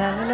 Welcome 0.00 0.24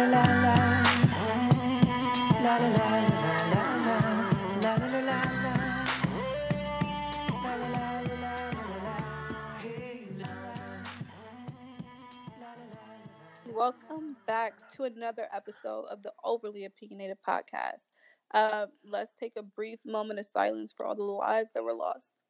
back 14.25 14.53
to 14.77 14.85
another 14.85 15.27
episode 15.35 15.83
of 15.91 16.01
the 16.01 16.13
Overly 16.23 16.63
Opinionated 16.63 17.17
Podcast. 17.27 17.87
Uh, 18.33 18.67
let's 18.85 19.11
take 19.11 19.33
a 19.35 19.43
brief 19.43 19.79
moment 19.85 20.17
of 20.17 20.25
silence 20.25 20.71
for 20.71 20.85
all 20.85 20.95
the 20.95 21.03
lives 21.03 21.51
that 21.51 21.63
were 21.63 21.73
lost. 21.73 22.21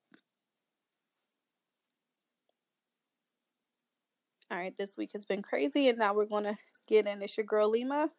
All 4.50 4.58
right, 4.58 4.76
this 4.76 4.98
week 4.98 5.12
has 5.14 5.28
been 5.28 5.44
crazy, 5.44 5.90
and 5.90 6.00
now 6.00 6.16
we're 6.16 6.26
going 6.26 6.46
to 6.46 6.56
get 6.88 7.08
in. 7.08 7.22
It's 7.22 7.38
your 7.38 7.46
girl 7.46 7.70
Lima. 7.70 8.10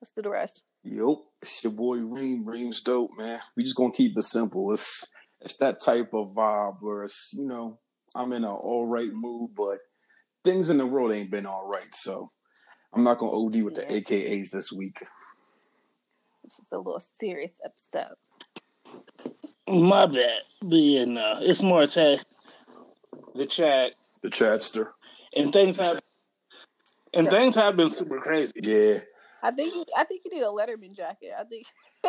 Let's 0.00 0.12
do 0.12 0.22
the 0.22 0.30
rest. 0.30 0.62
Yep, 0.84 1.16
it's 1.42 1.62
your 1.64 1.72
boy 1.72 1.98
Reem. 1.98 2.44
Reem's 2.46 2.80
dope, 2.80 3.10
man. 3.18 3.40
We 3.56 3.64
just 3.64 3.76
gonna 3.76 3.92
keep 3.92 4.16
it 4.16 4.22
simple. 4.22 4.72
It's 4.72 5.06
it's 5.40 5.56
that 5.58 5.80
type 5.82 6.12
of 6.14 6.28
vibe 6.34 6.76
where 6.80 7.04
it's 7.04 7.30
you 7.36 7.46
know 7.46 7.78
I'm 8.14 8.32
in 8.32 8.44
an 8.44 8.50
all 8.50 8.86
right 8.86 9.10
mood, 9.12 9.50
but 9.56 9.78
things 10.44 10.68
in 10.68 10.78
the 10.78 10.86
world 10.86 11.12
ain't 11.12 11.30
been 11.30 11.46
all 11.46 11.68
right. 11.68 11.88
So 11.94 12.30
I'm 12.94 13.02
not 13.02 13.18
gonna 13.18 13.32
OD 13.32 13.62
with 13.64 13.74
the 13.74 13.82
Yeah. 13.88 14.00
AKAs 14.00 14.50
this 14.50 14.72
week. 14.72 15.00
This 16.42 16.52
is 16.52 16.66
a 16.72 16.78
little 16.78 17.00
serious 17.00 17.58
episode. 17.64 18.14
My 19.68 20.06
bad. 20.06 20.40
But 20.62 20.76
yeah, 20.76 21.04
no, 21.04 21.38
it's 21.42 21.62
more 21.62 21.86
to 21.86 22.18
the 23.34 23.46
chat, 23.46 23.92
The 24.22 24.30
chatster. 24.30 24.92
and 25.36 25.52
things 25.52 25.76
have 25.76 26.00
and 27.14 27.28
things 27.30 27.54
have 27.54 27.76
been 27.76 27.90
super 27.90 28.18
crazy. 28.18 28.52
Yeah, 28.56 28.98
I 29.42 29.50
think 29.50 29.74
you, 29.74 29.84
I 29.96 30.04
think 30.04 30.22
you 30.24 30.32
need 30.34 30.42
a 30.42 30.46
Letterman 30.46 30.94
jacket. 30.94 31.30
I 31.38 31.44
think 31.44 31.66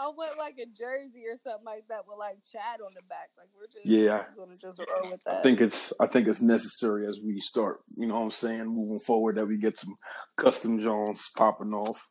I 0.00 0.08
want 0.08 0.38
like 0.38 0.58
a 0.58 0.66
jersey 0.66 1.24
or 1.28 1.36
something 1.36 1.64
like 1.64 1.84
that 1.88 2.06
with 2.06 2.18
like 2.18 2.38
Chad 2.50 2.80
on 2.80 2.94
the 2.94 3.02
back. 3.08 3.30
Like 3.36 3.48
we're 3.54 3.66
just 3.66 3.84
Yeah. 3.84 4.24
gonna 4.36 4.56
just 4.60 4.78
roll 4.78 5.10
with 5.10 5.22
I 5.26 5.42
think 5.42 5.60
it's 5.60 5.92
I 6.00 6.06
think 6.06 6.28
it's 6.28 6.42
necessary 6.42 7.06
as 7.06 7.20
we 7.24 7.38
start. 7.40 7.80
You 7.96 8.06
know 8.06 8.14
what 8.14 8.26
I'm 8.26 8.30
saying? 8.30 8.66
Moving 8.66 8.98
forward, 9.00 9.36
that 9.36 9.46
we 9.46 9.58
get 9.58 9.76
some 9.76 9.94
custom 10.36 10.78
Jones 10.78 11.30
popping 11.36 11.72
off. 11.74 12.08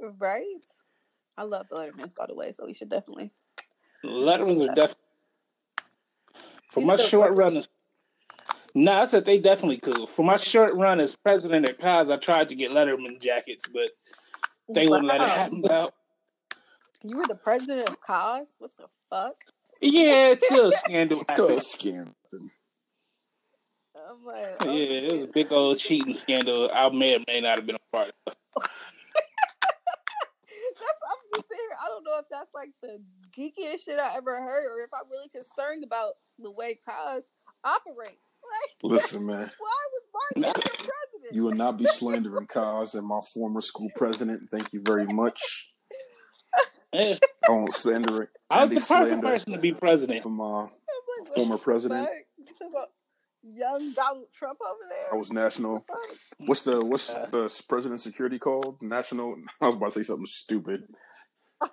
right. 0.00 0.44
I 1.38 1.42
love 1.42 1.66
the 1.68 1.76
Lettermans 1.76 2.16
by 2.16 2.26
the 2.26 2.34
way, 2.34 2.52
so 2.52 2.64
we 2.64 2.74
should 2.74 2.88
definitely. 2.88 3.30
Letterman's 4.04 4.62
are 4.62 4.74
definitely 4.74 5.02
for 6.70 6.80
He's 6.80 6.86
my 6.88 6.96
still 6.96 7.08
short 7.08 7.28
cool. 7.30 7.38
Run. 8.76 8.88
As, 8.88 8.94
nah, 8.96 9.02
I 9.02 9.06
said 9.06 9.24
they 9.24 9.38
definitely 9.38 9.78
cool. 9.78 10.06
For 10.06 10.24
my 10.24 10.36
short 10.36 10.74
run 10.74 11.00
as 11.00 11.14
president 11.16 11.68
at 11.68 11.78
Cos, 11.78 12.10
I 12.10 12.16
tried 12.16 12.48
to 12.50 12.54
get 12.54 12.70
Letterman 12.72 13.20
jackets, 13.20 13.66
but 13.72 13.90
they 14.68 14.86
wouldn't 14.86 15.06
let 15.06 15.20
it 15.20 15.28
happen. 15.28 15.70
Out. 15.70 15.94
You 17.02 17.16
were 17.18 17.26
the 17.28 17.36
president 17.36 17.88
of 17.88 18.00
Cos. 18.00 18.48
What 18.58 18.70
the 18.76 18.86
fuck? 19.10 19.34
Yeah, 19.80 20.30
it's 20.30 20.50
a 20.50 20.72
scandal 20.72 21.20
It's 21.28 21.38
a 21.38 21.42
happened. 21.42 21.60
scam. 21.60 22.12
I'm 24.08 24.24
like, 24.24 24.56
oh 24.60 24.66
Yeah, 24.66 24.70
okay. 24.70 25.06
it 25.06 25.12
was 25.12 25.22
a 25.22 25.26
big 25.26 25.52
old 25.52 25.78
cheating 25.78 26.12
scandal. 26.12 26.70
I 26.72 26.88
may 26.90 27.16
or 27.16 27.20
may 27.26 27.40
not 27.40 27.58
have 27.58 27.66
been 27.66 27.76
a 27.76 27.96
part 27.96 28.08
of. 28.08 28.14
That's 30.78 31.02
I'm 31.10 31.18
just 31.34 31.48
saying. 31.50 31.68
I 31.84 31.88
don't 31.88 32.04
know 32.04 32.18
if 32.18 32.26
that's 32.30 32.50
like 32.54 32.70
the 32.82 33.02
geekiest 33.36 33.84
shit 33.84 33.98
I 33.98 34.14
ever 34.16 34.34
heard, 34.34 34.66
or 34.66 34.82
if 34.84 34.90
I'm 34.94 35.08
really 35.10 35.28
concerned 35.28 35.84
about 35.84 36.12
the 36.38 36.50
way 36.52 36.78
Cos 36.88 37.24
operates. 37.64 38.20
Like, 38.50 38.70
Listen, 38.82 39.26
man. 39.26 39.50
why 39.58 39.86
was 39.92 40.02
Martin 40.42 40.62
president? 40.62 41.34
You 41.34 41.44
will 41.44 41.54
not 41.54 41.78
be 41.78 41.84
slandering 41.84 42.46
Kaz 42.54 42.94
and 42.94 43.06
my 43.06 43.20
former 43.34 43.60
school 43.60 43.88
president. 43.96 44.48
Thank 44.52 44.72
you 44.72 44.82
very 44.84 45.06
much. 45.06 45.72
I 46.94 47.18
won't 47.48 47.72
slander 47.74 48.22
it. 48.22 48.28
I 48.48 48.64
was 48.64 48.86
the 48.88 48.94
perfect 48.94 49.22
person 49.22 49.52
to 49.52 49.58
be 49.58 49.72
president. 49.72 50.22
from 50.22 50.40
uh, 50.40 50.62
like, 50.62 50.70
former 51.34 51.58
president. 51.58 52.08
You 52.38 52.44
talking 52.46 52.68
about 52.70 52.88
young 53.42 53.92
Donald 53.92 54.26
Trump 54.32 54.58
over 54.64 54.80
there? 54.88 55.14
I 55.14 55.16
was 55.16 55.32
national. 55.32 55.84
What 56.38 56.58
the? 56.58 56.84
What's 56.84 57.08
the 57.08 57.18
what's 57.18 57.30
the 57.30 57.62
president 57.68 58.00
security 58.00 58.38
called? 58.38 58.78
National. 58.82 59.36
I 59.60 59.66
was 59.66 59.74
about 59.74 59.92
to 59.92 59.98
say 59.98 60.04
something 60.04 60.26
stupid. 60.26 60.84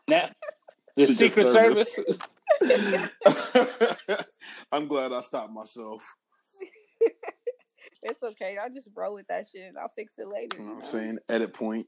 Now, 0.07 0.29
the 0.97 1.05
Secret 1.05 1.29
Secret 1.29 1.47
Service. 1.47 1.95
Service. 1.95 2.19
I'm 4.71 4.87
glad 4.87 5.13
I 5.13 5.21
stopped 5.21 5.53
myself. 5.53 6.03
It's 8.03 8.23
okay. 8.23 8.57
I'll 8.61 8.69
just 8.73 8.89
roll 8.95 9.15
with 9.15 9.27
that 9.27 9.45
shit. 9.51 9.67
and 9.69 9.77
I'll 9.77 9.89
fix 9.89 10.17
it 10.19 10.27
later. 10.27 10.57
You 10.57 10.63
know 10.65 10.75
what 10.75 10.83
I'm 10.83 10.89
saying? 10.89 11.17
Edit 11.29 11.53
point. 11.53 11.87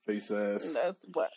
Face 0.00 0.30
ass. 0.30 0.74
That's 0.82 1.04
what. 1.12 1.30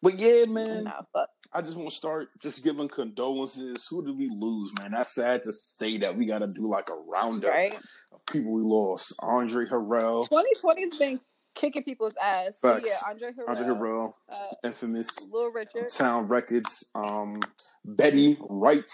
But 0.00 0.14
yeah, 0.14 0.44
man. 0.46 0.84
Nah, 0.84 1.02
fuck. 1.12 1.28
I 1.52 1.60
just 1.60 1.74
want 1.76 1.88
to 1.90 1.94
start 1.96 2.28
just 2.40 2.62
giving 2.62 2.88
condolences. 2.88 3.86
Who 3.88 4.04
did 4.04 4.16
we 4.16 4.28
lose, 4.28 4.72
man? 4.78 4.92
That's 4.92 5.14
sad 5.14 5.42
to 5.42 5.50
say 5.52 5.96
that 5.98 6.16
we 6.16 6.26
got 6.26 6.38
to 6.38 6.46
do 6.48 6.68
like 6.68 6.88
a 6.90 6.94
roundup 7.12 7.50
Right. 7.52 7.74
of 8.12 8.24
people 8.26 8.52
we 8.52 8.62
lost. 8.62 9.14
Andre 9.20 9.64
Harrell, 9.64 10.28
2020's 10.28 10.96
been 10.98 11.18
kicking 11.54 11.82
people's 11.82 12.16
ass. 12.22 12.58
Facts. 12.60 12.86
yeah, 12.86 13.10
Andre 13.10 13.30
Harrell, 13.30 13.48
Andre 13.48 13.66
Harrell, 13.66 14.12
uh, 14.28 14.46
infamous 14.62 15.28
Little 15.32 15.50
Richard. 15.50 15.88
Town 15.88 16.28
Records, 16.28 16.88
um, 16.94 17.40
Betty 17.84 18.36
Wright, 18.48 18.84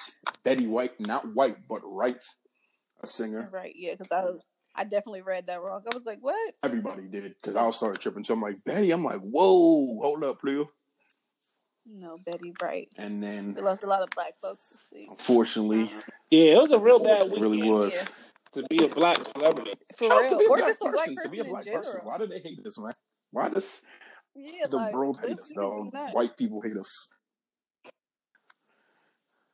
Betty 0.45 0.67
White, 0.69 0.99
not 1.01 1.35
White, 1.35 1.57
but 1.69 1.83
Wright, 1.85 2.23
a 3.05 3.07
singer. 3.07 3.49
Right. 3.53 3.75
Yeah, 3.77 3.93
because 3.93 4.11
I 4.11 4.25
was, 4.25 4.41
I 4.75 4.85
definitely 4.85 5.23
read 5.23 5.47
that 5.47 5.63
wrong. 5.63 5.83
I 5.91 5.95
was 5.95 6.07
like, 6.07 6.19
what? 6.21 6.55
Everybody 6.63 7.07
did 7.09 7.35
because 7.41 7.57
I 7.57 7.69
started 7.71 8.01
tripping. 8.01 8.25
So 8.25 8.35
I'm 8.35 8.43
like, 8.43 8.57
Betty. 8.65 8.91
I'm 8.91 9.05
like, 9.05 9.21
whoa, 9.21 10.01
hold 10.01 10.25
up, 10.25 10.41
please. 10.41 10.67
No, 11.87 12.17
Betty 12.25 12.55
Wright. 12.63 12.89
And 12.97 13.23
then, 13.23 13.55
We 13.55 13.63
lost 13.63 13.85
a 13.85 13.87
lot 13.87 14.03
of 14.03 14.09
black 14.15 14.35
folks 14.41 14.69
this 14.71 14.81
week. 14.93 15.09
unfortunately, 15.11 15.83
um, 15.83 16.03
Yeah, 16.31 16.55
it 16.57 16.63
was 16.63 16.73
a 16.73 16.79
real 16.79 16.99
bad 16.99 17.27
it 17.27 17.33
week 17.33 17.43
really 17.43 17.63
was. 17.71 18.09
to 18.55 18.63
be 18.71 18.85
a 18.85 18.89
black 18.89 19.19
celebrity. 19.19 19.73
For 19.97 20.09
Shout 20.09 20.25
out 20.25 20.29
to 20.31 20.39
be 20.39 20.45
a 20.47 20.49
Or 20.49 20.57
black 20.57 20.69
just 20.69 20.81
a 20.81 20.85
black 20.85 20.95
person. 20.95 21.15
person, 21.17 21.31
To 21.31 21.37
be 21.37 21.41
a 21.41 21.45
black 21.45 21.67
person. 21.67 22.01
Why 22.05 22.19
do 22.19 22.27
they 22.27 22.39
hate 22.39 22.67
us, 22.67 22.79
man? 22.79 22.93
Why 23.33 23.49
does 23.51 23.83
Yeah, 24.35 24.51
the 24.71 24.77
like, 24.79 24.95
world 24.95 25.21
hate 25.21 25.33
us, 25.33 25.53
niggas 25.53 25.57
though? 25.57 25.91
White 26.13 26.37
people 26.39 26.63
hate 26.63 26.77
us. 26.77 27.11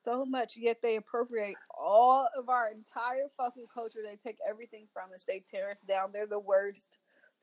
So 0.04 0.24
much, 0.24 0.56
yet 0.56 0.82
they 0.82 0.96
appropriate 0.96 1.56
all 1.78 2.28
of 2.36 2.48
our 2.48 2.70
entire 2.70 3.28
fucking 3.36 3.66
culture. 3.72 4.00
They 4.04 4.16
take 4.16 4.38
everything 4.48 4.86
from 4.92 5.10
us. 5.12 5.24
They 5.24 5.40
tear 5.40 5.70
us 5.70 5.80
down. 5.80 6.10
They're 6.12 6.26
the 6.26 6.40
worst 6.40 6.96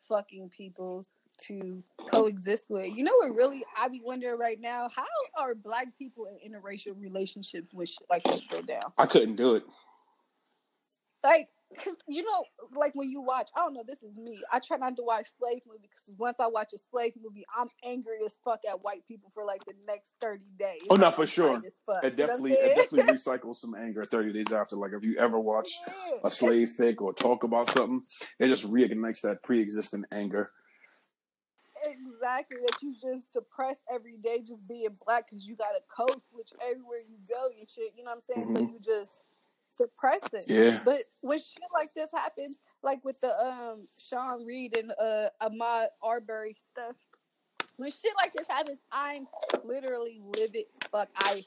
fucking 0.08 0.50
people 0.50 1.06
to 1.40 1.84
coexist 2.12 2.66
with. 2.70 2.96
You 2.96 3.04
know 3.04 3.14
what? 3.18 3.36
Really, 3.36 3.64
I 3.78 3.88
be 3.90 4.02
wondering 4.04 4.40
right 4.40 4.60
now: 4.60 4.90
how 4.96 5.06
are 5.38 5.54
black 5.54 5.88
people 5.98 6.26
in 6.26 6.52
interracial 6.52 7.00
relationships 7.00 7.74
with 7.74 7.90
shit 7.90 8.08
like 8.10 8.24
this 8.24 8.42
go 8.50 8.62
down? 8.62 8.92
I 8.98 9.06
couldn't 9.06 9.36
do 9.36 9.56
it. 9.56 9.64
Like, 11.24 11.50
cause 11.76 11.98
you 12.08 12.24
know, 12.24 12.46
like 12.76 12.94
when 12.96 13.10
you 13.10 13.22
watch, 13.22 13.50
I 13.56 13.60
don't 13.62 13.74
know. 13.74 13.84
This 13.86 14.04
is 14.04 14.18
me. 14.18 14.40
I 14.52 14.60
try 14.60 14.78
not 14.78 14.96
to 14.98 15.04
watch 15.04 15.28
slave 15.38 15.62
movies 15.68 15.90
because 16.06 16.18
once 16.18 16.40
I 16.40 16.48
watch 16.48 16.74
a 16.74 16.78
slave 16.78 17.14
movie, 17.22 17.46
I'm 17.58 17.68
angry 17.84 18.18
as 18.26 18.40
fuck 18.44 18.62
at 18.70 18.84
white 18.84 19.06
people 19.08 19.32
for 19.34 19.44
like 19.44 19.66
the 19.66 19.74
next 19.88 20.14
thirty 20.22 20.50
days. 20.58 20.82
Oh, 20.90 20.96
no, 20.96 21.08
I'm 21.08 21.14
for 21.14 21.28
sure. 21.28 21.54
mad 21.54 21.64
as 21.66 21.82
fuck. 21.86 22.04
It 22.04 22.12
You 22.18 22.18
know 22.18 22.28
definitely, 22.28 22.54
it 22.54 22.76
definitely 22.76 23.14
recycles 23.14 23.56
some 23.56 23.76
anger 23.76 24.06
30 24.06 24.34
days 24.34 24.52
after. 24.52 24.76
Like, 24.76 24.92
if 24.94 25.04
you 25.04 25.18
ever 25.18 25.40
watch 25.52 25.70
Yeah. 25.88 26.20
a 26.24 26.30
slave 26.30 26.70
fic 26.80 27.02
or 27.02 27.14
talk 27.14 27.44
about 27.44 27.70
something, 27.70 28.02
it 28.40 28.48
just 28.48 28.70
reignites 28.70 29.22
that 29.22 29.44
pre 29.44 29.60
existing 29.60 30.06
anger. 30.12 30.52
Exactly, 31.84 32.58
that 32.66 32.82
you 32.82 32.96
just 33.00 33.32
suppress 33.32 33.78
every 33.94 34.18
day 34.18 34.40
just 34.46 34.68
being 34.68 34.90
black 35.06 35.30
because 35.30 35.46
you 35.48 35.56
got 35.56 35.76
a 35.76 35.82
code 35.96 36.22
switch 36.28 36.50
everywhere 36.62 37.00
you 37.08 37.18
go 37.30 37.50
and 37.58 37.70
shit. 37.70 37.94
You 37.96 38.04
know 38.04 38.12
what 38.12 38.16
I'm 38.16 38.22
saying? 38.22 38.56
So 38.56 38.62
Mhm. 38.62 38.72
you 38.74 38.80
just 38.80 39.20
suppress 39.78 40.22
it. 40.34 40.46
Yeah. 40.48 40.80
But 40.84 41.00
when 41.22 41.40
shit 41.40 41.64
like 41.74 41.94
this 41.94 42.12
happens, 42.12 42.58
like 42.84 43.04
with 43.06 43.20
the 43.22 43.30
um 43.40 43.88
Sean 43.98 44.46
Reed 44.46 44.78
and 44.78 44.92
uh 44.92 45.30
Ahmaud 45.42 45.88
Arbery 46.04 46.56
stuff, 46.72 46.96
when 47.78 47.92
shit 47.92 48.12
like 48.22 48.34
this 48.34 48.48
happens, 48.48 48.80
I'm 48.92 49.28
literally 49.64 50.20
livid. 50.38 50.66
Fuck, 50.92 51.10
I 51.16 51.46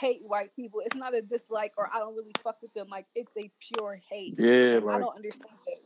hate 0.00 0.20
white 0.26 0.54
people. 0.56 0.80
It's 0.84 0.96
not 0.96 1.14
a 1.14 1.22
dislike 1.22 1.72
or 1.76 1.88
I 1.92 1.98
don't 1.98 2.14
really 2.14 2.32
fuck 2.42 2.62
with 2.62 2.72
them. 2.74 2.88
Like 2.88 3.06
it's 3.14 3.36
a 3.36 3.50
pure 3.60 4.00
hate. 4.10 4.36
Yeah, 4.38 4.76
I 4.76 4.78
like, 4.78 5.00
don't 5.00 5.16
understand 5.16 5.50
it. 5.66 5.82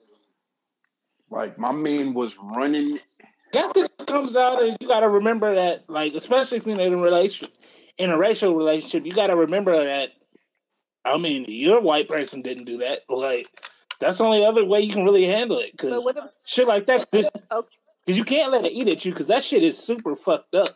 like 1.31 1.58
my 1.58 1.72
man 1.72 2.14
was 2.14 2.37
running. 2.38 2.99
That 3.52 3.75
just 3.75 4.06
comes 4.06 4.37
out, 4.37 4.62
and 4.62 4.76
you 4.81 4.88
got 4.88 5.00
to 5.00 5.08
remember 5.08 5.54
that, 5.54 5.88
like, 5.88 6.14
especially 6.14 6.58
if 6.58 6.66
you're 6.66 6.78
in 6.78 6.92
a 6.92 6.96
relationship, 6.96 7.56
in 7.96 8.10
a 8.10 8.19
racial 8.19 8.54
relationship, 8.54 9.06
you 9.06 9.12
got 9.12 9.28
to 9.28 9.37
remember 9.37 9.84
that. 9.84 10.10
I 11.06 11.18
mean, 11.18 11.44
your 11.48 11.80
white 11.80 12.08
person 12.08 12.42
didn't 12.42 12.64
do 12.64 12.78
that. 12.78 13.00
Like, 13.08 13.48
that's 14.00 14.18
the 14.18 14.24
only 14.24 14.44
other 14.44 14.64
way 14.64 14.80
you 14.80 14.92
can 14.92 15.04
really 15.04 15.26
handle 15.26 15.58
it. 15.58 15.72
Because 15.72 16.34
shit 16.44 16.66
like 16.66 16.86
that, 16.86 17.06
because 17.10 17.30
okay, 17.52 17.68
you 18.06 18.24
can't 18.24 18.52
let 18.52 18.66
it 18.66 18.72
eat 18.72 18.88
at 18.88 19.04
you. 19.04 19.12
Because 19.12 19.28
that 19.28 19.44
shit 19.44 19.62
is 19.62 19.78
super 19.78 20.14
fucked 20.16 20.54
up. 20.54 20.70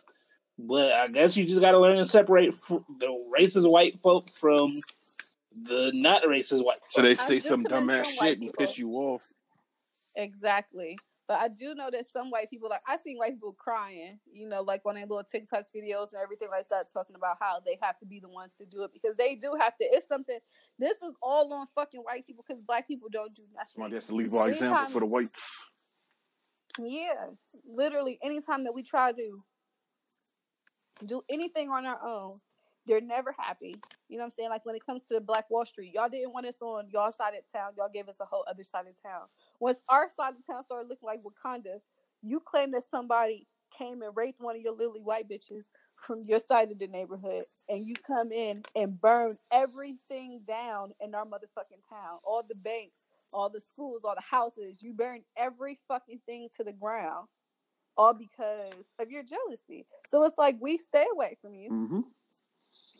But 0.57 0.93
I 0.93 1.07
guess 1.07 1.35
you 1.35 1.45
just 1.45 1.61
got 1.61 1.71
to 1.71 1.79
learn 1.79 1.97
to 1.97 2.05
separate 2.05 2.49
f- 2.49 2.83
the 2.99 3.31
racist 3.37 3.69
white 3.69 3.97
folk 3.97 4.29
from 4.29 4.71
the 5.63 5.91
not 5.93 6.23
racist 6.23 6.63
white. 6.63 6.79
So 6.89 7.01
they 7.01 7.15
say 7.15 7.39
some 7.39 7.63
commend 7.63 7.89
dumbass 7.89 8.05
shit 8.05 8.39
and 8.39 8.41
people. 8.41 8.53
piss 8.57 8.77
you 8.77 8.91
off. 8.91 9.21
Exactly. 10.15 10.97
But 11.31 11.39
I 11.39 11.47
do 11.47 11.73
know 11.75 11.89
that 11.89 12.05
some 12.05 12.29
white 12.29 12.49
people, 12.49 12.67
like 12.67 12.81
I 12.85 12.97
seen 12.97 13.17
white 13.17 13.35
people 13.35 13.55
crying, 13.57 14.19
you 14.29 14.49
know, 14.49 14.63
like 14.63 14.81
on 14.85 14.95
their 14.95 15.05
little 15.05 15.23
TikTok 15.23 15.63
videos 15.73 16.11
and 16.11 16.21
everything 16.21 16.49
like 16.49 16.67
that, 16.67 16.87
talking 16.93 17.15
about 17.15 17.37
how 17.39 17.61
they 17.65 17.77
have 17.81 17.97
to 17.99 18.05
be 18.05 18.19
the 18.19 18.27
ones 18.27 18.53
to 18.55 18.65
do 18.65 18.83
it 18.83 18.91
because 18.91 19.15
they 19.15 19.35
do 19.35 19.55
have 19.57 19.77
to. 19.77 19.85
It's 19.85 20.09
something. 20.09 20.39
This 20.77 21.01
is 21.01 21.13
all 21.23 21.53
on 21.53 21.67
fucking 21.73 22.01
white 22.01 22.27
people 22.27 22.43
because 22.45 22.61
black 22.63 22.85
people 22.85 23.07
don't 23.09 23.33
do 23.33 23.43
nothing. 23.55 23.69
Somebody 23.73 23.95
has 23.95 24.07
to 24.07 24.15
lead 24.15 24.29
by 24.29 24.49
example 24.49 24.89
for 24.89 24.99
the 24.99 25.05
whites. 25.05 25.67
Yeah, 26.77 27.27
literally, 27.65 28.19
anytime 28.21 28.65
that 28.65 28.75
we 28.75 28.83
try 28.83 29.13
to 29.13 29.31
do 31.05 31.21
anything 31.29 31.69
on 31.69 31.85
our 31.85 31.99
own, 32.05 32.41
they're 32.87 33.01
never 33.01 33.33
happy. 33.37 33.75
You 34.09 34.17
know 34.17 34.23
what 34.23 34.25
I'm 34.25 34.31
saying? 34.31 34.49
Like 34.49 34.65
when 34.65 34.75
it 34.75 34.85
comes 34.85 35.05
to 35.05 35.13
the 35.15 35.21
Black 35.21 35.49
Wall 35.49 35.65
Street, 35.65 35.93
y'all 35.93 36.09
didn't 36.09 36.33
want 36.33 36.45
us 36.45 36.61
on 36.61 36.89
y'all 36.91 37.11
side 37.11 37.33
of 37.35 37.51
town. 37.51 37.73
Y'all 37.77 37.89
gave 37.93 38.07
us 38.07 38.19
a 38.19 38.25
whole 38.25 38.45
other 38.49 38.63
side 38.63 38.87
of 38.87 39.01
town. 39.01 39.21
Once 39.59 39.81
our 39.89 40.09
side 40.09 40.33
of 40.33 40.45
town 40.45 40.63
started 40.63 40.89
looking 40.89 41.07
like 41.07 41.19
Wakanda, 41.21 41.79
you 42.21 42.39
claim 42.39 42.71
that 42.71 42.83
somebody 42.83 43.47
came 43.77 44.01
and 44.01 44.15
raped 44.15 44.41
one 44.41 44.55
of 44.55 44.61
your 44.61 44.75
lily 44.75 45.01
white 45.01 45.29
bitches 45.29 45.65
from 46.05 46.23
your 46.25 46.39
side 46.39 46.71
of 46.71 46.79
the 46.79 46.87
neighborhood, 46.87 47.43
and 47.69 47.85
you 47.87 47.93
come 48.05 48.31
in 48.31 48.63
and 48.75 48.99
burn 48.99 49.35
everything 49.51 50.41
down 50.47 50.91
in 50.99 51.13
our 51.13 51.25
motherfucking 51.25 51.87
town. 51.89 52.17
All 52.23 52.43
the 52.47 52.55
banks, 52.63 53.05
all 53.31 53.49
the 53.49 53.61
schools, 53.61 54.01
all 54.03 54.15
the 54.15 54.21
houses. 54.21 54.81
You 54.81 54.93
burn 54.93 55.21
every 55.37 55.77
fucking 55.87 56.21
thing 56.25 56.49
to 56.57 56.63
the 56.63 56.73
ground, 56.73 57.27
all 57.97 58.13
because 58.13 58.73
of 58.99 59.11
your 59.11 59.23
jealousy. 59.23 59.85
So 60.07 60.23
it's 60.23 60.37
like 60.37 60.55
we 60.59 60.77
stay 60.77 61.05
away 61.13 61.37
from 61.41 61.53
you. 61.53 61.69
Mm-hmm. 61.69 61.99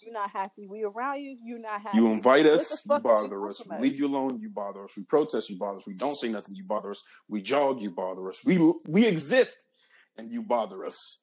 You're 0.02 0.14
not 0.14 0.32
happy. 0.32 0.68
We 0.68 0.84
around 0.84 1.20
you. 1.22 1.38
You're 1.44 1.60
not 1.60 1.82
happy. 1.82 1.98
You 1.98 2.08
invite 2.08 2.46
us, 2.46 2.84
you 2.86 2.90
fuck 2.90 3.06
are 3.06 3.22
we 3.22 3.28
bother 3.28 3.48
us. 3.48 3.64
We 3.70 3.78
leave 3.78 4.00
you 4.00 4.08
alone, 4.08 4.40
you 4.40 4.50
bother 4.50 4.84
us. 4.84 4.92
We 4.98 5.04
protest, 5.04 5.50
you 5.50 5.58
bother 5.58 5.78
us. 5.78 5.88
We 5.88 5.94
don't 5.94 6.18
say 6.18 6.30
nothing, 6.32 6.56
you 6.56 6.64
bother 6.64 6.92
us. 6.92 7.04
We 7.28 7.42
jog, 7.42 7.82
you 7.82 7.92
bother 7.94 8.28
us. 8.28 8.42
We 8.46 8.58
we 8.88 9.08
exist, 9.08 9.68
and 10.18 10.32
you 10.32 10.42
bother 10.44 10.86
us. 10.86 11.22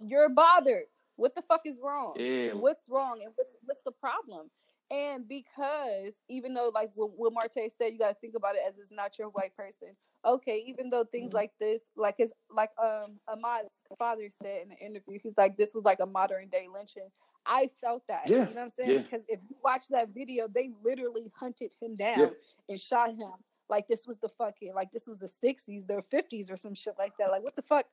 You're 0.00 0.28
bothered. 0.28 0.84
What 1.16 1.34
the 1.34 1.42
fuck 1.42 1.62
is 1.64 1.80
wrong? 1.82 2.14
Yeah. 2.16 2.50
What's 2.52 2.88
wrong 2.90 3.20
and 3.24 3.32
what's 3.36 3.56
what's 3.64 3.82
the 3.84 3.92
problem? 3.92 4.50
And 4.90 5.26
because 5.28 6.18
even 6.28 6.54
though 6.54 6.70
like 6.74 6.90
what, 6.94 7.10
what 7.16 7.32
Marte 7.32 7.72
said, 7.72 7.92
you 7.92 7.98
got 7.98 8.08
to 8.10 8.14
think 8.20 8.34
about 8.36 8.54
it 8.54 8.62
as 8.68 8.74
it's 8.78 8.92
not 8.92 9.18
your 9.18 9.28
white 9.30 9.56
person. 9.56 9.96
Okay, 10.24 10.62
even 10.66 10.90
though 10.90 11.04
things 11.04 11.28
Mm-hmm. 11.30 11.36
like 11.36 11.52
this, 11.58 11.88
like 11.96 12.16
his 12.18 12.32
like 12.50 12.70
um 12.82 13.18
Ahmaud's 13.28 13.82
father 13.98 14.28
said 14.42 14.62
in 14.62 14.68
the 14.70 14.76
interview, 14.76 15.18
he's 15.22 15.36
like 15.36 15.56
this 15.56 15.72
was 15.74 15.84
like 15.84 16.00
a 16.00 16.06
modern 16.06 16.48
day 16.48 16.66
lynching. 16.72 17.08
I 17.48 17.68
felt 17.80 18.02
that. 18.08 18.28
Yeah, 18.28 18.36
You 18.48 18.54
know 18.54 18.62
what 18.62 18.62
I'm 18.62 18.68
saying? 18.70 18.90
yeah. 18.90 18.98
Because 19.02 19.24
if 19.28 19.40
you 19.48 19.56
watch 19.62 19.88
that 19.90 20.10
video, 20.14 20.48
they 20.52 20.70
literally 20.84 21.30
hunted 21.38 21.72
him 21.80 21.94
down 21.94 22.18
Yeah. 22.18 22.26
and 22.68 22.80
shot 22.80 23.10
him. 23.10 23.32
Like 23.68 23.86
this 23.88 24.06
was 24.06 24.18
the 24.18 24.28
fucking 24.28 24.74
like 24.74 24.92
this 24.92 25.06
was 25.06 25.18
the 25.18 25.26
60s, 25.28 25.86
the 25.86 26.02
50s 26.02 26.50
or 26.52 26.56
some 26.56 26.74
shit 26.74 26.94
like 26.98 27.12
that. 27.18 27.30
Like 27.30 27.42
what 27.42 27.56
the 27.56 27.62
fuck? 27.62 27.86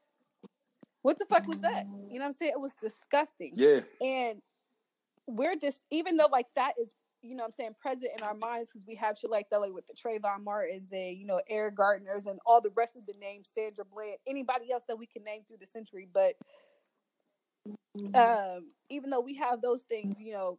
What 1.01 1.17
the 1.17 1.25
fuck 1.25 1.47
was 1.47 1.61
that? 1.61 1.85
You 2.09 2.19
know 2.19 2.25
what 2.25 2.25
I'm 2.27 2.31
saying? 2.33 2.51
It 2.55 2.59
was 2.61 2.73
disgusting. 2.81 3.51
Yeah, 3.55 3.79
And 4.01 4.41
we're 5.27 5.55
just 5.55 5.83
even 5.91 6.17
though 6.17 6.27
like 6.31 6.47
that 6.55 6.73
is 6.79 6.93
you 7.21 7.35
know 7.35 7.43
what 7.43 7.47
I'm 7.47 7.51
saying 7.53 7.75
present 7.81 8.11
in 8.19 8.23
our 8.25 8.33
minds 8.35 8.67
because 8.67 8.85
we 8.85 8.95
have 8.95 9.17
shit 9.17 9.31
like 9.31 9.49
that 9.49 9.59
like 9.61 9.71
with 9.73 9.87
the 9.87 9.93
Trayvon 9.93 10.43
Martins 10.43 10.91
and 10.91 11.17
you 11.17 11.25
know 11.25 11.41
Eric 11.49 11.77
Gardners 11.77 12.25
and 12.25 12.39
all 12.45 12.59
the 12.61 12.71
rest 12.75 12.97
of 12.97 13.05
the 13.05 13.13
names 13.19 13.47
Sandra 13.55 13.85
Bland 13.85 14.17
anybody 14.27 14.71
else 14.71 14.83
that 14.89 14.97
we 14.99 15.05
can 15.05 15.23
name 15.23 15.43
through 15.47 15.57
the 15.61 15.65
century 15.65 16.07
but 16.13 16.33
um 18.15 18.71
even 18.89 19.09
though 19.09 19.21
we 19.21 19.35
have 19.35 19.61
those 19.61 19.83
things 19.83 20.19
you 20.19 20.33
know 20.33 20.57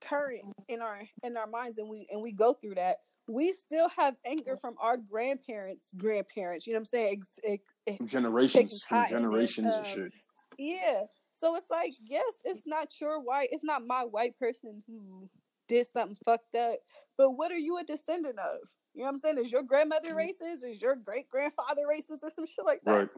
current 0.00 0.42
in 0.68 0.80
our 0.80 1.00
in 1.22 1.36
our 1.36 1.46
minds 1.46 1.78
and 1.78 1.88
we 1.88 2.06
and 2.10 2.22
we 2.22 2.32
go 2.32 2.52
through 2.52 2.74
that 2.74 2.98
we 3.28 3.52
still 3.52 3.88
have 3.90 4.16
anger 4.26 4.56
from 4.56 4.74
our 4.80 4.96
grandparents 4.96 5.86
grandparents 5.96 6.66
you 6.66 6.72
know 6.72 6.78
what 6.78 6.80
I'm 6.80 6.84
saying 6.86 7.12
ex, 7.12 7.38
ex, 7.44 7.64
ex, 7.86 8.04
generations 8.10 8.82
from 8.82 8.98
and, 8.98 9.08
generations 9.08 9.76
and 9.76 9.86
um, 9.86 9.92
shit. 9.92 10.12
yeah. 10.58 11.02
So 11.40 11.56
it's 11.56 11.70
like, 11.70 11.92
yes, 12.02 12.42
it's 12.44 12.66
not 12.66 13.00
your 13.00 13.20
white, 13.22 13.48
it's 13.50 13.64
not 13.64 13.86
my 13.86 14.02
white 14.02 14.38
person 14.38 14.82
who 14.86 15.28
did 15.68 15.86
something 15.86 16.16
fucked 16.24 16.54
up. 16.54 16.74
But 17.16 17.30
what 17.30 17.50
are 17.50 17.58
you 17.58 17.78
a 17.78 17.84
descendant 17.84 18.38
of? 18.38 18.58
You 18.94 19.00
know 19.00 19.06
what 19.06 19.10
I'm 19.10 19.16
saying? 19.16 19.38
Is 19.38 19.52
your 19.52 19.62
grandmother 19.62 20.14
racist? 20.14 20.64
Is 20.64 20.82
your 20.82 20.96
great 20.96 21.30
grandfather 21.30 21.82
racist 21.90 22.22
or 22.22 22.30
some 22.30 22.44
shit 22.44 22.64
like 22.64 22.80
that? 22.84 22.92
Right. 22.92 23.08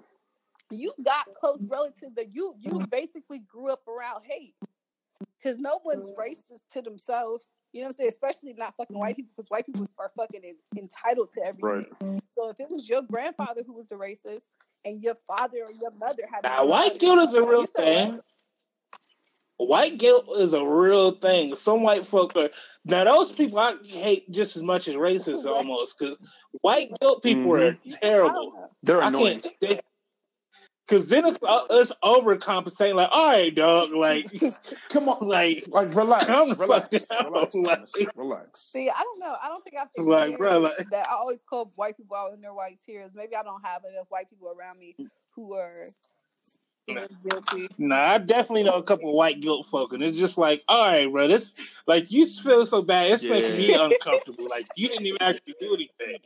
You 0.73 0.93
got 1.05 1.27
close 1.41 1.65
relatives 1.69 2.15
that 2.17 2.35
you 2.35 2.55
you 2.61 2.73
mm-hmm. 2.73 2.85
basically 2.91 3.41
grew 3.41 3.71
up 3.73 3.87
around 3.87 4.23
hate. 4.25 4.55
Cause 5.43 5.59
no 5.59 5.81
one's 5.85 6.09
mm-hmm. 6.09 6.21
racist 6.21 6.61
to 6.73 6.83
themselves. 6.83 7.51
You 7.73 7.81
know 7.81 7.87
what 7.87 7.95
I'm 7.95 7.97
saying? 7.97 8.09
Especially 8.09 8.55
not 8.55 8.75
fucking 8.77 8.95
mm-hmm. 8.95 9.01
white 9.01 9.17
people, 9.17 9.33
because 9.37 9.49
white 9.49 9.67
people 9.67 9.89
are 9.99 10.13
fucking 10.17 10.43
en- 10.45 10.81
entitled 10.83 11.31
to 11.33 11.41
everything. 11.45 12.21
So 12.29 12.49
if 12.49 12.61
it 12.61 12.71
was 12.71 12.89
your 12.89 13.03
grandfather 13.03 13.63
who 13.67 13.75
was 13.75 13.87
the 13.87 13.97
racist, 13.97 14.45
and 14.85 15.03
your 15.03 15.15
father 15.27 15.59
or 15.59 15.73
your 15.81 15.91
mother 15.93 16.23
had 16.33 16.43
Now, 16.45 16.67
white 16.67 16.99
guilt 16.99 17.19
is 17.21 17.35
a 17.35 17.43
real 17.43 17.61
You 17.61 17.67
said 17.67 17.85
thing. 17.85 18.13
what? 18.15 19.69
White 19.69 19.99
guilt 19.99 20.27
is 20.39 20.55
a 20.55 20.65
real 20.65 21.13
thing. 21.13 21.55
Some 21.55 21.83
white 21.83 22.05
folk 22.05 22.35
are 22.37 22.51
now 22.85 23.05
those 23.05 23.31
people 23.31 23.59
I 23.59 23.77
hate 23.87 24.29
just 24.31 24.57
as 24.57 24.63
much 24.63 24.89
as 24.89 24.95
racists 24.97 25.45
Right. 25.45 25.55
almost 25.55 25.99
because 25.99 26.19
white 26.63 26.91
guilt 27.01 27.23
people 27.23 27.55
are 27.55 27.59
I 27.59 27.71
don't 27.71 28.01
terrible. 28.03 28.71
They're 28.83 29.03
I 29.03 29.09
annoying. 29.09 29.41
can't 29.61 29.81
because 30.93 31.09
then 31.09 31.25
it's 31.25 31.39
uh, 31.43 31.65
it's 31.71 31.91
overcompensating. 32.05 32.95
Like, 32.95 33.09
all 33.11 33.33
right, 33.33 33.55
dog, 33.55 33.93
like 33.93 34.27
Come 34.91 35.09
on, 35.09 35.27
like 35.27 35.65
like 35.69 35.95
relax, 35.95 36.27
Calm 36.27 36.51
the 36.51 36.57
relax, 36.57 36.91
fuck 37.07 37.09
down, 37.25 37.33
relax, 37.33 37.55
Thomas, 37.65 37.97
like- 37.97 38.11
relax. 38.17 38.61
See, 38.61 38.91
I 38.91 39.01
don't 39.03 39.19
know. 39.21 39.35
I 39.43 39.49
don't 39.49 39.65
think 39.65 39.77
I've 39.81 39.89
Like, 40.05 40.37
bro, 40.37 40.59
like- 40.59 40.73
that. 40.91 41.07
I 41.09 41.15
always 41.15 41.43
call 41.49 41.71
white 41.77 41.97
people 41.97 42.15
out 42.15 42.35
in 42.35 42.43
their 42.43 42.53
white 42.53 42.79
tears. 42.85 43.13
Maybe 43.15 43.35
I 43.35 43.43
don't 43.43 43.65
have 43.65 43.83
enough 43.91 44.07
white 44.11 44.29
people 44.29 44.55
around 44.55 44.79
me 44.79 44.95
who 45.35 45.55
are 45.55 45.87
who 46.87 46.95
guilty. 47.31 47.69
Nah, 47.79 47.97
I 47.97 48.19
definitely 48.19 48.65
know 48.65 48.77
a 48.77 48.83
couple 48.83 49.09
of 49.09 49.15
white 49.15 49.41
guilt 49.41 49.65
folk, 49.65 49.95
and 49.95 50.03
it's 50.03 50.19
just 50.19 50.37
like, 50.37 50.63
all 50.69 50.85
right, 50.85 51.11
bro, 51.11 51.27
this 51.27 51.55
like 51.87 52.13
you 52.13 52.27
feel 52.27 52.67
so 52.67 52.83
bad, 52.83 53.13
it's 53.13 53.25
making 53.25 53.57
me 53.57 53.73
uncomfortable. 53.75 54.47
Like 54.47 54.67
you 54.77 54.89
didn't 54.89 55.07
even 55.07 55.23
actually 55.23 55.55
do 55.59 55.75
anything. 55.75 56.19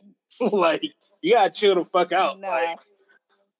like 0.59 0.83
you 1.23 1.35
gotta 1.35 1.51
chill 1.51 1.77
the 1.77 1.85
fuck 1.85 2.11
out. 2.11 2.41
Nah. 2.41 2.49
Like, 2.49 2.81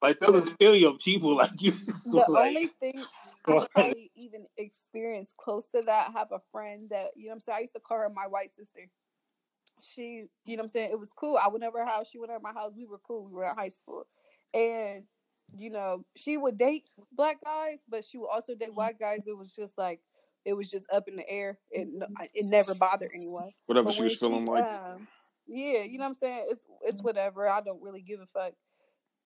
like 0.03 0.19
those 0.19 0.37
are 0.37 0.47
still 0.47 0.75
your 0.75 0.97
people. 0.99 1.37
Like 1.37 1.61
you, 1.61 1.73
The 2.07 2.25
like, 2.29 2.49
only 2.49 2.67
thing 2.67 3.05
I've 3.47 3.71
probably 3.71 4.11
even 4.15 4.47
experienced 4.57 5.37
close 5.37 5.67
to 5.67 5.83
that, 5.83 6.09
I 6.09 6.19
have 6.19 6.33
a 6.33 6.41
friend 6.53 6.89
that, 6.91 7.09
you 7.17 7.25
know 7.25 7.31
what 7.31 7.35
I'm 7.35 7.41
saying? 7.41 7.57
I 7.57 7.61
used 7.61 7.75
to 7.75 7.81
call 7.81 7.99
her 7.99 8.09
my 8.09 8.27
white 8.27 8.51
sister. 8.51 8.89
She, 9.83 10.25
you 10.45 10.57
know 10.57 10.61
what 10.61 10.63
I'm 10.63 10.69
saying? 10.69 10.91
It 10.91 10.99
was 10.99 11.13
cool. 11.13 11.39
I 11.43 11.49
went 11.49 11.65
over 11.65 11.79
her 11.79 11.87
house. 11.91 12.11
She 12.11 12.19
went 12.19 12.31
over 12.31 12.41
my 12.41 12.53
house. 12.53 12.73
We 12.77 12.87
were 12.87 13.01
cool. 13.07 13.27
We 13.27 13.33
were 13.33 13.45
in 13.45 13.55
high 13.55 13.69
school. 13.69 14.07
And, 14.55 15.05
you 15.55 15.71
know, 15.71 16.05
she 16.17 16.37
would 16.37 16.57
date 16.57 16.85
black 17.13 17.39
guys, 17.45 17.85
but 17.89 18.05
she 18.05 18.19
would 18.19 18.29
also 18.33 18.55
date 18.55 18.75
white 18.75 18.99
guys. 18.99 19.27
It 19.27 19.37
was 19.37 19.53
just 19.53 19.77
like, 19.77 20.01
it 20.45 20.55
was 20.55 20.71
just 20.71 20.87
up 20.93 21.09
in 21.09 21.17
the 21.17 21.29
air. 21.29 21.59
It, 21.71 21.89
it 22.33 22.47
never 22.49 22.75
bothered 22.79 23.11
anyone. 23.15 23.51
Whatever 23.67 23.93
she 23.93 24.05
was 24.05 24.17
feeling 24.17 24.47
like. 24.47 24.65
um, 24.65 25.09
yeah, 25.47 25.83
you 25.83 25.99
know 25.99 26.05
what 26.05 26.11
I'm 26.11 26.15
saying? 26.15 26.47
It's 26.49 26.65
it's 26.83 27.03
whatever. 27.03 27.49
I 27.49 27.61
don't 27.61 27.83
really 27.83 28.01
give 28.01 28.21
a 28.21 28.27
fuck 28.27 28.53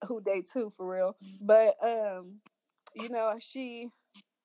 who 0.07 0.21
dates 0.21 0.51
who 0.53 0.71
for 0.75 0.87
real. 0.87 1.15
But 1.39 1.75
um, 1.83 2.39
you 2.95 3.09
know, 3.09 3.37
she 3.39 3.89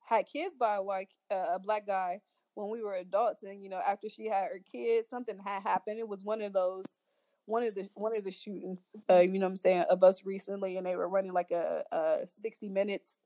had 0.06 0.26
kids 0.26 0.56
by 0.56 0.76
a 0.76 0.82
white 0.82 1.08
uh, 1.30 1.54
a 1.54 1.58
black 1.58 1.86
guy 1.86 2.20
when 2.54 2.70
we 2.70 2.82
were 2.82 2.94
adults, 2.94 3.42
and 3.42 3.62
you 3.62 3.68
know, 3.68 3.80
after 3.86 4.08
she 4.08 4.26
had 4.26 4.44
her 4.44 4.60
kids, 4.70 5.08
something 5.08 5.38
had 5.44 5.62
happened. 5.62 5.98
It 5.98 6.08
was 6.08 6.22
one 6.24 6.42
of 6.42 6.52
those 6.52 6.98
one 7.46 7.62
of 7.62 7.74
the 7.74 7.88
one 7.94 8.16
of 8.16 8.24
the 8.24 8.32
shootings, 8.32 8.80
uh, 9.10 9.20
you 9.20 9.38
know 9.38 9.46
what 9.46 9.50
I'm 9.50 9.56
saying, 9.56 9.84
of 9.88 10.02
us 10.02 10.24
recently, 10.24 10.76
and 10.76 10.86
they 10.86 10.96
were 10.96 11.08
running 11.08 11.32
like 11.32 11.52
a, 11.52 11.84
a 11.92 12.18
60 12.26 12.68
minutes 12.68 13.18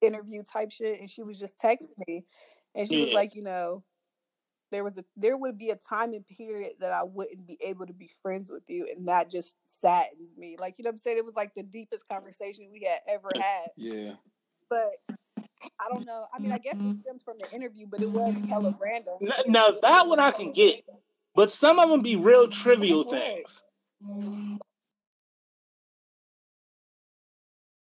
interview 0.00 0.42
type 0.42 0.72
shit, 0.72 1.00
and 1.00 1.10
she 1.10 1.22
was 1.22 1.38
just 1.38 1.58
texting 1.58 1.90
me, 2.08 2.24
and 2.74 2.88
she 2.88 3.00
was 3.00 3.12
like, 3.12 3.34
you 3.34 3.42
know, 3.42 3.84
there 4.70 4.84
was 4.84 4.98
a 4.98 5.04
there 5.16 5.36
would 5.36 5.58
be 5.58 5.70
a 5.70 5.76
time 5.76 6.12
and 6.12 6.26
period 6.26 6.72
that 6.80 6.92
I 6.92 7.02
wouldn't 7.02 7.46
be 7.46 7.58
able 7.66 7.86
to 7.86 7.92
be 7.92 8.10
friends 8.22 8.50
with 8.50 8.64
you, 8.68 8.86
and 8.94 9.08
that 9.08 9.30
just 9.30 9.56
saddens 9.66 10.30
me. 10.36 10.56
Like 10.58 10.78
you 10.78 10.84
know 10.84 10.88
what 10.88 10.94
I'm 10.94 10.98
saying? 10.98 11.18
It 11.18 11.24
was 11.24 11.36
like 11.36 11.54
the 11.54 11.62
deepest 11.62 12.08
conversation 12.08 12.68
we 12.72 12.86
had 12.88 13.00
ever 13.08 13.30
had, 13.34 13.68
Yeah, 13.76 14.12
but. 14.68 14.90
I 15.78 15.88
don't 15.94 16.06
know. 16.06 16.26
I 16.34 16.38
mean, 16.38 16.52
I 16.52 16.58
guess 16.58 16.76
it 16.76 17.02
stems 17.02 17.22
from 17.22 17.36
the 17.38 17.54
interview, 17.54 17.86
but 17.90 18.00
it 18.00 18.10
was 18.10 18.34
hella 18.48 18.76
random. 18.80 19.14
N- 19.20 19.52
now 19.52 19.68
that 19.82 20.06
one 20.08 20.18
I 20.20 20.30
can 20.30 20.52
get, 20.52 20.82
but 21.34 21.50
some 21.50 21.78
of 21.78 21.90
them 21.90 22.02
be 22.02 22.16
real 22.16 22.48
trivial 22.48 23.02
things. 23.02 23.62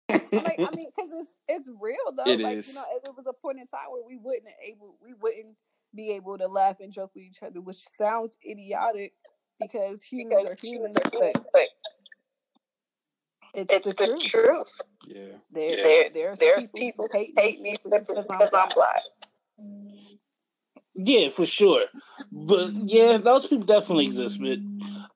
like 0.09 0.59
I 0.59 0.71
mean, 0.77 0.89
because 0.95 1.11
it's 1.13 1.33
it's 1.49 1.71
real 1.81 1.97
though. 2.17 2.31
It 2.31 2.41
like 2.41 2.59
is. 2.59 2.69
you 2.69 2.75
know, 2.75 2.85
if 2.97 3.05
it 3.05 3.15
was 3.17 3.27
a 3.27 3.33
point 3.33 3.59
in 3.61 3.67
time 3.67 3.91
where 3.91 4.03
we 4.07 4.17
wouldn't 4.17 4.47
able 4.67 4.97
we 5.05 5.15
wouldn't 5.21 5.57
be 5.99 6.13
able 6.13 6.39
to 6.39 6.47
laugh 6.47 6.77
and 6.81 6.93
joke 6.93 7.11
with 7.15 7.25
each 7.25 7.43
other, 7.43 7.61
which 7.61 7.79
sounds 7.99 8.37
idiotic 8.49 9.13
because 9.61 10.03
humans 10.03 10.51
are 10.51 10.57
humans, 10.63 10.95
but 11.13 11.35
it's, 13.55 13.75
It's 13.75 13.93
the, 13.95 14.07
the 14.07 14.07
truth. 14.07 14.23
truth. 14.23 14.81
yeah. 15.07 15.23
There, 15.51 15.69
There, 15.69 16.11
there's, 16.11 16.39
there's 16.39 16.69
people, 16.69 17.09
people 17.09 17.09
hate, 17.13 17.35
hate 17.39 17.61
me 17.61 17.75
simply 17.75 17.99
because 17.99 18.55
I'm 18.55 18.69
black. 18.75 19.01
Yeah, 20.95 21.29
for 21.31 21.47
sure. 21.47 21.85
But 22.31 22.73
yeah, 22.73 23.19
those 23.19 23.47
people 23.47 23.67
definitely 23.67 24.07
exist. 24.07 24.41
But 24.41 24.59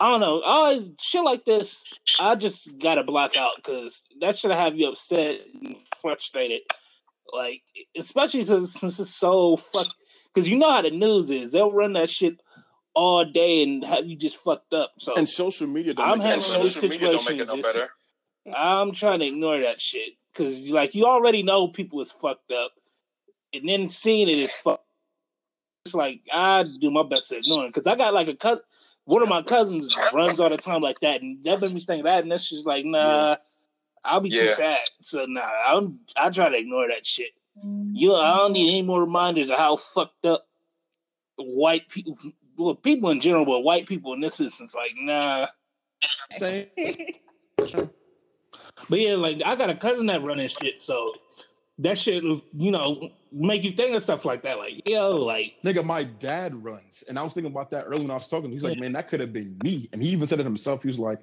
I 0.00 0.08
don't 0.08 0.20
know. 0.20 0.40
Always 0.42 0.88
shit 1.00 1.22
like 1.22 1.44
this. 1.44 1.84
I 2.20 2.34
just 2.34 2.78
gotta 2.78 3.04
block 3.04 3.36
out 3.36 3.52
because 3.56 4.02
that 4.20 4.36
should 4.36 4.50
have 4.50 4.76
you 4.76 4.88
upset 4.88 5.40
and 5.54 5.76
frustrated. 5.96 6.62
Like, 7.32 7.62
especially 7.96 8.44
since, 8.44 8.74
since 8.74 8.98
it's 9.00 9.14
so 9.14 9.56
fuck. 9.56 9.86
Because 10.32 10.48
you 10.48 10.58
know 10.58 10.70
how 10.70 10.82
the 10.82 10.90
news 10.90 11.30
is. 11.30 11.52
They'll 11.52 11.72
run 11.72 11.92
that 11.94 12.08
shit 12.08 12.40
all 12.94 13.24
day 13.24 13.62
and 13.62 13.84
have 13.84 14.06
you 14.06 14.16
just 14.16 14.36
fucked 14.36 14.74
up. 14.74 14.92
So 14.98 15.14
And 15.16 15.28
social 15.28 15.66
media 15.66 15.94
don't 15.94 16.08
I'm 16.08 16.18
make 16.18 16.26
handling 16.26 16.50
better. 16.50 16.60
this 16.64 16.74
social 16.74 16.88
media 16.88 17.12
don't 17.12 17.24
make 17.24 17.40
it 17.40 17.48
no 17.48 17.54
situation 17.54 17.80
better. 18.44 18.56
I'm 18.58 18.92
trying 18.92 19.20
to 19.20 19.26
ignore 19.26 19.60
that 19.60 19.80
shit 19.80 20.14
because, 20.32 20.68
like, 20.70 20.94
you 20.94 21.06
already 21.06 21.42
know 21.42 21.68
people 21.68 22.00
is 22.00 22.10
fucked 22.10 22.50
up, 22.50 22.72
and 23.52 23.68
then 23.68 23.88
seeing 23.88 24.28
it 24.28 24.38
is 24.38 24.52
fucked. 24.52 24.84
It's 25.84 25.94
like 25.94 26.22
I 26.32 26.64
do 26.80 26.90
my 26.90 27.02
best 27.02 27.30
to 27.30 27.38
ignore 27.38 27.66
it 27.66 27.74
because 27.74 27.86
I 27.86 27.96
got 27.96 28.14
like 28.14 28.28
a 28.28 28.34
cousin. 28.34 28.64
One 29.04 29.22
of 29.22 29.28
my 29.28 29.42
cousins 29.42 29.94
runs 30.12 30.38
all 30.38 30.48
the 30.48 30.56
time 30.56 30.80
like 30.80 31.00
that, 31.00 31.22
and 31.22 31.42
that 31.44 31.60
made 31.60 31.72
me 31.72 31.80
think 31.80 32.00
of 32.00 32.04
that. 32.04 32.22
And 32.22 32.30
that's 32.30 32.48
just 32.48 32.66
like, 32.66 32.84
nah, 32.84 33.36
I'll 34.04 34.20
be 34.20 34.30
too 34.30 34.36
sad. 34.48 34.78
So 35.00 35.24
nah, 35.26 35.42
I'm 35.66 36.00
I 36.16 36.30
try 36.30 36.48
to 36.48 36.56
ignore 36.56 36.88
that 36.88 37.04
shit. 37.04 37.32
You, 37.62 38.14
I 38.14 38.36
don't 38.36 38.52
need 38.52 38.70
any 38.70 38.82
more 38.82 39.00
reminders 39.00 39.50
of 39.50 39.58
how 39.58 39.76
fucked 39.76 40.24
up 40.24 40.46
white 41.36 41.88
people, 41.88 42.16
well, 42.56 42.74
people 42.74 43.10
in 43.10 43.20
general, 43.20 43.44
but 43.44 43.60
white 43.60 43.86
people 43.86 44.14
in 44.14 44.20
this 44.20 44.40
instance, 44.40 44.74
like, 44.74 44.92
nah. 44.96 45.48
Same. 46.30 46.66
But 48.88 48.98
yeah, 48.98 49.14
like 49.14 49.42
I 49.44 49.54
got 49.54 49.70
a 49.70 49.76
cousin 49.76 50.06
that 50.06 50.22
running 50.22 50.48
shit, 50.48 50.82
so 50.82 51.12
that 51.78 51.98
shit, 51.98 52.22
you 52.22 52.70
know, 52.70 53.10
make 53.30 53.64
you 53.64 53.72
think 53.72 53.94
of 53.94 54.02
stuff 54.02 54.24
like 54.24 54.42
that. 54.42 54.58
Like, 54.58 54.82
yo, 54.86 55.16
like, 55.16 55.54
Nigga, 55.64 55.84
my 55.84 56.04
dad 56.04 56.62
runs. 56.62 57.04
And 57.08 57.18
I 57.18 57.22
was 57.22 57.34
thinking 57.34 57.52
about 57.52 57.70
that 57.70 57.84
earlier 57.86 58.02
when 58.02 58.10
I 58.10 58.14
was 58.14 58.28
talking. 58.28 58.50
He's 58.50 58.64
like, 58.64 58.78
man, 58.78 58.92
that 58.92 59.08
could 59.08 59.20
have 59.20 59.32
been 59.32 59.58
me. 59.62 59.88
And 59.92 60.02
he 60.02 60.08
even 60.10 60.26
said 60.26 60.40
it 60.40 60.44
himself. 60.44 60.82
He 60.82 60.88
was 60.88 60.98
like, 60.98 61.18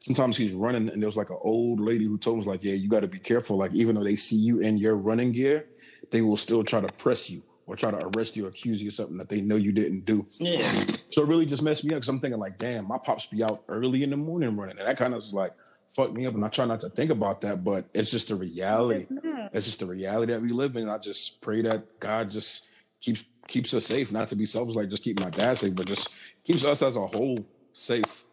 sometimes 0.00 0.36
he's 0.36 0.54
running 0.54 0.88
and 0.88 1.02
there 1.02 1.08
was 1.08 1.16
like 1.16 1.30
an 1.30 1.38
old 1.40 1.80
lady 1.80 2.04
who 2.04 2.18
told 2.18 2.42
him, 2.42 2.44
like, 2.44 2.64
yeah, 2.64 2.74
you 2.74 2.88
got 2.88 3.00
to 3.00 3.08
be 3.08 3.18
careful. 3.18 3.56
Like, 3.56 3.74
even 3.74 3.96
though 3.96 4.04
they 4.04 4.16
see 4.16 4.36
you 4.36 4.60
in 4.60 4.78
your 4.78 4.96
running 4.96 5.32
gear, 5.32 5.66
they 6.10 6.22
will 6.22 6.36
still 6.36 6.64
try 6.64 6.80
to 6.80 6.92
press 6.94 7.28
you 7.28 7.42
or 7.66 7.76
try 7.76 7.90
to 7.90 8.08
arrest 8.08 8.36
you 8.36 8.46
or 8.46 8.48
accuse 8.48 8.82
you 8.82 8.88
of 8.88 8.94
something 8.94 9.18
that 9.18 9.28
they 9.28 9.40
know 9.42 9.56
you 9.56 9.72
didn't 9.72 10.04
do. 10.04 10.24
yeah, 10.40 10.84
So 11.10 11.22
it 11.22 11.28
really 11.28 11.44
just 11.44 11.62
messed 11.62 11.84
me 11.84 11.90
up 11.92 11.96
because 11.96 12.08
I'm 12.08 12.20
thinking, 12.20 12.40
like, 12.40 12.56
damn, 12.56 12.88
my 12.88 12.96
pops 12.96 13.26
be 13.26 13.42
out 13.42 13.62
early 13.68 14.02
in 14.02 14.10
the 14.10 14.16
morning 14.16 14.56
running. 14.56 14.78
And 14.78 14.88
that 14.88 14.96
kind 14.96 15.12
of 15.12 15.18
was 15.18 15.34
like, 15.34 15.52
fucked 15.92 16.14
me 16.14 16.26
up. 16.26 16.34
And 16.34 16.44
I 16.44 16.48
try 16.48 16.64
not 16.64 16.80
to 16.80 16.88
think 16.88 17.10
about 17.10 17.42
that, 17.42 17.62
but 17.64 17.86
it's 17.92 18.10
just 18.10 18.28
the 18.28 18.36
reality 18.36 19.06
it's 19.52 19.66
just 19.66 19.80
the 19.80 19.86
reality 19.86 20.32
that 20.32 20.40
we 20.40 20.48
live 20.48 20.76
in. 20.76 20.88
I 20.88 20.98
just 20.98 21.40
pray 21.40 21.62
that 21.62 22.00
God 22.00 22.30
just 22.30 22.66
keeps 23.00 23.24
keeps 23.46 23.72
us 23.74 23.86
safe, 23.86 24.12
not 24.12 24.28
to 24.28 24.36
be 24.36 24.46
selfish, 24.46 24.74
like 24.74 24.90
just 24.90 25.02
keep 25.02 25.20
my 25.20 25.30
dad 25.30 25.58
safe, 25.58 25.74
but 25.74 25.86
just 25.86 26.14
keeps 26.44 26.64
us 26.64 26.82
as 26.82 26.96
a 26.96 27.06
whole 27.06 27.38
safe. 27.72 28.24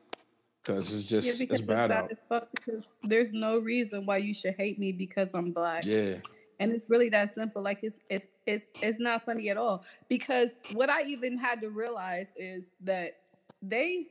Cause 0.65 0.91
it's 0.93 1.11
Yeah, 1.11 1.19
just 1.21 1.39
because 1.39 1.59
it's 1.59 1.67
bad 1.67 1.91
out. 1.91 2.11
as 2.11 2.17
fuck 2.27 2.47
because 2.55 2.91
there's 3.03 3.31
no 3.33 3.59
reason 3.59 4.05
why 4.05 4.17
you 4.17 4.33
should 4.33 4.55
hate 4.55 4.79
me 4.79 4.91
because 4.91 5.33
I'm 5.35 5.51
black. 5.51 5.85
Yeah. 5.85 6.15
And 6.59 6.71
it's 6.71 6.89
really 6.89 7.09
that 7.09 7.29
simple. 7.29 7.61
Like 7.61 7.79
it's 7.83 7.97
it's 8.09 8.29
it's 8.45 8.71
it's 8.81 8.99
not 8.99 9.25
funny 9.25 9.49
at 9.49 9.57
all. 9.57 9.83
Because 10.09 10.57
what 10.73 10.89
I 10.89 11.03
even 11.03 11.37
had 11.37 11.61
to 11.61 11.69
realize 11.69 12.33
is 12.37 12.71
that 12.81 13.17
they 13.61 14.07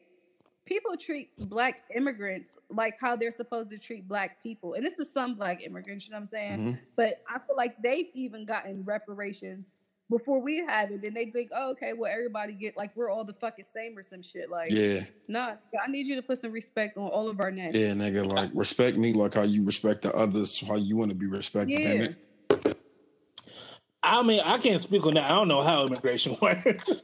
people 0.67 0.97
treat 0.97 1.31
black 1.49 1.83
immigrants 1.95 2.57
like 2.71 2.95
how 3.01 3.17
they're 3.17 3.31
supposed 3.31 3.71
to 3.71 3.79
treat 3.79 4.07
black 4.09 4.43
people. 4.43 4.75
And 4.75 4.85
this 4.87 4.99
is 4.99 5.11
some 5.13 5.35
black 5.35 5.63
immigrants, 5.63 6.07
you 6.07 6.13
know 6.13 6.17
what 6.19 6.23
I'm 6.23 6.27
saying? 6.29 6.59
Mhm. 6.75 6.79
But 6.97 7.23
I 7.29 7.39
feel 7.39 7.57
like 7.57 7.81
they've 7.83 8.09
even 8.15 8.47
gotten 8.47 8.83
reparations 8.85 9.75
before 10.11 10.41
we 10.41 10.59
have 10.59 10.91
it. 10.91 11.03
Then 11.03 11.15
they 11.15 11.27
think, 11.27 11.51
oh, 11.55 11.71
okay, 11.73 11.93
well, 11.93 12.11
everybody 12.13 12.53
get 12.53 12.77
like 12.77 12.95
we're 12.95 13.11
all 13.11 13.25
the 13.25 13.33
fucking 13.35 13.65
same 13.65 13.97
or 13.97 14.03
some 14.03 14.23
shit. 14.23 14.51
Like, 14.51 14.71
Yeah. 14.71 15.01
nah, 15.29 15.55
I 15.83 15.91
need 15.91 16.07
you 16.07 16.17
to 16.17 16.23
put 16.23 16.39
some 16.39 16.53
respect 16.53 16.97
on 16.97 17.09
all 17.09 17.29
of 17.29 17.41
our 17.41 17.51
names. 17.51 17.77
Yeah, 17.77 17.93
nigga. 17.93 18.31
Like 18.31 18.51
respect 18.55 18.97
me 18.97 19.13
like 19.13 19.35
how 19.35 19.43
you 19.43 19.65
respect 19.65 20.03
the 20.03 20.15
others, 20.15 20.61
how 20.61 20.77
you 20.77 20.97
want 20.97 21.11
to 21.11 21.17
be 21.17 21.27
respected. 21.27 21.79
Damn 21.79 22.01
Yeah. 22.01 22.09
It. 24.05 24.19
I 24.19 24.23
mean, 24.23 24.41
I 24.45 24.59
can't 24.59 24.81
speak 24.83 25.05
on 25.07 25.15
that. 25.15 25.25
I 25.25 25.29
don't 25.35 25.49
know 25.49 25.63
how 25.63 25.85
immigration 25.87 26.37
works, 26.43 27.03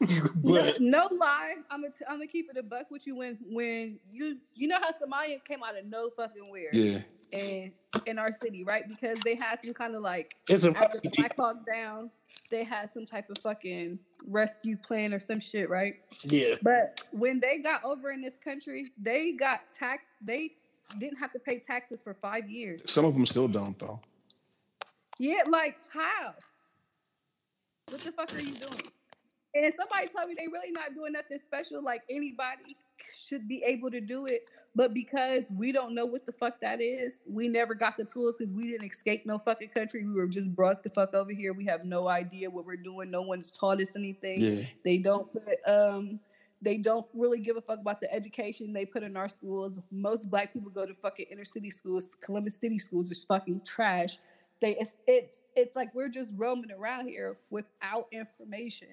No, 0.00 0.08
but 0.42 0.80
no 0.80 1.08
lie, 1.12 1.54
I'm 1.70 1.82
gonna 1.82 1.92
t- 1.92 2.04
I'm 2.08 2.16
gonna 2.16 2.26
keep 2.26 2.50
it 2.50 2.56
a 2.56 2.62
buck 2.62 2.90
with 2.90 3.06
you 3.06 3.16
when 3.16 3.38
when 3.48 3.98
you 4.12 4.38
you 4.54 4.68
know 4.68 4.78
how 4.80 4.90
Somalians 4.90 5.44
came 5.44 5.62
out 5.62 5.78
of 5.78 5.86
no 5.86 6.10
fucking 6.16 6.44
where 6.50 6.70
Yeah. 6.72 6.98
and 7.32 7.72
in 8.06 8.18
our 8.18 8.32
city, 8.32 8.64
right? 8.64 8.86
Because 8.88 9.18
they 9.20 9.34
had 9.34 9.58
some 9.64 9.74
kind 9.74 9.94
of 9.94 10.02
like 10.02 10.34
it's 10.48 10.64
a 10.64 10.70
after 10.70 10.98
the 11.00 11.08
refugee. 11.08 11.22
Black 11.22 11.34
Hawk 11.38 11.66
down, 11.66 12.10
they 12.50 12.64
had 12.64 12.90
some 12.90 13.06
type 13.06 13.30
of 13.30 13.38
fucking 13.38 13.98
rescue 14.26 14.76
plan 14.76 15.14
or 15.14 15.20
some 15.20 15.40
shit, 15.40 15.68
right? 15.70 15.96
Yeah, 16.24 16.54
But 16.62 17.00
when 17.12 17.40
they 17.40 17.58
got 17.58 17.84
over 17.84 18.10
in 18.10 18.20
this 18.20 18.34
country, 18.42 18.90
they 19.00 19.32
got 19.32 19.60
taxed. 19.70 20.10
They 20.22 20.52
didn't 20.98 21.18
have 21.18 21.32
to 21.32 21.38
pay 21.38 21.58
taxes 21.58 22.00
for 22.02 22.14
five 22.14 22.50
years. 22.50 22.82
Some 22.90 23.04
of 23.04 23.14
them 23.14 23.24
still 23.26 23.48
don't 23.48 23.78
though. 23.78 24.00
Yeah, 25.18 25.42
like 25.48 25.76
how? 25.92 26.34
What 27.90 28.00
the 28.00 28.12
fuck 28.12 28.34
are 28.34 28.40
you 28.40 28.54
doing? 28.54 28.90
And 29.54 29.72
somebody 29.72 30.08
told 30.08 30.28
me 30.28 30.34
they 30.36 30.48
really 30.48 30.72
not 30.72 30.94
doing 30.94 31.12
nothing 31.12 31.38
special. 31.38 31.82
Like 31.82 32.02
anybody 32.10 32.76
should 33.26 33.46
be 33.46 33.62
able 33.64 33.90
to 33.90 34.00
do 34.00 34.26
it, 34.26 34.50
but 34.74 34.92
because 34.92 35.50
we 35.52 35.70
don't 35.70 35.94
know 35.94 36.06
what 36.06 36.26
the 36.26 36.32
fuck 36.32 36.60
that 36.60 36.80
is, 36.80 37.20
we 37.26 37.46
never 37.46 37.74
got 37.74 37.96
the 37.96 38.04
tools 38.04 38.36
because 38.36 38.52
we 38.52 38.64
didn't 38.64 38.90
escape 38.90 39.24
no 39.26 39.38
fucking 39.38 39.68
country. 39.68 40.04
We 40.04 40.12
were 40.12 40.26
just 40.26 40.52
brought 40.54 40.82
the 40.82 40.90
fuck 40.90 41.14
over 41.14 41.30
here. 41.30 41.52
We 41.52 41.66
have 41.66 41.84
no 41.84 42.08
idea 42.08 42.50
what 42.50 42.66
we're 42.66 42.76
doing. 42.76 43.10
No 43.10 43.22
one's 43.22 43.52
taught 43.52 43.80
us 43.80 43.94
anything. 43.94 44.40
Yeah. 44.40 44.64
They 44.84 44.98
don't 44.98 45.32
put 45.32 45.58
um 45.66 46.18
they 46.60 46.78
don't 46.78 47.06
really 47.12 47.40
give 47.40 47.56
a 47.56 47.60
fuck 47.60 47.78
about 47.78 48.00
the 48.00 48.12
education 48.12 48.72
they 48.72 48.86
put 48.86 49.02
in 49.02 49.16
our 49.16 49.28
schools. 49.28 49.78
Most 49.92 50.30
black 50.30 50.52
people 50.52 50.70
go 50.70 50.86
to 50.86 50.94
fucking 50.94 51.26
inner 51.30 51.44
city 51.44 51.70
schools. 51.70 52.16
Columbus 52.20 52.56
City 52.56 52.78
schools 52.78 53.10
is 53.10 53.22
fucking 53.22 53.60
trash. 53.64 54.18
They 54.64 54.76
it's 54.80 54.94
it's 55.06 55.42
it's 55.54 55.76
like 55.76 55.94
we're 55.94 56.08
just 56.08 56.30
roaming 56.34 56.70
around 56.70 57.08
here 57.08 57.36
without 57.50 58.06
information. 58.12 58.88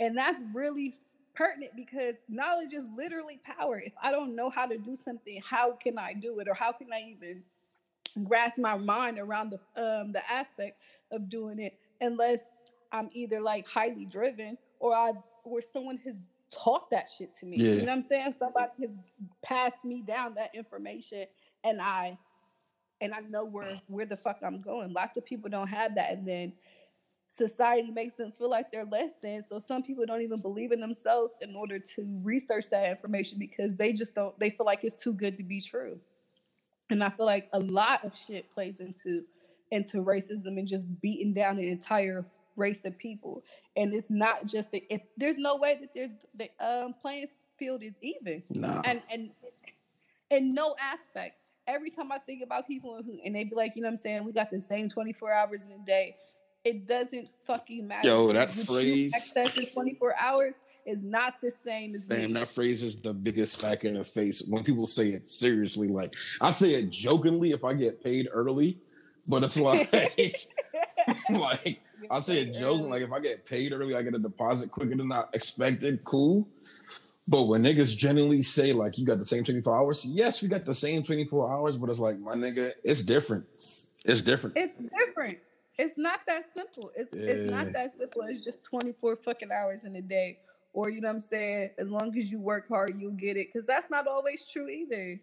And 0.00 0.16
that's 0.16 0.40
really 0.54 0.94
pertinent 1.34 1.72
because 1.76 2.14
knowledge 2.26 2.72
is 2.72 2.86
literally 2.96 3.38
power. 3.44 3.82
If 3.84 3.92
I 4.02 4.10
don't 4.10 4.34
know 4.34 4.48
how 4.48 4.64
to 4.64 4.78
do 4.78 4.96
something, 4.96 5.42
how 5.46 5.72
can 5.72 5.98
I 5.98 6.14
do 6.14 6.40
it? 6.40 6.48
Or 6.48 6.54
how 6.54 6.72
can 6.72 6.86
I 6.90 7.02
even 7.10 7.42
grasp 8.24 8.58
my 8.58 8.78
mind 8.78 9.18
around 9.18 9.50
the 9.50 9.60
um 9.76 10.12
the 10.12 10.22
aspect 10.32 10.80
of 11.10 11.28
doing 11.28 11.58
it 11.58 11.78
unless 12.00 12.48
I'm 12.90 13.10
either 13.12 13.42
like 13.42 13.68
highly 13.68 14.06
driven 14.06 14.56
or 14.80 14.94
I 14.94 15.12
or 15.44 15.60
someone 15.60 15.98
has 16.06 16.16
taught 16.50 16.90
that 16.92 17.10
shit 17.14 17.34
to 17.40 17.46
me. 17.46 17.58
You 17.58 17.74
know 17.74 17.82
what 17.82 17.90
I'm 17.90 18.00
saying? 18.00 18.32
Somebody 18.32 18.70
has 18.80 18.98
passed 19.42 19.84
me 19.84 20.00
down 20.00 20.36
that 20.36 20.54
information 20.54 21.26
and 21.62 21.82
I 21.82 22.16
and 23.04 23.14
I 23.14 23.20
know 23.20 23.44
where 23.44 23.80
where 23.86 24.06
the 24.06 24.16
fuck 24.16 24.38
I'm 24.42 24.60
going. 24.60 24.92
Lots 24.92 25.16
of 25.16 25.24
people 25.24 25.50
don't 25.50 25.68
have 25.68 25.94
that 25.94 26.12
and 26.12 26.26
then 26.26 26.52
society 27.28 27.90
makes 27.90 28.14
them 28.14 28.32
feel 28.32 28.48
like 28.48 28.70
they're 28.70 28.84
less 28.84 29.14
than. 29.22 29.42
So 29.42 29.58
some 29.58 29.82
people 29.82 30.06
don't 30.06 30.22
even 30.22 30.40
believe 30.40 30.72
in 30.72 30.80
themselves 30.80 31.38
in 31.42 31.54
order 31.54 31.78
to 31.78 32.20
research 32.22 32.70
that 32.70 32.88
information 32.90 33.38
because 33.38 33.74
they 33.76 33.92
just 33.92 34.14
don't 34.14 34.38
they 34.38 34.50
feel 34.50 34.66
like 34.66 34.84
it's 34.84 35.00
too 35.02 35.12
good 35.12 35.36
to 35.36 35.42
be 35.42 35.60
true. 35.60 35.98
And 36.90 37.04
I 37.04 37.10
feel 37.10 37.26
like 37.26 37.48
a 37.52 37.58
lot 37.58 38.04
of 38.04 38.16
shit 38.16 38.50
plays 38.52 38.80
into 38.80 39.24
into 39.70 40.02
racism 40.02 40.58
and 40.58 40.66
just 40.66 40.86
beating 41.00 41.34
down 41.34 41.58
an 41.58 41.64
entire 41.64 42.24
race 42.56 42.84
of 42.84 42.96
people. 42.98 43.42
And 43.76 43.92
it's 43.92 44.10
not 44.10 44.46
just 44.46 44.70
that 44.72 44.82
if 44.92 45.02
there's 45.16 45.38
no 45.38 45.56
way 45.56 45.78
that 45.80 45.90
there's 45.94 46.10
the 46.34 46.48
um, 46.60 46.94
playing 47.00 47.28
field 47.58 47.82
is 47.82 47.98
even 48.00 48.42
Nah. 48.50 48.82
and 48.84 49.02
and 49.10 49.30
in 50.30 50.54
no 50.54 50.74
aspect. 50.80 51.36
Every 51.66 51.90
time 51.90 52.12
I 52.12 52.18
think 52.18 52.42
about 52.42 52.66
people 52.66 53.02
who 53.04 53.18
and 53.24 53.34
they 53.34 53.44
be 53.44 53.54
like, 53.54 53.76
you 53.76 53.82
know 53.82 53.88
what 53.88 53.92
I'm 53.92 53.98
saying, 53.98 54.24
we 54.24 54.32
got 54.32 54.50
the 54.50 54.60
same 54.60 54.88
24 54.88 55.32
hours 55.32 55.68
in 55.68 55.80
a 55.80 55.84
day. 55.84 56.16
It 56.64 56.86
doesn't 56.86 57.28
fucking 57.46 57.86
matter. 57.86 58.08
Yo, 58.08 58.32
that 58.32 58.52
phrase- 58.52 59.14
access 59.14 59.56
in 59.56 59.66
24 59.66 60.14
hours 60.18 60.54
is 60.86 61.02
not 61.02 61.40
the 61.42 61.50
same 61.50 61.94
as 61.94 62.08
Man, 62.08 62.26
me. 62.28 62.32
that 62.40 62.48
phrase 62.48 62.82
is 62.82 62.96
the 62.96 63.12
biggest 63.12 63.60
smack 63.60 63.84
in 63.84 63.94
the 63.94 64.04
face 64.04 64.46
when 64.48 64.64
people 64.64 64.86
say 64.86 65.08
it 65.08 65.26
seriously. 65.26 65.88
Like 65.88 66.12
I 66.42 66.50
say 66.50 66.74
it 66.74 66.90
jokingly 66.90 67.52
if 67.52 67.64
I 67.64 67.72
get 67.74 68.02
paid 68.02 68.28
early, 68.32 68.78
but 69.28 69.42
it's 69.42 69.58
like 69.58 69.90
like 71.30 71.80
I 72.10 72.20
say 72.20 72.42
it 72.42 72.54
joking, 72.54 72.90
like 72.90 73.02
if 73.02 73.12
I 73.12 73.20
get 73.20 73.46
paid 73.46 73.72
early, 73.72 73.94
I 73.94 74.02
get 74.02 74.14
a 74.14 74.18
deposit 74.18 74.70
quicker 74.70 74.96
than 74.96 75.10
I 75.10 75.24
expected. 75.32 76.04
Cool. 76.04 76.46
But 77.26 77.44
when 77.44 77.62
niggas 77.62 77.96
generally 77.96 78.42
say 78.42 78.72
like 78.72 78.98
you 78.98 79.06
got 79.06 79.18
the 79.18 79.24
same 79.24 79.44
24 79.44 79.76
hours, 79.76 80.04
yes, 80.04 80.42
we 80.42 80.48
got 80.48 80.64
the 80.64 80.74
same 80.74 81.02
24 81.02 81.50
hours, 81.50 81.78
but 81.78 81.88
it's 81.88 81.98
like 81.98 82.18
my 82.18 82.34
nigga, 82.34 82.72
it's 82.84 83.02
different. 83.02 83.46
It's 83.50 84.22
different. 84.22 84.56
It's 84.56 84.86
different. 84.86 85.38
It's 85.78 85.98
not 85.98 86.20
that 86.26 86.44
simple. 86.52 86.92
It's 86.94 87.14
it's 87.14 87.50
not 87.50 87.72
that 87.72 87.96
simple. 87.96 88.22
It's 88.22 88.44
just 88.44 88.62
24 88.62 89.16
fucking 89.16 89.50
hours 89.50 89.84
in 89.84 89.96
a 89.96 90.02
day. 90.02 90.38
Or 90.72 90.90
you 90.90 91.00
know 91.00 91.08
what 91.08 91.14
I'm 91.14 91.20
saying? 91.20 91.70
As 91.78 91.88
long 91.88 92.16
as 92.18 92.30
you 92.30 92.38
work 92.38 92.68
hard, 92.68 93.00
you'll 93.00 93.12
get 93.12 93.36
it. 93.36 93.52
Cause 93.52 93.64
that's 93.64 93.90
not 93.90 94.06
always 94.06 94.44
true 94.44 94.68
either. 94.68 95.18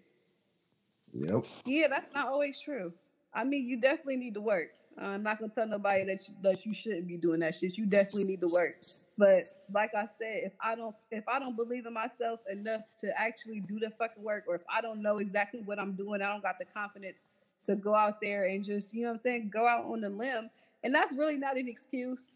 Yep. 1.13 1.45
Yeah, 1.65 1.87
that's 1.87 2.13
not 2.13 2.27
always 2.27 2.59
true. 2.59 2.93
I 3.33 3.43
mean, 3.43 3.65
you 3.65 3.79
definitely 3.79 4.17
need 4.17 4.33
to 4.33 4.41
work. 4.41 4.71
I'm 4.97 5.23
not 5.23 5.39
gonna 5.39 5.51
tell 5.51 5.67
nobody 5.67 6.05
that 6.05 6.27
you, 6.27 6.33
that 6.41 6.65
you 6.65 6.73
shouldn't 6.73 7.07
be 7.07 7.17
doing 7.17 7.39
that 7.39 7.55
shit. 7.55 7.77
You 7.77 7.85
definitely 7.85 8.25
need 8.25 8.41
to 8.41 8.49
work. 8.51 8.69
But 9.17 9.43
like 9.73 9.91
I 9.95 10.07
said, 10.19 10.41
if 10.43 10.53
I 10.61 10.75
don't 10.75 10.95
if 11.09 11.27
I 11.27 11.39
don't 11.39 11.55
believe 11.55 11.85
in 11.85 11.93
myself 11.93 12.39
enough 12.51 12.81
to 13.01 13.11
actually 13.19 13.61
do 13.61 13.79
the 13.79 13.89
fucking 13.97 14.23
work, 14.23 14.43
or 14.47 14.55
if 14.55 14.63
I 14.69 14.81
don't 14.81 15.01
know 15.01 15.17
exactly 15.17 15.61
what 15.61 15.79
I'm 15.79 15.93
doing, 15.93 16.21
I 16.21 16.27
don't 16.27 16.43
got 16.43 16.59
the 16.59 16.65
confidence 16.65 17.25
to 17.63 17.75
go 17.75 17.95
out 17.95 18.19
there 18.21 18.45
and 18.45 18.63
just 18.63 18.93
you 18.93 19.03
know 19.03 19.09
what 19.09 19.15
I'm 19.15 19.21
saying, 19.21 19.51
go 19.53 19.67
out 19.67 19.85
on 19.85 20.01
the 20.01 20.09
limb. 20.09 20.49
And 20.83 20.93
that's 20.93 21.15
really 21.15 21.37
not 21.37 21.57
an 21.57 21.67
excuse. 21.67 22.33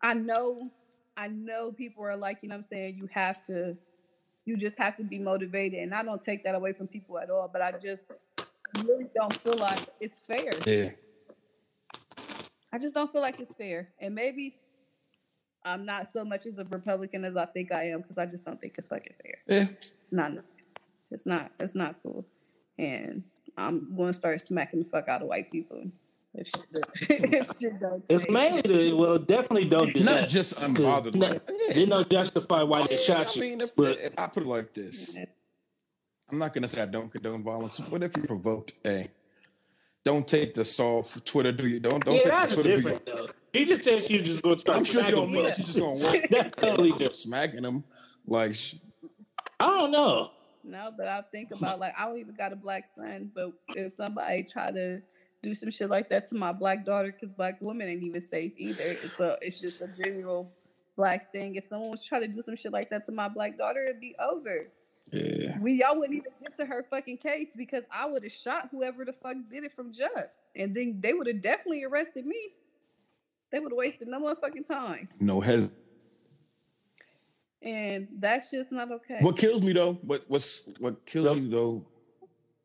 I 0.00 0.14
know, 0.14 0.70
I 1.16 1.28
know 1.28 1.72
people 1.72 2.04
are 2.04 2.16
like, 2.16 2.38
you 2.42 2.48
know 2.48 2.56
what 2.56 2.64
I'm 2.64 2.68
saying, 2.68 2.96
you 2.96 3.08
have 3.12 3.42
to, 3.46 3.76
you 4.44 4.56
just 4.56 4.78
have 4.78 4.96
to 4.96 5.04
be 5.04 5.18
motivated. 5.18 5.80
And 5.80 5.94
I 5.94 6.02
don't 6.02 6.22
take 6.22 6.44
that 6.44 6.54
away 6.54 6.72
from 6.72 6.88
people 6.88 7.18
at 7.18 7.30
all, 7.30 7.48
but 7.52 7.62
I 7.62 7.72
just 7.82 8.12
really 8.84 9.06
don't 9.14 9.34
feel 9.34 9.56
like 9.58 9.80
it's 10.00 10.20
fair. 10.20 10.50
Yeah. 10.66 10.90
I 12.72 12.78
just 12.78 12.94
don't 12.94 13.10
feel 13.12 13.20
like 13.20 13.38
it's 13.38 13.54
fair. 13.54 13.88
And 14.00 14.14
maybe 14.14 14.56
I'm 15.64 15.84
not 15.84 16.12
so 16.12 16.24
much 16.24 16.46
as 16.46 16.58
a 16.58 16.64
Republican 16.64 17.24
as 17.24 17.36
I 17.36 17.46
think 17.46 17.70
I 17.72 17.90
am 17.90 18.00
because 18.00 18.18
I 18.18 18.26
just 18.26 18.44
don't 18.44 18.60
think 18.60 18.74
it's 18.78 18.88
fucking 18.88 19.14
fair. 19.22 19.38
Yeah. 19.46 19.66
It's 19.70 20.12
not. 20.12 20.32
It's 21.10 21.26
not. 21.26 21.52
It's 21.60 21.74
not 21.74 21.96
cool. 22.02 22.24
And 22.78 23.22
I'm 23.56 23.94
going 23.94 24.08
to 24.08 24.12
start 24.14 24.40
smacking 24.40 24.80
the 24.82 24.88
fuck 24.88 25.08
out 25.08 25.22
of 25.22 25.28
white 25.28 25.50
people 25.52 25.84
if 26.34 26.48
shit, 26.48 26.64
if 27.10 27.58
shit 27.58 27.78
don't. 27.80 28.04
It's 28.08 28.28
mainly 28.30 28.62
the 28.62 28.92
well, 28.94 29.18
definitely 29.18 29.68
don't 29.68 29.92
do 29.92 30.00
Not 30.00 30.20
that. 30.22 30.28
just 30.30 30.58
unbothered. 30.58 31.14
No, 31.14 31.28
like, 31.28 31.46
They 31.74 31.84
don't 31.84 32.08
justify 32.08 32.62
why 32.62 32.86
they 32.86 32.94
yeah, 32.94 33.00
shot 33.00 33.28
I 33.28 33.32
you. 33.34 33.40
mean, 33.42 33.60
if, 33.60 33.76
but 33.76 33.98
if 33.98 34.14
I 34.18 34.26
put 34.28 34.44
it 34.44 34.48
like 34.48 34.72
this, 34.72 35.18
I'm 36.30 36.38
not 36.38 36.54
gonna 36.54 36.68
say 36.68 36.82
I 36.82 36.86
don't 36.86 37.10
condone 37.12 37.42
violence, 37.42 37.80
What 37.90 38.02
if 38.02 38.16
you 38.16 38.22
provoked, 38.22 38.72
hey, 38.82 39.08
don't 40.04 40.26
take 40.26 40.54
the 40.54 40.64
soft 40.64 41.24
Twitter 41.26 41.52
do 41.52 41.68
you 41.68 41.80
don't 41.80 42.04
don't 42.04 42.16
yeah, 42.16 42.20
take 42.22 42.30
that's 42.32 42.54
the 42.56 42.62
Twitter 42.62 42.76
do 42.76 42.82
different 42.82 43.06
though. 43.06 43.28
He 43.52 43.64
just 43.66 43.84
said 43.84 44.02
she's 44.02 44.22
just 44.22 44.42
going 44.42 44.56
to 44.56 44.58
you. 44.58 44.60
start. 44.60 44.78
I'm 44.78 44.84
sure 44.84 45.02
she 45.02 45.10
smacking 45.10 45.20
don't 45.24 45.32
mean 45.32 45.44
that. 45.44 45.54
She's 45.56 45.66
just 45.66 45.78
gonna 45.78 45.94
walk 45.94 46.16
That's 46.30 46.52
totally 46.52 46.90
different. 46.92 47.16
smacking 47.16 47.62
them 47.62 47.84
like 48.26 48.54
sh- 48.54 48.76
I 49.60 49.66
don't 49.66 49.92
know. 49.92 50.30
No, 50.64 50.90
but 50.96 51.08
I 51.08 51.22
think 51.32 51.50
about 51.52 51.78
like 51.80 51.94
I 51.98 52.06
don't 52.06 52.18
even 52.18 52.34
got 52.34 52.52
a 52.52 52.56
black 52.56 52.86
son, 52.94 53.30
but 53.34 53.52
if 53.70 53.92
somebody 53.94 54.44
try 54.44 54.70
to 54.70 55.02
do 55.42 55.54
some 55.54 55.70
shit 55.70 55.90
like 55.90 56.08
that 56.10 56.26
to 56.28 56.34
my 56.36 56.52
black 56.52 56.84
daughter, 56.84 57.10
because 57.10 57.32
black 57.32 57.60
women 57.60 57.88
ain't 57.88 58.02
even 58.02 58.20
safe 58.20 58.52
either. 58.56 58.82
It's 58.84 59.20
a 59.20 59.36
it's 59.42 59.60
just 59.60 59.82
a 59.82 59.88
general 60.02 60.52
black 60.96 61.32
thing. 61.32 61.56
If 61.56 61.66
someone 61.66 61.90
was 61.90 62.04
trying 62.04 62.22
to 62.22 62.28
do 62.28 62.42
some 62.42 62.56
shit 62.56 62.72
like 62.72 62.90
that 62.90 63.04
to 63.06 63.12
my 63.12 63.28
black 63.28 63.58
daughter, 63.58 63.84
it'd 63.84 64.00
be 64.00 64.14
over. 64.20 64.68
Yeah. 65.12 65.58
We 65.60 65.74
y'all 65.74 65.96
wouldn't 65.98 66.16
even 66.16 66.32
get 66.42 66.54
to 66.56 66.64
her 66.66 66.84
fucking 66.90 67.18
case 67.18 67.48
because 67.56 67.84
I 67.92 68.06
would 68.06 68.22
have 68.24 68.32
shot 68.32 68.68
whoever 68.70 69.04
the 69.04 69.12
fuck 69.12 69.36
did 69.50 69.64
it 69.64 69.72
from 69.74 69.92
jump, 69.92 70.12
and 70.56 70.74
then 70.74 70.98
they 71.00 71.12
would 71.12 71.26
have 71.26 71.42
definitely 71.42 71.84
arrested 71.84 72.26
me. 72.26 72.38
They 73.50 73.58
would 73.60 73.72
have 73.72 73.76
wasted 73.76 74.08
no 74.08 74.20
motherfucking 74.20 74.66
time, 74.66 75.08
No 75.20 75.40
hes. 75.40 75.70
and 77.62 78.08
that's 78.18 78.50
just 78.50 78.72
not 78.72 78.90
okay. 78.90 79.18
What 79.20 79.36
kills 79.36 79.62
me 79.62 79.72
though, 79.72 79.94
what 79.94 80.22
what's 80.28 80.68
what 80.78 81.04
kills 81.06 81.26
Yep. 81.26 81.36
me 81.44 81.50
though, 81.50 81.84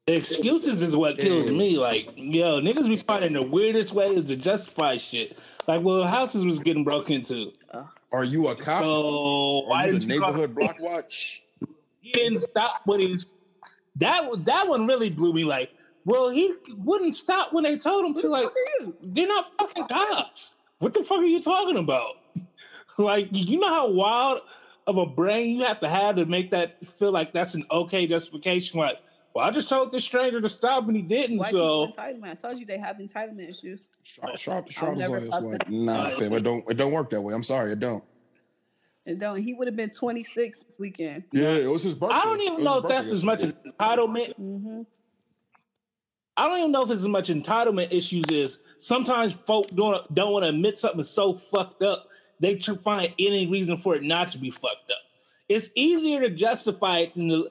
excuses 0.08 0.82
is 0.82 0.96
what 0.96 1.18
kills 1.18 1.50
Yeah. 1.50 1.58
me. 1.58 1.78
Like, 1.78 2.10
yo, 2.16 2.62
niggas 2.62 2.88
be 2.88 2.96
finding 2.98 3.34
the 3.34 3.44
weirdest 3.44 3.92
ways 3.94 4.26
to 4.28 4.36
justify 4.38 4.96
shit. 4.96 5.38
Like, 5.68 5.84
well, 5.84 6.04
houses 6.06 6.46
was 6.46 6.60
getting 6.60 6.86
broke 6.86 7.12
into. 7.12 7.52
are 8.14 8.24
you 8.24 8.48
a 8.48 8.56
cop? 8.56 8.82
So 8.82 9.64
are 9.66 9.70
why 9.70 9.86
you 9.88 9.94
the 9.94 10.00
didn't 10.00 10.14
you 10.14 10.20
neighborhood 10.22 10.56
block 10.56 10.78
watch? 10.82 11.44
He 12.08 12.12
didn't 12.14 12.40
stop 12.40 12.82
when 12.86 13.00
he's 13.00 13.26
that. 13.98 14.30
one- 14.30 14.44
That 14.44 14.68
one 14.68 14.88
really 14.88 15.10
blew 15.10 15.34
me. 15.34 15.44
Like, 15.44 15.72
well, 16.06 16.30
he 16.30 16.54
wouldn't 16.78 17.16
stop 17.16 17.54
when 17.54 17.64
they 17.64 17.78
told 17.78 18.06
him 18.06 18.14
to. 18.22 18.30
Like, 18.30 18.44
fuck 18.46 18.54
are 18.56 18.86
you? 18.86 18.98
they're 19.02 19.28
not 19.28 19.52
fucking 19.60 19.88
cops. 19.88 20.56
What 20.80 20.94
the 20.94 21.04
fuck 21.04 21.20
are 21.20 21.26
you 21.26 21.42
talking 21.42 21.78
about? 21.78 22.16
Like, 23.00 23.28
you 23.32 23.60
know 23.60 23.68
how 23.70 23.92
wild 23.92 24.42
of 24.88 24.98
a 24.98 25.06
brain 25.06 25.56
you 25.60 25.64
have 25.66 25.80
to 25.82 25.88
have 25.90 26.16
to 26.16 26.26
make 26.26 26.50
that 26.50 26.84
feel 26.84 27.12
like 27.12 27.32
that's 27.32 27.54
an 27.54 27.64
okay 27.70 28.08
justification. 28.08 28.80
Like, 28.80 28.98
well, 29.36 29.46
I 29.46 29.52
just 29.52 29.70
told 29.70 29.92
this 29.92 30.04
stranger 30.04 30.42
to 30.42 30.50
stop 30.50 30.88
and 30.88 30.96
he 30.96 31.04
didn't. 31.04 31.38
White 31.38 31.52
so 31.52 31.86
entitlement. 31.90 32.32
I 32.32 32.34
told 32.34 32.58
you 32.58 32.66
they 32.66 32.80
have 32.80 32.96
entitlement 32.98 33.48
issues. 33.52 33.90
Sharp, 34.02 34.36
sharp, 34.40 34.72
sharp 34.72 34.98
never 34.98 35.18
is 35.18 35.30
like, 35.30 35.44
fuck 35.44 35.44
it's 35.44 35.60
like 35.60 35.68
with- 35.70 35.78
nah, 35.78 36.10
fam, 36.10 36.34
it 36.34 36.40
don't 36.44 36.68
it 36.72 36.74
don't 36.78 36.92
work 36.92 37.12
that 37.12 37.22
way. 37.22 37.36
I'm 37.36 37.44
sorry, 37.44 37.74
it 37.74 37.80
don't. 37.80 38.04
And 39.08 39.20
don't 39.20 39.42
he 39.42 39.54
would 39.54 39.68
have 39.68 39.76
been 39.76 39.90
26 39.90 40.60
this 40.60 40.80
weekend. 40.80 41.24
Yeah, 41.32 41.54
it 41.54 41.68
was 41.72 41.84
his 41.84 41.96
birthday. 41.96 42.16
I 42.18 42.24
don't 42.26 42.42
even 42.42 42.64
know 42.64 42.80
if 42.80 42.88
that's 42.88 43.08
as 43.08 43.24
much 43.24 43.40
entitlement. 43.40 44.36
hmm 44.36 44.82
I 46.40 46.48
don't 46.48 46.60
even 46.60 46.72
know 46.72 46.84
if 46.84 46.92
it's 46.92 47.02
as 47.02 47.08
much 47.08 47.30
entitlement 47.30 47.92
issues 47.92 48.26
as 48.32 48.60
sometimes 48.78 49.36
folk 49.48 49.70
don't 49.74 50.14
don't 50.14 50.32
want 50.32 50.44
to 50.44 50.50
admit 50.50 50.78
something 50.78 51.00
is 51.00 51.10
so 51.10 51.34
fucked 51.34 51.82
up. 51.82 52.10
They 52.40 52.56
try 52.56 52.76
to 52.76 52.82
find 52.82 53.14
any 53.18 53.48
reason 53.48 53.76
for 53.78 53.96
it 53.96 54.04
not 54.04 54.28
to 54.30 54.38
be 54.38 54.52
fucked 54.52 54.92
up. 54.92 54.98
It's 55.50 55.70
easier 55.74 56.20
to 56.20 56.30
justify 56.30 57.00
it 57.00 57.16
than 57.16 57.30
to, 57.30 57.50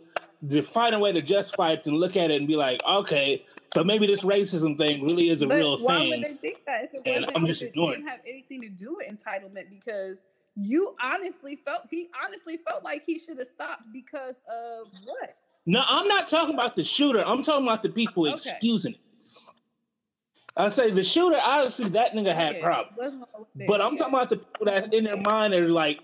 to 0.50 0.62
find 0.62 0.94
a 0.94 1.00
way 1.00 1.10
to 1.12 1.22
justify 1.22 1.72
it 1.72 1.82
than 1.82 1.94
look 1.94 2.16
at 2.16 2.30
it 2.30 2.36
and 2.36 2.46
be 2.46 2.54
like, 2.54 2.80
okay, 2.88 3.44
so 3.66 3.82
maybe 3.82 4.06
this 4.06 4.22
racism 4.22 4.76
thing 4.78 5.02
really 5.02 5.30
is 5.30 5.42
a 5.42 5.48
But 5.48 5.56
real 5.56 5.78
why 5.78 5.96
thing. 5.98 6.10
would 6.10 6.22
they 6.22 6.34
think 6.34 6.64
that 6.66 6.84
if 6.84 6.94
it 6.94 7.02
and 7.06 7.24
wasn't? 7.24 7.36
I'm 7.36 7.46
just 7.46 7.62
if 7.62 7.68
it 7.68 7.70
ignoring 7.70 8.00
didn't 8.00 8.08
have 8.10 8.20
anything 8.28 8.60
to 8.60 8.68
do 8.68 8.96
with 8.98 9.08
entitlement 9.08 9.70
because 9.70 10.24
you 10.56 10.94
honestly 11.02 11.56
felt 11.64 11.82
he 11.90 12.08
honestly 12.24 12.58
felt 12.68 12.82
like 12.82 13.02
he 13.06 13.18
should 13.18 13.38
have 13.38 13.46
stopped 13.48 13.82
because 13.92 14.42
of 14.48 14.88
what? 15.04 15.36
No, 15.66 15.82
I'm 15.86 16.08
not 16.08 16.28
talking 16.28 16.54
about 16.54 16.76
the 16.76 16.84
shooter. 16.84 17.22
I'm 17.26 17.42
talking 17.42 17.66
about 17.66 17.82
the 17.82 17.90
people 17.90 18.26
Okay. 18.26 18.34
excusing 18.34 18.92
it. 18.94 19.00
I 20.56 20.68
say 20.70 20.90
the 20.90 21.02
shooter, 21.02 21.38
obviously, 21.42 21.90
that 21.90 22.12
nigga 22.12 22.34
had 22.34 22.56
Yeah, 22.56 22.62
problems. 22.62 22.96
wasn't 22.96 23.24
all 23.34 23.48
there. 23.54 23.66
But 23.66 23.80
I'm 23.82 23.92
Yeah. 23.92 23.98
talking 23.98 24.14
about 24.14 24.30
the 24.30 24.36
people 24.38 24.66
that 24.66 24.94
in 24.94 25.04
their 25.04 25.16
mind 25.18 25.52
are 25.54 25.68
like 25.68 26.00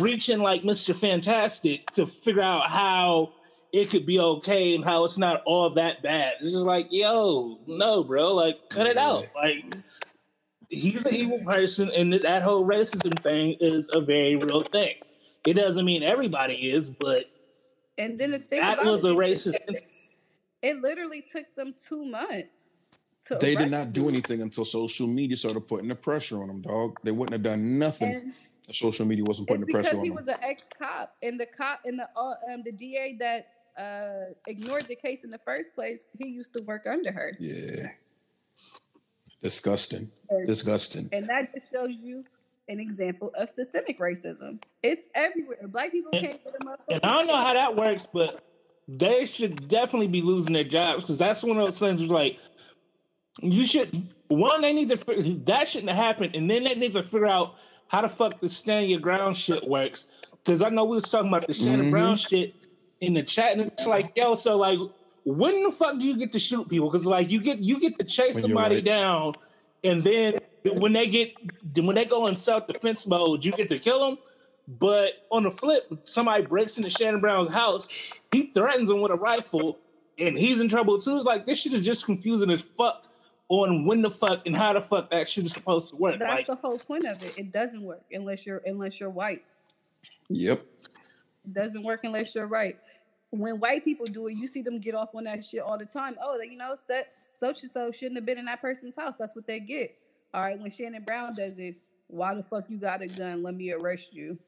reaching 0.00 0.38
like 0.38 0.62
Mr. 0.62 0.96
Fantastic 0.96 1.84
to 1.92 2.06
figure 2.06 2.40
out 2.42 2.70
how 2.70 3.34
it 3.72 3.90
could 3.90 4.06
be 4.06 4.18
okay 4.20 4.74
and 4.74 4.84
how 4.84 5.04
it's 5.04 5.18
not 5.18 5.42
all 5.44 5.68
that 5.70 6.02
bad. 6.02 6.34
It's 6.40 6.52
just 6.52 6.64
like, 6.64 6.86
yo, 6.90 7.58
no, 7.66 8.04
bro, 8.04 8.34
like 8.34 8.56
cut 8.70 8.86
it 8.86 8.96
out. 8.96 9.24
Like 9.34 9.64
he's 10.72 11.04
an 11.04 11.14
evil 11.14 11.38
person, 11.44 11.90
and 11.90 12.12
that 12.12 12.42
whole 12.42 12.66
racism 12.66 13.18
thing 13.20 13.56
is 13.60 13.88
a 13.92 14.00
very 14.00 14.36
real 14.36 14.64
thing. 14.64 14.94
It 15.46 15.54
doesn't 15.54 15.84
mean 15.84 16.02
everybody 16.02 16.54
is, 16.54 16.90
but 16.90 17.24
And 17.98 18.18
then 18.18 18.30
the 18.30 18.38
thing 18.38 18.60
that 18.60 18.74
about 18.80 18.86
was 18.86 19.04
it, 19.04 19.10
a 19.10 19.14
racist. 19.14 20.08
it 20.62 20.80
literally 20.80 21.22
took 21.22 21.54
them 21.54 21.74
two 21.86 22.04
months. 22.04 22.74
To 23.26 23.36
They 23.36 23.54
did 23.54 23.70
not 23.70 23.92
do 23.92 24.08
anything 24.08 24.40
until 24.42 24.64
social 24.64 25.06
media 25.06 25.36
started 25.36 25.60
putting 25.68 25.88
the 25.88 25.94
pressure 25.94 26.42
on 26.42 26.48
them, 26.48 26.60
dog. 26.60 26.98
They 27.04 27.12
wouldn't 27.12 27.32
have 27.34 27.42
done 27.42 27.78
nothing 27.78 28.12
And 28.14 28.32
if 28.68 28.74
social 28.74 29.06
media 29.06 29.24
wasn't 29.24 29.46
putting 29.48 29.64
the 29.64 29.72
pressure 29.72 29.96
on 29.96 30.02
he 30.04 30.08
them. 30.10 30.16
was 30.16 30.26
an 30.28 30.36
ex-cop, 30.42 31.14
and 31.22 31.38
the 31.38 31.46
cop 31.46 31.80
and 31.84 31.98
the 32.00 32.08
uh, 32.16 32.34
um, 32.52 32.62
the 32.64 32.72
DA 32.72 33.16
that 33.20 33.48
uh, 33.78 34.32
ignored 34.48 34.82
the 34.82 34.96
case 34.96 35.22
in 35.24 35.30
the 35.30 35.38
first 35.38 35.74
place, 35.74 36.06
he 36.18 36.28
used 36.28 36.56
to 36.56 36.62
work 36.64 36.86
under 36.86 37.12
her. 37.12 37.36
Yeah. 37.38 37.88
Disgusting. 39.42 40.10
And- 40.30 40.46
Disgusting. 40.46 41.08
And 41.12 41.26
that 41.28 41.52
just 41.52 41.72
shows 41.72 41.90
you 41.90 42.24
an 42.68 42.78
example 42.80 43.32
of 43.36 43.50
systemic 43.50 43.98
racism. 43.98 44.62
It's 44.82 45.08
everywhere. 45.14 45.58
Black 45.66 45.90
people 45.90 46.12
can't 46.12 46.42
get 46.44 46.58
them 46.58 46.68
up. 46.68 46.80
And 46.88 47.00
I 47.04 47.12
don't 47.18 47.26
know 47.26 47.36
how 47.36 47.52
that 47.52 47.74
works, 47.76 48.06
but 48.12 48.42
they 48.88 49.24
should 49.26 49.68
definitely 49.68 50.06
be 50.08 50.22
losing 50.22 50.52
their 50.52 50.64
jobs 50.64 51.02
because 51.04 51.18
that's 51.18 51.42
one 51.42 51.58
of 51.58 51.66
those 51.66 51.78
things. 51.78 52.04
Like, 52.08 52.38
you 53.40 53.64
should 53.64 54.06
one, 54.28 54.60
they 54.62 54.72
need 54.72 54.90
to 54.90 54.96
that 55.44 55.68
shouldn't 55.68 55.90
have 55.90 55.98
happened, 56.02 56.34
and 56.34 56.48
then 56.50 56.64
they 56.64 56.74
need 56.74 56.92
to 56.92 57.02
figure 57.02 57.26
out 57.26 57.54
how 57.88 58.00
the 58.02 58.08
fuck 58.08 58.40
the 58.40 58.48
stand 58.48 58.88
your 58.90 59.00
ground 59.00 59.36
shit 59.36 59.68
works. 59.68 60.06
Because 60.44 60.62
I 60.62 60.68
know 60.70 60.84
we 60.84 60.96
was 60.96 61.10
talking 61.10 61.28
about 61.28 61.46
the 61.46 61.54
Shannon 61.54 61.86
Mhm. 61.86 61.90
Brown 61.90 62.16
shit 62.16 62.54
in 63.00 63.14
the 63.14 63.22
chat, 63.22 63.52
and 63.52 63.60
it's 63.62 63.86
like, 63.86 64.12
yo, 64.16 64.34
so 64.34 64.56
like, 64.56 64.78
when 65.24 65.62
the 65.62 65.70
fuck 65.70 65.98
do 65.98 66.04
you 66.04 66.16
get 66.16 66.32
to 66.32 66.38
shoot 66.38 66.68
people? 66.68 66.90
Because 66.90 67.06
like, 67.06 67.30
you 67.30 67.40
get 67.40 67.58
you 67.58 67.80
get 67.80 67.98
to 67.98 68.04
chase 68.04 68.34
When 68.34 68.42
somebody 68.42 68.76
right. 68.76 68.84
down, 68.84 69.34
and 69.84 70.02
then 70.02 70.40
when 70.64 70.92
they 70.92 71.08
get 71.08 71.34
when 71.76 71.94
they 71.94 72.04
go 72.04 72.26
in 72.26 72.36
self 72.36 72.66
defense 72.66 73.06
mode, 73.06 73.44
you 73.44 73.52
get 73.52 73.68
to 73.68 73.78
kill 73.78 74.10
them. 74.10 74.18
But 74.68 75.26
on 75.30 75.42
the 75.42 75.50
flip, 75.50 75.92
somebody 76.04 76.46
breaks 76.46 76.78
into 76.78 76.88
Shannon 76.88 77.20
Brown's 77.20 77.50
house, 77.50 77.88
he 78.30 78.46
threatens 78.52 78.90
him 78.90 79.00
with 79.00 79.12
a 79.12 79.16
rifle, 79.16 79.78
and 80.18 80.38
he's 80.38 80.60
in 80.60 80.68
trouble 80.68 80.98
too. 80.98 81.16
It's 81.16 81.24
like 81.24 81.46
this 81.46 81.60
shit 81.60 81.72
is 81.72 81.82
just 81.82 82.04
confusing 82.04 82.50
as 82.50 82.62
fuck 82.62 83.06
on 83.48 83.86
when 83.86 84.02
the 84.02 84.10
fuck 84.10 84.46
and 84.46 84.56
how 84.56 84.72
the 84.72 84.80
fuck 84.80 85.10
that 85.10 85.28
shit 85.28 85.44
is 85.44 85.52
supposed 85.52 85.90
to 85.90 85.96
work. 85.96 86.18
That's 86.18 86.32
Like, 86.32 86.46
the 86.46 86.54
whole 86.54 86.78
point 86.78 87.04
of 87.04 87.22
it. 87.22 87.38
It 87.38 87.52
doesn't 87.52 87.82
work 87.82 88.04
unless 88.12 88.46
you're 88.46 88.62
unless 88.64 89.00
you're 89.00 89.10
white. 89.10 89.44
Yep. 90.28 90.64
It 91.44 91.52
doesn't 91.52 91.82
work 91.82 92.00
unless 92.04 92.34
you're 92.34 92.46
right. 92.46 92.78
When 93.32 93.58
white 93.60 93.82
people 93.82 94.04
do 94.06 94.26
it, 94.26 94.34
you 94.34 94.46
see 94.46 94.60
them 94.60 94.78
get 94.78 94.94
off 94.94 95.14
on 95.14 95.24
that 95.24 95.42
shit 95.42 95.62
all 95.62 95.78
the 95.78 95.86
time. 95.86 96.16
Oh, 96.22 96.38
you 96.40 96.56
know, 96.56 96.74
such 96.74 97.62
and 97.62 97.70
so 97.70 97.90
shouldn't 97.90 98.16
have 98.16 98.26
been 98.26 98.38
in 98.38 98.44
that 98.44 98.60
person's 98.60 98.94
house. 98.94 99.16
That's 99.16 99.34
what 99.34 99.46
they 99.46 99.58
get. 99.58 99.96
All 100.34 100.42
right, 100.42 100.58
when 100.58 100.70
Shannon 100.70 101.02
Brown 101.02 101.32
does 101.34 101.58
it, 101.58 101.76
why 102.08 102.34
the 102.34 102.42
fuck 102.42 102.68
you 102.68 102.76
got 102.76 103.00
a 103.00 103.06
gun? 103.06 103.42
Let 103.42 103.54
me 103.54 103.72
arrest 103.72 104.12
you. 104.12 104.38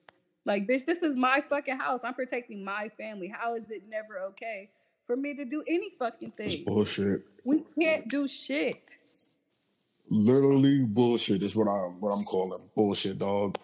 Like, 0.45 0.67
bitch, 0.67 0.85
this 0.85 1.03
is 1.03 1.17
my 1.17 1.43
fucking 1.49 1.79
house. 1.79 2.03
I'm 2.05 2.13
protecting 2.13 2.63
my 2.63 2.91
family. 2.91 3.29
How 3.29 3.55
is 3.55 3.71
it 3.71 3.85
never 3.89 4.21
okay 4.29 4.69
for 5.07 5.17
me 5.17 5.35
to 5.35 5.47
do 5.47 5.63
any 5.69 5.91
fucking 5.99 6.33
thing? 6.33 6.47
It's 6.47 6.57
bullshit. 6.57 7.23
We 7.47 7.63
can't 7.79 8.09
do 8.09 8.29
shit. 8.29 8.83
Literally 10.11 10.85
bullshit 10.85 11.43
is 11.43 11.57
what 11.57 11.69
I'm 11.69 11.99
what 12.01 12.11
I'm 12.11 12.25
calling 12.25 12.69
bullshit, 12.77 13.19
dog. 13.19 13.57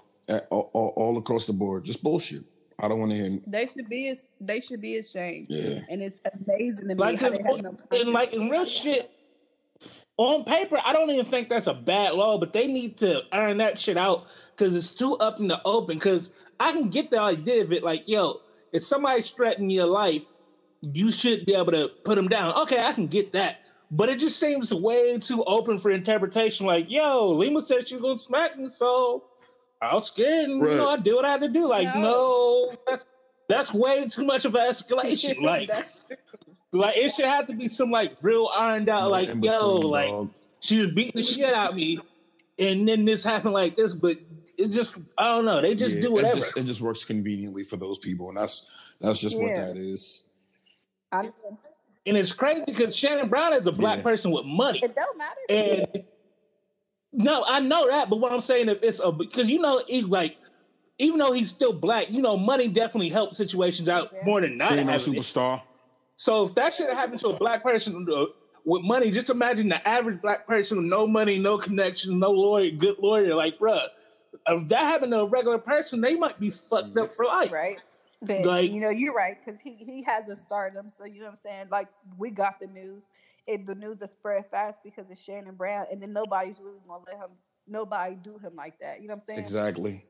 All, 0.49 0.71
all, 0.73 0.93
all 0.97 1.19
across 1.19 1.47
the 1.47 1.53
board, 1.53 1.85
just 1.85 2.03
bullshit. 2.03 2.45
I 2.83 2.89
don't 2.89 2.99
want 2.99 3.13
to 3.13 3.17
hear. 3.17 3.39
They 3.47 3.67
should 3.67 3.89
be 3.89 4.09
as 4.09 4.31
they 4.41 4.61
should 4.61 4.81
be 4.81 4.97
ashamed. 4.99 5.47
Yeah, 5.51 5.81
And 5.89 6.03
it's 6.03 6.21
amazing 6.47 6.89
to 6.89 6.95
me 6.95 7.01
Like, 7.01 7.21
how 7.21 7.29
cause, 7.29 7.39
they 7.39 7.45
have 7.45 7.63
no 7.63 7.77
and 7.91 8.13
like 8.13 8.33
in 8.33 8.49
real 8.49 8.65
shit, 8.65 9.11
on 10.17 10.45
paper, 10.45 10.79
I 10.85 10.93
don't 10.93 11.11
even 11.11 11.25
think 11.25 11.49
that's 11.49 11.67
a 11.67 11.75
bad 11.75 12.15
law, 12.15 12.39
but 12.39 12.53
they 12.53 12.67
need 12.67 12.99
to 12.99 13.23
iron 13.33 13.59
that 13.59 13.79
shit 13.79 13.97
out 13.97 14.27
because 14.57 14.77
it's 14.77 14.93
too 14.93 15.15
up 15.17 15.41
in 15.41 15.49
the 15.49 15.61
open. 15.65 15.97
Because 15.97 16.31
I 16.59 16.73
can 16.73 16.91
get 16.91 17.11
the 17.11 17.19
idea 17.21 17.63
of 17.63 17.73
it, 17.73 17.83
like, 17.83 18.05
yo, 18.07 18.41
if 18.73 18.83
somebody's 18.83 19.31
threatening 19.31 19.71
your 19.71 19.87
life, 19.87 20.27
you 20.83 21.11
should 21.11 21.47
be 21.47 21.55
able 21.55 21.73
to 21.73 21.89
put 22.05 22.17
them 22.17 22.29
down. 22.29 22.55
Okay, 22.63 22.83
I 22.83 22.93
can 22.93 23.07
get 23.07 23.33
that. 23.33 23.61
But 23.91 24.09
it 24.09 24.21
just 24.21 24.39
seems 24.39 24.73
way 24.73 25.19
too 25.19 25.43
open 25.45 25.79
for 25.79 25.91
interpretation. 25.91 26.67
Like, 26.67 26.91
yo, 26.91 27.31
Lima 27.31 27.61
said 27.63 27.89
she 27.89 27.97
was 27.97 28.03
gonna 28.03 28.19
smack 28.19 28.59
me, 28.59 28.69
so 28.69 29.25
I 29.83 29.95
was 29.95 30.09
scared, 30.09 30.51
and 30.51 30.61
you 30.61 30.77
know, 30.77 30.89
I 30.89 30.95
Right. 30.97 31.05
did 31.05 31.15
what 31.15 31.25
I 31.25 31.31
had 31.33 31.41
to 31.41 31.49
do. 31.49 31.67
Like, 31.67 31.95
No. 31.95 32.01
no, 32.01 32.75
that's 32.87 33.07
that's 33.49 33.73
way 33.75 34.07
too 34.09 34.25
much 34.25 34.45
of 34.45 34.55
an 34.55 34.61
escalation. 34.71 35.37
Like, 35.43 35.69
That's 35.69 36.03
like 36.73 36.97
it 36.97 37.13
should 37.13 37.25
have 37.25 37.47
to 37.49 37.55
be 37.55 37.67
some 37.67 37.91
like 37.91 38.13
real 38.23 38.49
ironed 38.55 38.89
out, 38.89 39.05
No 39.05 39.11
like 39.11 39.29
yo, 39.29 39.41
between, 39.41 39.83
like 39.91 40.09
dog. 40.11 40.31
she 40.61 40.79
was 40.81 40.93
beating 40.93 41.13
the 41.17 41.23
shit 41.23 41.53
out 41.53 41.71
of 41.71 41.77
me, 41.77 41.99
and 42.59 42.87
then 42.87 43.05
this 43.05 43.25
happened 43.25 43.55
like 43.55 43.75
this. 43.75 43.95
But 43.95 44.19
it 44.59 44.69
just, 44.69 44.99
I 45.19 45.25
don't 45.35 45.47
know. 45.47 45.61
They 45.63 45.75
just 45.75 45.97
Yeah, 45.97 46.03
do 46.03 46.09
It 46.09 46.13
whatever. 46.13 46.37
just, 46.37 46.57
it 46.59 46.65
just 46.65 46.81
works 46.83 47.05
conveniently 47.05 47.65
for 47.65 47.77
those 47.77 47.99
people, 47.99 48.29
and 48.29 48.37
that's 48.39 48.67
that's 49.01 49.21
just 49.21 49.41
what 49.41 49.55
that 49.55 49.77
is. 49.77 50.27
I, 51.11 51.31
and 52.07 52.17
it's 52.17 52.33
crazy 52.33 52.63
because 52.67 52.95
Shannon 52.95 53.29
Brown 53.29 53.53
is 53.55 53.67
a 53.67 53.73
black 53.73 53.97
Yeah. 53.99 54.03
person 54.05 54.31
with 54.31 54.45
money, 54.45 54.81
it 54.83 54.95
don't 54.95 55.17
matter. 55.19 55.35
and 55.49 55.87
no, 57.13 57.45
I 57.47 57.61
know 57.61 57.89
that. 57.89 58.09
But 58.09 58.17
what 58.17 58.33
I'm 58.33 58.41
saying 58.41 58.69
is, 58.69 58.79
it's 58.83 59.01
a 59.01 59.11
because 59.13 59.51
you 59.51 59.59
know, 59.59 59.83
he, 59.87 60.03
like 60.03 60.37
even 60.99 61.19
though 61.19 61.33
he's 61.33 61.51
still 61.51 61.73
black, 61.73 62.11
you 62.11 62.23
know, 62.23 62.37
money 62.37 62.69
definitely 62.69 63.09
helps 63.09 63.37
situations 63.37 63.89
out 63.89 64.09
Yeah. 64.13 64.21
more 64.25 64.41
than 64.41 64.57
not 64.59 64.71
Female 64.71 64.87
having 64.87 65.15
superstar. 65.15 65.63
So 66.13 66.45
if 66.45 66.55
that 66.55 66.75
should 66.75 66.89
have 66.89 66.99
happened 66.99 67.21
to 67.21 67.29
a 67.29 67.37
black 67.39 67.63
person 67.63 68.07
uh, 68.15 68.27
with 68.65 68.83
money, 68.83 69.11
just 69.11 69.31
imagine 69.31 69.69
the 69.71 69.89
average 69.89 70.21
black 70.21 70.47
person 70.47 70.77
with 70.79 70.87
no 70.87 71.07
money, 71.07 71.39
no 71.39 71.57
connections, 71.57 72.13
no 72.15 72.31
lawyer, 72.31 72.71
good 72.71 72.97
lawyer. 72.99 73.35
Like, 73.35 73.59
bruh, 73.59 73.81
if 74.49 74.69
that 74.69 74.81
happened 74.81 75.13
to 75.13 75.21
a 75.21 75.27
regular 75.29 75.57
person, 75.59 76.03
they 76.03 76.15
might 76.17 76.39
be 76.39 76.51
fucked 76.51 76.97
up 76.99 77.11
for 77.11 77.25
life. 77.25 77.51
right? 77.51 77.83
But 78.21 78.45
Like- 78.45 78.71
you 78.71 78.81
know, 78.83 78.91
you're 78.91 79.15
right 79.15 79.39
because 79.43 79.59
he 79.61 79.73
he 79.77 80.03
has 80.03 80.29
a 80.29 80.37
stardom. 80.37 80.91
So 80.91 81.05
you 81.07 81.21
know 81.21 81.25
what 81.27 81.31
I'm 81.33 81.37
saying. 81.39 81.67
Like 81.71 81.89
we 82.19 82.31
got 82.31 82.61
the 82.61 82.67
news, 82.67 83.11
it, 83.51 83.67
the 83.67 83.75
news 83.75 84.01
is 84.03 84.11
spread 84.11 84.47
fast 84.51 84.81
because 84.85 85.11
of 85.11 85.19
Shannon 85.19 85.55
Brown, 85.55 85.87
and 85.91 86.01
then 86.01 86.13
nobody's 86.13 86.61
really 86.61 86.79
gonna 86.87 87.03
let 87.07 87.17
him. 87.17 87.37
Nobody 87.67 88.17
do 88.17 88.39
him 88.39 88.55
like 88.57 88.79
that. 88.81 89.01
You 89.01 89.09
know 89.09 89.15
what 89.15 89.23
I'm 89.23 89.27
saying? 89.27 89.39
Exactly. 89.41 90.03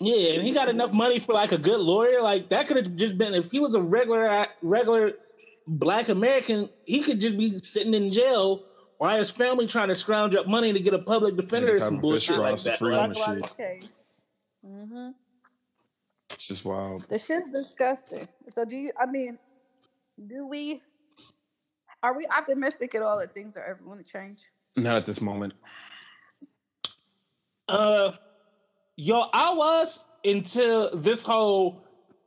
Yeah, 0.00 0.34
and 0.34 0.42
he 0.42 0.52
got 0.52 0.68
enough 0.68 0.92
money 0.92 1.18
for 1.18 1.32
like 1.32 1.52
a 1.52 1.58
good 1.58 1.80
lawyer. 1.80 2.20
Like 2.22 2.48
that 2.50 2.66
could 2.66 2.76
have 2.76 2.94
just 2.96 3.18
been 3.18 3.34
if 3.34 3.50
he 3.50 3.60
was 3.60 3.74
a 3.74 3.80
regular 3.80 4.46
regular 4.62 5.14
black 5.66 6.08
American, 6.08 6.68
he 6.84 7.00
could 7.00 7.20
just 7.20 7.36
be 7.36 7.58
sitting 7.60 7.94
in 7.94 8.12
jail 8.12 8.64
while 8.98 9.16
his 9.18 9.30
family 9.30 9.66
trying 9.66 9.88
to 9.88 9.96
scrounge 9.96 10.34
up 10.34 10.46
money 10.46 10.72
to 10.72 10.80
get 10.80 10.94
a 10.94 10.98
public 10.98 11.36
defender 11.36 11.76
or 11.76 11.80
Niggas 11.80 11.84
some 11.84 12.00
bullshit 12.00 12.38
like 12.38 12.60
that. 12.62 12.80
Like, 12.80 13.00
on 13.00 13.08
the 13.10 13.14
Black 13.14 13.38
shit. 13.38 13.56
case. 13.56 13.88
Mm-hmm. 14.64 15.10
It's 16.30 16.48
just 16.48 16.64
wild. 16.64 17.08
This 17.08 17.26
shit's 17.26 17.50
disgusting. 17.52 18.26
So 18.50 18.64
do 18.64 18.76
you? 18.76 18.92
I 19.00 19.06
mean, 19.06 19.38
do 20.26 20.46
we? 20.46 20.82
Are 22.04 22.12
we 22.12 22.26
optimistic 22.26 22.94
at 22.94 23.00
all 23.00 23.18
that 23.20 23.32
things 23.32 23.56
are 23.56 23.64
ever 23.64 23.80
going 23.82 23.96
to 23.96 24.04
change? 24.04 24.40
Not 24.76 24.96
at 24.96 25.06
this 25.06 25.22
moment. 25.22 25.54
Uh, 27.66 28.12
yo, 28.96 29.30
I 29.32 29.54
was 29.54 30.04
until 30.22 30.94
this 30.94 31.24
whole 31.24 31.82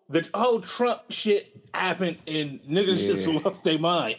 the 0.10 0.28
whole 0.34 0.62
Trump 0.62 1.02
shit 1.10 1.56
happened 1.76 2.18
and 2.26 2.60
niggas 2.64 2.98
just 2.98 3.28
lost 3.28 3.64
their 3.64 3.78
mind. 3.78 4.16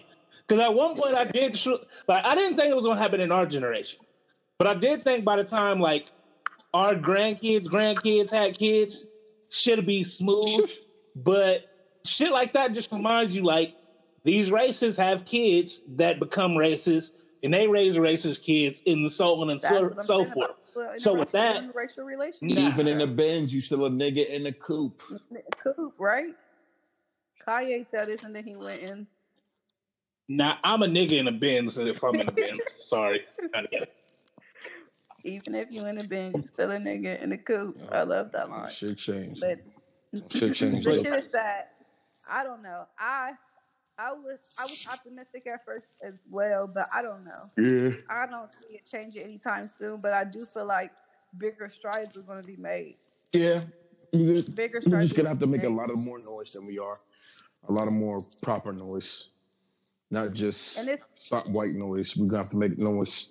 Because 0.47 0.62
at 0.62 0.73
one 0.73 0.94
point 0.94 1.16
I 1.16 1.25
did 1.25 1.57
sh- 1.57 1.66
like 2.07 2.25
I 2.25 2.37
didn't 2.37 2.57
think 2.57 2.71
it 2.71 2.77
was 2.77 2.85
gonna 2.85 3.01
happen 3.01 3.21
in 3.21 3.33
our 3.33 3.44
generation, 3.44 3.99
but 4.59 4.68
I 4.68 4.75
did 4.75 5.03
think 5.03 5.25
by 5.25 5.35
the 5.35 5.44
time 5.44 5.81
like 5.81 6.12
our 6.73 6.94
grandkids, 6.94 7.64
grandkids 7.66 8.31
had 8.31 8.57
kids, 8.57 9.07
shit'll 9.51 9.85
be 9.85 10.05
smooth. 10.05 10.71
but 11.16 11.66
shit 12.05 12.31
like 12.31 12.53
that 12.53 12.75
just 12.75 12.92
reminds 12.92 13.35
you 13.35 13.42
like 13.42 13.75
these 14.29 14.51
races 14.53 14.95
have 14.99 15.25
kids 15.25 15.85
that 15.97 16.21
become 16.21 16.51
racist 16.53 17.23
and 17.43 17.55
they 17.55 17.67
raise 17.67 17.97
racist 17.97 18.45
kids 18.45 18.83
and 18.87 19.11
so 19.11 19.41
on 19.41 19.49
and 19.49 19.59
That's 19.59 19.75
so, 20.07 20.25
so 20.25 20.25
forth. 20.27 20.51
well, 20.77 20.91
So 20.99 21.14
with 21.14 21.33
that- 21.33 21.62
interracial 21.62 22.05
relationship, 22.05 22.59
Nah. 22.59 22.69
Even 22.69 22.87
in 22.88 22.99
the 22.99 23.07
Benz, 23.07 23.55
you 23.55 23.62
still 23.62 23.87
a 23.87 23.91
nigga 23.91 24.29
in 24.29 24.45
the 24.45 24.53
coop. 24.53 25.01
coop, 25.64 25.95
right? 25.99 26.35
Kanye 27.47 27.88
said 27.88 28.09
this, 28.09 28.23
and 28.25 28.35
then 28.35 28.45
he 28.45 28.55
went 28.55 28.83
in. 28.83 29.07
Nah, 30.29 30.57
I'm 30.62 30.83
a 30.83 30.87
nigga 30.87 31.12
in 31.12 31.27
a 31.27 31.33
Benz 31.33 31.79
if 31.79 32.05
I'm 32.05 32.17
in 32.17 32.29
a 32.29 32.33
Benz. 32.33 32.61
Sorry. 32.67 33.25
I 33.55 33.62
get 33.62 33.83
it. 33.85 33.93
Even 35.25 35.55
if 35.55 35.69
you 35.71 35.87
in 35.87 35.97
the 35.97 36.05
bin, 36.07 36.33
you 36.37 36.47
still 36.47 36.71
a 36.71 36.77
nigga 36.77 37.19
in 37.23 37.31
the 37.31 37.38
coop. 37.38 37.79
I 37.91 38.03
love 38.03 38.31
that 38.33 38.51
line. 38.51 38.69
Shit 38.69 38.99
changed. 38.99 39.41
But 39.41 39.59
Shit 40.31 40.53
changed. 40.55 40.87
the 40.87 41.03
shit 41.03 41.07
is 41.14 41.29
that 41.29 41.73
I 42.31 42.45
don't 42.45 42.62
know. 42.62 42.85
I 42.99 43.33
I 43.99 44.13
was 44.13 44.55
I 44.59 44.63
was 44.63 44.89
optimistic 44.93 45.47
at 45.47 45.65
first 45.65 45.87
as 46.03 46.27
well, 46.31 46.71
but 46.73 46.85
I 46.95 47.03
don't 47.03 47.25
know. 47.25 47.43
Yeah. 47.57 47.97
I 48.09 48.27
don't 48.27 48.51
see 48.51 48.77
it 48.77 48.87
changing 48.91 49.23
anytime 49.23 49.65
soon. 49.65 50.01
But 50.01 50.13
I 50.15 50.25
do 50.25 50.45
feel 50.45 50.67
like 50.67 50.93
bigger 51.37 51.69
strides 51.69 52.17
are 52.17 52.23
going 52.23 52.41
to 52.41 52.47
be 52.47 52.57
made. 52.63 52.97
Yeah. 53.33 53.61
You 54.13 54.37
just, 54.37 54.57
Bigger 54.57 54.81
we're 54.87 55.03
just 55.03 55.17
gonna 55.17 55.29
have 55.29 55.41
to 55.41 55.47
make 55.49 55.65
a 55.65 55.69
lot 55.69 55.91
of 55.91 55.99
more 56.05 56.21
noise 56.23 56.53
than 56.53 56.67
we 56.67 56.79
are. 56.79 56.95
A 57.69 57.73
lot 57.73 57.87
of 57.89 57.93
more 57.93 58.21
proper 58.43 58.73
noise. 58.73 59.31
Not 60.13 60.33
just 60.33 60.79
And 60.79 60.89
it's 60.89 61.03
soft 61.15 61.49
white 61.49 61.75
noise. 61.75 62.17
We're 62.17 62.27
gonna 62.29 62.43
have 62.45 62.51
to 62.53 62.59
make 62.59 62.79
noise. 62.79 63.31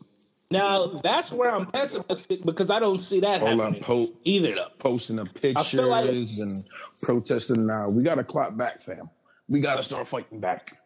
Now 0.52 0.88
that's 0.88 1.32
where 1.32 1.52
I'm 1.56 1.66
pessimistic 1.66 2.44
because 2.44 2.70
I 2.70 2.80
don't 2.80 3.00
see 3.00 3.22
that 3.22 3.42
All 3.42 3.56
that 3.58 3.64
happening 3.64 3.82
po- 3.84 4.08
either 4.26 4.56
though. 4.56 4.68
posting 4.78 5.16
the 5.16 5.26
pictures 5.26 5.74
like- 5.74 6.10
and 6.10 6.66
protesting 7.02 7.66
now. 7.66 7.88
We 7.90 8.04
gotta 8.04 8.24
clap 8.26 8.58
back, 8.58 8.78
fam. 8.78 9.10
We 9.50 9.62
gotta 9.62 9.84
start 9.84 10.08
fighting 10.08 10.40
back. 10.40 10.78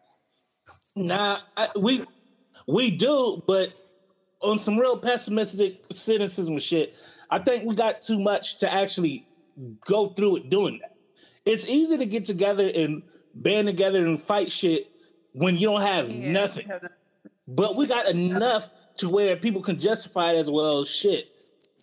Nah, 0.96 1.38
I, 1.56 1.68
we 1.76 2.04
we 2.66 2.90
do, 2.90 3.42
but 3.46 3.72
on 4.40 4.58
some 4.58 4.78
real 4.78 4.98
pessimistic 4.98 5.84
cynicism 5.90 6.58
shit, 6.58 6.94
I 7.30 7.38
think 7.38 7.64
we 7.64 7.74
got 7.74 8.02
too 8.02 8.18
much 8.18 8.58
to 8.58 8.72
actually 8.72 9.26
go 9.86 10.08
through 10.08 10.36
it 10.36 10.50
doing 10.50 10.78
that. 10.80 10.96
It's 11.44 11.66
easy 11.68 11.98
to 11.98 12.06
get 12.06 12.24
together 12.24 12.70
and 12.74 13.02
band 13.34 13.66
together 13.66 14.06
and 14.06 14.20
fight 14.20 14.50
shit 14.50 14.90
when 15.32 15.56
you 15.56 15.68
don't 15.68 15.82
have 15.82 16.10
yeah, 16.10 16.32
nothing. 16.32 16.70
But 17.48 17.76
we 17.76 17.86
got 17.86 18.08
enough 18.08 18.70
to 18.98 19.08
where 19.08 19.36
people 19.36 19.62
can 19.62 19.78
justify 19.78 20.32
it 20.32 20.38
as 20.38 20.50
well. 20.50 20.84
Shit, 20.84 21.28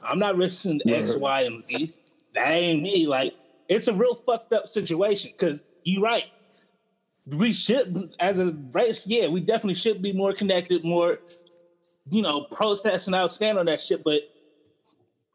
I'm 0.04 0.20
not 0.20 0.38
risking 0.38 0.80
X, 0.88 1.12
Right. 1.12 1.20
Y, 1.20 1.42
and 1.42 1.62
Z. 1.62 1.92
That 2.36 2.52
ain't 2.52 2.82
me. 2.82 3.08
Like 3.08 3.34
it's 3.68 3.88
a 3.88 3.94
real 3.94 4.16
fucked 4.16 4.54
up 4.54 4.68
situation. 4.68 5.32
Cause 5.38 5.64
you're 5.84 6.04
right. 6.04 6.28
We 7.28 7.52
should, 7.52 8.14
as 8.20 8.40
a 8.40 8.54
race, 8.72 9.06
yeah, 9.06 9.28
we 9.28 9.42
definitely 9.42 9.76
should 9.76 10.02
be 10.02 10.14
more 10.14 10.34
connected, 10.34 10.84
more, 10.84 11.20
you 12.10 12.22
know, 12.22 12.46
protesting 12.46 13.14
out, 13.14 13.32
stand 13.32 13.60
on 13.60 13.66
that 13.68 13.80
shit. 13.80 14.04
But 14.04 14.22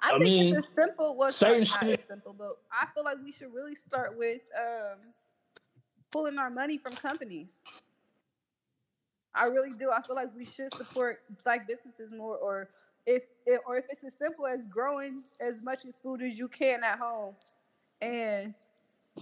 I, 0.01 0.09
I 0.09 0.11
think 0.13 0.25
mean, 0.25 0.57
it's 0.57 0.67
as 0.69 0.75
simple. 0.75 1.17
Well, 1.17 1.31
certain 1.31 1.65
sorry, 1.65 1.91
shit- 1.93 2.07
simple, 2.07 2.35
but 2.37 2.53
I 2.73 2.87
feel 2.95 3.05
like 3.05 3.19
we 3.23 3.33
should 3.33 3.53
really 3.55 3.75
start 3.75 4.17
with 4.19 4.41
um, 4.59 4.99
pulling 6.11 6.39
our 6.39 6.51
money 6.51 6.79
from 6.79 6.95
companies. 6.95 7.61
I 9.35 9.47
really 9.47 9.71
do. 9.71 9.91
I 9.91 10.01
feel 10.03 10.17
like 10.17 10.35
we 10.37 10.45
should 10.45 10.73
support 10.75 11.21
black 11.43 11.67
businesses 11.67 12.13
more, 12.13 12.37
or 12.37 12.71
if, 13.07 13.23
if 13.47 13.61
or 13.67 13.77
if 13.77 13.85
it's 13.91 14.05
as 14.05 14.15
simple 14.15 14.47
as 14.47 14.61
growing 14.69 15.23
as 15.41 15.61
much 15.63 15.85
as 15.87 15.99
food 15.99 16.23
as 16.23 16.39
you 16.39 16.49
can 16.49 16.85
at 16.85 16.99
home, 16.99 17.35
and 18.01 18.55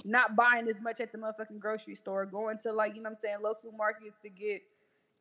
not 0.05 0.37
buying 0.37 0.69
as 0.69 0.81
much 0.81 1.01
at 1.01 1.13
the 1.13 1.19
motherfucking 1.19 1.59
grocery 1.59 1.95
store, 1.95 2.25
going 2.27 2.59
to 2.59 2.73
like 2.73 2.95
you 2.97 3.03
know 3.03 3.09
what 3.11 3.17
I'm 3.17 3.21
saying 3.21 3.37
local 3.43 3.73
markets 3.73 4.19
to 4.21 4.29
get. 4.31 4.63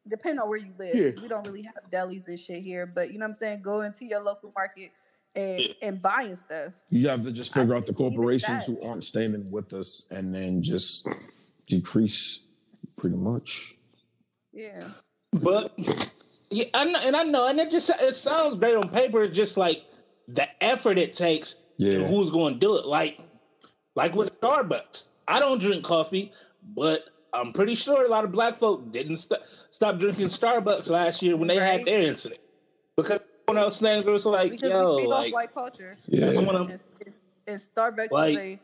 Depending 0.08 0.40
on 0.40 0.50
where 0.50 0.58
you 0.58 0.74
live. 0.80 0.96
Yeah. 0.96 1.22
we 1.22 1.28
don't 1.28 1.46
really 1.46 1.62
have 1.62 1.76
delis 1.92 2.28
and 2.28 2.40
shit 2.40 2.58
here. 2.58 2.90
But 2.96 3.12
you 3.14 3.20
know 3.20 3.26
what 3.26 3.34
I'm 3.34 3.38
saying, 3.38 3.62
go 3.62 3.82
into 3.82 4.04
your 4.06 4.22
local 4.24 4.52
market 4.56 4.92
and 5.36 5.62
and 5.82 6.02
buying 6.02 6.36
stuff. 6.36 6.74
You 6.90 7.08
have 7.10 7.24
to 7.24 7.32
just 7.32 7.56
I 7.56 7.62
figure 7.62 7.76
out 7.76 7.86
the 7.86 7.94
corporations 7.94 8.66
who 8.66 8.82
aren't 8.82 9.06
standing 9.06 9.52
with 9.52 9.74
us 9.74 10.08
and 10.10 10.34
then 10.34 10.64
just 10.64 11.08
decrease 11.68 12.42
pretty 12.98 13.18
much. 13.18 13.76
Yeah. 14.54 14.90
but 15.44 15.74
yeah, 16.50 16.66
I 16.74 16.86
know, 16.86 17.00
and 17.04 17.16
I 17.16 17.24
know, 17.24 17.48
and 17.48 17.60
it 17.60 17.72
just 17.72 17.90
it 18.02 18.16
sounds 18.16 18.58
great 18.58 18.76
on 18.76 18.90
paper. 18.90 19.24
It's 19.24 19.36
just 19.36 19.56
like 19.56 19.86
the 20.28 20.48
effort 20.64 20.98
it 20.98 21.14
takes 21.14 21.56
Yeah. 21.78 22.00
and 22.00 22.08
who's 22.08 22.32
going 22.32 22.56
to 22.56 22.60
do 22.60 22.78
it. 22.78 22.86
Like, 22.86 23.20
like 23.96 24.16
with 24.16 24.40
Starbucks, 24.40 25.06
I 25.28 25.40
don't 25.40 25.60
drink 25.60 25.84
coffee, 25.84 26.32
but 26.76 27.10
I'm 27.34 27.54
pretty 27.54 27.76
sure 27.76 28.06
a 28.06 28.10
lot 28.10 28.24
of 28.26 28.32
black 28.32 28.56
folk 28.56 28.92
didn't 28.92 29.18
st- 29.18 29.42
stop 29.70 29.98
drinking 30.00 30.28
Starbucks 30.28 30.90
last 30.90 31.22
year 31.22 31.38
when 31.38 31.48
they 31.48 31.58
had 31.58 31.86
their 31.86 32.02
incident 32.02 32.42
because 32.96 33.20
one 33.46 33.58
of 33.58 33.64
those 33.66 33.80
things 33.80 34.06
where 34.06 34.16
it's 34.16 34.26
like, 34.26 34.52
because 34.52 34.70
yo, 34.72 34.96
we 34.98 35.02
feed 35.04 35.08
like 35.10 35.28
off 35.28 35.34
white 35.34 35.54
culture. 35.54 35.98
Yeah. 36.08 36.26
that's 36.28 36.40
one 36.42 36.56
of 36.56 36.70
It's, 36.70 36.88
it's, 37.02 37.22
it's 37.48 37.70
Starbucks 37.76 38.12
Like- 38.12 38.38
is, 38.38 38.38
a, 38.38 38.60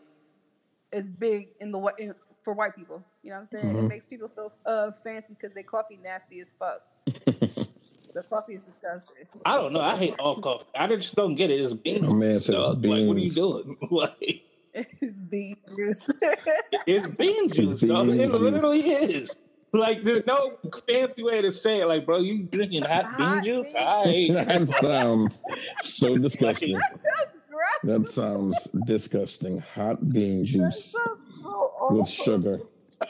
is 0.97 1.09
big 1.09 1.49
in 1.59 1.71
the 1.71 1.79
whi- 1.79 1.95
in, 1.99 2.13
for 2.43 2.53
white 2.53 2.75
people. 2.75 3.03
You 3.23 3.31
know 3.31 3.35
what 3.37 3.39
I'm 3.41 3.45
saying? 3.45 3.75
It 3.75 3.79
Mhm. 3.81 3.89
makes 3.89 4.05
people 4.05 4.29
feel 4.29 4.53
uh, 4.65 4.91
fancy 4.91 5.33
because 5.33 5.53
their 5.53 5.63
coffee 5.63 5.99
nasty 6.01 6.39
as 6.39 6.53
fuck. 6.57 6.81
the 7.05 8.23
coffee 8.29 8.55
is 8.55 8.61
disgusting. 8.61 9.27
I 9.45 9.55
don't 9.57 9.73
know. 9.73 9.81
I 9.81 9.97
hate 9.97 10.15
all 10.19 10.39
coffee. 10.39 10.65
I 10.75 10.87
just 10.87 11.13
don't 11.15 11.35
get 11.35 11.51
it. 11.51 11.59
It's 11.59 11.73
beans. 11.73 12.07
My 12.07 12.13
man 12.13 12.39
says 12.39 12.55
dog. 12.55 12.85
Like, 12.85 13.05
what 13.05 13.17
are 13.17 13.19
you 13.19 13.29
doing? 13.29 13.77
like, 13.91 14.43
It's 15.01 15.19
bean 15.29 15.55
juice. 15.75 16.07
it's 16.85 17.07
bean 17.15 17.49
juice, 17.49 17.81
dog. 17.81 18.07
Bean 18.07 18.19
It 18.21 18.31
juice. 18.31 18.39
literally 18.41 18.81
is. 18.89 19.43
Like, 19.73 20.03
there's 20.03 20.25
no 20.25 20.57
fancy 20.87 21.23
way 21.23 21.41
to 21.41 21.51
say 21.51 21.81
it. 21.81 21.85
Like, 21.87 22.05
bro, 22.05 22.19
you 22.19 22.43
drinking 22.43 22.83
hot 22.83 23.17
bean 23.17 23.27
Hot 23.27 23.43
juice? 23.43 23.73
bean- 23.73 24.37
I 24.37 24.43
that 24.45 24.69
sounds 24.81 25.43
so 25.81 26.17
disgusting. 26.17 26.73
Like- 26.75 26.83
That's 27.03 27.31
gross. 27.49 27.83
That 27.83 28.09
sounds 28.09 28.67
disgusting. 28.85 29.57
Hot 29.59 30.09
bean 30.11 30.45
juice 30.45 30.93
so 30.93 31.89
with 31.91 32.07
sugar. 32.07 32.59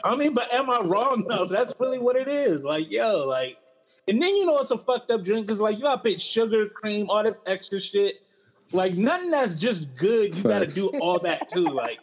I 0.04 0.16
mean, 0.16 0.34
but 0.34 0.52
am 0.52 0.68
I 0.68 0.80
wrong 0.80 1.24
though? 1.28 1.46
That's 1.46 1.74
really 1.78 1.98
what 1.98 2.16
it 2.16 2.28
is. 2.28 2.64
Like, 2.64 2.90
yo, 2.90 3.26
like, 3.26 3.56
and 4.06 4.20
then 4.20 4.34
you 4.36 4.44
know 4.46 4.58
it's 4.58 4.70
a 4.70 4.78
fucked 4.78 5.10
up 5.10 5.22
drink 5.24 5.46
because 5.46 5.60
like 5.60 5.76
you 5.76 5.82
gotta 5.82 6.02
put 6.02 6.20
sugar, 6.20 6.68
cream, 6.68 7.08
all 7.08 7.22
this 7.22 7.38
extra 7.46 7.80
shit. 7.80 8.22
Like 8.72 8.94
nothing 8.94 9.30
that's 9.30 9.56
just 9.56 9.94
good. 9.96 10.34
You 10.34 10.42
gotta 10.42 10.66
do 10.66 10.88
all 11.00 11.18
that 11.20 11.48
too. 11.50 11.64
Like, 11.64 11.98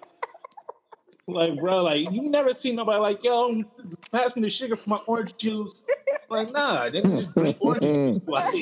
like 1.28 1.58
bro, 1.58 1.84
like 1.84 2.12
you 2.12 2.23
never 2.30 2.54
seen 2.54 2.75
nobody 2.75 2.99
like, 2.99 3.23
yo, 3.23 3.63
pass 4.12 4.36
me 4.36 4.41
the 4.41 4.49
sugar 4.49 4.75
for 4.75 4.89
my 4.89 4.99
orange 5.08 5.38
juice. 5.38 5.84
Like, 6.30 6.51
nah, 6.51 6.89
they 6.89 7.01
just 7.01 7.34
drink 7.36 7.58
orange 7.62 7.84
juice. 7.84 8.19
Like, 8.28 8.54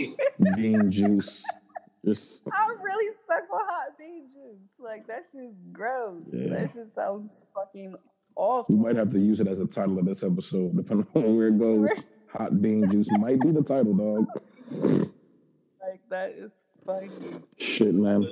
bean 0.55 0.91
juice. 0.91 1.43
Just 2.05 2.43
I'm 2.51 2.81
really 2.81 3.13
stuck 3.23 3.43
on 3.53 3.65
hot 3.65 3.97
bean 3.97 4.27
juice. 4.29 4.79
Like 4.79 5.07
that 5.07 5.25
shit's 5.31 5.55
gross. 5.71 6.23
Yeah. 6.31 6.49
That 6.49 6.71
shit 6.71 6.93
sounds 6.93 7.45
fucking 7.55 7.95
awful. 8.35 8.75
we 8.75 8.83
might 8.83 8.97
have 8.97 9.11
to 9.11 9.19
use 9.19 9.39
it 9.39 9.47
as 9.47 9.59
a 9.59 9.65
title 9.65 9.97
of 9.97 10.05
this 10.05 10.23
episode, 10.23 10.75
depending 10.75 11.07
on 11.15 11.37
where 11.37 11.47
it 11.47 11.57
goes. 11.59 11.89
Hot 12.33 12.61
bean 12.61 12.89
juice 12.91 13.07
might 13.19 13.39
be 13.39 13.51
the 13.51 13.61
title, 13.61 13.93
dog. 13.93 14.27
Like 15.81 16.01
that 16.09 16.31
is 16.31 16.65
funny. 16.67 16.72
Shit, 17.57 17.93
man. 17.93 18.27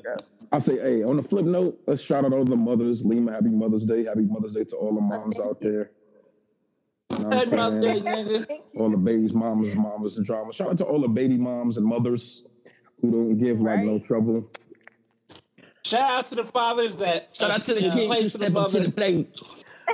I 0.52 0.60
say, 0.60 0.78
hey, 0.78 1.04
on 1.04 1.18
the 1.18 1.24
flip 1.24 1.46
note, 1.46 1.80
let's 1.88 2.02
shout 2.02 2.26
out 2.26 2.34
all 2.34 2.44
the 2.44 2.56
mothers. 2.58 3.04
Lima, 3.04 3.32
happy 3.32 3.50
Mother's 3.50 3.86
Day. 3.86 4.06
Happy 4.06 4.22
Mother's 4.22 4.54
Day 4.54 4.66
to 4.66 4.76
all 4.76 4.94
the 4.94 5.02
moms 5.02 5.40
out 5.40 5.62
there. 5.62 5.92
You 7.12 7.20
know 7.20 7.30
what 7.30 7.38
Happy 7.48 7.52
I'm 7.58 7.80
Mother's 7.82 8.02
Day, 8.04 8.44
saying? 8.48 8.62
All 8.78 8.90
the 8.90 8.98
babies, 8.98 9.34
mamas, 9.34 9.76
mamas, 9.76 10.18
and 10.18 10.26
drama. 10.26 10.52
Shout 10.54 10.70
out 10.70 10.78
to 10.80 10.86
all 10.86 11.00
the 11.00 11.08
baby 11.08 11.38
moms 11.38 11.78
and 11.78 11.86
mothers 11.86 12.44
who 13.02 13.12
don't 13.12 13.38
give 13.38 13.62
like 13.62 13.80
no 13.82 14.00
trouble. 14.00 14.50
Shout 15.84 16.02
out 16.10 16.26
to 16.28 16.36
the 16.36 16.44
fathers 16.44 16.96
that 16.98 17.36
Shout 17.36 17.52
out 17.52 17.64
to 17.64 17.74
the 17.74 17.80
kids 17.82 17.94
who 17.96 18.06
place 18.08 18.32
for 18.34 18.38
the 18.38 18.46
step 18.46 18.56
up 18.56 18.72
to 18.72 18.78
mother. 18.80 18.88
the 18.88 18.92
plate. 18.92 19.54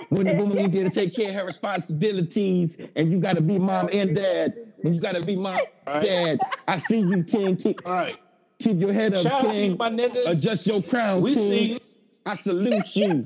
When 0.10 0.28
the 0.28 0.34
woman 0.36 0.58
ain't 0.60 0.74
there 0.74 0.84
to 0.84 0.90
take 0.92 1.16
care 1.16 1.30
of 1.30 1.36
her 1.36 1.46
responsibilities, 1.46 2.78
and 2.96 3.12
you 3.12 3.20
gotta 3.20 3.42
be 3.42 3.58
mom 3.58 3.90
and 3.92 4.16
dad. 4.16 4.54
and 4.84 4.94
you 4.94 5.02
gotta 5.02 5.24
be 5.26 5.36
mom, 5.36 5.60
Right. 5.88 6.02
dad. 6.04 6.40
I 6.68 6.78
see 6.78 7.00
you, 7.00 7.24
King. 7.24 7.56
Keep, 7.56 7.82
All 7.86 7.94
right. 7.94 8.16
Keep 8.60 8.80
your 8.80 8.94
head 8.94 9.14
up, 9.14 9.24
Shout 9.24 9.46
out 9.46 9.52
to 9.54 9.58
you, 9.60 9.70
King. 9.70 9.78
my 9.78 9.90
nigga. 9.90 10.28
Adjust 10.30 10.66
your 10.68 10.82
crown, 10.82 11.22
We 11.22 11.36
King. 11.36 11.80
see. 11.80 11.80
I 12.26 12.34
salute 12.36 12.96
you. 12.96 13.26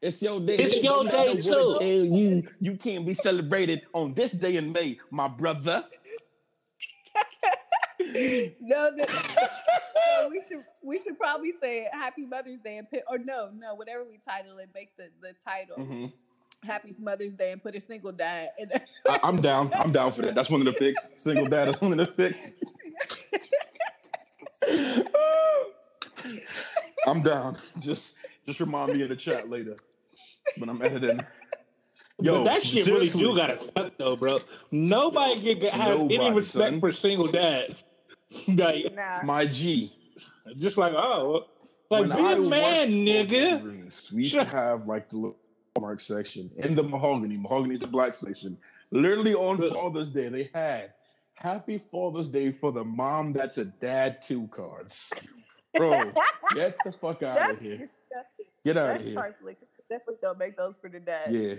It's 0.00 0.22
your 0.22 0.38
day. 0.40 0.56
It's 0.56 0.80
your 0.82 1.04
Don't 1.04 1.10
day, 1.10 1.40
too. 1.40 1.50
nobody 1.50 1.78
Tell 1.78 2.18
you 2.18 2.42
you 2.60 2.76
can't 2.76 3.04
be 3.04 3.14
celebrated 3.14 3.82
on 3.92 4.14
this 4.14 4.30
day 4.32 4.56
in 4.56 4.70
May, 4.72 4.98
my 5.10 5.26
brother. 5.26 5.82
no, 8.00 8.90
the, 8.96 9.08
no, 10.22 10.28
we 10.30 10.40
should 10.48 10.62
we 10.84 11.00
should 11.00 11.18
probably 11.18 11.52
say 11.60 11.88
Happy 11.92 12.24
Mother's 12.26 12.60
Day 12.60 12.78
and 12.78 12.88
put 12.88 13.00
or 13.10 13.18
no, 13.18 13.50
no, 13.56 13.74
whatever 13.74 14.04
we 14.04 14.18
title 14.18 14.58
it, 14.58 14.68
make 14.72 14.96
the, 14.96 15.08
the 15.20 15.34
title 15.44 15.76
Mhm. 15.84 16.12
Happy 16.64 16.94
Mother's 16.98 17.34
Day 17.34 17.50
and 17.52 17.60
put 17.62 17.74
a 17.74 17.80
single 17.80 18.12
dad. 18.12 18.50
And 18.58 18.70
I, 19.08 19.18
I'm 19.24 19.40
down. 19.40 19.70
I'm 19.74 19.90
down 19.92 20.12
for 20.12 20.22
that. 20.22 20.34
That's 20.36 20.48
one 20.50 20.60
of 20.60 20.66
the 20.66 20.72
picks. 20.74 21.12
Single 21.16 21.46
dad 21.46 21.68
is 21.68 21.80
one 21.80 21.92
of 21.92 21.98
the 21.98 22.06
picks. 22.06 22.54
I'm 27.06 27.22
down. 27.22 27.58
Just 27.78 28.16
just 28.46 28.60
remind 28.60 28.92
me 28.92 29.02
in 29.02 29.08
the 29.08 29.16
chat 29.16 29.48
later 29.48 29.76
when 30.56 30.68
I'm 30.68 30.82
editing. 30.82 31.20
Yo, 32.20 32.38
but 32.38 32.44
that 32.44 32.62
shit 32.62 32.86
really 32.86 33.08
do 33.08 33.36
gotta 33.36 33.58
suck 33.58 33.96
though, 33.96 34.16
bro. 34.16 34.40
Nobody 34.72 35.40
get, 35.40 35.60
get 35.60 35.72
has 35.72 36.00
any 36.00 36.32
respect 36.32 36.70
son. 36.72 36.80
for 36.80 36.90
single 36.90 37.28
dads. 37.30 37.84
like, 38.48 38.92
nah, 38.94 39.22
My 39.24 39.46
G. 39.46 39.92
just 40.56 40.76
like, 40.78 40.92
oh, 40.94 41.46
like 41.90 42.08
When 42.08 42.08
be 42.10 42.22
I 42.22 42.32
a 42.32 42.38
man, 42.40 42.90
nigga. 42.90 43.62
Walgreens, 43.62 44.12
we 44.12 44.26
should 44.26 44.48
have 44.48 44.86
like 44.86 45.08
the 45.08 45.16
little 45.16 45.38
mark 45.80 46.00
section 46.00 46.50
in 46.56 46.74
the 46.74 46.82
mahogany. 46.82 47.36
Mahogany 47.36 47.74
is 47.74 47.80
the 47.80 47.86
black 47.86 48.14
section. 48.14 48.58
Literally 48.90 49.34
on 49.34 49.58
Father's 49.58 50.10
Day, 50.10 50.28
they 50.28 50.50
had 50.52 50.92
Happy 51.40 51.78
Father's 51.78 52.28
Day 52.28 52.50
for 52.52 52.72
the 52.72 52.84
mom 52.84 53.32
that's 53.32 53.58
a 53.58 53.64
dad 53.66 54.22
too 54.22 54.48
cards. 54.48 55.12
Bro, 55.74 56.10
get 56.54 56.76
the 56.84 56.90
fuck 56.92 57.22
out 57.22 57.36
that's 57.36 57.58
of 57.58 57.60
here. 57.60 57.76
disgusting. 57.76 58.46
Get 58.64 58.76
out 58.76 58.96
of 58.96 59.04
here. 59.04 59.14
trifling. 59.14 59.56
Definitely 59.88 60.16
don't 60.20 60.38
make 60.38 60.56
those 60.56 60.76
for 60.78 60.90
the 60.90 60.98
dad 61.00 61.28
Yeah. 61.30 61.54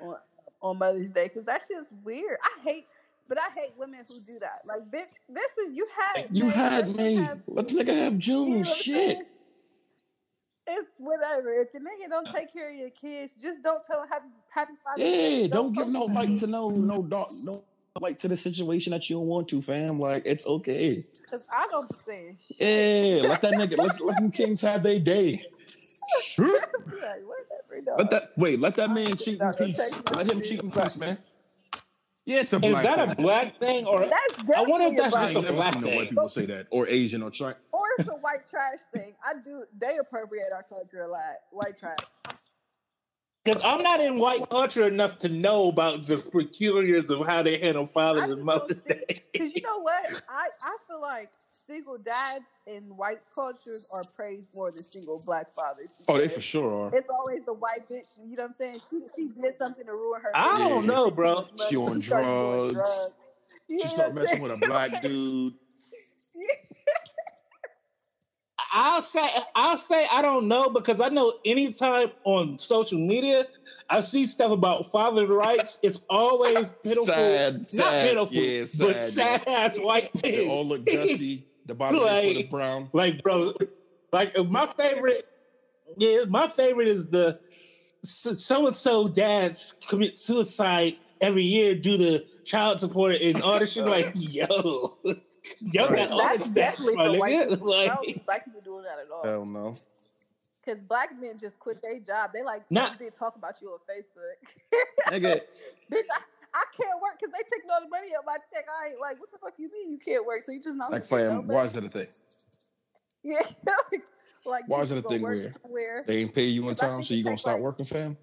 on, 0.00 0.16
on 0.62 0.78
Mother's 0.78 1.10
Day 1.10 1.24
because 1.24 1.44
that's 1.44 1.68
just 1.68 1.98
weird. 2.02 2.38
I 2.42 2.62
hate, 2.62 2.86
but 3.28 3.38
I 3.38 3.48
hate 3.60 3.72
women 3.78 4.00
who 4.08 4.32
do 4.32 4.38
that. 4.40 4.60
Like, 4.66 4.82
bitch, 4.90 5.12
this 5.28 5.68
is 5.68 5.74
you 5.74 5.86
had 5.96 6.26
You 6.30 6.48
had 6.48 6.88
me. 6.96 7.16
have- 7.16 7.42
Let's 7.46 7.74
nigga 7.74 7.88
have 7.88 8.12
You 8.14 8.46
know 8.46 8.54
June. 8.54 8.64
Shit. 8.64 9.18
It's 10.70 11.00
whatever. 11.00 11.52
If 11.60 11.72
the 11.72 11.78
nigga 11.78 12.08
don't 12.08 12.28
take 12.34 12.52
care 12.52 12.70
of 12.70 12.76
your 12.76 12.90
kids, 12.90 13.32
just 13.40 13.62
don't 13.62 13.82
tell 13.84 14.06
happy 14.08 14.28
happy 14.50 14.72
Father's 14.82 15.02
Day. 15.04 15.42
Yeah, 15.42 15.46
don't 15.48 15.72
give 15.74 15.88
no 15.88 16.02
light 16.04 16.36
to 16.38 16.46
no 16.46 16.70
no 16.70 17.02
dark 17.02 17.28
no 17.44 17.62
light 18.00 18.18
to 18.20 18.28
the 18.28 18.36
situation 18.36 18.92
that 18.92 19.08
you 19.08 19.16
don't 19.16 19.26
want 19.26 19.48
to, 19.48 19.62
fam. 19.62 19.98
Like 19.98 20.22
it's 20.24 20.46
okay. 20.46 20.88
Cause 21.30 21.46
I 21.52 21.66
don't 21.70 21.92
say 21.92 22.36
shit. 22.40 22.56
Yeah, 23.22 23.28
let 23.28 23.42
that 23.42 23.52
nigga 23.54 23.76
let, 23.78 24.00
let 24.00 24.16
them 24.18 24.30
kings 24.30 24.60
have 24.62 24.82
their 24.82 24.98
day. 25.00 25.40
Like. 26.38 27.98
Let 27.98 28.10
that 28.10 28.32
wait, 28.36 28.58
let 28.60 28.76
that 28.76 28.90
man 28.90 29.14
cheat 29.16 29.40
in 29.40 29.52
peace. 29.54 30.02
Let 30.12 30.30
him 30.30 30.40
cheat 30.40 30.62
in 30.62 30.72
shit. 30.72 30.82
peace, 30.82 30.98
man. 30.98 31.18
Yeah, 32.24 32.40
it's 32.40 32.52
a 32.52 32.58
black. 32.58 32.76
Is 32.76 32.82
black 32.82 32.96
that 32.96 33.08
a 33.08 33.14
thing. 33.14 33.24
black 33.24 33.58
thing 33.58 33.86
or 33.86 34.00
That's 34.00 34.50
I 34.56 34.62
wonder 34.62 34.86
if 34.88 34.96
that's 34.96 35.14
a 35.14 35.18
I 35.18 35.32
just 35.32 35.36
a 35.36 35.40
black 35.40 35.44
never 35.44 35.56
black 35.56 35.72
seen 35.74 35.82
no 35.82 35.88
thing. 35.88 35.96
white 35.98 36.08
people 36.10 36.28
say 36.28 36.46
that. 36.46 36.66
Or 36.70 36.86
Asian 36.88 37.22
or 37.22 37.30
tri- 37.30 37.54
or 37.72 37.80
it's 37.98 38.08
a 38.08 38.12
white 38.12 38.48
trash 38.50 38.78
thing. 38.92 39.14
I 39.24 39.34
do. 39.44 39.64
They 39.78 39.98
appropriate 39.98 40.46
our 40.54 40.62
culture 40.62 41.02
a 41.02 41.08
lot. 41.08 41.20
White 41.52 41.78
trash. 41.78 41.98
Because 43.48 43.62
I'm 43.64 43.82
not 43.82 44.00
in 44.00 44.18
white 44.18 44.46
culture 44.50 44.86
enough 44.86 45.20
to 45.20 45.30
know 45.30 45.68
about 45.68 46.06
the 46.06 46.18
peculiars 46.18 47.08
of 47.08 47.26
how 47.26 47.42
they 47.42 47.58
handle 47.58 47.86
fathers 47.86 48.28
and 48.28 48.44
Mother's 48.44 48.84
Day. 48.84 49.22
because 49.32 49.54
you 49.54 49.62
know 49.62 49.78
what? 49.78 50.04
I 50.28 50.48
I 50.62 50.76
feel 50.86 51.00
like 51.00 51.28
single 51.50 51.96
dads 52.04 52.44
in 52.66 52.82
white 52.94 53.20
cultures 53.34 53.90
are 53.94 54.04
praised 54.14 54.50
more 54.54 54.70
than 54.70 54.82
single 54.82 55.18
black 55.24 55.46
fathers. 55.48 56.04
Oh, 56.10 56.18
they 56.18 56.28
for 56.28 56.42
sure 56.42 56.84
are. 56.84 56.94
It's 56.94 57.08
always 57.08 57.42
the 57.44 57.54
white 57.54 57.88
bitch. 57.88 58.08
You 58.22 58.36
know 58.36 58.42
what 58.42 58.48
I'm 58.48 58.52
saying? 58.52 58.80
She 58.90 59.00
she 59.16 59.28
did 59.40 59.56
something 59.56 59.86
to 59.86 59.92
ruin 59.92 60.20
her. 60.20 60.36
I 60.36 60.58
family. 60.58 60.68
don't 60.68 60.86
know, 60.86 61.10
bro. 61.10 61.46
She 61.70 61.76
on 61.76 62.02
started 62.02 62.26
doing 62.26 62.74
drugs. 62.74 63.10
She 63.66 63.76
know 63.76 63.84
start 63.84 64.14
messing 64.14 64.42
with 64.42 64.52
a 64.62 64.66
black 64.66 65.00
dude. 65.02 65.54
I'll 68.80 69.02
say 69.02 69.28
I'll 69.56 69.76
say 69.76 70.06
I 70.12 70.22
don't 70.22 70.46
know 70.46 70.70
because 70.70 71.00
I 71.00 71.08
know 71.08 71.34
anytime 71.44 72.12
on 72.24 72.58
social 72.60 72.98
media 72.98 73.46
I 73.90 74.00
see 74.02 74.24
stuff 74.24 74.52
about 74.52 74.86
father 74.86 75.26
rights, 75.26 75.80
it's 75.82 76.04
always 76.08 76.72
pitiful, 76.84 77.06
Sad, 77.06 77.54
not 77.54 77.64
sad, 77.66 78.08
pitiful, 78.08 78.34
yeah, 78.36 78.60
but 78.60 79.00
sad, 79.00 79.42
sad 79.42 79.48
ass 79.48 79.78
white 79.78 80.12
They 80.14 80.30
pigs. 80.32 80.48
all 80.50 80.64
look 80.66 80.84
dusty. 80.86 81.46
The 81.66 81.74
bottom 81.74 81.98
of 82.00 82.04
their 82.04 82.34
foot 82.34 82.50
brown. 82.50 82.88
like 82.92 83.22
bro, 83.22 83.52
like 84.12 84.38
uh, 84.38 84.44
my 84.44 84.66
favorite, 84.66 85.26
yeah, 85.96 86.24
my 86.28 86.46
favorite 86.46 86.88
is 86.88 87.08
the 87.08 87.40
so 88.04 88.66
and 88.68 88.76
so 88.76 89.08
dads 89.08 89.74
commit 89.88 90.18
suicide 90.18 90.96
every 91.20 91.42
year 91.42 91.74
due 91.74 91.96
to 91.96 92.24
child 92.44 92.78
support 92.78 93.16
and 93.16 93.42
all 93.42 93.58
this 93.58 93.72
shit. 93.72 93.86
Like 93.86 94.12
yo, 94.14 94.96
yo 95.60 95.86
Right. 95.88 96.08
got 96.08 96.18
That's 96.38 96.50
definitely 96.50 96.96
my 96.96 97.06
for 97.06 97.18
white 97.18 97.32
nigga. 97.34 97.48
people. 97.50 97.74
I 97.74 97.86
don't 97.88 98.06
Like, 98.06 98.26
black 98.26 98.44
people 98.44 98.60
doing 98.62 98.84
that 98.84 98.98
at 98.98 99.10
all. 99.10 99.22
Hell 99.24 99.46
no. 99.46 99.72
Because 100.64 100.82
black 100.82 101.18
men 101.20 101.38
just 101.38 101.58
quit 101.58 101.80
their 101.82 101.98
job. 101.98 102.30
They 102.32 102.42
like 102.42 102.70
Nah. 102.70 102.94
they 102.98 103.10
talk 103.10 103.36
about 103.36 103.54
you 103.62 103.68
on 103.70 103.78
Facebook. 103.88 105.12
Nigga, 105.12 105.40
Bitch, 105.92 106.04
I, 106.12 106.20
I 106.54 106.64
can't 106.76 107.00
work 107.00 107.18
because 107.20 107.32
they 107.32 107.42
taking 107.50 107.70
all 107.70 107.80
the 107.80 107.88
money 107.88 108.08
out 108.16 108.24
my 108.26 108.36
check. 108.52 108.66
I 108.82 108.88
ain't 108.90 109.00
like, 109.00 109.18
what 109.20 109.30
the 109.32 109.38
fuck 109.38 109.54
you 109.58 109.70
mean 109.72 109.90
you 109.92 109.98
can't 109.98 110.24
work? 110.26 110.42
So 110.42 110.52
you 110.52 110.60
just 110.62 110.76
not 110.76 110.90
like 110.92 111.08
gonna 111.08 111.30
fam, 111.30 111.46
why 111.46 111.64
is 111.64 111.72
that 111.72 111.84
a 111.84 111.88
thing? 111.88 112.06
Yeah, 113.24 113.40
like 114.46 114.64
Why 114.68 114.80
is 114.80 114.92
it 114.92 115.04
a 115.04 115.08
thing 115.08 115.20
where 115.22 115.52
somewhere. 115.62 116.04
They 116.06 116.18
ain't 116.18 116.34
pay 116.34 116.44
you 116.44 116.66
on 116.68 116.76
time, 116.76 117.02
so 117.02 117.12
it 117.12 117.18
you 117.18 117.24
gonna 117.24 117.34
takes, 117.34 117.42
stop 117.42 117.54
like- 117.54 117.62
working, 117.62 117.84
fam? 117.84 118.16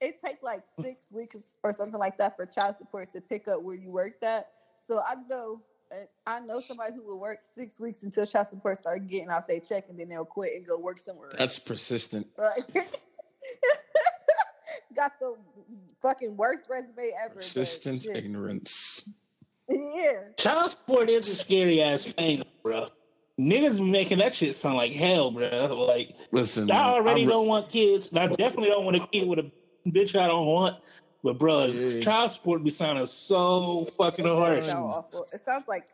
It 0.00 0.20
take 0.24 0.42
like 0.42 0.62
six 0.80 1.10
weeks 1.12 1.56
or 1.62 1.72
something 1.72 1.98
like 1.98 2.16
that 2.18 2.36
for 2.36 2.46
child 2.46 2.76
support 2.76 3.10
to 3.12 3.20
pick 3.20 3.48
up 3.48 3.62
where 3.62 3.76
you 3.76 3.90
worked 3.90 4.22
at. 4.22 4.48
So 4.78 5.00
I 5.00 5.14
know 5.28 5.54
and 5.54 5.60
I 6.26 6.40
know 6.40 6.60
somebody 6.60 6.92
who 6.94 7.02
will 7.02 7.18
work 7.18 7.40
six 7.42 7.80
weeks 7.80 8.02
until 8.02 8.24
child 8.26 8.46
support 8.46 8.76
start 8.78 9.06
getting 9.08 9.30
off 9.30 9.46
their 9.46 9.60
check, 9.60 9.86
and 9.88 9.98
then 9.98 10.08
they'll 10.08 10.24
quit 10.24 10.52
and 10.54 10.66
go 10.66 10.78
work 10.78 10.98
somewhere. 10.98 11.26
else. 11.28 11.36
That's 11.38 11.58
persistent. 11.58 12.30
Like, 12.38 12.64
got 14.94 15.12
the 15.20 15.34
fucking 16.00 16.36
worst 16.36 16.64
resume 16.68 17.12
ever. 17.24 17.36
Persistent 17.36 18.02
shit. 18.02 18.18
ignorance. 18.18 19.12
Yeah. 19.68 20.28
Child 20.36 20.70
support 20.70 21.08
is 21.08 21.28
a 21.28 21.34
scary 21.36 21.80
ass 21.82 22.06
thing, 22.06 22.42
bro. 22.62 22.86
Niggas 23.38 23.80
making 23.84 24.18
that 24.18 24.34
shit 24.34 24.54
sound 24.54 24.76
like 24.76 24.92
hell, 24.92 25.30
bro. 25.30 25.86
Like 25.88 26.14
Listen, 26.32 26.70
I 26.70 26.82
already 26.90 27.22
I 27.22 27.26
re- 27.26 27.30
don't 27.30 27.48
want 27.48 27.68
kids. 27.68 28.08
and 28.08 28.18
I 28.18 28.26
definitely 28.26 28.68
don't 28.68 28.84
want 28.84 28.96
a 28.96 29.06
kid 29.06 29.28
with 29.28 29.38
a 29.38 29.50
bitch 29.88 30.18
I 30.18 30.26
don't 30.26 30.46
want. 30.46 30.76
But 31.22 31.38
bro, 31.38 31.66
Yeah. 31.66 32.00
child 32.00 32.32
support 32.32 32.64
be 32.64 32.70
sounding 32.70 33.06
so 33.06 33.84
fucking 33.84 34.24
It 34.24 34.28
harsh. 34.28 34.66
sounds 34.66 34.94
awful. 34.94 35.22
It 35.22 35.40
sounds 35.44 35.68
like 35.68 35.86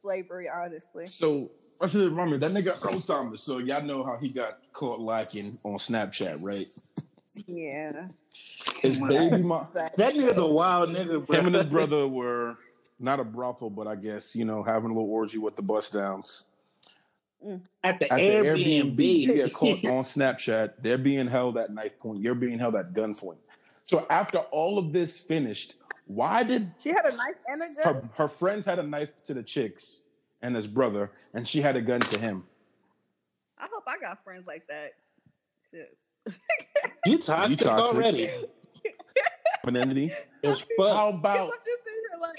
slavery, 0.00 0.48
honestly. 0.48 1.06
So 1.06 1.48
I 1.80 1.88
should 1.88 2.08
remember 2.10 2.38
that 2.38 2.52
nigga 2.52 2.78
Earl 2.82 3.00
Thomas. 3.00 3.42
So 3.42 3.58
y'all 3.58 3.82
know 3.82 4.04
how 4.04 4.16
he 4.16 4.30
got 4.30 4.54
caught 4.72 5.00
lacking 5.00 5.56
on 5.64 5.74
Snapchat, 5.78 6.42
right? 6.44 6.66
Yeah. 7.46 8.06
His 8.80 9.00
baby 9.00 9.42
mom, 9.42 9.66
Exactly. 9.66 10.04
That 10.04 10.14
nigga's 10.14 10.38
a 10.38 10.46
wild 10.46 10.90
nigga, 10.90 11.26
bro. 11.26 11.38
him 11.38 11.46
and 11.46 11.54
his 11.56 11.64
brother 11.64 12.06
were 12.06 12.56
not 12.98 13.20
a 13.20 13.24
brothel, 13.24 13.70
but 13.70 13.86
I 13.86 13.96
guess 13.96 14.36
you 14.36 14.44
know 14.44 14.62
having 14.62 14.90
a 14.90 14.94
little 14.94 15.10
orgy 15.10 15.38
with 15.38 15.56
the 15.56 15.62
bus 15.62 15.90
downs 15.90 16.44
mm. 17.44 17.60
at 17.82 17.98
the 17.98 18.12
at 18.12 18.16
the 18.16 18.22
Airbnb. 18.22 18.96
Airbnb. 18.96 19.18
You 19.18 19.34
get 19.34 19.52
caught 19.52 19.84
on 19.84 20.04
Snapchat. 20.04 20.74
They're 20.80 20.98
being 20.98 21.26
held 21.26 21.58
at 21.58 21.72
knife 21.72 21.98
point. 21.98 22.20
You're 22.20 22.34
being 22.34 22.58
held 22.58 22.76
at 22.76 22.92
gunpoint. 22.92 23.38
So 23.84 24.06
after 24.08 24.38
all 24.38 24.78
of 24.78 24.92
this 24.92 25.20
finished, 25.20 25.76
why 26.06 26.42
did 26.42 26.66
She 26.80 26.90
had 26.90 27.04
a 27.06 27.14
knife 27.16 27.34
and 27.48 27.62
a 27.62 27.82
gun. 27.82 27.94
her, 27.94 28.08
her 28.24 28.28
friends 28.28 28.66
had 28.66 28.78
a 28.78 28.82
knife 28.82 29.10
to 29.24 29.34
the 29.34 29.42
chicks 29.42 30.04
and 30.40 30.54
his 30.56 30.66
brother, 30.66 31.10
and 31.34 31.46
she 31.48 31.60
had 31.60 31.76
a 31.76 31.80
gun 31.80 32.00
to 32.00 32.18
him? 32.18 32.44
I 33.58 33.66
hope 33.72 33.84
I 33.86 33.98
got 34.00 34.22
friends 34.24 34.46
like 34.46 34.66
that. 34.68 34.92
Shit. 35.70 35.96
You 37.06 37.18
toxic, 37.22 37.60
You 37.60 37.64
toxic. 37.64 37.96
already. 37.96 38.30
Femininity. 39.64 40.12
As 40.42 40.60
How 40.60 40.64
fuck. 40.64 40.66
Because 40.76 40.96
I'm 40.96 41.14
about 41.14 41.48
just 41.48 41.84
sitting 41.84 42.00
here 42.10 42.20
like, 42.20 42.38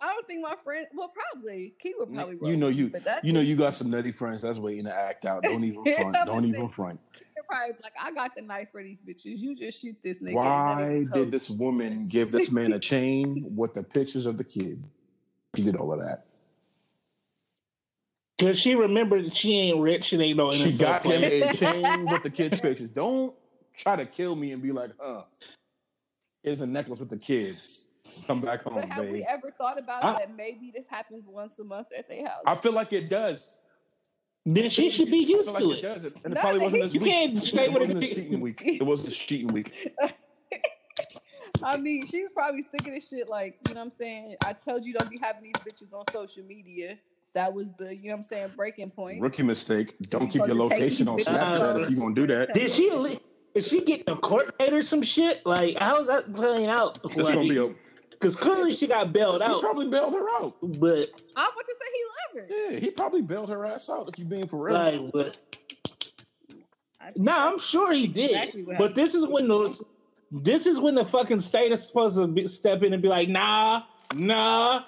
I, 0.00 0.12
don't, 0.14 0.26
think 0.26 0.42
my 0.42 0.54
friend. 0.64 0.86
Well, 0.94 1.12
probably 1.12 1.74
Key 1.78 1.94
would 1.98 2.14
probably. 2.14 2.50
you 2.50 2.56
know 2.56 2.68
you 2.68 2.88
but 2.88 3.24
you 3.24 3.32
know 3.32 3.40
you 3.40 3.56
got 3.56 3.74
some 3.74 3.90
nutty 3.90 4.10
friends 4.10 4.40
that's 4.40 4.58
waiting 4.58 4.84
to 4.86 4.94
act 4.94 5.26
out. 5.26 5.42
Don't 5.42 5.62
even 5.64 5.84
front. 5.84 6.16
Don't 6.24 6.44
even 6.46 6.68
front. 6.68 6.98
They're 7.48 7.56
probably 7.58 7.74
like, 7.82 7.92
I 8.00 8.12
got 8.12 8.34
the 8.34 8.42
knife 8.42 8.68
for 8.72 8.82
these 8.82 9.00
bitches. 9.00 9.38
You 9.38 9.54
just 9.56 9.80
shoot 9.80 9.96
this 10.02 10.20
nigga. 10.22 10.34
Why 10.34 11.00
did 11.12 11.30
this 11.30 11.50
woman 11.50 12.08
give 12.08 12.30
this 12.30 12.50
man 12.52 12.72
a 12.72 12.78
chain 12.78 13.32
with 13.56 13.74
the 13.74 13.82
pictures 13.82 14.26
of 14.26 14.38
the 14.38 14.44
kid? 14.44 14.82
She 15.56 15.62
did 15.62 15.76
all 15.76 15.92
of 15.92 16.00
that. 16.00 16.24
Cause 18.40 18.58
she 18.58 18.74
remembered 18.74 19.26
that 19.26 19.34
she 19.36 19.56
ain't 19.56 19.78
rich 19.78 20.12
and 20.12 20.20
ain't 20.20 20.36
no 20.36 20.48
NFL 20.48 20.64
She 20.64 20.76
got 20.76 21.02
him 21.04 21.22
a 21.22 21.54
chain 21.54 22.06
with 22.06 22.24
the 22.24 22.30
kid's 22.30 22.60
pictures. 22.60 22.90
Don't 22.90 23.32
try 23.78 23.94
to 23.94 24.04
kill 24.04 24.34
me 24.34 24.50
and 24.52 24.60
be 24.60 24.72
like, 24.72 24.90
huh. 25.00 25.22
Here's 26.42 26.60
a 26.60 26.66
necklace 26.66 26.98
with 26.98 27.10
the 27.10 27.16
kids. 27.16 27.90
Come 28.26 28.40
back 28.40 28.64
home, 28.64 28.74
But 28.74 28.88
have 28.90 29.02
babe. 29.04 29.12
we 29.12 29.26
ever 29.28 29.50
thought 29.56 29.78
about 29.78 30.04
I- 30.04 30.12
that 30.18 30.36
maybe 30.36 30.72
this 30.74 30.86
happens 30.88 31.26
once 31.28 31.58
a 31.60 31.64
month 31.64 31.88
at 31.96 32.08
their 32.08 32.26
house? 32.26 32.42
I 32.44 32.56
feel 32.56 32.72
like 32.72 32.92
it 32.92 33.08
does. 33.08 33.62
Then 34.46 34.68
she 34.68 34.90
should 34.90 35.10
be 35.10 35.18
used 35.18 35.50
like 35.52 35.62
to 35.62 35.72
it 35.72 35.84
it. 35.84 36.16
And 36.24 36.32
it 36.32 36.34
No, 36.34 36.40
probably 36.40 36.60
wasn't 36.60 36.82
this 36.82 36.94
you 36.94 37.00
week. 37.00 37.10
can't 37.10 37.42
stay 37.42 37.64
it 37.64 37.72
with 37.72 37.76
a 37.76 37.80
wasn't 37.80 38.00
this 38.00 38.08
kid. 38.10 38.22
cheating 38.24 38.40
week. 38.40 38.62
It 38.64 38.82
was 38.82 39.04
this 39.04 39.16
cheating 39.16 39.52
week. 39.52 39.72
I 41.62 41.76
mean, 41.78 42.02
she's 42.06 42.30
probably 42.32 42.62
sick 42.62 42.80
of 42.86 42.92
this 42.92 43.08
shit. 43.08 43.28
Like, 43.28 43.58
you 43.68 43.74
know 43.74 43.80
what 43.80 43.84
I'm 43.86 43.90
saying? 43.90 44.36
I 44.44 44.52
told 44.52 44.84
you 44.84 44.92
don't 44.92 45.08
be 45.08 45.18
having 45.18 45.44
these 45.44 45.52
bitches 45.54 45.94
on 45.94 46.04
social 46.12 46.44
media. 46.44 46.98
That 47.32 47.52
was 47.54 47.72
the, 47.78 47.94
you 47.94 48.04
know 48.04 48.10
what 48.10 48.16
I'm 48.18 48.22
saying, 48.24 48.48
breaking 48.56 48.90
point. 48.90 49.20
Rookie 49.20 49.42
mistake. 49.44 49.94
Don't 50.10 50.28
keep 50.28 50.46
your 50.46 50.54
location 50.56 51.08
on 51.08 51.18
Snapchat 51.18 51.74
bitches. 51.76 51.82
if 51.84 51.90
you're 51.90 52.00
gonna 52.00 52.14
do 52.14 52.26
that. 52.28 52.52
Did 52.54 52.70
she? 52.70 52.90
li- 52.90 53.20
Is 53.54 53.66
she 53.68 53.80
getting 53.82 54.04
a 54.12 54.16
court 54.16 54.56
date 54.58 54.72
or 54.72 54.82
some 54.82 55.02
shit? 55.02 55.44
Like, 55.46 55.76
how's 55.78 56.06
that 56.06 56.32
playing 56.34 56.66
out? 56.68 56.98
It's 57.04 57.14
gonna 57.14 57.40
be 57.40 57.56
a. 57.58 57.68
Because 58.10 58.36
clearly 58.36 58.72
she 58.72 58.86
got 58.86 59.12
bailed 59.12 59.42
He 59.42 59.48
out. 59.48 59.60
probably 59.60 59.88
bailed 59.88 60.12
her 60.12 60.26
out. 60.36 60.54
But 60.62 61.08
I 61.36 61.44
was 61.44 61.52
about 61.52 61.66
to 61.66 61.74
say 61.78 61.86
he. 62.34 62.74
Yeah, 62.74 62.78
he 62.78 62.90
probably 62.90 63.22
bailed 63.22 63.50
her 63.50 63.64
ass 63.64 63.88
out. 63.90 64.08
If 64.08 64.18
you're 64.18 64.28
being 64.28 64.46
for 64.46 64.64
real. 64.64 64.74
like, 64.74 65.12
but 65.12 65.38
I 67.00 67.10
think 67.10 67.24
nah, 67.24 67.48
I'm 67.50 67.58
sure 67.58 67.92
he 67.92 68.06
did. 68.06 68.30
exactly 68.30 68.66
but 68.78 68.94
this 68.94 69.14
is 69.14 69.26
when 69.26 69.48
the 69.48 69.78
this 70.30 70.66
is 70.66 70.80
when 70.80 70.94
the 70.94 71.04
fucking 71.04 71.40
state 71.40 71.70
is 71.70 71.86
supposed 71.86 72.16
to 72.16 72.26
be, 72.26 72.46
step 72.48 72.82
in 72.82 72.92
and 72.92 73.00
be 73.02 73.08
like, 73.08 73.28
nah, 73.28 73.82
nah, 74.14 74.82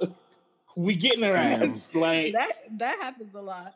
we 0.74 0.96
getting 0.96 1.22
her 1.22 1.32
Damn. 1.32 1.70
ass. 1.70 1.94
Like, 1.94 2.32
that 2.32 2.52
that 2.78 2.98
happens 3.00 3.34
a 3.34 3.40
lot. 3.40 3.74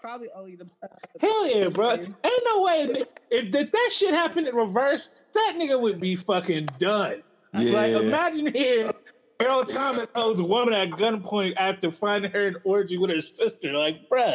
Probably 0.00 0.28
only 0.34 0.56
the 0.56 0.66
hell 1.20 1.46
yeah, 1.46 1.68
bro. 1.68 1.92
Ain't 1.92 2.42
no 2.44 2.62
way 2.62 2.82
if, 2.82 3.08
if 3.30 3.52
that- 3.52 3.70
that 3.72 3.90
shit 3.92 4.12
happened 4.12 4.48
in 4.48 4.54
reverse, 4.56 5.22
that 5.34 5.54
nigga 5.56 5.80
would 5.80 6.00
be 6.00 6.16
fucking 6.16 6.68
done. 6.78 7.22
Yeah. 7.54 7.72
Like, 7.72 7.92
imagine 7.92 8.52
hearing 8.52 8.92
Earl 9.40 9.64
Thomas 9.64 10.08
holds 10.14 10.40
a 10.40 10.44
woman 10.44 10.74
at 10.74 10.90
gunpoint 10.90 11.54
after 11.56 11.90
finding 11.90 12.30
her 12.32 12.48
in 12.48 12.56
orgy 12.64 12.98
with 12.98 13.10
her 13.10 13.20
sister. 13.20 13.72
Like, 13.72 14.08
bruh, 14.08 14.34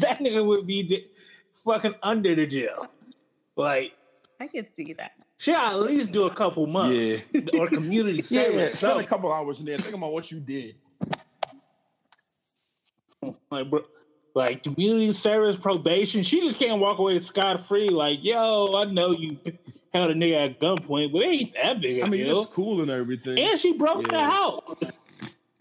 that 0.00 0.18
nigga 0.18 0.44
would 0.44 0.66
be 0.66 0.82
di- 0.82 1.06
fucking 1.54 1.94
under 2.02 2.34
the 2.34 2.46
jail. 2.46 2.88
Like, 3.56 3.94
I 4.40 4.48
can 4.48 4.68
see 4.70 4.94
that. 4.94 5.12
she 5.38 5.52
at 5.52 5.74
least 5.74 6.10
do 6.10 6.24
a 6.24 6.30
couple 6.34 6.66
months 6.66 7.22
Yeah. 7.32 7.42
or 7.60 7.68
community 7.68 8.16
Yeah, 8.30 8.42
service. 8.44 8.78
spend 8.80 9.00
a 9.00 9.04
couple 9.04 9.32
hours 9.32 9.60
in 9.60 9.66
there. 9.66 9.78
Think 9.78 9.94
about 9.94 10.12
what 10.12 10.30
you 10.32 10.40
did. 10.40 10.74
like, 13.50 13.70
bro, 13.70 13.84
like 14.34 14.64
community 14.64 15.12
service 15.12 15.56
probation. 15.56 16.22
She 16.24 16.40
just 16.40 16.58
can't 16.58 16.80
walk 16.80 16.98
away 16.98 17.18
scot 17.20 17.60
free. 17.60 17.88
Like, 17.90 18.24
yo, 18.24 18.74
I 18.74 18.84
know 18.84 19.12
you 19.12 19.38
held 19.92 20.10
a 20.10 20.14
nigga 20.14 20.46
at 20.50 20.60
gunpoint, 20.60 21.12
but 21.12 21.22
it 21.22 21.26
ain't 21.28 21.52
that 21.54 21.80
big 21.80 22.02
I 22.02 22.08
mean, 22.08 22.24
deal. 22.24 22.40
it's 22.42 22.50
cool 22.50 22.80
and 22.80 22.90
everything. 22.90 23.38
And 23.38 23.58
she 23.58 23.72
broke 23.72 24.08
the 24.08 24.20
house. 24.20 24.74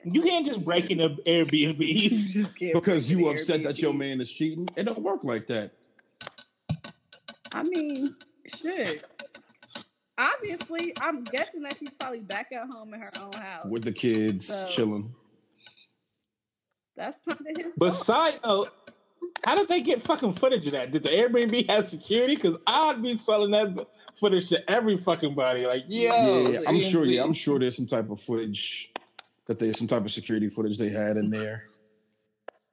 You 0.04 0.22
can't 0.24 0.46
just 0.46 0.64
break 0.66 0.90
into 0.90 1.10
Airbnbs. 1.28 2.10
just 2.32 2.56
because 2.58 3.12
you 3.12 3.18
the 3.18 3.28
upset 3.28 3.64
that 3.64 3.80
your 3.80 3.94
man 3.94 4.20
is 4.22 4.32
cheating. 4.32 4.68
It 4.76 4.84
don't 4.84 5.02
work 5.02 5.24
like 5.24 5.48
that. 5.48 5.74
I 7.54 7.64
mean, 7.64 8.16
shit. 8.48 9.04
Obviously, 10.18 10.94
I'm 11.02 11.24
guessing 11.24 11.62
that 11.64 11.78
she's 11.78 11.90
probably 12.00 12.20
back 12.20 12.52
at 12.52 12.68
home 12.68 12.94
in 12.94 13.02
her 13.02 13.10
own 13.22 13.34
house. 13.34 13.66
With 13.66 13.84
the 13.84 13.92
kids 13.92 14.48
So- 14.48 14.68
chilling. 14.68 15.14
That's 16.98 17.20
kind 17.28 17.40
of 17.42 17.58
his. 17.58 17.74
But 17.78 17.94
fault. 17.94 18.06
side 18.06 18.40
note, 18.44 18.70
how 19.44 19.56
did 19.56 19.68
they 19.68 19.82
get 19.82 20.02
fucking 20.02 20.34
footage 20.34 20.66
of 20.68 20.74
that? 20.74 20.92
Did 20.92 21.04
the 21.04 21.10
Airbnb 21.10 21.70
have 21.70 21.88
security? 21.88 22.36
Because 22.36 22.58
I'd 22.68 23.02
be 23.02 23.18
selling 23.18 23.52
that 23.52 23.88
footage 24.16 24.50
to 24.50 24.70
every 24.70 24.98
fucking 24.98 25.34
body. 25.34 25.66
Like, 25.66 25.86
yo, 25.88 26.50
yeah, 26.50 26.60
I'm 26.68 26.82
sure. 26.82 27.06
Yeah, 27.06 27.24
I'm 27.24 27.34
sure 27.34 27.58
there's 27.60 27.76
some 27.76 27.88
type 27.88 28.10
of 28.10 28.20
footage 28.20 28.92
that 29.48 29.60
there's 29.60 29.78
some 29.78 29.88
type 29.88 30.06
of 30.06 30.12
security 30.12 30.50
footage 30.50 30.78
they 30.78 30.90
had 30.90 31.18
in 31.18 31.30
there. 31.30 31.66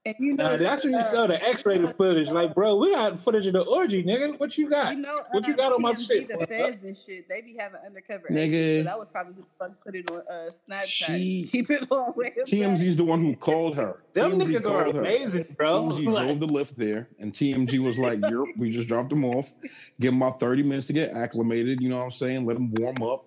And 0.09 0.17
you 0.27 0.33
know, 0.35 0.53
Nah, 0.53 0.57
that's 0.57 0.85
when 0.85 0.95
you 0.95 0.99
uh, 1.01 1.03
saw 1.03 1.27
the 1.27 1.43
X-rated 1.43 1.91
footage. 1.97 2.31
Like, 2.31 2.55
bro, 2.55 2.77
we 2.77 2.93
got 2.93 3.19
footage 3.19 3.47
of 3.47 3.53
the 3.53 3.61
orgy, 3.63 4.03
nigga. 4.03 4.39
What 4.39 4.57
you 4.57 4.71
got? 4.71 4.95
You 4.95 5.03
know, 5.03 5.21
What 5.33 5.47
you 5.47 5.53
uh, 5.55 5.57
got 5.57 5.73
on 5.75 5.83
my 5.83 5.95
shit? 5.95 6.29
The 6.29 6.47
feds 6.47 6.85
and 6.85 6.97
shit, 6.97 7.29
they 7.29 7.43
be 7.43 7.57
having 7.59 7.81
undercover 7.85 8.29
Nigga. 8.31 8.55
agents, 8.55 8.79
So 8.81 8.85
that 8.85 8.99
was 8.99 9.09
probably 9.09 9.35
who 9.35 9.43
the 9.43 9.47
fuck 9.59 9.85
put 9.85 9.95
it 9.95 10.11
on 10.11 10.23
uh, 10.31 10.49
Snapchat. 10.51 10.85
She- 10.87 11.49
Keep 11.53 11.71
it 11.71 11.91
on 11.93 12.15
with 12.17 12.37
him. 12.37 12.45
TMZ's 12.45 12.97
the 12.97 13.05
one 13.05 13.21
who 13.21 13.37
called 13.37 13.77
her. 13.77 14.03
Them 14.15 14.33
TMZ 14.33 14.43
niggas 14.47 14.61
are 14.67 14.83
called 14.85 14.95
her. 14.95 15.01
amazing, 15.03 15.47
bro. 15.57 15.83
TMZ 15.91 16.07
Like, 16.07 16.25
drove 16.27 16.41
the 16.41 16.47
Lyft 16.47 16.77
there, 16.77 17.09
and 17.19 17.33
TMG 17.33 17.79
was 17.81 17.99
like, 17.99 18.21
"You're, 18.29 18.47
we 18.57 18.71
just 18.71 18.89
dropped 18.89 19.11
them 19.11 19.25
off. 19.25 19.53
Give 20.01 20.13
them 20.13 20.23
about 20.23 20.41
30 20.41 20.63
minutes 20.63 20.87
to 20.89 20.93
get 20.93 21.13
acclimated. 21.13 21.81
You 21.81 21.91
know 21.91 21.99
what 21.99 22.05
I'm 22.05 22.11
saying? 22.11 22.47
Let 22.47 22.55
them 22.55 22.73
warm 22.75 23.03
up. 23.03 23.25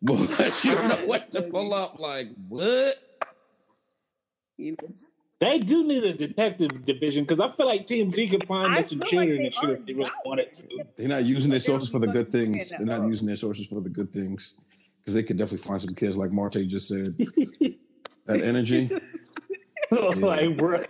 But 0.00 0.18
you 0.64 0.70
know 0.74 0.96
what 1.06 1.30
to 1.32 1.42
pull 1.42 1.74
up. 1.74 1.98
Like 1.98 2.28
what? 2.48 2.94
You 4.56 4.76
know. 4.80 4.88
They 5.40 5.60
do 5.60 5.84
need 5.84 6.02
a 6.02 6.12
detective 6.12 6.84
division 6.84 7.24
because 7.24 7.38
I 7.38 7.48
feel 7.48 7.66
like 7.66 7.86
TMZ 7.86 8.30
could 8.30 8.46
find 8.48 8.74
I 8.74 8.80
us 8.80 8.90
some 8.90 9.00
feel 9.00 9.20
like 9.20 9.28
and 9.28 9.54
shit 9.54 9.70
if 9.70 9.86
they 9.86 9.94
really 9.94 10.10
wanted 10.24 10.52
to. 10.54 10.84
They're 10.96 11.08
not 11.08 11.24
using 11.24 11.50
their 11.50 11.60
But 11.60 11.66
they 11.66 11.72
don't 11.72 11.80
sources 11.80 11.90
for 11.90 11.98
the 12.00 12.08
good 12.08 12.30
things. 12.32 12.70
They're 12.70 12.86
not 12.86 13.06
using 13.06 13.26
their 13.26 13.36
sources 13.36 13.66
for 13.68 13.80
the 13.80 13.88
good 13.88 14.10
things 14.10 14.56
because 15.00 15.14
they 15.14 15.22
could 15.22 15.38
definitely 15.38 15.66
find 15.66 15.80
some 15.80 15.94
kids 15.94 16.16
like 16.16 16.32
Marte 16.32 16.66
just 16.66 16.88
said. 16.88 17.16
that 18.26 18.40
energy. 18.42 18.90
like, 20.20 20.56
bro. 20.56 20.82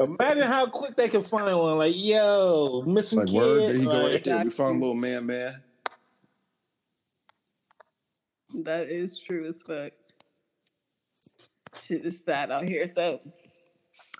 Imagine 0.00 0.48
how 0.48 0.66
quick 0.66 0.96
they 0.96 1.08
can 1.08 1.20
find 1.20 1.56
one. 1.56 1.78
Like, 1.78 1.94
yo, 1.94 2.82
missing 2.86 3.20
Like 3.20 3.28
kid. 3.28 3.36
word, 3.36 3.60
there 3.60 3.76
you 3.76 3.84
go 3.84 3.90
like, 3.90 4.12
right 4.12 4.24
there. 4.24 4.44
We 4.44 4.50
found 4.50 4.80
little 4.80 4.94
man, 4.94 5.26
man. 5.26 5.62
That 8.62 8.88
is 8.88 9.20
true 9.20 9.44
as 9.44 9.62
fuck. 9.62 9.92
Shit 11.76 12.04
is 12.04 12.24
sad 12.24 12.50
out 12.50 12.64
here. 12.64 12.86
So, 12.86 13.20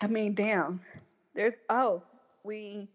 I 0.01 0.07
mean, 0.07 0.35
damn. 0.35 0.81
There's 1.35 1.55
oh, 1.69 2.03
we. 2.43 2.89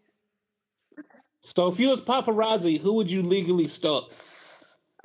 So 1.42 1.68
if 1.68 1.80
you 1.80 1.88
was 1.88 2.00
paparazzi, 2.00 2.80
who 2.80 2.94
would 2.94 3.10
you 3.10 3.22
legally 3.22 3.66
stalk? 3.66 4.12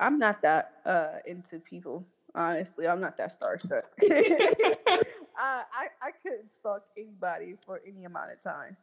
I'm 0.00 0.18
not 0.18 0.42
that 0.42 0.72
uh 0.84 1.18
into 1.26 1.58
people. 1.58 2.06
Honestly, 2.34 2.86
I'm 2.86 3.00
not 3.00 3.16
that 3.16 3.32
starstruck. 3.38 3.82
I, 4.02 4.44
I 5.36 5.86
I 6.02 6.10
couldn't 6.22 6.50
stalk 6.50 6.84
anybody 6.96 7.56
for 7.64 7.80
any 7.86 8.04
amount 8.04 8.32
of 8.32 8.40
time. 8.40 8.76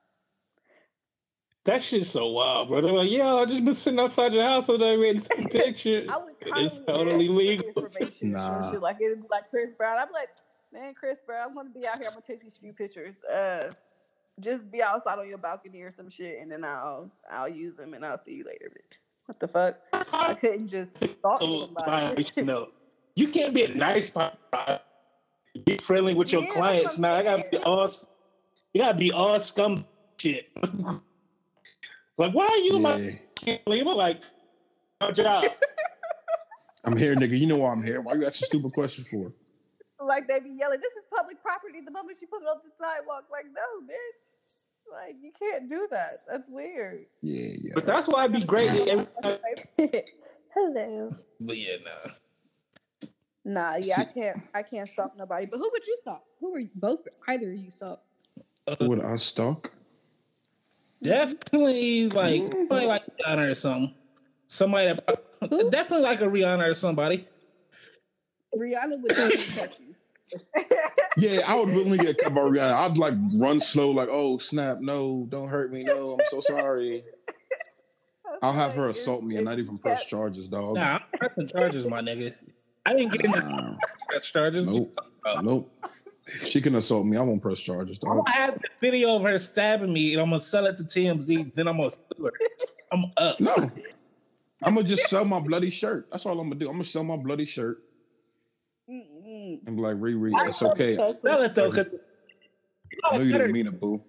That 1.66 1.82
shit's 1.82 2.10
so 2.10 2.28
wild, 2.28 2.68
bro. 2.68 2.82
They're 2.82 2.92
like, 2.92 3.10
yeah, 3.10 3.36
I 3.36 3.46
just 3.46 3.64
been 3.64 3.74
sitting 3.74 4.00
outside 4.00 4.34
your 4.34 4.44
house 4.44 4.68
all 4.68 4.78
day 4.78 4.98
waiting 4.98 5.22
to 5.22 5.30
take 5.30 5.46
a 5.46 5.50
picture. 5.64 6.06
I 6.10 6.18
would 6.18 6.34
It's 6.42 6.80
totally 6.86 7.30
legal. 7.30 7.88
Nah. 8.22 8.72
Nah. 8.72 8.80
Like 8.80 8.98
it'd 9.00 9.22
be 9.22 9.28
like 9.32 9.50
Chris 9.50 9.74
Brown. 9.74 9.98
I'm 9.98 10.10
like, 10.12 10.30
man, 10.74 10.96
Chris 10.96 11.20
bro, 11.26 11.38
I'm 11.42 11.56
gonna 11.56 11.72
be 11.72 11.88
out 11.88 12.00
here. 12.00 12.08
I'm 12.08 12.14
gonna 12.14 12.24
take 12.28 12.42
these 12.42 12.58
few 12.58 12.74
pictures. 12.74 13.16
Uh, 13.32 13.72
just 14.40 14.72
be 14.72 14.82
outside 14.84 15.20
on 15.20 15.30
your 15.30 15.38
balcony 15.40 15.82
or 15.82 15.92
some 15.92 16.10
shit, 16.10 16.40
and 16.42 16.52
then 16.52 16.66
I'll 16.66 17.12
I'll 17.32 17.50
use 17.50 17.76
them, 17.76 17.94
and 17.96 18.06
I'll 18.06 18.20
see 18.20 18.36
you 18.36 18.46
later. 18.46 18.72
Bitch. 18.72 18.98
What 19.28 19.40
the 19.40 19.48
fuck? 19.48 19.78
I 19.94 20.34
couldn't 20.36 20.68
just 20.68 20.98
stalk 21.20 21.42
So, 21.42 21.48
somebody. 21.60 22.16
you 22.18 22.26
know, 22.46 22.68
you 23.16 23.30
can't 23.30 23.54
be 23.54 23.64
a 23.66 23.70
nice 23.76 24.12
paparazzi. 24.12 24.82
Be 25.66 25.78
friendly 25.80 26.16
with 26.16 26.34
your 26.34 26.44
Yeah, 26.44 26.50
clients. 26.54 26.98
what 26.98 26.98
I'm 26.98 27.02
Now 27.04 27.16
I 27.16 27.24
gotta 27.24 27.46
be 27.52 27.58
all. 27.60 27.90
You 28.74 28.82
gotta 28.84 28.98
be 28.98 29.12
all 29.14 29.40
scum 29.42 29.86
shit. 30.20 30.48
like, 32.18 32.34
why 32.34 32.48
are 32.48 32.58
you 32.58 32.80
my 32.80 33.00
Yeah. 33.00 33.12
can't 33.38 33.62
leave 33.68 33.86
her 33.86 33.94
like 33.96 34.24
no 35.02 35.12
job? 35.12 35.54
I'm 36.86 36.98
here, 36.98 37.16
nigga. 37.16 37.40
You 37.40 37.48
know 37.48 37.58
why 37.58 37.72
I'm 37.72 37.84
here. 37.84 38.02
Why 38.02 38.14
you 38.16 38.26
asking 38.26 38.46
stupid 38.46 38.74
questions 38.74 39.08
for? 39.10 39.34
Like 40.06 40.28
they 40.28 40.40
be 40.40 40.52
yelling, 40.52 40.80
"This 40.82 40.94
is 40.94 41.06
public 41.16 41.42
property." 41.42 41.82
The 41.84 41.92
moment 41.92 42.20
you 42.22 42.28
put 42.28 42.42
it 42.42 42.48
on 42.48 42.58
the 42.64 42.72
sidewalk, 42.80 43.26
like, 43.32 43.46
no, 43.46 43.86
bitch. 43.86 44.34
Like 44.92 45.16
you 45.22 45.32
can't 45.40 45.70
do 45.70 45.88
that. 45.92 46.12
That's 46.30 46.50
weird. 46.50 47.06
Yeah, 47.22 47.56
yeah. 47.62 47.72
But 47.74 47.86
that's 47.86 48.08
why 48.08 48.26
it'd 48.26 48.36
be 48.36 48.44
great. 48.44 48.70
Hello. 50.54 51.16
but 51.40 51.58
yeah, 51.58 51.78
nah. 51.84 52.12
Nah, 53.46 53.76
yeah, 53.76 53.96
I 54.00 54.04
can't. 54.06 54.42
I 54.54 54.64
can't 54.64 54.88
stalk 54.88 55.18
nobody. 55.18 55.46
But 55.46 55.58
who 55.58 55.70
would 55.72 55.86
you 55.86 55.98
stalk? 56.00 56.24
Who 56.40 56.52
were 56.52 56.60
you, 56.60 56.70
both? 56.76 57.00
Either 57.28 57.52
of 57.52 57.58
you 57.58 57.72
stalk? 57.72 58.02
Uh, 58.68 58.76
who 58.80 58.90
would 58.90 59.04
I 59.04 59.16
stalk? 59.18 59.74
Definitely 61.02 62.10
like 62.10 62.42
mm. 62.42 62.68
probably 62.68 62.88
like 62.88 63.04
Rihanna 63.20 63.52
or 63.52 63.54
something. 63.54 63.94
Somebody 64.48 64.88
that 64.88 65.24
Who? 65.50 65.70
definitely 65.70 66.06
like 66.06 66.22
a 66.22 66.26
Rihanna 66.26 66.70
or 66.70 66.74
somebody. 66.74 67.28
Rihanna 68.56 69.02
would 69.02 69.10
definitely 69.10 69.56
touch 69.56 69.80
you. 69.80 69.93
Yeah, 71.18 71.42
I 71.48 71.56
would 71.56 71.70
willingly 71.70 72.00
get 72.00 72.18
cut 72.18 72.34
by 72.34 72.42
Rihanna. 72.42 72.74
I'd 72.74 72.98
like 72.98 73.14
run 73.40 73.60
slow, 73.62 73.92
like, 73.92 74.10
oh 74.12 74.38
snap, 74.40 74.80
no, 74.82 75.28
don't 75.30 75.48
hurt 75.48 75.72
me, 75.72 75.84
no, 75.84 76.14
I'm 76.14 76.26
so 76.30 76.42
sorry. 76.42 77.04
I'll 78.42 78.52
have 78.54 78.74
her 78.74 78.90
assault 78.90 79.24
me 79.24 79.36
and 79.38 79.46
not 79.46 79.60
even 79.60 79.78
press 79.78 80.06
charges, 80.06 80.48
dog. 80.48 80.76
Nah, 80.76 80.96
I'm 80.96 81.02
pressing 81.20 81.48
charges, 81.48 81.86
my 81.88 82.02
nigga. 82.02 82.34
I 82.86 82.94
didn't 82.94 83.12
get 83.12 83.26
into 83.26 83.40
Nah, 83.40 83.76
press 84.10 84.30
charges. 84.32 84.66
nope, 84.66 84.94
nope. 85.44 85.72
She 86.46 86.62
can 86.62 86.76
assault 86.76 87.06
me. 87.06 87.16
I 87.18 87.22
won't 87.22 87.42
press 87.42 87.60
charges, 87.60 88.00
I'm 88.04 88.10
dog. 88.18 88.26
gonna 88.26 88.38
have 88.38 88.56
the 88.56 88.70
video 88.82 89.16
of 89.16 89.22
her 89.24 89.38
stabbing 89.38 89.94
me, 89.94 90.14
and 90.14 90.22
I'm 90.22 90.30
gonna 90.30 90.40
sell 90.40 90.66
it 90.66 90.78
to 90.78 90.84
TMZ. 90.84 91.54
Then 91.54 91.68
I'm 91.68 91.78
gonna 91.78 91.92
sue 91.92 92.24
her. 92.26 92.32
I'm 92.92 93.06
up. 93.18 93.40
No, 93.40 93.56
I'm 94.64 94.76
gonna 94.76 94.84
just 94.88 95.08
sell 95.10 95.26
my 95.26 95.40
bloody 95.40 95.70
shirt. 95.70 96.08
That's 96.12 96.26
all 96.26 96.40
I'm 96.40 96.48
gonna 96.48 96.56
do. 96.60 96.68
I'm 96.68 96.74
gonna 96.74 96.86
sell 96.86 97.04
my 97.04 97.18
bloody 97.18 97.46
shirt. 97.46 97.84
And 99.66 99.76
be 99.76 99.82
like, 99.82 99.96
Riri, 99.98 100.34
it's 100.48 100.62
okay. 100.62 100.96
Sell 100.96 101.42
it 101.42 101.56
though, 101.56 101.70
because 101.70 101.88
I 103.06 103.18
know 103.18 103.24
you 103.24 103.34
didn't 103.34 103.52
mean 103.52 103.68
it, 103.68 103.80
boo. 103.80 104.04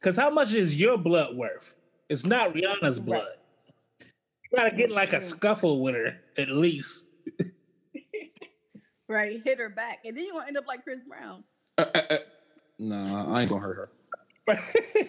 Because 0.00 0.16
how 0.16 0.30
much 0.30 0.54
is 0.54 0.78
your 0.78 0.96
blood 0.96 1.36
worth? 1.36 1.76
It's 2.08 2.24
not 2.24 2.54
Rihanna's 2.54 2.98
Right. 2.98 3.06
blood. 3.06 3.28
You 4.00 4.56
gotta 4.56 4.74
get 4.74 4.90
like 4.90 5.12
a 5.12 5.20
scuffle 5.20 5.80
with 5.82 5.94
her 5.94 6.20
at 6.36 6.48
least. 6.48 7.08
Right, 9.08 9.40
hit 9.42 9.58
her 9.58 9.68
back, 9.68 9.98
and 10.04 10.16
then 10.16 10.24
you're 10.24 10.34
gonna 10.34 10.46
end 10.46 10.56
up 10.56 10.68
like 10.68 10.84
Chris 10.84 11.02
Brown. 11.02 11.42
Uh, 11.76 11.84
uh, 11.92 12.00
uh. 12.10 12.16
Nah, 12.78 13.34
I 13.34 13.40
ain't 13.42 13.50
gonna 13.50 13.60
hurt 13.60 13.90
her. 14.46 14.58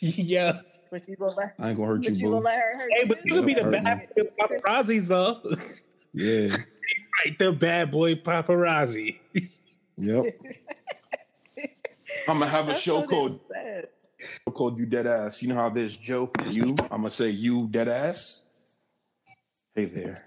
yeah. 0.00 0.60
But 0.90 1.08
you 1.08 1.16
gonna 1.16 1.32
let, 1.34 1.54
I 1.58 1.70
ain't 1.70 1.78
gonna 1.78 1.88
hurt 1.88 2.02
but 2.02 2.10
you, 2.10 2.14
you 2.16 2.22
gonna 2.24 2.40
boo. 2.40 2.44
let 2.44 2.58
her 2.58 2.76
hurt 2.78 2.90
Hey, 2.92 3.00
you. 3.04 3.06
but 3.06 3.24
you 3.24 3.32
could 3.36 3.46
be 3.46 3.54
the 3.54 3.62
Hurt 3.62 3.72
me. 3.72 3.80
bad 3.80 4.06
boy 4.14 4.24
paparazzis 4.38 5.08
though. 5.08 5.40
Yeah, 6.12 6.56
right, 7.24 7.38
the 7.38 7.52
bad 7.52 7.90
boy 7.90 8.14
paparazzi. 8.16 9.18
yep. 9.98 10.24
I'm 12.28 12.38
gonna 12.38 12.46
have 12.46 12.64
a 12.64 12.68
That's 12.68 12.80
show 12.80 13.06
called 13.06 13.40
it 13.52 13.94
called 14.52 14.78
You 14.78 14.86
Dead 14.86 15.06
Ass. 15.06 15.42
You 15.42 15.48
know 15.48 15.54
how 15.54 15.70
there's 15.70 15.96
Joe 15.96 16.30
for 16.38 16.48
you? 16.48 16.74
I'm 16.90 17.02
gonna 17.02 17.10
say 17.10 17.30
you 17.30 17.68
dead 17.68 17.88
ass. 17.88 18.44
Hey 19.74 19.84
there. 19.84 20.26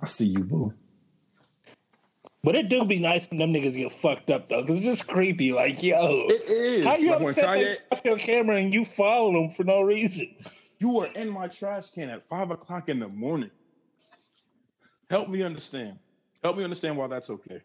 I 0.00 0.06
see 0.06 0.26
you, 0.26 0.44
boo. 0.44 0.74
But 2.42 2.54
it 2.56 2.68
do 2.68 2.84
be 2.84 2.98
nice 2.98 3.28
when 3.30 3.38
them 3.38 3.54
niggas 3.54 3.74
get 3.74 3.90
fucked 3.90 4.30
up 4.30 4.48
though, 4.48 4.60
because 4.60 4.76
it's 4.76 4.84
just 4.84 5.06
creepy. 5.06 5.52
Like, 5.52 5.82
yo, 5.82 6.26
It 6.28 6.42
is. 6.48 6.84
how 6.84 6.96
you 6.96 7.10
Like 7.10 7.20
when 7.20 7.28
upset 7.30 7.58
they 7.58 7.96
Kanye, 7.96 8.04
your 8.04 8.18
camera 8.18 8.56
and 8.56 8.72
you 8.72 8.84
follow 8.84 9.32
them 9.32 9.48
for 9.48 9.64
no 9.64 9.80
reason? 9.80 10.34
you 10.78 10.90
were 10.90 11.08
in 11.16 11.30
my 11.30 11.48
trash 11.48 11.90
can 11.90 12.10
at 12.10 12.22
five 12.28 12.50
o'clock 12.50 12.88
in 12.90 12.98
the 13.00 13.08
morning. 13.08 13.50
Help 15.14 15.28
me 15.28 15.44
understand. 15.44 15.96
Help 16.42 16.56
me 16.56 16.64
understand 16.64 16.96
why 16.96 17.06
that's 17.06 17.30
okay. 17.30 17.60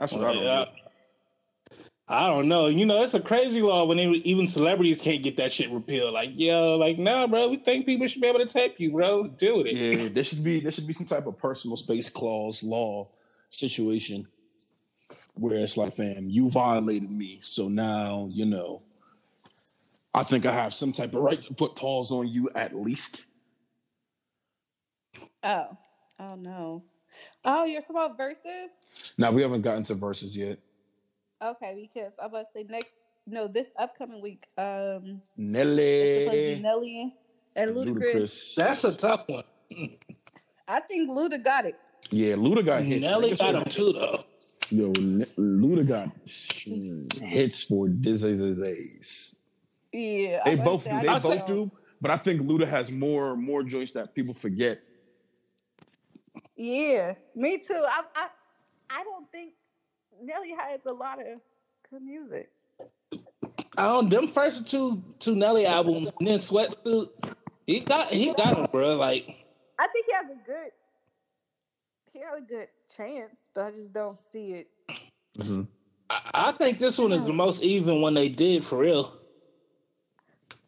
That's 0.00 0.12
what 0.12 0.24
I 0.24 0.32
don't 0.32 0.42
Yeah. 0.42 0.64
do. 0.64 1.76
I 2.08 2.26
don't 2.26 2.48
know. 2.48 2.66
You 2.66 2.86
know, 2.86 3.00
it's 3.04 3.14
a 3.14 3.20
crazy 3.20 3.62
law 3.62 3.84
when 3.84 3.98
they, 3.98 4.06
even 4.06 4.48
celebrities 4.48 5.00
can't 5.00 5.22
get 5.22 5.36
that 5.36 5.52
shit 5.52 5.70
repealed. 5.70 6.12
Like, 6.12 6.30
yo, 6.34 6.76
like, 6.76 6.98
nah, 6.98 7.28
bro, 7.28 7.50
we 7.50 7.58
think 7.58 7.86
people 7.86 8.08
should 8.08 8.20
be 8.20 8.26
able 8.26 8.40
to 8.40 8.46
tape 8.46 8.80
you, 8.80 8.90
bro. 8.90 9.28
Do 9.28 9.60
it. 9.60 9.76
Yeah, 9.76 10.08
there 10.08 10.24
should 10.24 10.42
be 10.42 10.58
there 10.58 10.72
should 10.72 10.88
be 10.88 10.92
some 10.92 11.06
type 11.06 11.28
of 11.28 11.38
personal 11.38 11.76
space 11.76 12.08
clause 12.08 12.64
law 12.64 13.06
situation 13.50 14.26
where 15.34 15.54
it's 15.54 15.76
like, 15.76 15.92
fam, 15.92 16.28
you 16.28 16.50
violated 16.50 17.12
me, 17.12 17.38
so 17.42 17.68
now 17.68 18.28
you 18.32 18.44
know. 18.44 18.82
I 20.12 20.24
think 20.24 20.46
I 20.46 20.52
have 20.52 20.74
some 20.74 20.90
type 20.90 21.14
of 21.14 21.22
right 21.22 21.38
to 21.42 21.54
put 21.54 21.76
pause 21.76 22.10
on 22.10 22.26
you 22.26 22.50
at 22.56 22.74
least. 22.74 23.26
Oh, 25.42 25.76
oh 26.18 26.34
no. 26.36 26.82
Oh, 27.44 27.64
you're 27.64 27.80
talking 27.80 27.96
about 27.96 28.16
verses? 28.16 28.70
No, 29.18 29.32
we 29.32 29.42
haven't 29.42 29.62
gotten 29.62 29.82
to 29.84 29.94
verses 29.94 30.36
yet. 30.36 30.58
Okay, 31.42 31.88
because 31.94 32.12
I'm 32.20 32.26
about 32.26 32.46
to 32.46 32.52
say 32.52 32.66
next. 32.68 32.92
No, 33.26 33.46
this 33.48 33.72
upcoming 33.78 34.20
week. 34.20 34.44
Um, 34.58 35.22
it's 35.36 35.52
supposed 35.52 36.26
to 36.26 36.30
be 36.30 36.58
Nelly, 36.60 36.60
Nelly 36.60 37.14
and 37.56 37.70
Ludacris. 37.76 38.14
Ludacris. 38.14 38.54
That's 38.56 38.84
a 38.84 38.92
tough 38.94 39.24
one. 39.28 39.44
I 40.68 40.80
think 40.80 41.10
Luda 41.10 41.42
got 41.42 41.66
it. 41.66 41.76
yeah, 42.10 42.34
Luda 42.34 42.64
got 42.64 42.82
hits. 42.82 43.02
Nelly 43.02 43.30
got 43.30 43.38
said- 43.38 43.54
him 43.56 43.64
too, 43.64 43.92
though. 43.92 44.24
Yo, 44.72 44.88
Ne- 44.92 45.24
Luda 45.36 45.86
got 45.86 46.10
hits 46.24 47.64
for 47.64 47.88
days. 47.88 49.34
Yeah, 49.92 50.42
They 50.44 50.52
I'm 50.52 50.64
both 50.64 50.84
do. 50.84 50.90
They 51.00 51.08
I 51.08 51.14
I'll 51.14 51.20
both 51.20 51.32
think 51.34 51.46
do. 51.46 51.70
But 52.00 52.10
I 52.12 52.16
think 52.16 52.42
Luda 52.42 52.66
has 52.68 52.90
more 52.92 53.36
more 53.36 53.62
joints 53.64 53.92
that 53.92 54.14
people 54.14 54.32
forget. 54.32 54.82
Yeah, 56.62 57.14
me 57.34 57.56
too. 57.56 57.82
I, 57.88 58.02
I, 58.14 58.26
I 58.90 59.02
don't 59.02 59.26
think 59.32 59.54
Nelly 60.22 60.50
has 60.50 60.84
a 60.84 60.92
lot 60.92 61.18
of 61.18 61.40
good 61.90 62.02
music. 62.02 62.50
I 63.78 63.84
don't. 63.84 64.10
Them 64.10 64.28
first 64.28 64.66
two 64.66 65.02
two 65.20 65.34
Nelly 65.34 65.64
albums, 65.64 66.12
and 66.18 66.28
then 66.28 66.38
Sweatsuit. 66.38 67.08
He 67.66 67.80
got 67.80 68.08
he 68.08 68.34
got 68.34 68.58
him, 68.58 68.66
bro. 68.70 68.96
Like 68.96 69.46
I 69.78 69.86
think 69.86 70.04
he 70.06 70.12
has 70.12 70.26
a 70.26 70.38
good, 70.46 70.70
he 72.12 72.18
has 72.18 72.36
a 72.36 72.42
good 72.42 72.68
chance, 72.94 73.40
but 73.54 73.64
I 73.64 73.70
just 73.70 73.94
don't 73.94 74.18
see 74.18 74.48
it. 74.48 74.68
Mm-hmm. 75.38 75.62
I, 76.10 76.20
I 76.34 76.52
think 76.52 76.78
this 76.78 76.98
one 76.98 77.12
is 77.12 77.24
the 77.24 77.32
most 77.32 77.62
even 77.62 78.02
one 78.02 78.12
they 78.12 78.28
did 78.28 78.66
for 78.66 78.80
real. 78.80 79.16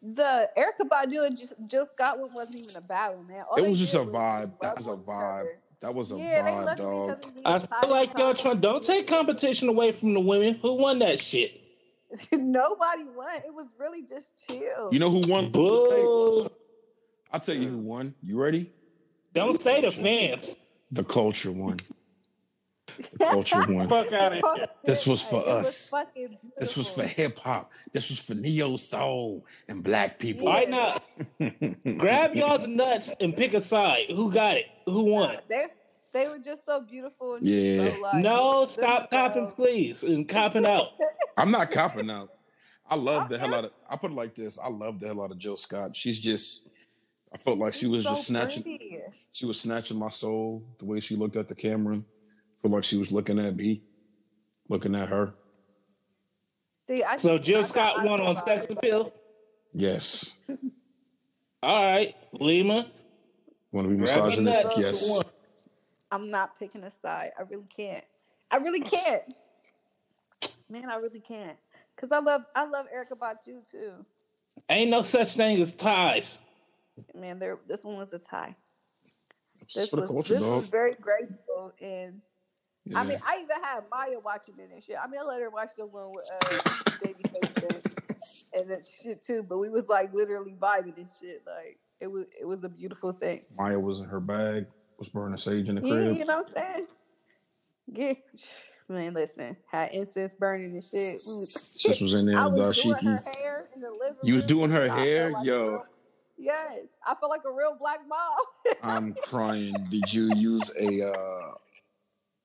The 0.01 0.49
Erykah 0.57 0.89
Badu 0.89 1.27
and 1.27 1.37
just 1.37 1.53
Jill 1.67 1.85
Scott 1.85 2.17
one 2.17 2.31
wasn't 2.33 2.67
even 2.67 2.83
a 2.83 2.87
battle, 2.87 3.23
man. 3.23 3.43
All 3.47 3.63
It 3.63 3.69
was 3.69 3.77
just 3.77 3.93
a 3.93 3.99
vibe. 3.99 4.41
just 4.41 4.59
That 4.61 4.75
was 4.75 4.87
a 4.87 4.97
vibe. 4.97 5.41
other. 5.41 5.59
That 5.83 5.93
was 5.93 6.13
a 6.13 6.15
Yeah, 6.15 6.43
they 6.43 6.51
vibe, 6.51 6.65
left 6.65 6.79
each 6.79 6.85
dog. 6.85 7.25
I 7.43 7.59
feel 7.59 7.89
like 7.89 8.17
uh, 8.17 8.23
y'all 8.23 8.33
trying. 8.33 8.61
Don't 8.61 8.85
take 8.85 9.05
competition 9.05 9.67
away 9.67 9.91
from 9.91 10.13
the 10.13 10.21
women. 10.21 10.55
Who 10.61 10.75
won 10.75 10.99
that 10.99 11.19
shit? 11.19 11.59
Nobody 12.31 13.03
won. 13.03 13.35
It 13.45 13.53
was 13.53 13.67
really 13.77 14.01
just 14.01 14.47
chill. 14.47 14.89
You 14.93 14.99
know 14.99 15.09
who 15.09 15.29
won? 15.29 15.51
Boo! 15.51 16.49
I'll 17.33 17.41
tell 17.41 17.55
you 17.55 17.67
who 17.67 17.79
won. 17.79 18.15
You 18.23 18.41
ready? 18.41 18.71
Don't 19.33 19.61
say 19.61 19.81
the 19.81 19.91
fans. 19.91 20.55
The 20.91 21.03
culture 21.03 21.51
won. 21.51 21.81
The 22.97 23.17
culture 23.25 23.65
won. 23.69 23.87
Fuck 23.87 24.11
out 24.13 24.33
of. 24.43 24.69
This 24.83 25.05
was 25.07 25.21
for 25.21 25.41
It 25.41 25.47
was 25.47 25.65
us. 25.67 25.89
fucking 25.89 26.37
This 26.57 26.75
was 26.77 26.89
for 26.93 27.03
hip 27.03 27.37
hop. 27.39 27.65
This 27.91 28.09
was 28.09 28.19
for 28.19 28.35
neo 28.41 28.75
soul 28.77 29.45
and 29.67 29.83
black 29.83 30.19
people. 30.19 30.47
All 30.47 30.53
right, 30.53 30.69
now 30.69 30.99
grab 31.97 32.35
y'all's 32.35 32.67
nuts 32.67 33.13
and 33.19 33.35
pick 33.35 33.53
a 33.53 33.61
side. 33.61 34.05
Who 34.09 34.31
got 34.31 34.57
it? 34.57 34.65
Who 34.85 35.03
won? 35.03 35.37
They 35.47 35.65
they 36.13 36.27
were 36.27 36.37
just 36.37 36.65
so 36.65 36.81
beautiful. 36.81 37.35
And 37.35 37.45
Yeah. 37.45 37.95
so, 37.95 37.99
like, 38.01 38.15
No, 38.15 38.65
stop 38.65 39.09
copping, 39.09 39.45
themselves. 39.45 39.55
please, 39.55 40.03
and 40.03 40.29
copping 40.29 40.65
out. 40.65 40.89
I'm 41.37 41.49
not 41.49 41.71
copping 41.71 42.09
out. 42.11 42.29
I 42.87 42.95
love 42.95 43.29
the 43.29 43.39
hell 43.39 43.55
out 43.55 43.65
of. 43.65 43.71
I 43.89 43.95
put 43.95 44.11
it 44.11 44.13
like 44.15 44.35
this. 44.35 44.59
I 44.59 44.67
love 44.69 44.99
the 44.99 45.07
hell 45.07 45.23
out 45.23 45.31
of 45.31 45.39
Jill 45.39 45.55
Scott. 45.55 45.95
She's 45.95 46.19
just. 46.19 46.69
I 47.33 47.37
felt 47.39 47.57
like 47.57 47.73
she 47.73 47.87
was 47.87 48.03
so 48.03 48.11
just 48.11 48.27
snatching. 48.27 48.61
pretty. 48.61 48.99
She 49.31 49.47
was 49.47 49.59
snatching 49.59 49.97
my 49.97 50.09
soul. 50.09 50.61
The 50.77 50.85
way 50.85 50.99
she 50.99 51.15
looked 51.15 51.35
at 51.35 51.47
the 51.49 51.55
camera, 51.55 52.03
feel 52.63 52.71
like 52.71 52.83
she 52.83 52.97
was 52.97 53.11
looking 53.11 53.37
at 53.39 53.55
me, 53.55 53.83
looking 54.69 54.95
at 54.95 55.09
her. 55.09 55.33
See, 56.87 57.03
I 57.03 57.17
So 57.17 57.35
just- 57.37 57.45
Jill 57.47 57.59
I 57.59 57.63
Scott 57.63 58.05
won 58.05 58.21
on 58.21 58.35
thought 58.35 58.45
sex 58.45 58.67
appeal. 58.71 59.13
Yes. 59.73 60.37
All 61.63 61.85
right, 61.85 62.15
Lima. 62.33 62.85
Want 63.71 63.87
to 63.87 63.93
be 63.95 63.97
grab 63.97 64.09
a 64.17 64.19
nut. 64.19 64.29
misogynistic? 64.29 64.71
Yes. 64.77 65.23
I'm 66.11 66.29
not 66.29 66.57
picking 66.59 66.83
a 66.83 66.91
side. 66.91 67.31
I 67.37 67.43
really 67.43 67.65
can't. 67.75 68.03
I 68.51 68.57
really 68.57 68.81
can't. 68.81 69.23
Man, 70.69 70.89
I 70.89 70.95
really 70.95 71.19
can't. 71.19 71.57
Cause 71.95 72.11
I 72.11 72.19
love 72.19 72.41
I 72.55 72.65
love 72.65 72.87
Erykah 72.95 73.17
Badu 73.17 73.69
too. 73.69 73.91
Ain't 74.69 74.89
no 74.91 75.01
such 75.03 75.35
thing 75.35 75.59
as 75.61 75.73
ties. 75.75 76.39
Man, 77.15 77.39
there 77.39 77.59
this 77.67 77.83
one 77.83 77.97
was 77.97 78.13
a 78.13 78.19
tie. 78.19 78.55
This 79.73 79.89
for 79.89 80.01
was 80.01 80.11
culture, 80.11 80.33
this 80.33 80.41
dog. 80.43 80.55
was 80.55 80.69
very 80.69 80.95
graceful 80.99 81.71
and 81.81 82.21
I 82.95 83.03
mean 83.05 83.17
I 83.25 83.37
even 83.41 83.63
had 83.63 83.83
Maya 83.89 84.19
watching 84.23 84.55
it 84.59 84.69
and 84.73 84.83
shit. 84.83 84.97
I 85.01 85.07
mean 85.07 85.21
I 85.21 85.23
let 85.23 85.39
her 85.41 85.49
watch 85.49 85.69
the 85.77 85.85
one 85.85 86.09
with 86.09 86.29
uh 86.31 86.59
Babyface 87.01 87.97
and, 88.53 88.61
and 88.61 88.71
that 88.71 88.85
shit 88.85 89.21
too, 89.23 89.43
but 89.43 89.57
we 89.57 89.69
was 89.69 89.87
like 89.87 90.13
literally 90.13 90.55
vibing 90.59 90.97
and 90.97 91.07
shit. 91.21 91.43
Like 91.45 91.79
it 92.01 92.07
was 92.07 92.25
it 92.39 92.45
was 92.45 92.63
a 92.63 92.69
beautiful 92.69 93.13
thing. 93.13 93.41
Maya 93.57 93.79
was 93.79 93.99
in 93.99 94.05
her 94.05 94.19
bag. 94.19 94.65
Was 94.99 95.07
burning 95.09 95.37
sage 95.37 95.69
in 95.69 95.75
the 95.75 95.81
Yeah, 95.81 95.93
crib. 95.93 96.17
you 96.17 96.25
know 96.25 96.37
what 96.37 96.47
I'm 96.57 96.73
saying? 96.75 96.87
Yeah. 97.87 98.13
Man, 98.89 99.13
listen, 99.13 99.55
had 99.71 99.91
incense 99.93 100.35
burning 100.35 100.73
and 100.73 100.83
shit. 100.83 101.13
Was, 101.13 101.77
Sis 101.79 102.01
was 102.01 102.13
in 102.13 102.25
there 102.27 102.37
I 102.37 102.47
with 102.47 102.59
was 102.59 102.81
doing 102.83 102.97
her 103.05 103.23
hair 103.37 103.67
in 103.73 103.79
the 103.81 103.89
living 103.89 104.17
You 104.23 104.35
was 104.35 104.43
doing 104.45 104.71
her 104.71 104.89
hair, 104.89 105.31
like 105.31 105.45
yo. 105.45 105.83
yes, 106.37 106.79
I 107.07 107.15
feel 107.15 107.29
like 107.29 107.41
a 107.47 107.51
real 107.51 107.77
black 107.79 107.99
mom. 108.07 108.75
I'm 108.83 109.13
crying. 109.23 109.73
Did 109.89 110.13
you 110.13 110.33
use 110.35 110.69
a 110.77 111.09
uh, 111.11 111.53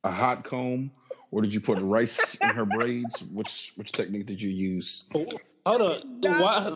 a 0.08 0.10
hot 0.10 0.42
comb, 0.42 0.90
or 1.30 1.42
did 1.42 1.52
you 1.54 1.60
put 1.60 1.78
rice 1.78 2.34
in 2.36 2.50
her 2.50 2.64
braids? 2.64 3.22
Which 3.22 3.72
which 3.76 3.92
technique 3.92 4.26
did 4.26 4.40
you 4.40 4.50
use? 4.50 5.08
Oh, 5.14 5.26
hold 5.66 5.82
on. 5.82 6.00
Why, 6.22 6.74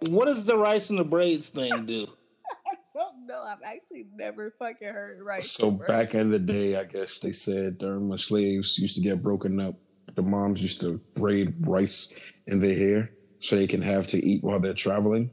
what 0.00 0.26
does 0.26 0.44
the 0.44 0.56
rice 0.56 0.90
and 0.90 0.98
the 0.98 1.04
braids 1.04 1.50
thing 1.50 1.86
do? 1.86 2.06
I 2.66 2.74
don't 2.94 3.26
know. 3.26 3.42
I've 3.42 3.62
actually 3.64 4.06
never 4.14 4.54
fucking 4.58 4.88
heard 4.88 5.18
right. 5.24 5.42
So 5.42 5.70
bro. 5.70 5.86
back 5.86 6.14
in 6.14 6.30
the 6.30 6.38
day, 6.38 6.76
I 6.76 6.84
guess 6.84 7.18
they 7.18 7.32
said 7.32 7.78
during 7.78 8.08
when 8.08 8.18
slaves 8.18 8.78
used 8.78 8.96
to 8.96 9.02
get 9.02 9.22
broken 9.22 9.58
up, 9.58 9.74
the 10.14 10.22
moms 10.22 10.60
used 10.62 10.80
to 10.82 11.00
braid 11.16 11.54
rice 11.66 12.32
in 12.46 12.60
their 12.60 12.76
hair 12.76 13.10
so 13.40 13.56
they 13.56 13.66
can 13.66 13.82
have 13.82 14.06
to 14.08 14.24
eat 14.24 14.44
while 14.44 14.60
they're 14.60 14.74
traveling. 14.74 15.30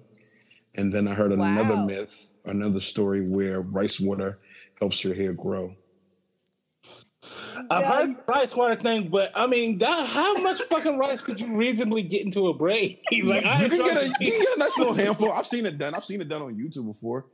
And 0.76 0.94
then 0.94 1.08
I 1.08 1.14
heard 1.14 1.32
another 1.32 1.76
Wow. 1.76 1.86
myth, 1.86 2.16
another 2.46 2.80
story 2.80 3.22
where 3.28 3.62
rice 3.62 4.00
water 4.00 4.40
helps 4.80 5.04
your 5.04 5.14
hair 5.14 5.34
grow. 5.34 5.76
I've 7.70 7.82
Yeah, 7.82 7.92
heard 7.92 8.16
rice 8.28 8.56
water 8.56 8.76
thing, 8.76 9.10
but 9.10 9.32
I 9.36 9.48
mean, 9.48 9.78
that, 9.80 10.08
how 10.08 10.34
much 10.36 10.62
fucking 10.64 10.98
rice 10.98 11.22
could 11.22 11.40
you 11.40 11.56
reasonably 11.56 12.04
get 12.04 12.24
into 12.24 12.48
a 12.48 12.54
braid? 12.54 13.00
like, 13.24 13.46
I 13.46 13.64
you 13.64 13.70
can 13.70 13.78
get 13.80 13.98
a 13.98 14.00
trying 14.00 14.16
you 14.20 14.32
can 14.32 14.42
get 14.42 14.56
a 14.56 14.60
nice 14.60 14.78
little 14.78 14.94
handful. 14.94 15.32
I've 15.32 15.46
seen 15.46 15.66
it 15.66 15.78
done. 15.78 15.94
I've 15.94 16.04
seen 16.04 16.22
it 16.22 16.30
done 16.30 16.42
on 16.42 16.56
YouTube 16.56 16.86
before. 16.86 17.26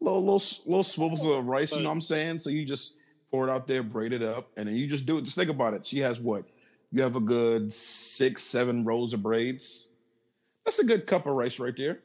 Little 0.00 0.20
little 0.20 0.42
little 0.66 0.82
swivels 0.82 1.24
of 1.24 1.46
rice. 1.46 1.72
You 1.72 1.82
know 1.82 1.88
what 1.88 1.94
I'm 1.94 2.00
saying? 2.00 2.40
So 2.40 2.50
you 2.50 2.64
just 2.64 2.96
pour 3.30 3.48
it 3.48 3.50
out 3.50 3.66
there, 3.66 3.82
braid 3.82 4.12
it 4.12 4.22
up, 4.22 4.50
and 4.56 4.66
then 4.68 4.76
you 4.76 4.86
just 4.86 5.06
do 5.06 5.18
it. 5.18 5.22
Just 5.22 5.36
think 5.36 5.50
about 5.50 5.74
it. 5.74 5.86
She 5.86 5.98
has 5.98 6.18
what? 6.18 6.44
You 6.92 7.02
have 7.02 7.16
a 7.16 7.20
good 7.20 7.72
six, 7.72 8.42
seven 8.42 8.84
rows 8.84 9.14
of 9.14 9.22
braids. 9.22 9.90
That's 10.64 10.80
a 10.80 10.84
good 10.84 11.06
cup 11.06 11.26
of 11.26 11.36
rice 11.36 11.58
right 11.58 11.76
there. 11.76 12.00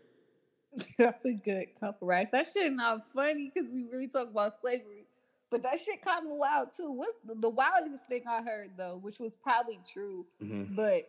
That's 0.97 1.25
a 1.25 1.33
good 1.33 1.67
cup 1.79 2.01
of 2.01 2.07
rice. 2.07 2.27
That 2.31 2.47
shit 2.51 2.71
not 2.73 3.07
funny 3.11 3.51
because 3.53 3.71
we 3.71 3.83
really 3.91 4.07
talk 4.07 4.29
about 4.29 4.59
slavery. 4.61 5.04
But 5.51 5.63
that 5.63 5.79
shit 5.79 6.01
kind 6.01 6.25
of 6.25 6.31
wild 6.33 6.69
too. 6.75 6.91
What 6.91 7.09
the 7.41 7.49
wildest 7.49 8.07
thing 8.07 8.23
I 8.29 8.41
heard 8.41 8.71
though, 8.77 8.99
which 9.01 9.19
was 9.19 9.35
probably 9.35 9.79
true, 9.91 10.25
but 10.71 11.03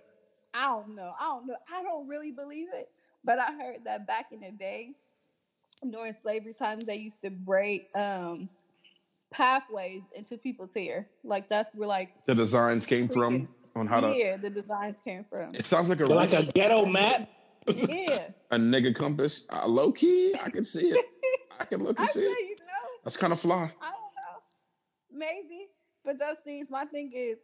I 0.55 0.69
don't 0.69 0.95
know. 0.95 1.13
I 1.19 1.25
don't 1.25 1.47
know. 1.47 1.57
I 1.75 1.83
don't 1.83 2.07
really 2.07 2.31
believe 2.33 2.69
it. 2.75 2.89
But 3.25 3.39
I 3.41 3.47
heard 3.61 3.79
that 3.85 4.07
back 4.07 4.27
in 4.33 4.41
the 4.41 4.51
day, 4.53 4.93
during 5.91 6.13
slavery 6.13 6.55
times, 6.55 6.85
they 6.85 6.97
used 6.97 7.23
to 7.23 7.31
break 7.31 7.89
um 8.01 8.49
pathways 9.33 10.03
into 10.15 10.37
people's 10.39 10.73
hair. 10.75 11.07
Like 11.25 11.49
that's 11.49 11.75
where 11.75 11.89
like 11.89 12.11
The 12.27 12.35
designs 12.35 12.87
came 12.87 13.09
from 13.09 13.49
on 13.75 13.87
how 13.87 14.01
to. 14.01 14.17
yeah, 14.17 14.37
the 14.37 14.51
designs 14.51 15.01
came 15.01 15.25
from. 15.25 15.55
It 15.55 15.65
sounds 15.65 15.89
like 15.89 16.01
a 16.01 16.07
like 16.07 16.33
a 16.33 16.45
ghetto 16.53 16.87
map. 16.87 17.29
yeah. 17.67 18.29
a 18.51 18.57
nigga 18.57 18.95
compass. 18.95 19.47
Uh, 19.51 19.67
low 19.67 19.93
key, 19.93 20.35
I 20.45 20.51
can 20.51 20.65
see 20.65 20.89
it. 20.91 21.05
I 21.61 21.65
can 21.65 21.83
look 21.83 21.99
and 21.99 22.09
say, 22.09 22.21
see 22.21 22.27
it. 22.27 22.49
you 22.51 22.57
know. 22.57 22.65
That's 23.03 23.17
kind 23.17 23.33
of 23.33 23.41
fly. 23.41 23.57
I 23.57 23.59
don't 23.59 23.73
know. 23.73 24.06
Maybe. 25.17 25.69
But 26.05 26.19
that 26.19 26.37
seems 26.43 26.71
my 26.71 26.85
thing 26.85 27.13
is 27.15 27.39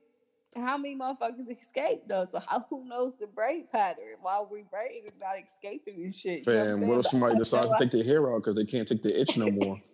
how 0.54 0.76
many 0.76 0.96
motherfuckers 0.96 1.48
escape 1.60 2.02
though? 2.06 2.24
So 2.26 2.40
how 2.46 2.64
who 2.68 2.86
knows 2.86 3.14
the 3.18 3.26
braid 3.26 3.72
pattern 3.72 4.16
while 4.20 4.48
we 4.50 4.64
braid 4.70 5.04
and 5.04 5.14
not 5.20 5.42
escaping 5.42 6.04
and 6.04 6.14
shit. 6.14 6.46
You 6.46 6.52
know 6.52 6.78
Fam, 6.78 6.86
what 6.86 6.98
if 6.98 7.06
somebody 7.06 7.38
decides 7.38 7.68
to 7.68 7.76
take 7.78 7.90
their 7.90 8.04
hair 8.04 8.32
out 8.32 8.38
because 8.38 8.54
they 8.54 8.64
can't 8.64 8.86
take 8.86 9.02
the 9.02 9.20
itch 9.20 9.36
no 9.36 9.50
more? 9.50 9.76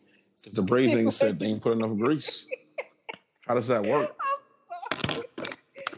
The 0.52 0.62
braid 0.62 0.92
thing 0.92 1.10
said 1.10 1.40
they 1.40 1.46
ain't 1.46 1.62
put 1.62 1.72
enough 1.72 1.96
grease. 1.98 2.46
How 3.48 3.54
does 3.54 3.66
that 3.66 3.84
work? 3.84 4.14
I'm 4.20 4.38
sorry. 5.10 5.24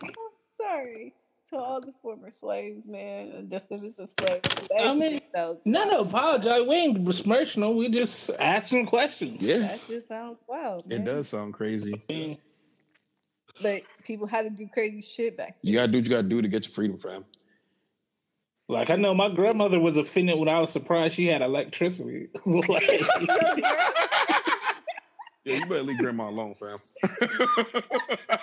I'm 0.02 0.12
sorry 0.56 1.14
to 1.50 1.58
all 1.58 1.80
the 1.80 1.92
former 2.00 2.30
slaves, 2.30 2.88
man, 2.88 3.30
and 3.30 3.50
descendants 3.50 3.98
of 3.98 4.10
slaves. 4.18 4.48
That 4.68 4.80
I 4.80 4.92
shit 4.92 5.12
mean, 5.34 5.56
No, 5.64 5.88
no, 5.88 6.00
apologize. 6.00 6.62
We 6.66 6.74
ain't 6.76 7.04
besmirching. 7.04 7.76
We 7.76 7.88
just 7.88 8.30
asking 8.38 8.86
questions. 8.86 9.48
Yeah. 9.48 9.58
That 9.58 9.84
just 9.88 10.08
sounds 10.08 10.38
wild. 10.46 10.90
It 10.90 11.04
does 11.04 11.28
sound 11.28 11.54
crazy. 11.54 11.94
I 12.10 12.36
But 13.60 13.82
people 14.04 14.26
had 14.26 14.42
to 14.42 14.50
do 14.50 14.68
crazy 14.72 15.02
shit 15.02 15.36
back 15.36 15.56
You 15.62 15.74
gotta 15.74 15.90
do 15.90 15.98
what 15.98 16.04
you 16.04 16.10
gotta 16.10 16.28
do 16.28 16.40
to 16.40 16.48
get 16.48 16.64
your 16.64 16.72
freedom, 16.72 16.98
fam. 16.98 17.24
Like 18.68 18.90
I 18.90 18.96
know 18.96 19.14
my 19.14 19.28
grandmother 19.28 19.80
was 19.80 19.96
offended 19.96 20.38
when 20.38 20.48
I 20.48 20.60
was 20.60 20.70
surprised 20.70 21.14
she 21.14 21.26
had 21.26 21.42
electricity. 21.42 22.28
Like, 22.46 22.84
Yeah, 25.44 25.56
you 25.56 25.62
better 25.62 25.82
leave 25.82 25.98
grandma 25.98 26.28
alone, 26.28 26.54
fam. 26.54 26.78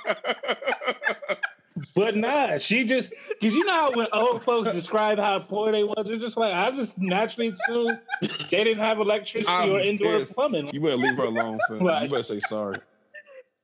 but 1.96 2.16
nah, 2.16 2.58
she 2.58 2.86
just 2.86 3.12
because 3.30 3.56
you 3.56 3.66
know 3.66 3.72
how 3.72 3.92
when 3.92 4.08
old 4.14 4.44
folks 4.44 4.72
describe 4.72 5.18
how 5.18 5.40
poor 5.40 5.72
they 5.72 5.84
was, 5.84 6.08
they're 6.08 6.18
just 6.18 6.38
like 6.38 6.54
I 6.54 6.72
just 6.72 6.98
naturally 6.98 7.50
assumed 7.50 8.00
they 8.22 8.64
didn't 8.64 8.80
have 8.80 9.00
electricity 9.00 9.46
I'm 9.48 9.72
or 9.72 9.80
indoor 9.80 10.20
pissed. 10.20 10.34
plumbing. 10.34 10.70
You 10.74 10.82
better 10.82 10.98
leave 10.98 11.16
her 11.18 11.26
alone, 11.26 11.60
fam. 11.68 11.80
Right. 11.80 12.04
You 12.04 12.10
better 12.10 12.24
say 12.24 12.40
sorry. 12.42 12.80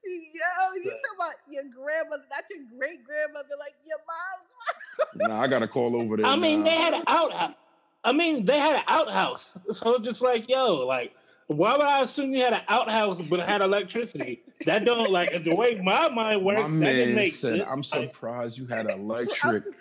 Yo, 0.06 0.76
you 0.76 0.84
talking 0.84 1.00
about 1.16 1.34
your 1.50 1.64
grandmother, 1.64 2.24
not 2.30 2.44
your 2.50 2.60
great 2.78 3.06
grandmother, 3.06 3.56
like 3.60 3.74
your 3.86 3.98
mom's 4.08 5.20
mom. 5.22 5.30
Nah, 5.30 5.42
I 5.42 5.48
gotta 5.48 5.68
call 5.68 5.96
over 5.96 6.18
there. 6.18 6.26
I 6.26 6.36
mean, 6.36 6.60
nah. 6.60 6.66
they 6.66 6.76
had 6.76 6.94
an 6.94 7.04
outhouse. 7.08 7.56
I 8.04 8.12
mean, 8.12 8.46
they 8.46 8.60
had 8.60 8.76
an 8.76 8.84
outhouse. 8.88 9.58
So 9.72 9.98
just 10.00 10.22
like, 10.22 10.50
yo, 10.50 10.86
like, 10.86 11.14
why 11.48 11.74
would 11.78 11.86
I 11.86 12.02
assume 12.02 12.34
you 12.34 12.44
had 12.44 12.54
an 12.54 12.62
outhouse 12.68 13.22
but 13.22 13.40
had 13.42 13.62
electricity? 13.62 14.42
That 14.66 14.86
don't 14.86 15.12
like 15.12 15.44
the 15.44 15.54
way 15.56 15.76
my 15.76 16.08
mind 16.10 16.16
My 16.16 16.38
works. 16.38 16.72
that 16.80 16.80
didn't 16.94 17.16
man 17.16 17.30
said, 17.32 17.58
sense. 17.58 17.70
"I'm 17.70 17.84
surprised 17.84 18.58
you 18.58 18.66
had 18.68 18.90
I'm 18.90 19.02
electric." 19.02 19.64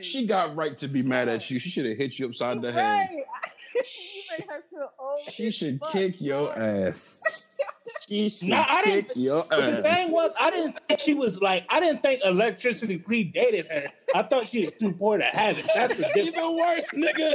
She 0.00 0.26
got 0.26 0.54
right 0.54 0.76
to 0.76 0.86
be 0.88 1.02
mad 1.02 1.28
at 1.28 1.50
you. 1.50 1.58
She 1.58 1.70
should 1.70 1.84
have 1.86 1.96
hit 1.96 2.18
you 2.20 2.26
upside 2.28 2.62
the 2.62 2.70
head. 2.70 3.08
Right. 3.10 3.10
you 3.74 4.22
made 4.38 4.46
her 4.48 4.62
feel 4.70 4.92
old. 4.98 5.20
She 5.32 5.50
should 5.50 5.80
fuck, 5.80 5.90
kick 5.92 6.20
your 6.20 6.56
ass. 6.56 7.56
She 8.06 8.28
should 8.28 8.48
Nah, 8.48 8.64
I 8.68 8.84
didn't- 8.84 9.08
kick 9.08 9.16
your 9.16 9.42
the 9.44 9.56
ass. 9.56 9.82
thing 9.82 10.12
was, 10.12 10.30
I 10.40 10.50
didn't 10.50 10.78
think 10.86 11.00
she 11.00 11.14
was 11.14 11.40
like, 11.42 11.64
I 11.68 11.80
didn't 11.80 12.00
think 12.02 12.20
electricity 12.24 12.98
predated 12.98 13.68
her. 13.70 13.86
I 14.14 14.22
thought 14.22 14.46
she 14.46 14.62
was 14.62 14.72
too 14.72 14.92
poor 14.92 15.18
to 15.18 15.24
have 15.24 15.58
it. 15.58 15.66
That's 15.74 15.96
the 15.98 16.06
You 16.14 16.24
difference. 16.30 16.36
the 16.36 16.52
worst, 16.52 16.92
nigga. 17.18 17.34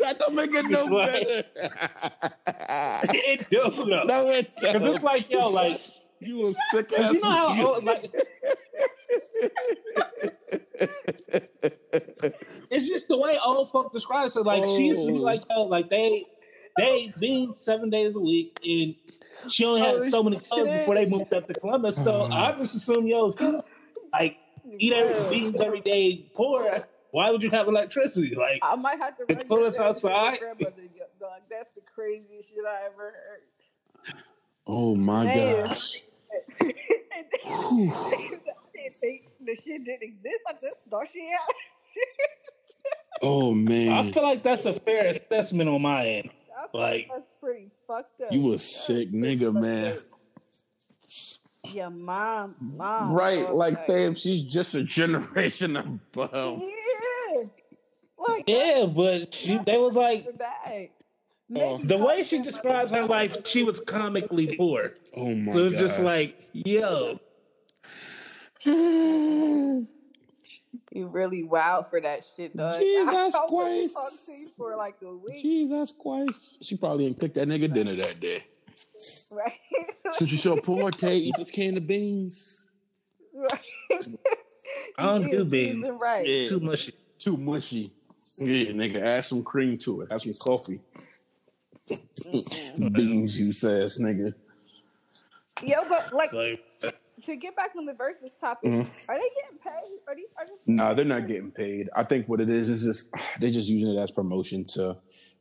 That 0.00 0.18
don't 0.18 0.34
make 0.34 0.50
it 0.52 0.66
no 0.66 0.88
better. 0.88 1.42
it 3.14 3.46
do 3.50 3.70
though. 3.74 4.02
no, 4.04 4.30
it 4.30 4.50
Cause 4.60 4.74
it's 4.94 5.02
like, 5.04 5.30
yo, 5.30 5.48
like, 5.48 5.78
You 6.20 6.48
a 6.48 6.52
sick 6.72 6.92
ass. 6.98 7.12
you 7.14 7.20
know 7.20 7.30
how 7.30 7.66
old, 7.74 7.84
like, 7.84 8.04
it's 12.70 12.88
just 12.88 13.08
the 13.08 13.16
way 13.16 13.38
old 13.44 13.70
folk 13.70 13.92
describe 13.92 14.30
it. 14.34 14.36
Like 14.44 14.64
she 14.64 14.86
used 14.86 15.06
to 15.06 15.12
be 15.12 15.18
Oh. 15.18 15.22
like, 15.22 15.40
yo, 15.48 15.56
oh. 15.56 15.62
like 15.64 15.88
they 15.88 16.24
they 16.76 17.12
being 17.18 17.54
seven 17.54 17.90
days 17.90 18.14
a 18.16 18.20
week 18.20 18.56
and 18.64 18.94
she 19.50 19.64
only 19.64 19.80
had 19.80 19.96
Oh, 19.96 20.00
so 20.08 20.22
many 20.22 20.36
clothes 20.38 20.68
before 20.70 20.94
they 20.94 21.06
moved 21.06 21.32
up 21.32 21.46
to 21.48 21.54
Columbus. 21.54 22.02
So 22.02 22.28
Oh. 22.30 22.32
I 22.32 22.52
just 22.58 22.74
assume, 22.74 23.06
yo, 23.06 23.32
like 24.12 24.36
eat 24.78 24.92
every 24.92 25.14
oh, 25.14 25.30
beans 25.30 25.60
every 25.60 25.80
day 25.80 26.26
poor, 26.34 26.62
why 27.10 27.30
would 27.30 27.42
you 27.42 27.50
have 27.50 27.68
electricity? 27.68 28.34
Like 28.34 28.60
I 28.62 28.76
might 28.76 28.98
have 28.98 29.16
to 29.18 29.24
They 29.26 29.34
run 29.34 29.44
pull 29.46 29.64
us 29.64 29.76
family 29.76 29.94
to 29.94 30.00
your 30.08 30.16
outside. 30.16 30.38
grandmother, 30.40 30.82
Dog, 31.20 31.40
that's 31.50 31.70
the 31.74 31.80
craziest 31.82 32.50
shit 32.50 32.58
I 32.66 32.86
ever 32.86 33.12
heard. 33.12 34.14
Oh 34.66 34.94
my 34.94 35.24
Man. 35.24 35.66
gosh. 35.66 36.02
And 36.60 36.72
they 38.74 38.88
think 39.00 39.22
the 39.44 39.56
shit 39.56 39.84
didn't 39.84 40.02
exist. 40.02 40.42
I 40.48 40.52
just 40.52 40.84
thought 40.90 41.06
she 41.12 41.26
had 41.26 41.38
shit. 41.94 42.04
Oh 43.20 43.52
man 43.52 43.88
I 44.06 44.10
feel 44.12 44.22
like 44.22 44.42
that's 44.44 44.64
a 44.64 44.72
fair 44.72 45.06
assessment 45.06 45.68
on 45.68 45.82
my 45.82 46.06
end. 46.06 46.30
I 46.56 46.76
Like- 46.76 47.08
that's 47.12 47.28
pretty 47.40 47.70
fucked 47.86 48.20
up. 48.20 48.32
You 48.32 48.52
a 48.52 48.58
sick 48.58 49.10
nigga, 49.12 49.52
man. 49.52 49.96
Up. 51.68 51.74
Your 51.74 51.90
mom, 51.90 52.52
mom. 52.74 53.12
Right, 53.12 53.44
dog, 53.44 53.54
like 53.54 53.86
fam, 53.86 54.14
she's 54.14 54.42
just 54.42 54.74
a 54.74 54.82
generation 54.84 55.76
above. 55.76 56.60
Yeah. 56.60 57.42
Like 58.18 58.44
Yeah, 58.46 58.86
but 58.86 59.32
she 59.32 59.58
they 59.58 59.78
was 59.78 59.94
like 59.94 60.24
oh, 60.26 60.32
the 60.32 60.38
bag. 60.38 60.90
Oh. 61.56 61.78
the 61.78 61.96
way 61.96 62.24
she 62.24 62.40
describes 62.40 62.92
her 62.92 63.06
life, 63.06 63.46
she 63.46 63.62
was 63.62 63.80
comically 63.80 64.56
poor. 64.56 64.90
Oh 65.16 65.34
my 65.34 65.46
god. 65.46 65.54
So 65.54 65.64
it's 65.66 65.78
just 65.78 65.96
gosh. 65.98 66.04
like, 66.04 66.30
yo, 66.52 67.20
You 68.64 69.86
really 70.92 71.44
wild 71.44 71.88
for 71.88 72.00
that 72.00 72.24
shit, 72.24 72.56
dog. 72.56 72.72
Jesus 72.80 73.38
Christ. 73.48 73.94
talked 73.94 74.26
to 74.26 74.32
you 74.32 74.48
for 74.56 74.76
like 74.76 74.96
a 75.02 75.14
week, 75.14 75.40
Jesus 75.40 75.92
Christ. 75.92 76.64
She 76.64 76.76
probably 76.76 77.06
ain't 77.06 77.18
cooked 77.18 77.34
that 77.34 77.48
nigga 77.48 77.72
dinner 77.72 77.92
that 77.92 78.18
day. 78.20 78.40
Right? 79.34 79.52
Since 80.10 80.30
you 80.32 80.38
so 80.38 80.56
poor, 80.56 80.90
Tay, 80.90 81.16
eat 81.18 81.34
this 81.36 81.50
can 81.50 81.76
of 81.76 81.86
beans. 81.86 82.72
right. 83.34 83.60
I 84.98 85.02
don't 85.06 85.22
You 85.24 85.30
do 85.30 85.44
beans. 85.44 85.88
Right. 86.00 86.26
Yeah. 86.26 86.46
too 86.46 86.60
mushy. 86.60 86.94
Too 87.18 87.36
mushy. 87.36 87.92
Yeah, 88.38 88.72
nigga, 88.72 89.02
add 89.02 89.24
some 89.24 89.42
cream 89.42 89.76
to 89.78 90.02
it. 90.02 90.12
Add 90.12 90.20
some 90.20 90.32
coffee. 90.40 90.80
Bean 92.76 93.26
juice 93.26 93.64
ass 93.64 93.98
nigga. 94.00 94.34
Yo, 95.62 95.88
but 95.88 96.12
like 96.12 96.32
Like, 96.32 96.62
to 97.24 97.34
get 97.36 97.56
back 97.56 97.70
on 97.76 97.84
the 97.84 97.94
versus 97.94 98.32
topic, 98.34 98.70
Mhm. 98.70 99.08
are 99.08 99.18
they 99.18 99.28
getting 99.42 99.58
paid? 99.58 99.98
Are 100.06 100.14
these 100.14 100.28
artists? 100.36 100.68
Nah, 100.68 100.94
they're 100.94 101.04
not 101.04 101.26
getting 101.26 101.50
paid. 101.50 101.88
I 101.96 102.04
think 102.04 102.28
what 102.28 102.40
it 102.40 102.48
is 102.48 102.68
is 102.70 102.84
just 102.84 103.10
they're 103.40 103.50
just 103.50 103.68
using 103.68 103.90
it 103.92 103.98
as 103.98 104.10
promotion 104.12 104.64
to 104.66 104.96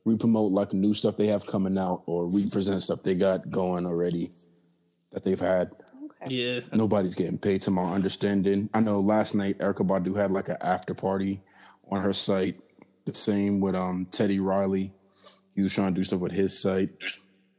re-promote 0.08 0.52
like 0.52 0.74
new 0.74 0.94
stuff 0.94 1.18
they 1.18 1.28
have 1.28 1.46
coming 1.46 1.78
out 1.78 2.04
or 2.06 2.26
represent 2.26 2.82
stuff 2.82 3.04
they 3.04 3.16
got 3.16 3.50
going 3.52 3.86
already 3.86 4.30
that 5.12 5.24
they've 5.24 5.40
had. 5.40 5.72
Okay. 6.22 6.34
yeah, 6.34 6.60
Nobody's 6.72 7.14
getting 7.14 7.38
paid 7.38 7.62
to 7.64 7.72
my 7.72 7.94
understanding. 7.94 8.70
I 8.74 8.80
know 8.80 9.02
last 9.02 9.36
night 9.36 9.58
Erykah 9.60 9.88
Badu 9.88 10.16
had 10.16 10.32
like 10.32 10.48
an 10.48 10.58
after 10.62 10.94
party 10.94 11.42
on 11.92 12.02
her 12.02 12.14
site. 12.14 12.60
The 13.06 13.14
same 13.14 13.60
with 13.60 13.76
um 13.76 14.08
Teddy 14.10 14.40
Riley. 14.40 14.94
He 15.56 15.62
was 15.62 15.74
trying 15.74 15.94
to 15.94 16.00
do 16.00 16.04
stuff 16.04 16.20
with 16.20 16.32
his 16.32 16.58
site. 16.58 16.90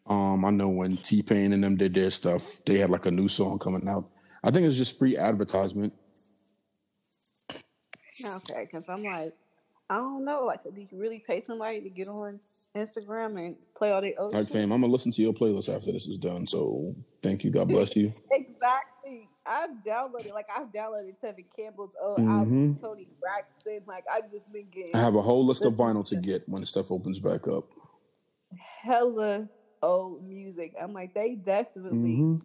Um, 0.06 0.44
I 0.44 0.50
know 0.50 0.68
when 0.68 0.96
T 0.96 1.22
Pain 1.22 1.52
and 1.52 1.62
them 1.62 1.76
did 1.76 1.94
their 1.94 2.10
stuff, 2.10 2.62
they 2.64 2.78
had 2.78 2.90
like 2.90 3.06
a 3.06 3.10
new 3.10 3.28
song 3.28 3.58
coming 3.58 3.88
out. 3.88 4.08
I 4.42 4.50
think 4.50 4.66
it's 4.66 4.76
just 4.76 4.98
free 4.98 5.16
advertisement. 5.16 5.92
Okay, 8.24 8.64
because 8.64 8.88
I'm 8.88 9.02
like, 9.02 9.32
I 9.90 9.96
don't 9.96 10.24
know. 10.24 10.44
Like, 10.44 10.62
do 10.64 10.70
you 10.80 10.86
really 10.92 11.18
pay 11.26 11.40
somebody 11.40 11.80
to 11.80 11.88
get 11.88 12.08
on 12.08 12.38
Instagram 12.76 13.38
and 13.42 13.56
play 13.74 13.90
all 13.90 14.02
their 14.02 14.12
old 14.18 14.34
Like, 14.34 14.48
fam, 14.48 14.70
I'm 14.70 14.82
gonna 14.82 14.92
listen 14.92 15.12
to 15.12 15.22
your 15.22 15.32
playlist 15.32 15.74
after 15.74 15.92
this 15.92 16.06
is 16.06 16.18
done. 16.18 16.46
So 16.46 16.94
thank 17.22 17.42
you. 17.42 17.50
God 17.50 17.68
bless 17.68 17.96
you. 17.96 18.12
Exactly. 18.30 19.28
I've 19.46 19.70
downloaded, 19.86 20.34
like, 20.34 20.48
I've 20.54 20.72
downloaded 20.72 21.14
Tevin 21.24 21.46
Campbell's 21.56 21.96
old 22.02 22.18
Mhm. 22.18 22.28
album, 22.28 22.74
Toni 22.74 23.06
Braxton. 23.20 23.80
Like, 23.86 24.04
I've 24.12 24.28
just 24.28 24.52
been 24.52 24.66
getting 24.70 24.94
I 24.94 24.98
have 24.98 25.14
a 25.14 25.22
whole 25.22 25.46
list 25.46 25.64
of 25.64 25.74
vinyl 25.74 26.06
to 26.08 26.16
get 26.16 26.46
when 26.48 26.64
stuff 26.66 26.90
opens 26.92 27.20
back 27.20 27.46
up. 27.48 27.64
hella 28.82 29.48
old 29.82 30.24
music. 30.26 30.74
I'm 30.80 30.92
like, 30.92 31.14
they 31.14 31.34
definitely, 31.36 32.16
Mhm. 32.16 32.42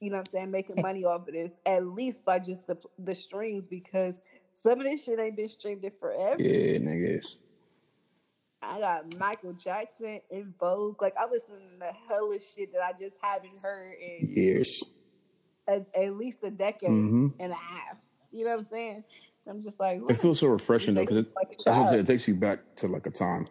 you 0.00 0.10
know 0.10 0.18
what 0.18 0.28
I'm 0.28 0.32
saying, 0.32 0.50
making 0.50 0.80
money 0.80 1.04
off 1.04 1.26
of 1.26 1.34
this, 1.34 1.58
at 1.66 1.84
least 1.84 2.24
by 2.24 2.38
just 2.38 2.66
the 2.66 2.76
the 2.98 3.14
streams, 3.14 3.66
because 3.68 4.24
some 4.60 4.80
of 4.80 4.84
this 4.84 5.04
shit 5.04 5.20
ain't 5.20 5.36
been 5.36 5.48
streamed 5.48 5.84
in 5.84 5.92
forever. 6.00 6.36
Yeah, 6.42 6.78
niggas. 6.78 7.36
I 8.60 8.80
got 8.80 9.16
Michael 9.16 9.52
Jackson 9.52 10.20
En 10.32 10.52
Vogue. 10.58 11.00
Like, 11.00 11.14
I 11.16 11.26
listen 11.30 11.54
to 11.80 11.92
hella 12.08 12.36
shit 12.40 12.72
that 12.72 12.82
I 12.82 12.92
just 13.00 13.16
haven't 13.22 13.52
heard 13.62 13.92
in 13.94 14.18
Years. 14.20 14.82
at, 15.68 15.86
at 15.94 16.16
least 16.16 16.38
a 16.42 16.50
decade 16.50 16.90
Mhm. 16.90 17.34
and 17.38 17.52
a 17.52 17.54
half. 17.54 17.98
You 18.32 18.44
know 18.44 18.50
what 18.50 18.58
I'm 18.60 18.64
saying? 18.64 19.04
I'm 19.46 19.62
just 19.62 19.78
like, 19.78 20.00
It 20.08 20.14
feels 20.16 20.40
so 20.40 20.48
refreshing 20.48 20.94
though, 20.94 21.02
because 21.02 21.18
it, 21.18 21.28
Like 21.36 21.46
a 21.46 21.50
that's 21.50 21.66
what 21.66 21.72
I'm 21.72 21.76
saying, 21.86 21.86
child. 21.90 22.00
it 22.00 22.06
takes 22.12 22.26
you 22.28 22.34
back 22.34 22.58
to 22.76 22.88
like 22.88 23.06
a 23.06 23.10
time. 23.10 23.48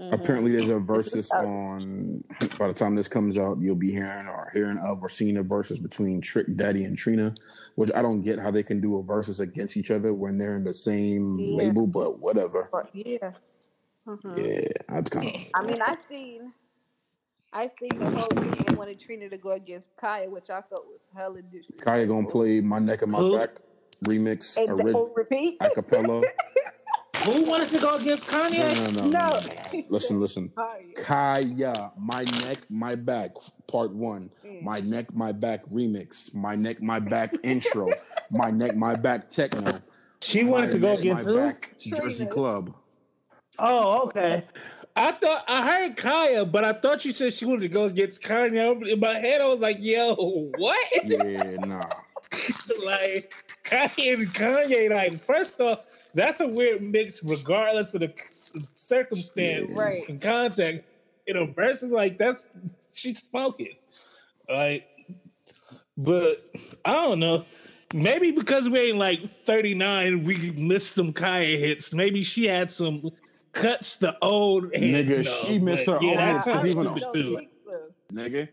Mhm. 0.00 0.12
Apparently, 0.14 0.52
there's 0.52 0.70
a 0.70 0.78
versus 0.94 1.30
on. 1.30 2.24
By 2.58 2.68
the 2.68 2.72
time 2.74 2.94
this 2.96 3.08
comes 3.08 3.36
out, 3.36 3.58
you'll 3.60 3.76
be 3.76 3.90
hearing 3.90 4.26
or 4.28 4.50
hearing 4.54 4.78
of 4.78 5.02
or 5.02 5.08
seeing 5.10 5.36
a 5.36 5.42
versus 5.42 5.78
between 5.78 6.20
Trick 6.22 6.46
Daddy 6.56 6.84
and 6.84 6.96
Trina, 6.96 7.34
which 7.74 7.90
I 7.94 8.00
don't 8.00 8.22
get 8.22 8.38
how 8.38 8.50
they 8.50 8.62
can 8.62 8.80
do 8.80 8.98
a 8.98 9.02
versus 9.02 9.40
against 9.40 9.76
each 9.76 9.90
other 9.90 10.14
when 10.14 10.38
they're 10.38 10.56
in 10.56 10.64
the 10.64 10.72
same 10.72 11.38
Yeah. 11.38 11.56
label, 11.56 11.86
but 11.86 12.18
whatever. 12.20 12.68
But 12.72 12.88
yeah. 12.94 13.32
Mhm. 14.06 14.38
Yeah, 14.38 14.68
that's 14.88 15.10
kind 15.10 15.28
of. 15.28 15.40
I 15.54 15.62
mean, 15.62 15.82
I 15.82 15.94
seen, 16.08 16.52
I 17.52 17.66
seen 17.66 17.98
the 17.98 18.10
whole 18.10 18.28
thing 18.28 18.64
and 18.68 18.76
wanted 18.78 18.98
Trina 18.98 19.28
to 19.28 19.36
go 19.36 19.50
against 19.50 19.94
Khia, 19.98 20.30
which 20.30 20.48
I 20.48 20.62
thought 20.62 20.86
was 20.90 21.08
hella 21.14 21.42
disrespectful. 21.42 21.92
Khia 21.92 22.08
gonna 22.08 22.28
play 22.28 22.60
"My 22.62 22.78
Neck 22.78 23.02
and 23.02 23.12
My 23.12 23.18
Who? 23.18 23.36
Back" 23.36 23.58
remix, 24.04 24.56
and 24.56 24.70
orig- 24.80 24.94
don't 24.94 25.14
repeat. 25.14 25.58
acapella. 25.60 26.24
who 27.24 27.42
wanted 27.44 27.70
to 27.70 27.78
go 27.78 27.94
against 27.94 28.26
Kanye? 28.26 28.92
No, 28.92 29.02
no, 29.02 29.08
no, 29.08 29.30
no. 29.30 29.82
Listen, 29.90 30.20
listen. 30.20 30.50
Khia. 30.56 30.94
Khia, 31.54 31.92
My 31.98 32.24
Neck, 32.24 32.58
My 32.70 32.94
Back, 32.94 33.32
Part 33.66 33.92
One. 33.94 34.30
My 34.62 34.80
Neck, 34.80 35.14
My 35.14 35.32
Back 35.32 35.64
remix. 35.66 36.34
My 36.34 36.54
Neck, 36.54 36.82
My 36.82 36.98
Back 37.14 37.34
intro. 37.42 37.88
My 38.30 38.50
Neck, 38.50 38.74
My 38.76 38.94
Back 38.94 39.30
techno. 39.30 39.78
She 40.22 40.42
My 40.42 40.50
wanted 40.50 40.72
to 40.72 40.78
go 40.78 40.88
Neck, 40.90 40.98
against 41.00 41.26
My 41.26 41.30
who? 41.32 41.36
Back 41.38 41.74
Jersey 41.78 42.24
Trina. 42.24 42.30
Club. 42.30 42.74
Oh, 43.58 44.02
okay. 44.06 44.44
I 44.96 45.12
thought 45.12 45.44
I 45.46 45.66
heard 45.70 45.96
Khia, 45.96 46.50
but 46.50 46.64
I 46.64 46.72
thought 46.72 47.04
you 47.04 47.12
said 47.12 47.32
she 47.32 47.44
wanted 47.44 47.62
to 47.62 47.68
go 47.68 47.84
against 47.84 48.22
Kanye. 48.22 48.88
In 48.88 49.00
my 49.00 49.14
head, 49.14 49.40
I 49.40 49.46
was 49.46 49.60
like, 49.60 49.76
"Yo, 49.80 50.14
what?" 50.58 50.88
Yeah, 51.04 51.56
nah. 51.64 51.84
like 52.84 53.32
Kanye 53.64 54.14
and 54.14 54.26
Kanye. 54.28 54.90
Like, 54.90 55.14
first 55.14 55.60
off, 55.60 55.86
that's 56.14 56.40
a 56.40 56.46
weird 56.48 56.82
mix, 56.82 57.22
regardless 57.22 57.94
of 57.94 58.00
the 58.00 58.12
circumstance 58.74 59.76
Right. 59.78 60.08
and 60.08 60.20
context. 60.20 60.84
You 61.26 61.34
know, 61.34 61.46
versus 61.46 61.92
like 61.92 62.18
that's 62.18 62.48
she's 62.94 63.20
smoking. 63.20 63.74
Like, 64.48 64.86
but 65.96 66.44
I 66.84 66.92
don't 66.94 67.20
know. 67.20 67.44
Maybe 67.92 68.30
because 68.30 68.68
we 68.68 68.78
ain't 68.80 68.98
like 68.98 69.26
39, 69.26 70.24
we 70.24 70.52
missed 70.52 70.92
some 70.92 71.12
Khia 71.12 71.58
hits. 71.58 71.92
Maybe 71.92 72.22
she 72.22 72.46
had 72.46 72.70
some 72.70 73.10
cuts 73.52 73.96
the 73.96 74.16
old 74.22 74.72
hits. 74.74 75.10
Nigga, 75.10 75.16
though, 75.24 75.48
she 75.48 75.58
missed 75.58 75.86
but 75.86 76.00
her 76.02 76.08
own 76.08 76.16
that's 76.16 76.46
hits, 76.46 76.56
'cause 76.56 76.64
I 76.64 76.68
even 76.68 76.84
don't 76.84 77.12
too. 77.14 77.40
Nigga. 78.12 78.48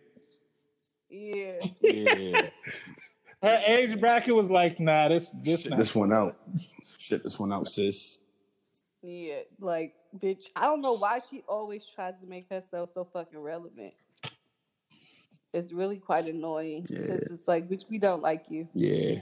Yeah. 1.09 1.53
Yeah. 1.81 2.49
Her 3.43 3.61
age 3.67 3.99
bracket 3.99 4.33
was 4.35 4.49
like, 4.49 4.79
nah, 4.79 5.07
this 5.09 5.29
this 5.29 5.61
Shit 5.61 5.69
not 5.71 5.77
this 5.79 5.93
one 5.95 6.11
out. 6.11 6.35
Shit 7.07 7.23
this 7.23 7.39
one 7.39 7.53
out, 7.53 7.67
sis. 7.69 8.19
Yeah. 9.01 9.35
Like, 9.61 9.93
bitch, 10.19 10.49
I 10.57 10.63
don't 10.63 10.81
know 10.81 10.93
why 10.93 11.19
she 11.29 11.41
always 11.47 11.85
tries 11.85 12.15
to 12.19 12.27
make 12.27 12.49
herself 12.49 12.91
so 12.91 13.05
fucking 13.05 13.39
relevant. 13.39 13.97
It's 15.53 15.71
really 15.71 15.99
quite 15.99 16.25
annoying. 16.27 16.85
Because 16.89 17.23
it's 17.27 17.47
like, 17.47 17.69
bitch, 17.69 17.89
we 17.89 17.97
don't 17.97 18.21
like 18.21 18.49
you. 18.49 18.67
Yeah. 18.73 19.15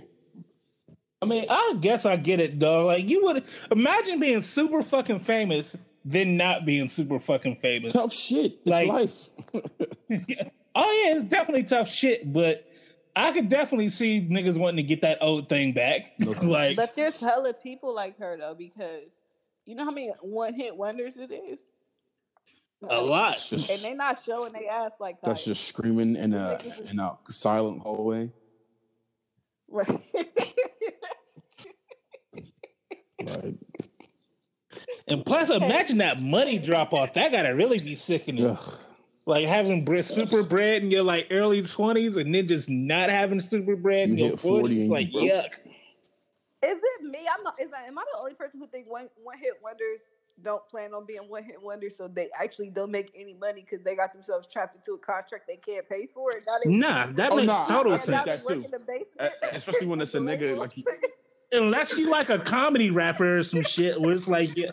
I 1.21 1.27
mean, 1.27 1.45
I 1.47 1.75
guess 1.79 2.07
I 2.07 2.15
get 2.15 2.39
it 2.39 2.59
though. 2.59 2.87
Like 2.87 3.07
you 3.07 3.23
would 3.25 3.43
imagine 3.71 4.19
being 4.19 4.41
super 4.41 4.81
fucking 4.81 5.19
famous, 5.19 5.75
then 6.03 6.37
not 6.37 6.65
being 6.65 6.87
super 6.87 7.19
fucking 7.19 7.55
famous. 7.57 7.93
Tough 7.93 8.11
shit. 8.11 8.59
It's 8.65 8.69
Like- 8.69 8.87
life. 8.87 9.29
Oh 10.77 11.05
yeah, 11.05 11.19
it's 11.19 11.29
definitely 11.29 11.63
tough 11.63 11.87
shit, 11.87 12.33
but 12.33 12.67
I 13.15 13.31
could 13.31 13.47
definitely 13.49 13.89
see 13.89 14.21
niggas 14.21 14.57
wanting 14.57 14.77
to 14.77 14.83
get 14.83 15.01
that 15.01 15.19
old 15.21 15.47
thing 15.49 15.71
back. 15.73 16.05
like 16.43 16.75
But 16.75 16.95
there's 16.95 17.19
hella 17.19 17.53
people 17.53 17.93
like 17.95 18.17
her, 18.19 18.35
though, 18.37 18.55
because 18.55 19.03
you 19.65 19.75
know 19.75 19.85
how 19.85 19.91
many 19.91 20.11
one 20.21 20.53
hit 20.53 20.75
wonders 20.75 21.17
it 21.17 21.31
is? 21.31 21.61
a 22.87 23.01
lot. 23.01 23.41
Just- 23.49 23.69
And 23.71 23.81
they 23.81 23.93
not 23.93 24.21
showing 24.21 24.51
their 24.53 24.69
ass 24.69 24.91
like 24.99 25.19
that's 25.21 25.41
Khia. 25.41 25.45
just 25.45 25.67
screaming 25.67 26.15
in 26.17 26.33
a 26.33 26.59
in 26.89 26.99
a 26.99 27.17
silent 27.29 27.81
hallway. 27.81 28.31
Right. 29.69 29.89
Like, 33.23 33.53
And 35.07 35.25
plus, 35.25 35.49
imagine 35.51 35.99
that 35.99 36.19
money 36.21 36.57
drop 36.59 36.93
off. 36.93 37.13
That 37.13 37.31
gotta 37.31 37.55
really 37.55 37.79
be 37.79 37.95
sickening. 37.95 38.45
ugh. 38.45 38.73
Like 39.27 39.45
having 39.47 39.83
bre- 39.85 39.99
super 39.99 40.43
bread 40.43 40.83
in 40.83 40.91
your 40.91 41.03
like 41.03 41.27
early 41.31 41.61
twenties, 41.63 42.17
and 42.17 42.33
then 42.33 42.47
just 42.47 42.69
not 42.69 43.09
having 43.09 43.39
super 43.39 43.75
bread 43.75 44.09
in 44.09 44.17
You 44.17 44.25
your 44.25 44.31
hit 44.31 44.39
40 44.39 44.59
forties. 44.61 44.83
and 44.83 44.91
Like 44.91 45.13
you 45.13 45.31
yuck. 45.31 45.45
Is 46.63 46.79
it 46.81 47.03
me? 47.03 47.19
I'm 47.35 47.43
not. 47.43 47.59
Is 47.59 47.69
that, 47.71 47.85
am 47.87 47.97
I 47.97 48.03
the 48.13 48.19
only 48.19 48.33
person 48.35 48.59
who 48.59 48.67
think 48.67 48.85
one 48.89 49.09
one 49.23 49.37
hit 49.39 49.53
wonders 49.63 50.01
don't 50.43 50.67
plan 50.67 50.93
on 50.93 51.05
being 51.05 51.21
one 51.29 51.43
hit 51.43 51.61
wonders, 51.61 51.95
so 51.95 52.07
they 52.07 52.29
actually 52.39 52.69
don't 52.69 52.91
make 52.91 53.09
any 53.15 53.33
money 53.35 53.61
because 53.67 53.83
they 53.83 53.95
got 53.95 54.13
themselves 54.13 54.47
trapped 54.51 54.75
into 54.75 54.93
a 54.93 54.97
contract 54.97 55.45
they 55.47 55.55
can't 55.57 55.87
pay 55.89 56.07
for? 56.13 56.31
And 56.31 56.45
now 56.45 57.05
Nah, 57.05 57.11
that 57.13 57.31
Oh, 57.31 57.35
makes 57.37 57.47
nah, 57.47 57.65
total 57.65 57.93
I 57.93 57.95
and 57.95 58.09
now 58.09 58.23
think 58.23 58.35
sense. 58.35 58.43
they 58.43 58.53
that 58.55 58.59
too. 58.59 58.65
in 58.65 58.71
the 58.71 58.79
basement. 58.79 59.07
Uh, 59.19 59.29
especially 59.53 59.87
when 59.87 60.01
it's 60.01 60.13
a 60.13 60.19
nigga 60.19 60.57
like 60.57 60.73
Unless 61.51 61.97
you 61.97 62.09
like 62.09 62.29
a 62.29 62.37
comedy 62.39 62.91
rapper 62.91 63.37
or 63.37 63.43
some 63.43 63.61
shit, 63.63 63.99
where 64.01 64.13
it's 64.13 64.27
like, 64.27 64.55
yeah, 64.57 64.71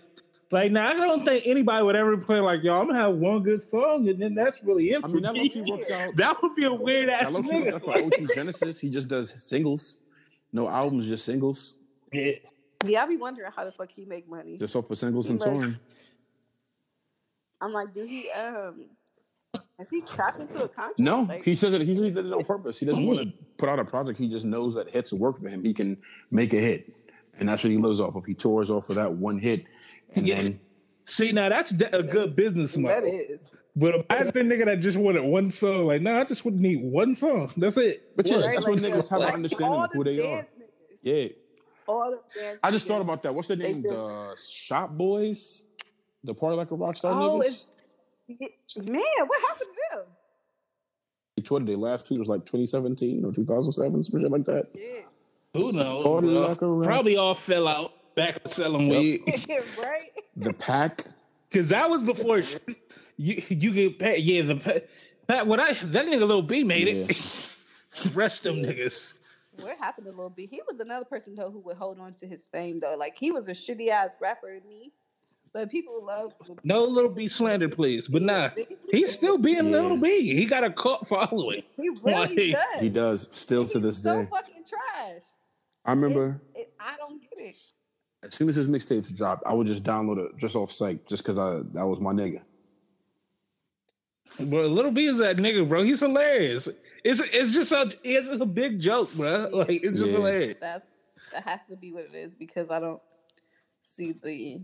Like 0.52 0.70
now, 0.70 0.86
I 0.86 0.94
don't 0.94 1.24
think 1.24 1.46
anybody 1.46 1.82
would 1.82 1.96
ever 1.96 2.16
play 2.18 2.38
like 2.40 2.62
y'all. 2.62 2.80
I'm 2.82 2.88
gonna 2.88 2.98
have 2.98 3.14
one 3.14 3.42
good 3.42 3.62
song, 3.62 4.08
and 4.08 4.20
then 4.20 4.34
that's 4.34 4.62
really 4.62 4.90
it 4.90 4.98
I 4.98 5.08
for 5.08 5.14
mean, 5.14 5.22
that 5.22 5.32
me. 5.32 5.50
low-key 5.54 5.84
out. 5.94 6.16
That 6.16 6.42
would 6.42 6.54
be 6.54 6.64
a 6.64 6.72
weird 6.72 7.08
ass 7.08 7.32
low-key 7.34 7.48
nigga. 7.48 7.74
out 7.74 7.86
Like, 7.86 8.04
OT 8.04 8.26
Genesis. 8.34 8.78
He 8.80 8.90
just 8.90 9.08
does 9.08 9.30
singles, 9.42 9.98
no 10.52 10.68
albums, 10.68 11.08
just 11.08 11.24
singles, 11.24 11.76
yeah. 12.12 12.32
Yeah, 12.84 13.04
I 13.04 13.06
be 13.06 13.16
wondering 13.16 13.50
how 13.54 13.64
the 13.64 13.70
fuck 13.72 13.90
he 13.94 14.04
make 14.04 14.28
money. 14.28 14.58
just 14.58 14.74
off 14.76 14.90
of 14.90 14.98
singles 14.98 15.30
and 15.30 15.40
Like- 15.40 15.50
touring. 15.54 15.76
I'm 17.60 17.72
like, 17.72 17.94
do 17.94 18.02
he 18.04 18.28
um 18.30 18.86
is 19.78 19.90
he 19.90 20.00
trapped 20.02 20.40
into 20.40 20.64
a 20.64 20.68
contract? 20.68 20.98
No, 20.98 21.22
Like, 21.22 21.44
he 21.44 21.54
says 21.54 21.72
it. 21.72 21.82
He 21.82 21.94
says 21.94 22.04
he 22.06 22.10
did 22.10 22.26
it 22.26 22.32
on 22.32 22.44
purpose. 22.44 22.78
He 22.80 22.86
doesn't 22.86 23.04
want 23.06 23.20
to 23.20 23.32
put 23.58 23.68
out 23.68 23.78
a 23.78 23.84
project. 23.84 24.18
He 24.18 24.28
just 24.28 24.44
knows 24.44 24.74
that 24.74 24.90
hits 24.90 25.12
work 25.12 25.38
for 25.38 25.48
him. 25.48 25.62
He 25.64 25.72
can 25.74 25.96
make 26.30 26.52
a 26.52 26.58
hit, 26.58 26.92
and 27.38 27.48
that's 27.48 27.62
what 27.62 27.70
he 27.70 27.76
lives 27.78 28.00
off 28.00 28.14
of. 28.16 28.24
He 28.24 28.34
tours 28.34 28.70
off 28.70 28.90
of 28.90 28.96
that 28.96 29.12
one 29.12 29.38
hit, 29.38 29.64
and 30.14 30.26
Yeah. 30.26 30.42
then 30.42 30.60
See, 31.04 31.32
now 31.32 31.48
that's 31.48 31.70
de- 31.72 31.96
a 31.96 32.02
good 32.02 32.36
business 32.36 32.74
that 32.74 32.80
model. 32.80 33.04
is. 33.08 33.44
But 33.74 34.06
imagine 34.10 34.52
a 34.52 34.54
nigga 34.54 34.64
that 34.66 34.76
just 34.80 34.96
wanted 34.98 35.22
one 35.24 35.50
song. 35.50 35.86
Like, 35.86 36.02
nah, 36.02 36.20
I 36.20 36.24
just 36.24 36.44
would 36.44 36.60
need 36.60 36.82
one 36.84 37.14
song. 37.16 37.50
That's 37.56 37.76
it. 37.78 38.14
But 38.16 38.28
yeah, 38.28 38.36
Right, 38.36 38.54
that's 38.54 38.66
like, 38.66 38.74
what 38.80 38.82
niggas 38.82 39.10
have 39.10 39.20
like, 39.20 39.28
an 39.30 39.34
understanding 39.34 39.80
of 39.82 39.90
who 39.92 40.04
they 40.04 40.20
are. 40.20 40.42
niggas, 40.42 40.46
Yeah, 41.02 41.28
All 41.88 42.10
the 42.12 42.18
dance 42.40 42.58
I 42.62 42.70
just 42.70 42.84
niggas. 42.84 42.88
thought 42.88 43.00
about 43.00 43.22
that. 43.24 43.34
What's 43.34 43.48
their 43.48 43.56
name? 43.56 43.82
just- 43.82 43.94
The 43.94 44.36
Shop 44.52 44.92
Boyz, 44.94 45.64
the 46.22 46.34
party 46.34 46.56
like 46.56 46.70
a 46.70 46.74
rock 46.76 46.96
star 46.96 47.20
Oh, 47.20 47.40
niggas. 47.40 47.66
Man, 48.28 49.02
what 49.26 49.40
happened 49.48 49.70
to 49.74 49.96
them? 49.96 50.04
They 51.36 51.42
tweeted 51.42 51.66
their 51.66 51.76
last 51.76 52.06
tweet 52.06 52.20
was 52.20 52.28
like 52.28 52.44
2017 52.44 53.24
or 53.24 53.32
2007, 53.32 54.02
some 54.04 54.20
shit 54.20 54.30
like 54.30 54.44
that. 54.44 54.68
Yeah. 54.74 55.00
Who 55.54 55.72
knows? 55.72 56.04
Party 56.04 56.26
like 56.28 56.62
a 56.62 56.80
Probably 56.82 57.16
all 57.16 57.34
fell 57.34 57.66
out 57.66 57.92
back 58.14 58.42
to 58.42 58.48
selling 58.48 58.88
weed. 58.88 59.22
right? 59.78 60.10
The 60.36 60.52
Pack. 60.52 61.04
Cause 61.52 61.68
that 61.68 61.90
was 61.90 62.02
before 62.02 62.38
you 63.18 63.42
you 63.48 63.72
get 63.74 63.98
paid. 63.98 64.20
Yeah, 64.24 64.42
the 64.42 64.56
pack. 64.56 64.84
Pat. 65.28 65.46
What 65.46 65.60
I 65.60 65.74
that 65.74 66.06
nigga 66.06 66.26
Lil 66.26 66.40
B 66.42 66.64
made 66.64 66.88
it. 66.88 67.08
Rest 68.14 68.44
them 68.44 68.56
niggas. 68.56 69.18
What 69.60 69.76
happened 69.78 70.06
to 70.06 70.12
Lil 70.12 70.30
B? 70.30 70.46
He 70.50 70.62
was 70.66 70.80
another 70.80 71.04
person 71.04 71.34
though 71.34 71.50
who 71.50 71.58
would 71.60 71.76
hold 71.76 72.00
on 72.00 72.14
to 72.14 72.26
his 72.26 72.46
fame 72.46 72.80
though. 72.80 72.96
Like 72.98 73.18
he 73.18 73.30
was 73.32 73.48
a 73.48 73.52
shitty 73.52 73.88
ass 73.90 74.12
rapper 74.18 74.58
to 74.58 74.66
me, 74.66 74.92
but 75.52 75.70
people 75.70 76.02
love. 76.02 76.32
No 76.64 76.84
little 76.86 77.10
B 77.10 77.28
slander, 77.28 77.68
please. 77.68 78.08
But 78.08 78.22
nah, 78.22 78.48
he's 78.90 79.12
still 79.12 79.36
being 79.36 79.66
Yeah. 79.66 79.80
Lil 79.82 79.98
B. 79.98 80.34
He 80.34 80.46
got 80.46 80.64
a 80.64 80.70
cult 80.72 81.06
following. 81.06 81.64
He 81.76 81.90
really 82.02 82.02
Like, 82.02 82.36
does. 82.72 82.80
He 82.80 82.88
does 82.88 83.28
still 83.36 83.66
to 83.66 83.78
He's 83.78 83.88
this 83.88 83.98
so 84.02 84.22
day. 84.22 84.28
fucking 84.30 84.64
trash. 84.66 85.22
I 85.84 85.90
remember 85.90 86.40
It, 86.54 86.60
it, 86.60 86.72
I 86.80 86.96
don't 86.96 87.20
get 87.20 87.21
it. 87.21 87.21
As 88.22 88.34
soon 88.34 88.48
as 88.48 88.56
his 88.56 88.68
mixtapes 88.68 89.14
dropped, 89.16 89.42
I 89.46 89.52
would 89.54 89.66
just 89.66 89.84
download 89.84 90.18
it 90.24 90.36
just 90.38 90.54
off 90.56 90.70
site, 90.70 91.06
just 91.06 91.24
because 91.24 91.38
I 91.38 91.60
that 91.74 91.86
was 91.86 92.00
my 92.00 92.12
nigga. 92.12 92.42
Bro, 94.48 94.66
Little 94.68 94.92
B 94.92 95.04
is 95.06 95.18
that 95.18 95.36
nigga, 95.36 95.68
bro. 95.68 95.82
He's 95.82 96.00
hilarious. 96.00 96.68
It's 97.04 97.20
it's 97.32 97.52
just 97.52 97.72
a 97.72 97.92
it's 98.02 98.28
just 98.28 98.40
a 98.40 98.46
big 98.46 98.78
joke, 98.80 99.12
bro. 99.16 99.48
Like 99.52 99.68
it's 99.82 99.98
just 99.98 100.10
Yeah. 100.12 100.18
hilarious. 100.18 100.56
That's 100.60 100.86
that 101.32 101.44
has 101.44 101.60
to 101.68 101.76
be 101.76 101.92
what 101.92 102.04
it 102.12 102.14
is 102.14 102.34
because 102.34 102.70
I 102.70 102.80
don't 102.80 103.00
see 103.82 104.12
the. 104.22 104.60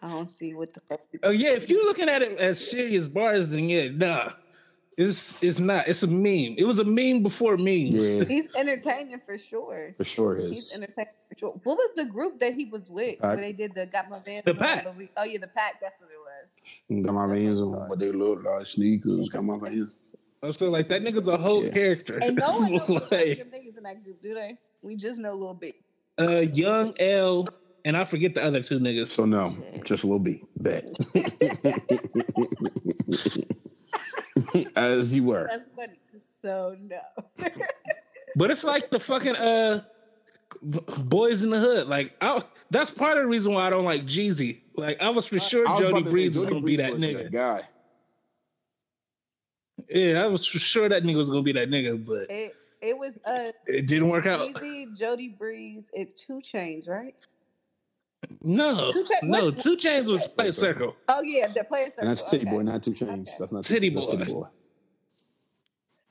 I 0.00 0.08
don't 0.08 0.30
see 0.30 0.54
what 0.54 0.72
the. 0.74 0.80
fuck- 0.88 1.00
Oh 1.22 1.30
yeah, 1.30 1.50
if 1.50 1.68
you're 1.68 1.84
looking 1.84 2.08
at 2.08 2.22
it 2.22 2.38
as 2.38 2.70
serious 2.70 3.08
bars, 3.08 3.50
then 3.50 3.68
yeah, 3.68 3.88
nah. 3.90 4.32
It's 4.98 5.42
it's 5.42 5.58
not. 5.58 5.88
It's 5.88 6.02
a 6.02 6.06
meme. 6.06 6.56
It 6.58 6.64
was 6.64 6.78
a 6.78 6.84
meme 6.84 7.22
before 7.22 7.56
memes. 7.56 8.14
Yeah, 8.14 8.24
He's 8.28 8.54
entertaining 8.54 9.20
for 9.24 9.38
sure. 9.38 9.94
for 9.96 10.04
sure 10.04 10.36
He's 10.36 10.68
is. 10.68 10.74
entertaining 10.74 11.12
for 11.30 11.38
sure. 11.38 11.50
What 11.64 11.78
was 11.78 11.90
the 11.96 12.04
group 12.04 12.38
that 12.40 12.52
he 12.54 12.66
was 12.66 12.90
with 12.90 13.18
Pack. 13.20 13.30
when 13.36 13.40
they 13.40 13.52
did 13.52 13.74
the 13.74 13.86
Got 13.86 14.10
My 14.10 14.18
Vans? 14.18 14.44
The 14.44 14.50
on? 14.52 14.58
Pack. 14.58 14.86
Oh 15.16 15.24
yeah, 15.24 15.38
the 15.38 15.46
pack. 15.48 15.80
That's 15.80 15.98
what 16.00 16.10
it 16.10 16.18
was. 16.18 17.04
Got 17.06 17.14
my 17.14 17.26
veins 17.32 17.60
on, 17.62 17.88
but 17.88 17.98
they 17.98 18.12
look 18.12 18.44
like 18.44 18.66
sneakers. 18.66 19.30
Got 19.30 19.44
my 19.44 19.58
veins. 19.58 19.90
So 20.50 20.68
like 20.70 20.88
that 20.88 21.02
nigga's 21.02 21.28
a 21.28 21.38
whole 21.38 21.64
Yeah. 21.64 21.70
character. 21.70 22.18
And 22.18 22.36
no 22.36 22.58
one 22.58 22.72
knows 22.72 22.88
like, 22.90 23.08
niggas 23.10 23.76
in 23.78 23.84
that 23.84 24.02
group, 24.04 24.20
do 24.20 24.34
they? 24.34 24.58
We 24.82 24.96
just 24.96 25.18
know 25.20 25.32
a 25.32 25.34
little 25.34 25.54
bit. 25.54 25.76
uh, 26.20 26.40
Young 26.40 26.92
L, 26.98 27.48
and 27.84 27.96
I 27.96 28.04
forget 28.04 28.34
the 28.34 28.44
other 28.44 28.62
two 28.62 28.78
niggas. 28.78 29.06
So 29.06 29.24
no, 29.24 29.56
just 29.84 30.04
a 30.04 30.06
little 30.06 30.18
B. 30.18 30.42
Bet. 30.58 30.84
As 34.76 35.14
you 35.14 35.24
were. 35.24 35.48
That's 35.50 35.68
funny. 35.76 35.98
So 36.42 36.76
no. 36.80 37.00
But 38.34 38.50
it's 38.50 38.64
like 38.64 38.90
the 38.90 38.98
fucking 38.98 39.36
uh, 39.36 39.82
boys 40.62 41.44
in 41.44 41.50
the 41.50 41.58
hood. 41.58 41.88
Like 41.88 42.14
I, 42.20 42.42
that's 42.70 42.90
part 42.90 43.18
of 43.18 43.24
the 43.24 43.28
reason 43.28 43.52
why 43.54 43.66
I 43.66 43.70
don't 43.70 43.84
like 43.84 44.04
Jeezy. 44.04 44.60
Like 44.74 45.00
I 45.02 45.10
was 45.10 45.26
for 45.26 45.38
sure 45.38 45.68
I 45.68 45.72
was 45.72 45.80
Jody 45.80 45.90
about 45.90 45.98
to 46.00 46.06
say, 46.06 46.12
Breeze 46.12 46.36
was 46.36 46.46
gonna 46.46 46.60
be 46.62 46.76
that 46.76 46.92
was 46.92 47.02
nigga. 47.02 47.30
guy. 47.30 47.60
Yeah, 49.88 50.24
I 50.24 50.26
was 50.28 50.46
for 50.46 50.58
sure 50.58 50.88
that 50.88 51.02
nigga 51.02 51.16
was 51.16 51.28
gonna 51.28 51.42
be 51.42 51.52
that 51.52 51.68
nigga, 51.68 52.04
but 52.04 52.30
it 52.30 52.54
it 52.80 52.96
was 52.96 53.18
uh 53.26 53.52
it 53.66 53.86
didn't 53.86 54.08
work 54.08 54.26
out. 54.26 54.48
Easy, 54.48 54.86
Jody 54.94 55.28
Breeze, 55.28 55.90
and 55.94 56.08
Two 56.16 56.40
Chains, 56.40 56.88
right? 56.88 57.14
No, 58.42 58.90
Two 58.92 59.04
Cha- 59.04 59.14
no, 59.22 59.44
what- 59.46 59.56
Two 59.58 59.76
Chains 59.76 60.08
was 60.08 60.26
play 60.26 60.50
circle. 60.50 60.96
Oh 61.08 61.22
yeah, 61.22 61.48
the 61.48 61.64
player 61.64 61.88
And 61.98 62.08
that's 62.08 62.22
Titty 62.30 62.46
okay. 62.46 62.56
Boy, 62.56 62.62
not 62.62 62.82
Two 62.82 62.94
Chains. 62.94 63.28
Okay. 63.28 63.36
That's 63.38 63.52
not 63.52 63.64
Titty 63.64 63.90
that's 63.90 64.06
Boy. 64.06 64.12
Titty 64.16 64.32
Boy. 64.32 64.44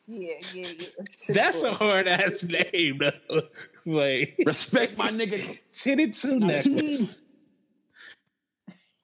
Yeah, 0.08 0.34
yeah, 0.54 0.64
yeah. 0.64 1.34
That's 1.34 1.64
a 1.64 1.74
hard 1.74 2.08
ass 2.08 2.44
name. 2.44 3.00
though. 3.00 3.42
like 3.86 4.36
Respect 4.46 4.98
my 4.98 5.10
nigga. 5.10 5.60
titty 5.72 6.10
two 6.12 6.40
necklace. 6.40 7.22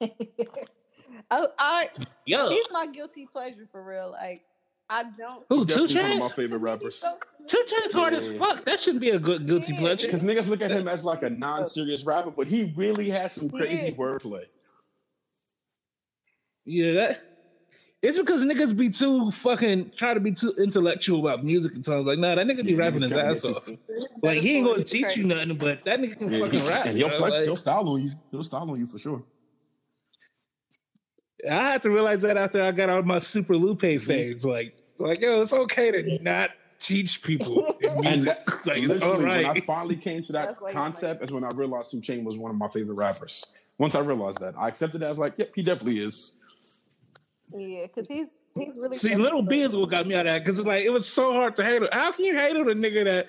oh, 1.30 1.48
I 1.58 1.88
Yo, 2.26 2.50
he's 2.50 2.66
my 2.70 2.86
guilty 2.86 3.26
pleasure 3.30 3.66
for 3.70 3.82
real. 3.82 4.10
Like 4.10 4.42
I 4.90 5.04
don't. 5.18 5.44
who 5.48 5.64
Two 5.66 5.86
Definitely 5.86 6.02
one 6.02 6.12
of 6.12 6.18
my 6.20 6.28
favorite 6.28 6.50
He's 6.58 6.62
rappers. 6.62 7.04
Two 7.46 7.64
Chains 7.66 7.92
hard 7.92 8.14
as 8.14 8.26
fuck. 8.38 8.64
That 8.64 8.80
shouldn't 8.80 9.00
be 9.02 9.10
a 9.10 9.18
good 9.18 9.46
guilty 9.46 9.74
Yeah. 9.74 9.80
pleasure. 9.80 10.06
Because 10.08 10.22
niggas 10.22 10.48
look 10.48 10.62
at 10.62 10.70
him 10.70 10.88
as 10.88 11.04
like 11.04 11.22
a 11.22 11.30
non-serious 11.30 12.04
rapper, 12.04 12.30
but 12.30 12.46
he 12.48 12.72
really 12.76 13.10
has 13.10 13.32
some 13.32 13.50
crazy 13.50 13.86
Yeah. 13.86 13.92
wordplay. 13.92 14.44
Yeah, 16.64 16.92
that, 16.92 17.20
it's 18.02 18.18
because 18.18 18.44
niggas 18.44 18.76
be 18.76 18.90
too 18.90 19.30
fucking 19.30 19.90
try 19.90 20.12
to 20.14 20.20
be 20.20 20.32
too 20.32 20.52
intellectual 20.58 21.20
about 21.20 21.42
music 21.44 21.74
and 21.74 21.84
songs. 21.84 22.06
Like, 22.06 22.18
nah, 22.18 22.34
that 22.34 22.46
nigga 22.46 22.64
be 22.64 22.72
Yeah, 22.72 22.78
rapping 22.78 23.02
his 23.02 23.12
ass 23.14 23.44
off. 23.46 23.68
Like, 24.22 24.40
he 24.40 24.56
ain't 24.56 24.66
gonna 24.66 24.84
teach 24.84 25.16
you 25.16 25.24
nothing, 25.24 25.56
but 25.56 25.84
that 25.86 25.98
nigga 26.00 26.18
can 26.18 26.30
Yeah, 26.30 26.40
fucking 26.40 26.60
he- 26.60 26.68
rap. 26.68 26.86
and 26.86 26.96
he'll, 26.98 27.20
Like, 27.20 27.44
he'll 27.44 27.56
style 27.56 27.88
on 27.88 28.02
you. 28.02 28.10
He'll 28.30 28.42
style 28.42 28.70
on 28.70 28.78
you 28.78 28.86
for 28.86 28.98
sure. 28.98 29.22
I 31.48 31.54
had 31.54 31.82
to 31.82 31.90
realize 31.90 32.22
that 32.22 32.36
after 32.36 32.62
I 32.62 32.72
got 32.72 32.88
out 32.88 32.98
of 33.00 33.06
my 33.06 33.18
Super 33.18 33.56
Lupe 33.56 33.80
Mm-hmm. 33.80 34.06
phase. 34.06 34.44
Like, 34.44 34.74
like, 34.98 35.20
yo, 35.20 35.40
it's 35.40 35.52
okay 35.52 35.90
to 35.92 36.22
not 36.22 36.50
teach 36.80 37.22
people 37.22 37.76
in 37.80 38.00
music. 38.00 38.36
that, 38.44 38.66
like, 38.66 38.82
it's 38.82 39.00
all 39.00 39.18
right. 39.20 39.46
when 39.46 39.56
I 39.56 39.60
finally 39.60 39.96
came 39.96 40.22
to 40.24 40.32
that 40.32 40.48
That's 40.48 40.60
why 40.60 40.68
you 40.70 40.74
concept, 40.74 41.22
is 41.24 41.30
when 41.30 41.44
I 41.44 41.50
realized 41.50 41.90
Two 41.92 42.00
Chain 42.00 42.24
was 42.24 42.38
one 42.38 42.50
of 42.50 42.56
my 42.56 42.68
favorite 42.68 42.94
rappers. 42.94 43.66
Once 43.78 43.94
I 43.94 44.00
realized 44.00 44.40
that, 44.40 44.54
I 44.58 44.66
accepted 44.68 45.02
it 45.02 45.06
as 45.06 45.18
like, 45.18 45.38
yep, 45.38 45.50
he 45.54 45.62
definitely 45.62 46.00
is. 46.02 46.36
Yeah, 47.56 47.86
because 47.86 48.08
he's 48.08 48.34
he's 48.54 48.74
really. 48.76 48.96
See, 48.96 49.14
Little 49.14 49.40
B 49.42 49.60
is 49.62 49.74
what 49.74 49.88
got 49.90 50.06
me 50.06 50.14
out 50.16 50.26
of 50.26 50.32
that 50.32 50.44
because 50.44 50.64
like 50.66 50.84
it 50.84 50.90
was 50.90 51.08
so 51.08 51.32
hard 51.32 51.56
to 51.56 51.64
hate 51.64 51.80
on. 51.80 51.88
How 51.92 52.12
can 52.12 52.24
you 52.26 52.34
hate 52.36 52.56
on 52.56 52.68
a 52.68 52.74
nigga 52.74 53.04
that 53.04 53.28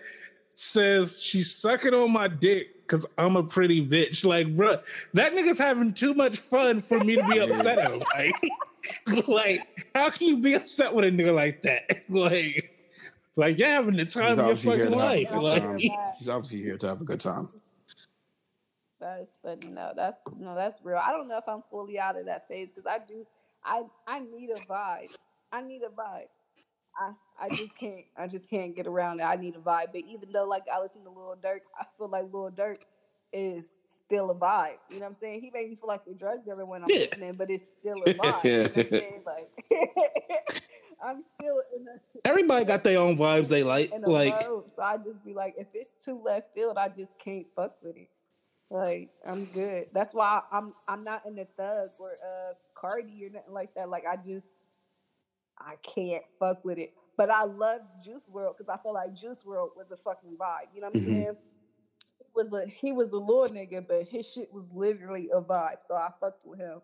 says 0.51 1.21
she's 1.21 1.55
sucking 1.55 1.93
on 1.93 2.11
my 2.11 2.27
dick 2.27 2.67
because 2.89 3.05
I'm 3.17 3.35
a 3.35 3.43
pretty 3.43 3.85
bitch? 3.85 4.25
Like, 4.25 4.47
bruh, 4.47 4.83
that 5.13 5.33
nigga's 5.33 5.59
having 5.59 5.93
too 5.93 6.13
much 6.13 6.37
fun 6.37 6.81
for 6.81 6.99
me 6.99 7.15
to 7.15 7.23
be 7.27 7.37
upset 7.39 7.77
at. 7.77 7.91
Like, 8.17 9.27
like, 9.27 9.85
how 9.93 10.09
can 10.09 10.27
you 10.27 10.37
be 10.37 10.55
upset 10.55 10.93
with 10.93 11.05
a 11.05 11.09
nigga 11.09 11.33
like 11.33 11.61
that? 11.61 12.05
Like, 12.09 12.75
like 13.35 13.59
you're 13.59 13.67
having 13.67 13.95
the 13.95 14.05
time 14.05 14.39
of 14.39 14.47
your 14.47 14.55
fucking 14.55 14.91
to 14.91 14.97
life. 14.97 15.35
Like. 15.35 15.79
He's 15.79 16.27
obviously 16.27 16.61
here 16.61 16.77
to 16.77 16.87
have 16.87 17.01
a 17.01 17.03
good 17.05 17.21
time. 17.21 17.45
That's 18.99 19.37
funny. 19.41 19.69
No, 19.69 19.93
that's 19.95 20.21
no, 20.37 20.55
that's 20.55 20.79
real. 20.83 20.97
I 20.97 21.11
don't 21.11 21.27
know 21.27 21.37
if 21.37 21.47
I'm 21.47 21.63
fully 21.69 21.99
out 21.99 22.19
of 22.19 22.25
that 22.25 22.47
phase 22.47 22.71
because 22.71 22.91
I 22.91 22.99
do. 23.05 23.25
I 23.63 23.83
I 24.07 24.19
need 24.19 24.49
a 24.49 24.55
vibe. 24.67 25.15
I 25.51 25.61
need 25.61 25.83
a 25.83 25.89
vibe. 25.89 26.27
I 26.99 27.11
I 27.41 27.49
just 27.49 27.75
can't. 27.77 28.05
I 28.17 28.27
just 28.27 28.49
can't 28.49 28.75
get 28.75 28.87
around 28.87 29.19
it. 29.21 29.23
I 29.23 29.35
need 29.35 29.55
a 29.55 29.59
vibe. 29.59 29.87
But 29.93 30.03
even 30.07 30.31
though 30.31 30.45
like 30.45 30.63
I 30.71 30.79
listen 30.79 31.03
to 31.05 31.09
Lil 31.09 31.37
Durk, 31.41 31.61
I 31.79 31.85
feel 31.97 32.09
like 32.09 32.25
Lil 32.31 32.51
Durk 32.51 32.77
is 33.31 33.79
still 33.87 34.31
a 34.31 34.35
vibe. 34.35 34.77
You 34.89 34.95
know 34.95 35.01
what 35.01 35.07
I'm 35.07 35.13
saying? 35.13 35.41
He 35.41 35.51
made 35.51 35.69
me 35.69 35.75
feel 35.75 35.87
like 35.87 36.01
a 36.09 36.13
drug 36.13 36.43
dealer 36.45 36.65
when 36.65 36.83
I'm 36.83 36.89
Yeah. 36.89 36.99
listening, 36.99 37.33
but 37.35 37.49
it's 37.49 37.69
still 37.79 38.03
a 38.03 38.13
vibe. 38.13 38.43
you 38.43 38.51
know 38.51 38.69
what 38.73 38.77
I'm 38.77 38.89
saying? 38.89 39.23
Like 39.25 39.49
I'm 41.03 41.21
still 41.21 41.61
in 41.77 41.87
a 41.87 42.27
everybody 42.27 42.65
got 42.65 42.83
their 42.83 42.99
own 42.99 43.15
vibes 43.15 43.49
they 43.49 43.63
like. 43.63 43.93
Like. 44.05 44.37
So 44.39 44.81
I 44.81 44.97
just 44.97 45.23
be 45.23 45.33
like, 45.33 45.53
if 45.57 45.67
it's 45.73 45.93
too 45.93 46.21
left 46.21 46.53
field, 46.53 46.77
I 46.77 46.89
just 46.89 47.17
can't 47.19 47.45
fuck 47.55 47.75
with 47.81 47.95
it. 47.95 48.09
Like 48.69 49.09
I'm 49.25 49.45
good. 49.45 49.87
That's 49.93 50.13
why 50.13 50.41
I'm 50.51 50.67
I'm 50.87 50.99
not 51.01 51.25
in 51.25 51.35
the 51.35 51.45
thug 51.57 51.87
or 51.99 52.11
uh 52.11 52.53
Cardi 52.75 53.25
or 53.25 53.29
nothing 53.29 53.53
like 53.53 53.73
that. 53.75 53.89
Like 53.89 54.05
I 54.05 54.15
just 54.17 54.45
I 55.59 55.75
can't 55.83 56.23
fuck 56.39 56.63
with 56.63 56.77
it. 56.77 56.93
But 57.17 57.29
I 57.29 57.43
love 57.43 57.81
Juice 58.03 58.23
WRLD 58.33 58.57
because 58.57 58.69
I 58.73 58.81
feel 58.81 58.93
like 58.93 59.13
Juice 59.13 59.39
WRLD 59.45 59.75
was 59.75 59.91
a 59.91 59.97
fucking 59.97 60.37
vibe. 60.37 60.73
You 60.73 60.81
know 60.81 60.87
what 60.87 60.95
I'm 60.97 61.01
Mhm. 61.01 61.05
saying? 61.05 61.37
was 62.35 62.53
a 62.53 62.65
he 62.67 62.91
was 62.91 63.11
a 63.11 63.17
little 63.17 63.49
nigga, 63.49 63.85
but 63.85 64.07
his 64.07 64.29
shit 64.31 64.53
was 64.53 64.65
literally 64.71 65.29
a 65.33 65.41
vibe. 65.41 65.81
So 65.85 65.95
I 65.95 66.09
fucked 66.21 66.45
with 66.45 66.59
him. 66.59 66.81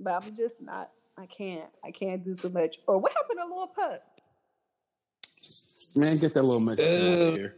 But 0.00 0.22
I'm 0.22 0.34
just 0.34 0.60
not. 0.60 0.90
I 1.16 1.26
can't. 1.26 1.70
I 1.84 1.90
can't 1.90 2.22
do 2.22 2.34
so 2.36 2.48
much. 2.48 2.78
Or 2.86 2.98
what 2.98 3.12
happened 3.12 3.38
to 3.38 3.46
Lil 3.46 3.68
Pump? 3.68 4.00
Man, 5.96 6.18
get 6.18 6.34
that 6.34 6.42
little 6.42 6.60
Mexican 6.60 7.06
out 7.06 7.20
Uh, 7.20 7.24
of 7.24 7.34
here. 7.36 7.54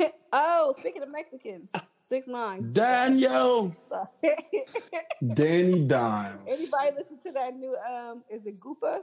oh, 0.32 0.74
speaking 0.78 1.02
of 1.02 1.10
Mexicans, 1.12 1.72
six 2.04 2.26
nine. 2.28 2.72
Daniel, 2.72 3.74
So, 3.80 4.08
Danny 5.34 5.80
Dimes. 5.86 6.40
anybody 6.46 6.96
listen 6.96 7.18
to 7.22 7.32
that 7.32 7.56
new 7.56 7.74
um? 7.76 8.22
Is 8.30 8.46
it 8.46 8.60
Gooba? 8.60 9.00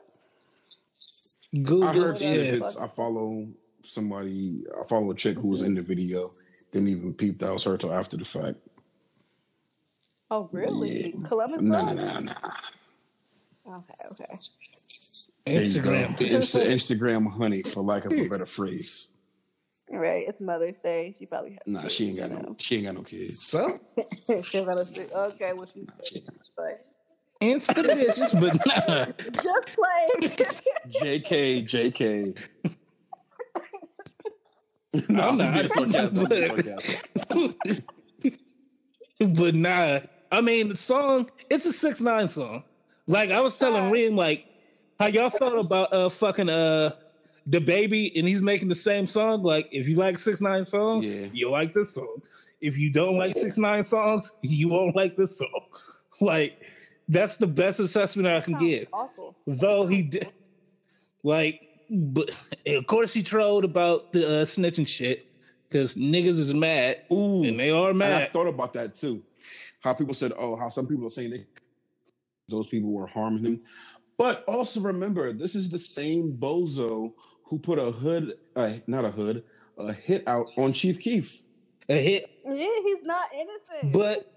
Google, 1.54 1.84
I 1.86 1.94
heard 1.94 2.22
Yeah. 2.22 2.28
snippets. 2.30 2.78
I 2.78 2.88
follow 2.88 3.48
somebody. 3.84 4.64
I 4.80 4.84
follow 4.86 5.12
a 5.12 5.16
chick 5.16 5.38
who 5.38 5.48
was 5.50 5.62
in 5.64 5.74
the 5.76 5.82
video. 5.82 6.32
Didn't 6.72 6.90
even 6.90 7.14
peep 7.14 7.40
that 7.40 7.52
was 7.54 7.64
her 7.66 7.78
till 7.78 7.94
after 7.94 8.16
the 8.18 8.24
fact. 8.26 8.58
Oh, 10.30 10.48
really? 10.54 11.14
Columbus. 11.26 11.62
No, 11.62 11.82
no, 11.82 11.94
Club? 11.94 11.96
no, 11.98 12.20
no. 12.20 12.32
Okay, 13.76 13.94
okay. 14.12 14.36
There 15.46 15.62
you 15.62 15.82
go. 15.82 15.90
Instagram. 15.90 16.08
Insta, 16.18 16.66
Instagram 16.66 17.32
honey, 17.32 17.64
for 17.64 17.84
lack 17.84 18.06
of 18.06 18.14
a 18.14 18.28
better 18.30 18.46
phrase. 18.58 19.12
All 19.94 20.00
right, 20.00 20.24
it's 20.26 20.40
Mother's 20.40 20.80
Day. 20.80 21.14
She 21.18 21.26
probably 21.26 21.52
has. 21.52 21.60
Nah, 21.68 21.88
she 21.88 22.10
ain't 22.10 22.18
got 22.20 22.32
no. 22.32 22.56
She 22.58 22.78
ain't 22.78 22.86
got 22.86 22.96
no 22.96 23.02
kids. 23.02 23.44
So 23.44 23.78
she 24.44 24.64
got 24.64 24.78
a 24.78 24.86
stick. 24.86 25.08
Okay, 25.14 25.52
well 25.54 25.68
she. 25.74 25.86
But 26.56 26.86
Insta 27.42 27.84
bitches, 27.84 28.40
but 28.40 28.54
nah. 28.88 29.06
just 29.34 29.76
play. 29.76 31.20
Jk, 31.20 31.66
Jk. 31.66 32.38
I'm 35.10 35.20
I'm 35.20 35.38
not. 35.38 35.54
being 35.54 35.68
sarcastic. 35.70 36.18
I'm 36.18 36.26
being 36.30 36.48
sarcastic. 36.50 38.40
but 39.36 39.56
nah. 39.56 40.00
I 40.32 40.40
mean, 40.40 40.70
the 40.70 40.78
song, 40.78 41.30
it's 41.50 41.66
a 41.66 41.74
six 41.74 42.00
nine 42.00 42.30
song. 42.30 42.64
Like 43.08 43.32
I 43.32 43.42
was 43.42 43.58
telling 43.60 43.92
Reem, 43.92 44.16
like 44.16 44.46
how 45.00 45.08
y'all 45.08 45.30
felt 45.30 45.66
about 45.66 45.92
uh 45.92 46.10
fucking 46.10 46.48
uh 46.50 46.92
the 47.52 47.62
baby, 47.62 48.12
and 48.18 48.28
he's 48.28 48.44
making 48.44 48.70
the 48.70 48.76
same 48.76 49.08
song. 49.08 49.44
Like 49.44 49.68
if 49.72 49.90
you 49.90 49.98
like 49.98 50.20
six 50.20 50.42
nine 50.42 50.66
songs, 50.66 51.18
Yeah. 51.18 51.28
you 51.34 51.52
like 51.52 51.74
this 51.74 51.96
song. 51.96 52.18
If 52.62 52.80
you 52.80 52.92
don't 52.92 53.18
like 53.18 53.38
six 53.38 53.60
nine 53.60 53.84
songs, 53.86 54.34
you 54.44 54.70
won't 54.70 54.98
like 54.98 55.16
this 55.18 55.38
song. 55.38 55.50
Like 56.22 56.54
that's 57.10 57.38
the 57.38 57.48
best 57.48 57.80
assessment 57.82 58.28
I 58.28 58.42
can 58.42 58.56
give. 58.56 58.88
Awful. 58.94 59.36
Though 59.48 59.88
he 59.88 60.04
did, 60.04 60.30
like, 61.24 61.60
but 61.90 62.32
of 62.68 62.88
course 62.88 63.14
he 63.14 63.24
trolled 63.24 63.66
about 63.66 64.04
the 64.14 64.28
uh, 64.28 64.46
snitching 64.46 64.88
shit 64.88 65.20
because 65.70 65.96
niggas 65.96 66.40
is 66.40 66.54
mad 66.54 66.98
Ooh, 67.14 67.44
and 67.44 67.60
they 67.60 67.72
are 67.72 67.92
and 67.92 68.04
I 68.04 68.28
thought 68.34 68.48
about 68.48 68.74
that 68.74 68.96
too. 68.96 69.24
How 69.82 69.94
people 69.94 70.16
said, 70.16 70.34
"Oh, 70.38 70.58
how 70.58 70.70
some 70.70 70.88
people 70.88 71.08
are 71.08 71.12
saying 71.12 71.32
they, 71.32 71.46
those 72.50 72.68
people 72.68 72.92
were 72.92 73.08
harming 73.08 73.46
him," 73.46 73.60
but 74.18 74.44
also 74.48 74.82
remember, 74.82 75.34
this 75.34 75.56
is 75.56 75.70
the 75.70 75.80
same 75.80 76.34
bozo 76.40 77.12
who 77.52 77.60
put 77.60 77.78
a 77.78 77.92
hood, 77.92 78.34
uh, 78.56 78.72
not 78.88 79.04
a 79.04 79.12
hood, 79.12 79.44
a 79.78 79.92
hit 79.92 80.24
out 80.26 80.48
on 80.58 80.72
Chief 80.72 81.02
Keef. 81.02 81.42
A 81.90 82.02
hit, 82.02 82.30
Yeah, 82.46 82.54
he's 82.86 83.04
not 83.04 83.26
innocent. 83.34 83.92
but 83.94 84.32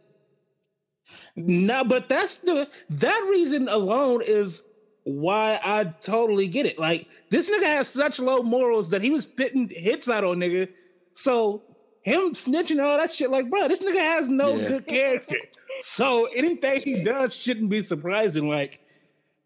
nah, 1.36 1.84
but 1.84 2.08
that's 2.08 2.38
the 2.38 2.68
that 2.90 3.26
reason 3.30 3.68
alone 3.68 4.20
is 4.26 4.62
why 5.04 5.60
I 5.62 5.84
totally 6.00 6.48
get 6.48 6.66
it. 6.66 6.76
Like 6.76 7.06
this 7.30 7.48
nigga 7.48 7.66
has 7.66 7.86
such 7.88 8.18
low 8.18 8.42
morals 8.42 8.90
that 8.90 9.00
he 9.00 9.10
was 9.10 9.22
spitting 9.22 9.68
hits 9.70 10.08
out 10.10 10.24
on 10.24 10.38
nigga. 10.38 10.68
So 11.14 11.62
him 12.02 12.32
snitching 12.32 12.72
and 12.72 12.80
all 12.80 12.98
that 12.98 13.10
shit, 13.12 13.30
like, 13.30 13.48
bro, 13.48 13.68
this 13.68 13.84
nigga 13.84 13.98
has 14.00 14.28
no 14.28 14.56
Yeah. 14.58 14.68
good 14.68 14.86
character. 14.88 15.36
So 15.82 16.24
anything 16.34 16.80
he 16.80 17.04
does 17.04 17.32
shouldn't 17.36 17.70
be 17.70 17.80
surprising. 17.80 18.48
Like, 18.48 18.80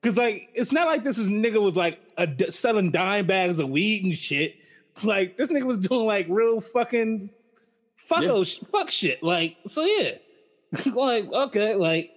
cause 0.02 0.16
like 0.16 0.48
it's 0.54 0.72
not 0.72 0.86
like 0.86 1.02
this 1.04 1.18
is 1.18 1.28
nigga 1.28 1.60
was 1.60 1.76
like 1.76 1.98
a, 2.16 2.28
selling 2.50 2.90
dime 2.90 3.26
bags 3.26 3.58
of 3.60 3.68
weed 3.68 4.04
and 4.04 4.14
shit. 4.14 4.54
Like 5.02 5.36
this 5.36 5.50
nigga 5.52 5.64
was 5.64 5.78
doing 5.78 6.06
like 6.06 6.26
real 6.28 6.60
fucking 6.60 7.30
fucko 8.10 8.46
sh- 8.46 8.66
fuck 8.70 8.90
shit. 8.90 9.22
Like, 9.22 9.56
so 9.66 9.84
yeah. 9.84 10.12
like, 10.94 11.30
okay, 11.32 11.74
like 11.74 12.10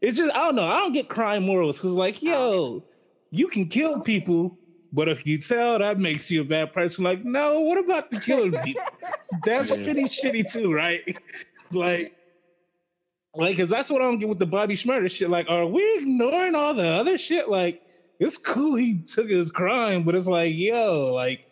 it's 0.00 0.16
just 0.18 0.34
I 0.34 0.46
don't 0.46 0.54
know. 0.56 0.64
I 0.66 0.78
don't 0.78 0.92
get 0.92 1.08
crime 1.08 1.44
morals 1.44 1.78
because 1.78 1.94
like, 1.94 2.22
yo, 2.22 2.84
you 3.30 3.48
can 3.48 3.66
kill 3.66 4.00
people, 4.00 4.58
but 4.92 5.08
if 5.08 5.26
you 5.26 5.38
tell 5.38 5.78
that 5.78 5.98
makes 5.98 6.30
you 6.30 6.42
a 6.42 6.44
bad 6.44 6.72
person, 6.72 7.04
like, 7.04 7.24
no, 7.24 7.60
what 7.60 7.78
about 7.78 8.10
the 8.10 8.20
killing 8.20 8.52
people? 8.62 8.82
That's 9.44 9.70
Yeah. 9.70 9.84
pretty 9.84 10.04
shitty 10.04 10.50
too, 10.52 10.72
right? 10.72 11.00
like, 11.72 12.12
like, 13.38 13.56
cause 13.56 13.70
that's 13.70 13.88
what 13.90 14.02
I 14.02 14.04
don't 14.04 14.18
get 14.18 14.28
with 14.28 14.38
the 14.38 14.46
Bobby 14.46 14.74
Shmurda 14.74 15.10
shit. 15.10 15.30
Like, 15.30 15.48
are 15.48 15.64
we 15.66 15.82
ignoring 15.98 16.54
all 16.54 16.74
the 16.74 16.86
other 16.86 17.16
shit? 17.16 17.48
Like, 17.48 17.82
it's 18.18 18.36
cool 18.36 18.74
he 18.76 18.98
took 18.98 19.28
his 19.28 19.50
crime, 19.50 20.02
but 20.02 20.14
it's 20.14 20.26
like, 20.26 20.54
yo, 20.54 21.12
like 21.14 21.46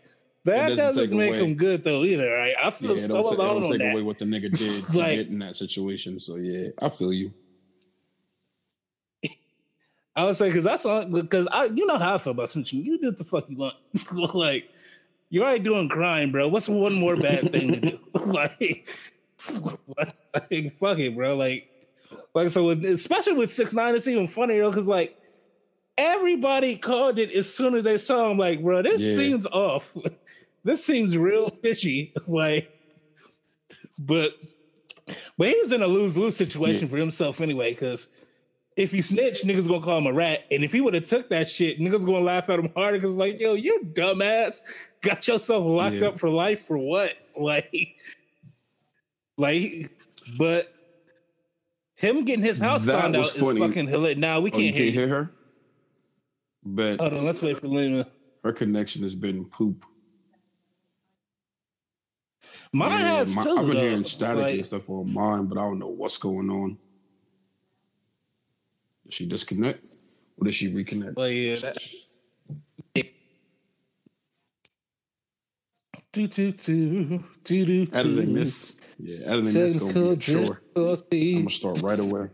that 0.45 0.69
doesn't 0.71 0.77
doesn't, 0.79 1.17
make 1.17 1.31
away- 1.31 1.45
him 1.45 1.55
good 1.55 1.83
though 1.85 2.03
either, 2.05 2.31
right? 2.33 2.55
I 2.59 2.65
Yeah, 2.65 2.71
feel 2.71 2.91
it 2.93 2.99
so 2.99 3.09
ta- 3.09 3.15
it 3.19 3.25
alone 3.25 3.37
don't 3.37 3.65
on 3.65 3.71
take 3.71 3.79
that. 3.81 3.93
away 3.93 4.03
what 4.03 4.19
the 4.19 4.25
nigga 4.25 4.51
did 4.57 4.85
to 4.93 4.99
Like- 4.99 5.15
get 5.17 5.29
in 5.29 5.39
that 5.41 5.57
situation. 5.57 6.19
So 6.19 6.37
yeah, 6.37 6.69
I 6.83 6.89
feel 6.89 7.13
you. 7.13 7.33
I 10.17 10.25
would 10.25 10.37
say 10.37 10.49
because 10.49 10.65
that's 10.65 10.87
all 10.87 11.05
because 11.05 11.47
I 11.53 11.67
you 11.67 11.87
know 11.87 11.99
how 11.99 12.15
I 12.15 12.19
feel 12.19 12.33
about 12.33 12.47
snitching. 12.49 12.85
You 12.85 12.99
did 12.99 13.19
the 13.19 13.25
fuck 13.25 13.49
you 13.51 13.57
want. 13.59 13.75
like 14.35 14.69
you're 15.29 15.45
already 15.45 15.63
doing 15.65 15.89
crime, 15.89 16.33
bro. 16.33 16.49
What's 16.49 16.69
one 16.69 16.95
more 16.95 17.17
bad 17.17 17.53
thing 17.53 17.69
to 17.73 17.77
do? 17.81 17.99
like, 18.15 18.89
like 20.35 20.71
fuck 20.73 20.99
it, 20.99 21.15
bro. 21.15 21.35
Like 21.37 21.69
like 22.37 22.51
so 22.51 22.65
with, 22.67 22.85
especially 22.85 23.33
with 23.33 23.51
six 23.51 23.73
nine, 23.73 23.95
it's 23.95 24.07
even 24.07 24.27
funnier 24.27 24.69
because 24.69 24.87
like 24.87 25.11
everybody 25.97 26.77
called 26.77 27.19
it 27.19 27.33
as 27.33 27.49
soon 27.49 27.75
as 27.75 27.85
they 27.85 27.97
saw 27.97 28.31
him. 28.31 28.37
Like, 28.39 28.63
bro, 28.63 28.83
this 28.83 29.03
Yeah. 29.03 29.15
seems 29.17 29.47
off. 29.49 29.97
this 30.65 30.85
seems 30.85 31.17
real 31.17 31.49
fishy. 31.63 32.13
Like, 32.29 32.67
but 33.99 34.33
but 35.39 35.49
he 35.49 35.57
was 35.63 35.73
in 35.73 35.83
a 35.83 35.87
lose 35.87 36.17
lose 36.19 36.37
situation 36.37 36.89
for 36.89 36.99
himself 36.99 37.41
anyway 37.41 37.71
because 37.71 38.09
if 38.77 38.93
he 38.93 39.01
snitch, 39.01 39.43
niggas 39.43 39.67
gonna 39.67 39.81
call 39.81 39.97
him 39.97 40.07
a 40.07 40.13
rat. 40.13 40.41
And 40.51 40.63
if 40.63 40.73
he 40.73 40.83
would 40.83 40.93
have 40.93 41.07
took 41.07 41.31
that 41.31 41.47
shit, 41.47 41.79
niggas 41.81 42.05
gonna 42.05 42.21
laugh 42.21 42.51
at 42.51 42.59
him 42.59 42.69
harder 42.77 42.99
because 42.99 43.17
like, 43.17 43.41
yo, 43.41 43.55
you 43.55 43.81
dumbass, 43.95 44.61
got 45.03 45.27
yourself 45.27 45.65
locked 45.65 46.03
Yeah. 46.03 46.09
up 46.09 46.19
for 46.21 46.29
life 46.29 46.61
for 46.61 46.77
what? 46.77 47.15
Like, 47.39 47.67
like, 49.39 49.71
but 50.39 50.67
him 51.97 52.25
getting 52.25 52.45
his 52.45 52.59
house 52.59 52.85
That 52.85 53.01
found 53.03 53.17
out 53.17 53.21
was 53.21 53.37
is 53.37 53.59
fucking 53.59 53.89
hilarious. 53.89 54.19
Now 54.19 54.41
we 54.41 54.51
Oh, 54.53 54.59
you 54.59 54.65
can't 54.73 54.77
hear 54.77 54.85
can't 54.85 54.95
hear 54.95 55.09
her, 55.09 55.31
but 56.65 57.01
Hold 57.01 57.15
on, 57.15 57.25
let's 57.25 57.43
wait 57.43 57.59
for 57.59 57.69
Lena. 57.69 58.07
her 58.45 58.53
connection 58.53 59.03
has 59.03 59.15
been 59.15 59.45
poop. 59.47 59.85
Mine 62.73 62.91
Yeah, 62.91 63.17
has 63.19 63.35
my- 63.35 63.43
too. 63.45 63.51
I've 63.51 63.57
been 63.67 63.75
though. 63.75 63.81
hearing 63.81 64.05
static 64.05 64.43
Like, 64.43 64.55
and 64.57 64.67
stuff 64.67 64.89
on 64.91 65.13
mine, 65.13 65.47
but 65.47 65.57
I 65.59 65.63
don't 65.63 65.79
know 65.79 65.89
what's 65.89 66.19
going 66.19 66.51
on. 66.51 66.79
Did 69.05 69.13
she 69.15 69.27
disconnect 69.27 69.87
or 70.37 70.45
did 70.45 70.55
she 70.55 70.71
reconnect? 70.71 71.17
like, 71.17 71.35
yeah, 71.35 71.57
that, 71.57 71.79
do, 76.13 76.27
do, 76.27 76.53
do, 76.53 77.23
do, 77.45 77.65
do, 77.65 77.87
do. 77.87 78.23
this, 78.35 78.79
yeah, 78.99 79.27
editing 79.27 79.53
this 79.53 79.79
gonna 79.81 80.17
be 80.17 80.21
sure. 80.21 80.57
I'm 80.75 80.97
gonna 81.11 81.51
start 81.51 81.83
right 81.83 81.99
away. 81.99 82.29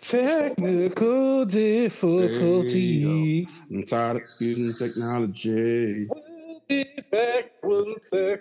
Technical 0.00 1.44
difficulty. 1.44 3.48
I'm 3.70 3.86
tired 3.86 4.16
of 4.16 4.22
using 4.40 4.88
technology. 4.88 6.08
Back 7.10 7.52
one 7.62 8.00
sec. 8.02 8.40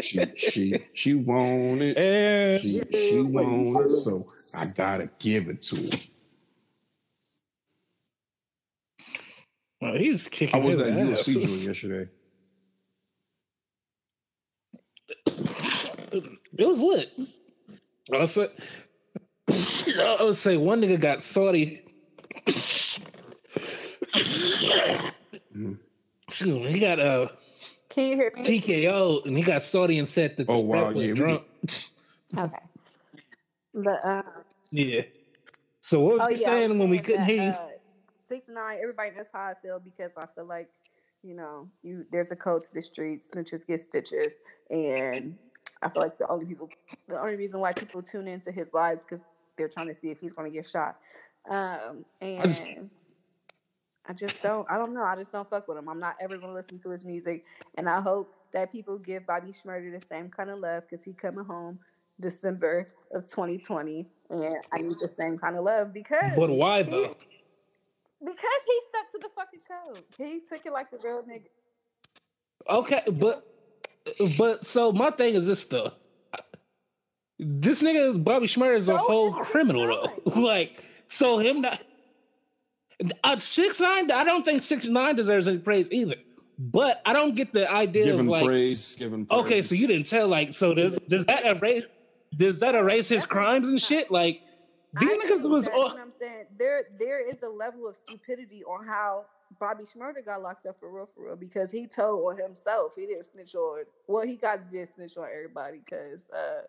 She 0.00 0.24
she 0.36 0.82
she 0.94 1.14
want 1.14 1.82
it. 1.82 1.96
And 1.96 2.62
She 2.62 2.80
she 2.92 3.22
want 3.22 3.86
it, 3.86 3.90
so 4.02 4.32
I 4.56 4.66
gotta 4.76 5.10
give 5.18 5.48
it 5.48 5.62
to 5.62 5.76
her. 5.76 5.98
Oh, 9.82 9.96
he's 9.96 10.28
kicking. 10.28 10.60
I 10.60 10.64
was 10.64 10.80
at. 10.80 10.92
UFC 10.92 11.34
joint 11.34 11.62
yesterday. 11.62 12.10
It 16.56 16.66
was 16.66 16.80
lit. 16.80 17.10
I 18.12 18.24
say, 18.24 18.48
I 19.50 20.18
would 20.20 20.36
say 20.36 20.56
one 20.56 20.80
nigga 20.82 21.00
got 21.00 21.22
Saudi. 21.22 21.82
Excuse 26.28 26.56
me. 26.56 26.72
He 26.72 26.80
got 26.80 26.98
uh, 27.00 27.28
Can 27.88 28.10
you 28.10 28.16
hear 28.16 28.32
me? 28.34 28.42
TKO 28.42 29.24
and 29.26 29.36
he 29.36 29.42
got 29.42 29.62
Saudi 29.62 29.98
and 29.98 30.08
said 30.08 30.36
that 30.36 30.46
the 30.46 30.52
Oh, 30.52 30.60
wow, 30.60 30.90
was 30.90 31.06
yeah, 31.06 31.14
drunk. 31.14 31.42
Okay. 32.36 32.58
But 33.74 34.04
uh, 34.04 34.22
Yeah. 34.70 35.02
So 35.80 36.00
what 36.00 36.14
was 36.14 36.22
oh 36.22 36.28
you 36.30 36.36
yeah, 36.36 36.46
I 36.48 36.50
saying 36.50 36.70
was 36.70 36.78
when 36.78 36.90
we 36.90 36.96
saying 36.98 37.06
couldn't 37.06 37.24
hear 37.24 37.42
you? 37.42 37.50
uh, 37.50 37.68
Six 38.28 38.48
nine. 38.48 38.78
Everybody 38.80 39.10
knows 39.16 39.26
how 39.32 39.40
I 39.40 39.54
feel 39.60 39.80
because 39.80 40.12
I 40.16 40.26
feel 40.34 40.46
like 40.46 40.68
you 41.22 41.34
know 41.34 41.68
you 41.82 42.06
there's 42.12 42.30
a 42.30 42.36
coach 42.36 42.68
to 42.68 42.74
the 42.74 42.82
streets. 42.82 43.28
Snitches 43.28 43.66
get 43.66 43.80
stitches, 43.80 44.40
and 44.70 45.36
I 45.82 45.88
feel 45.88 46.02
like 46.02 46.18
the 46.18 46.28
only 46.28 46.44
people, 46.46 46.68
the 47.08 47.18
only 47.20 47.36
reason 47.36 47.60
why 47.60 47.72
people 47.72 48.02
tune 48.02 48.28
into 48.28 48.52
his 48.52 48.72
lives 48.74 49.02
because 49.04 49.24
they're 49.56 49.68
trying 49.68 49.88
to 49.88 49.94
see 49.94 50.08
if 50.10 50.18
he's 50.20 50.32
going 50.32 50.50
to 50.50 50.54
get 50.54 50.66
shot. 50.66 50.96
Um, 51.48 52.04
and 52.20 52.40
I 52.40 52.42
just- 52.44 52.66
just, 54.16 54.42
don't, 54.42 54.66
I 54.70 54.76
don't 54.76 54.92
know. 54.92 55.04
I 55.04 55.16
just 55.16 55.30
don't 55.32 55.48
fuck 55.48 55.68
with 55.68 55.78
him. 55.78 55.88
I'm 55.88 56.00
not 56.00 56.16
ever 56.20 56.36
going 56.36 56.50
to 56.50 56.54
listen 56.54 56.78
to 56.80 56.90
his 56.90 57.04
music, 57.04 57.44
and 57.76 57.88
I 57.88 58.00
hope 58.00 58.34
that 58.52 58.72
people 58.72 58.98
give 58.98 59.26
Bobby 59.26 59.52
Shmurda 59.52 59.98
the 60.00 60.04
same 60.04 60.28
kind 60.28 60.50
of 60.50 60.58
love 60.58 60.82
because 60.88 61.04
he 61.04 61.12
coming 61.12 61.44
home 61.44 61.78
December 62.18 62.88
of 63.12 63.22
2020, 63.30 64.06
and 64.30 64.56
I 64.72 64.78
need 64.78 64.96
the 65.00 65.06
same 65.08 65.38
kind 65.38 65.56
of 65.56 65.64
love 65.64 65.92
because 65.94 66.32
But 66.36 66.50
why 66.50 66.82
he- 66.82 66.90
though? 66.90 67.16
because 68.24 68.62
he 68.66 68.80
stuck 68.88 69.10
to 69.12 69.18
the 69.18 69.28
fucking 69.34 69.60
code. 69.66 70.02
He 70.18 70.40
took 70.40 70.66
it 70.66 70.72
like 70.72 70.88
a 70.92 70.96
real 71.02 71.22
nigga. 71.22 71.46
Okay, 72.68 73.02
but 73.12 73.46
but 74.38 74.64
so 74.64 74.92
my 74.92 75.10
thing 75.10 75.34
is 75.34 75.46
this 75.46 75.64
though. 75.66 75.92
This 77.38 77.82
nigga 77.82 78.22
Bobby 78.22 78.46
Shmurda 78.46 78.76
is 78.76 78.88
a 78.88 78.92
So 78.92 78.98
whole 78.98 79.28
is 79.28 79.34
Six 79.36 79.48
criminal 79.50 79.86
though. 79.86 80.40
like 80.40 80.84
so 81.06 81.38
him 81.38 81.62
not 81.62 81.80
uh, 83.24 83.36
six 83.38 83.80
nine. 83.80 84.10
I 84.10 84.24
don't 84.24 84.44
think 84.44 84.62
six 84.62 84.86
nine 84.86 85.16
deserves 85.16 85.48
any 85.48 85.58
praise 85.58 85.90
either. 85.90 86.16
But 86.58 87.00
I 87.06 87.14
don't 87.14 87.34
get 87.34 87.54
the 87.54 87.70
idea 87.70 88.04
Give 88.04 88.14
of 88.14 88.20
him 88.20 88.26
like 88.26 88.44
praise. 88.44 88.96
Give 88.96 89.12
him 89.12 89.24
praise. 89.24 89.40
okay, 89.40 89.62
so 89.62 89.74
you 89.74 89.86
didn't 89.86 90.06
tell 90.06 90.28
like 90.28 90.52
so 90.52 90.74
does 90.74 90.98
does 91.08 91.24
that 91.24 91.46
erase 91.56 91.84
does 92.36 92.60
that 92.60 92.74
erase 92.74 93.08
his 93.08 93.24
crimes 93.24 93.70
and 93.70 93.80
shit? 93.80 94.10
Like 94.10 94.42
these 95.00 95.10
I 95.10 95.16
niggas 95.16 95.48
was 95.48 95.68
all, 95.68 95.74
you 95.74 95.82
know 95.82 95.94
what 95.94 96.00
I'm 96.00 96.12
saying 96.12 96.44
there 96.58 96.82
there 96.98 97.26
is 97.26 97.42
a 97.42 97.48
level 97.48 97.88
of 97.88 97.96
stupidity 97.96 98.62
on 98.64 98.86
how 98.86 99.24
Bobby 99.58 99.84
Shmurda 99.84 100.24
got 100.24 100.42
locked 100.42 100.66
up 100.66 100.78
for 100.78 100.90
real 100.90 101.08
for 101.14 101.26
real 101.26 101.36
because 101.36 101.70
he 101.70 101.86
told 101.86 102.30
on 102.32 102.38
himself 102.40 102.92
he 102.96 103.06
didn't 103.06 103.24
snitch 103.24 103.54
on 103.54 103.84
well 104.06 104.24
he 104.26 104.36
got 104.36 104.70
to 104.70 104.86
snitch 104.86 105.16
on 105.16 105.26
everybody 105.32 105.80
because 105.84 106.28
uh 106.30 106.62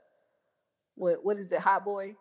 what 0.95 1.23
what 1.23 1.37
is 1.37 1.51
it 1.51 1.59
hot 1.59 1.85
boy 1.85 2.15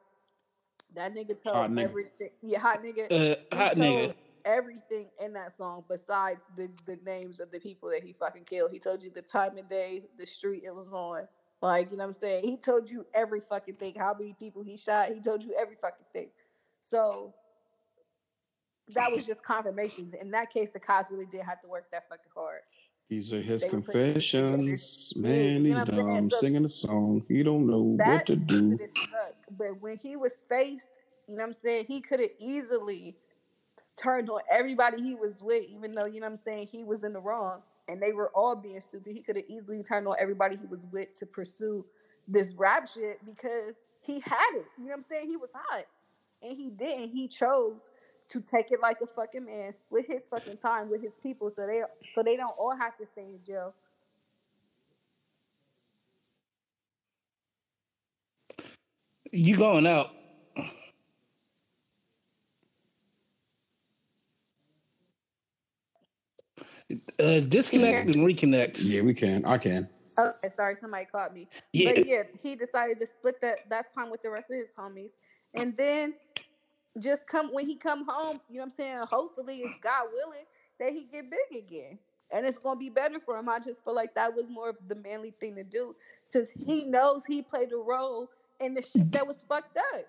that 0.95 1.15
nigga 1.15 1.41
told 1.41 1.57
Hot 1.57 1.71
nigga. 1.71 1.85
everything 1.85 2.29
yeah 2.43 2.59
hot 2.59 2.83
nigga 2.83 3.05
uh, 3.11 3.37
he 3.51 3.57
hot 3.57 3.75
told 3.77 4.11
nigga. 4.11 4.15
everything 4.45 5.09
in 5.25 5.33
that 5.33 5.53
song 5.53 5.85
besides 5.89 6.45
the 6.57 6.69
the 6.87 6.99
names 7.07 7.41
of 7.41 7.51
the 7.53 7.61
people 7.61 7.89
that 7.89 8.03
he 8.03 8.13
fucking 8.13 8.45
killed 8.45 8.71
he 8.73 8.79
told 8.79 9.03
you 9.03 9.11
the 9.11 9.23
time 9.23 9.57
of 9.59 9.69
day 9.69 10.03
the 10.19 10.27
street 10.27 10.63
it 10.65 10.75
was 10.75 10.89
on 10.93 11.27
like 11.63 11.91
you 11.91 11.97
know 11.97 12.05
what 12.05 12.09
I'm 12.15 12.21
saying 12.21 12.45
he 12.45 12.57
told 12.57 12.91
you 12.91 13.07
every 13.15 13.41
fucking 13.49 13.75
thing 13.77 13.95
how 13.97 14.15
many 14.19 14.35
people 14.39 14.63
he 14.63 14.77
shot 14.77 15.11
he 15.11 15.21
told 15.21 15.43
you 15.43 15.55
every 15.59 15.77
fucking 15.81 16.07
thing 16.13 16.31
so 16.81 17.35
that 18.95 19.11
was 19.12 19.24
just 19.26 19.43
confirmations. 19.43 20.14
In 20.14 20.30
that 20.32 20.51
case, 20.53 20.70
the 20.70 20.80
cops 20.80 21.11
really 21.11 21.26
did 21.26 21.43
have 21.43 21.61
to 21.62 21.68
work 21.68 21.91
that 21.93 22.09
fucking 22.09 22.30
hard. 22.34 22.61
These 23.09 23.32
are 23.32 23.41
his 23.41 23.62
They 23.62 23.68
were 23.70 23.80
putting 23.82 24.01
it 24.01 24.05
confessions. 24.14 25.12
Man, 25.16 25.32
Yeah, 25.34 25.43
you 25.43 25.64
he's 25.64 25.70
know 25.70 25.78
what 25.80 25.88
I'm 25.88 25.95
saying? 25.97 26.07
dumb. 26.20 26.30
So- 26.30 26.36
Singing 26.36 26.64
a 26.64 26.68
song. 26.68 27.24
He 27.28 27.43
don't 27.43 27.66
know 27.66 27.80
what 27.82 28.26
to 28.26 28.36
do. 28.36 28.76
stupid 28.76 28.80
as 28.84 28.93
fuck. 28.93 29.34
But 29.59 29.80
when 29.80 29.99
he 29.99 30.16
was 30.16 30.45
faced, 30.49 30.91
you 31.26 31.34
know 31.36 31.43
what 31.43 31.49
I'm 31.49 31.53
saying, 31.53 31.86
he 31.88 32.01
could 32.01 32.20
have 32.20 32.30
easily 32.38 33.16
turned 33.97 34.30
on 34.30 34.41
everybody 34.51 35.03
he 35.03 35.14
was 35.14 35.43
with, 35.43 35.64
even 35.68 35.95
though, 35.95 36.07
you 36.07 36.20
know 36.20 36.26
what 36.26 36.30
I'm 36.32 36.36
saying, 36.36 36.68
he 36.70 36.84
was 36.84 37.05
in 37.05 37.12
the 37.12 37.20
wrong 37.20 37.62
and 37.88 38.01
they 38.01 38.12
were 38.12 38.30
all 38.34 38.55
being 38.57 38.80
stupid. 38.80 39.12
He 39.12 39.20
could 39.22 39.36
have 39.36 39.45
easily 39.49 39.82
turned 39.82 40.07
on 40.09 40.16
everybody 40.18 40.57
he 40.57 40.66
was 40.66 40.86
with 40.93 41.18
to 41.18 41.26
pursue 41.26 41.84
this 42.28 42.55
rap 42.55 42.88
shit 42.88 43.18
because 43.26 43.76
he 44.01 44.20
had 44.20 44.51
it. 44.55 44.66
You 44.78 44.84
know 44.84 44.91
what 44.91 44.97
I'm 44.99 45.03
saying? 45.03 45.28
He 45.28 45.36
was 45.36 45.51
hot. 45.53 45.84
And 46.43 46.57
he 46.57 46.70
didn't. 46.70 47.11
He 47.11 47.28
chose 47.28 47.91
to 48.31 48.41
take 48.41 48.70
it 48.70 48.81
like 48.81 48.99
a 49.03 49.07
fucking 49.07 49.45
man, 49.45 49.72
split 49.72 50.07
his 50.07 50.28
fucking 50.28 50.57
time 50.57 50.89
with 50.89 51.03
his 51.03 51.14
people 51.22 51.51
so 51.51 51.66
they 51.66 51.83
so 52.12 52.22
they 52.22 52.37
don't 52.37 52.51
all 52.61 52.76
have 52.76 52.97
to 52.99 53.07
stay 53.07 53.22
in 53.22 53.41
jail. 53.47 53.74
You 59.33 59.57
going 59.57 59.87
out. 59.87 60.11
Uh, 67.20 67.41
disconnect 67.41 68.16
and 68.16 68.26
reconnect. 68.26 68.81
Yeah, 68.83 69.03
we 69.03 69.14
can. 69.14 69.45
I 69.45 69.59
can. 69.59 69.89
Okay, 70.18 70.49
sorry, 70.53 70.74
somebody 70.74 71.05
caught 71.05 71.33
me. 71.33 71.49
Yeah. 71.72 71.93
But 71.95 72.07
yeah, 72.07 72.22
he 72.43 72.57
decided 72.57 72.99
to 72.99 73.07
split 73.07 73.41
that 73.43 73.68
that 73.68 73.95
time 73.95 74.11
with 74.11 74.22
the 74.22 74.31
rest 74.31 74.51
of 74.51 74.57
his 74.57 74.74
homies, 74.74 75.12
and 75.55 75.76
then 75.76 76.14
just 76.99 77.26
come 77.26 77.53
when 77.53 77.66
he 77.66 77.76
come 77.76 78.05
home. 78.07 78.41
You 78.49 78.57
know 78.57 78.61
what 78.61 78.64
I'm 78.64 78.70
saying? 78.70 78.99
Hopefully, 79.11 79.59
if 79.59 79.80
God 79.80 80.07
willing, 80.12 80.45
that 80.78 80.93
he 80.93 81.05
get 81.05 81.30
big 81.30 81.59
again, 81.59 81.99
and 82.30 82.47
it's 82.47 82.59
gonna 82.59 82.78
be 82.78 82.88
better 82.88 83.20
for 83.20 83.38
him. 83.38 83.49
I 83.49 83.59
just 83.59 83.84
feel 83.84 83.95
like 83.95 84.14
that 84.14 84.34
was 84.34 84.51
more 84.51 84.70
of 84.70 84.76
the 84.88 84.95
manly 84.97 85.32
thing 85.41 85.55
to 85.57 85.64
do, 85.64 85.95
since 86.24 86.51
he 86.51 86.84
knows 86.84 87.24
he 87.24 87.43
played 87.43 87.72
a 87.72 87.76
role 87.76 88.30
in 88.61 88.74
the 88.74 88.82
shit 88.82 89.12
that 89.12 89.26
was 89.26 89.45
fucked 89.49 89.76
up. 89.76 90.07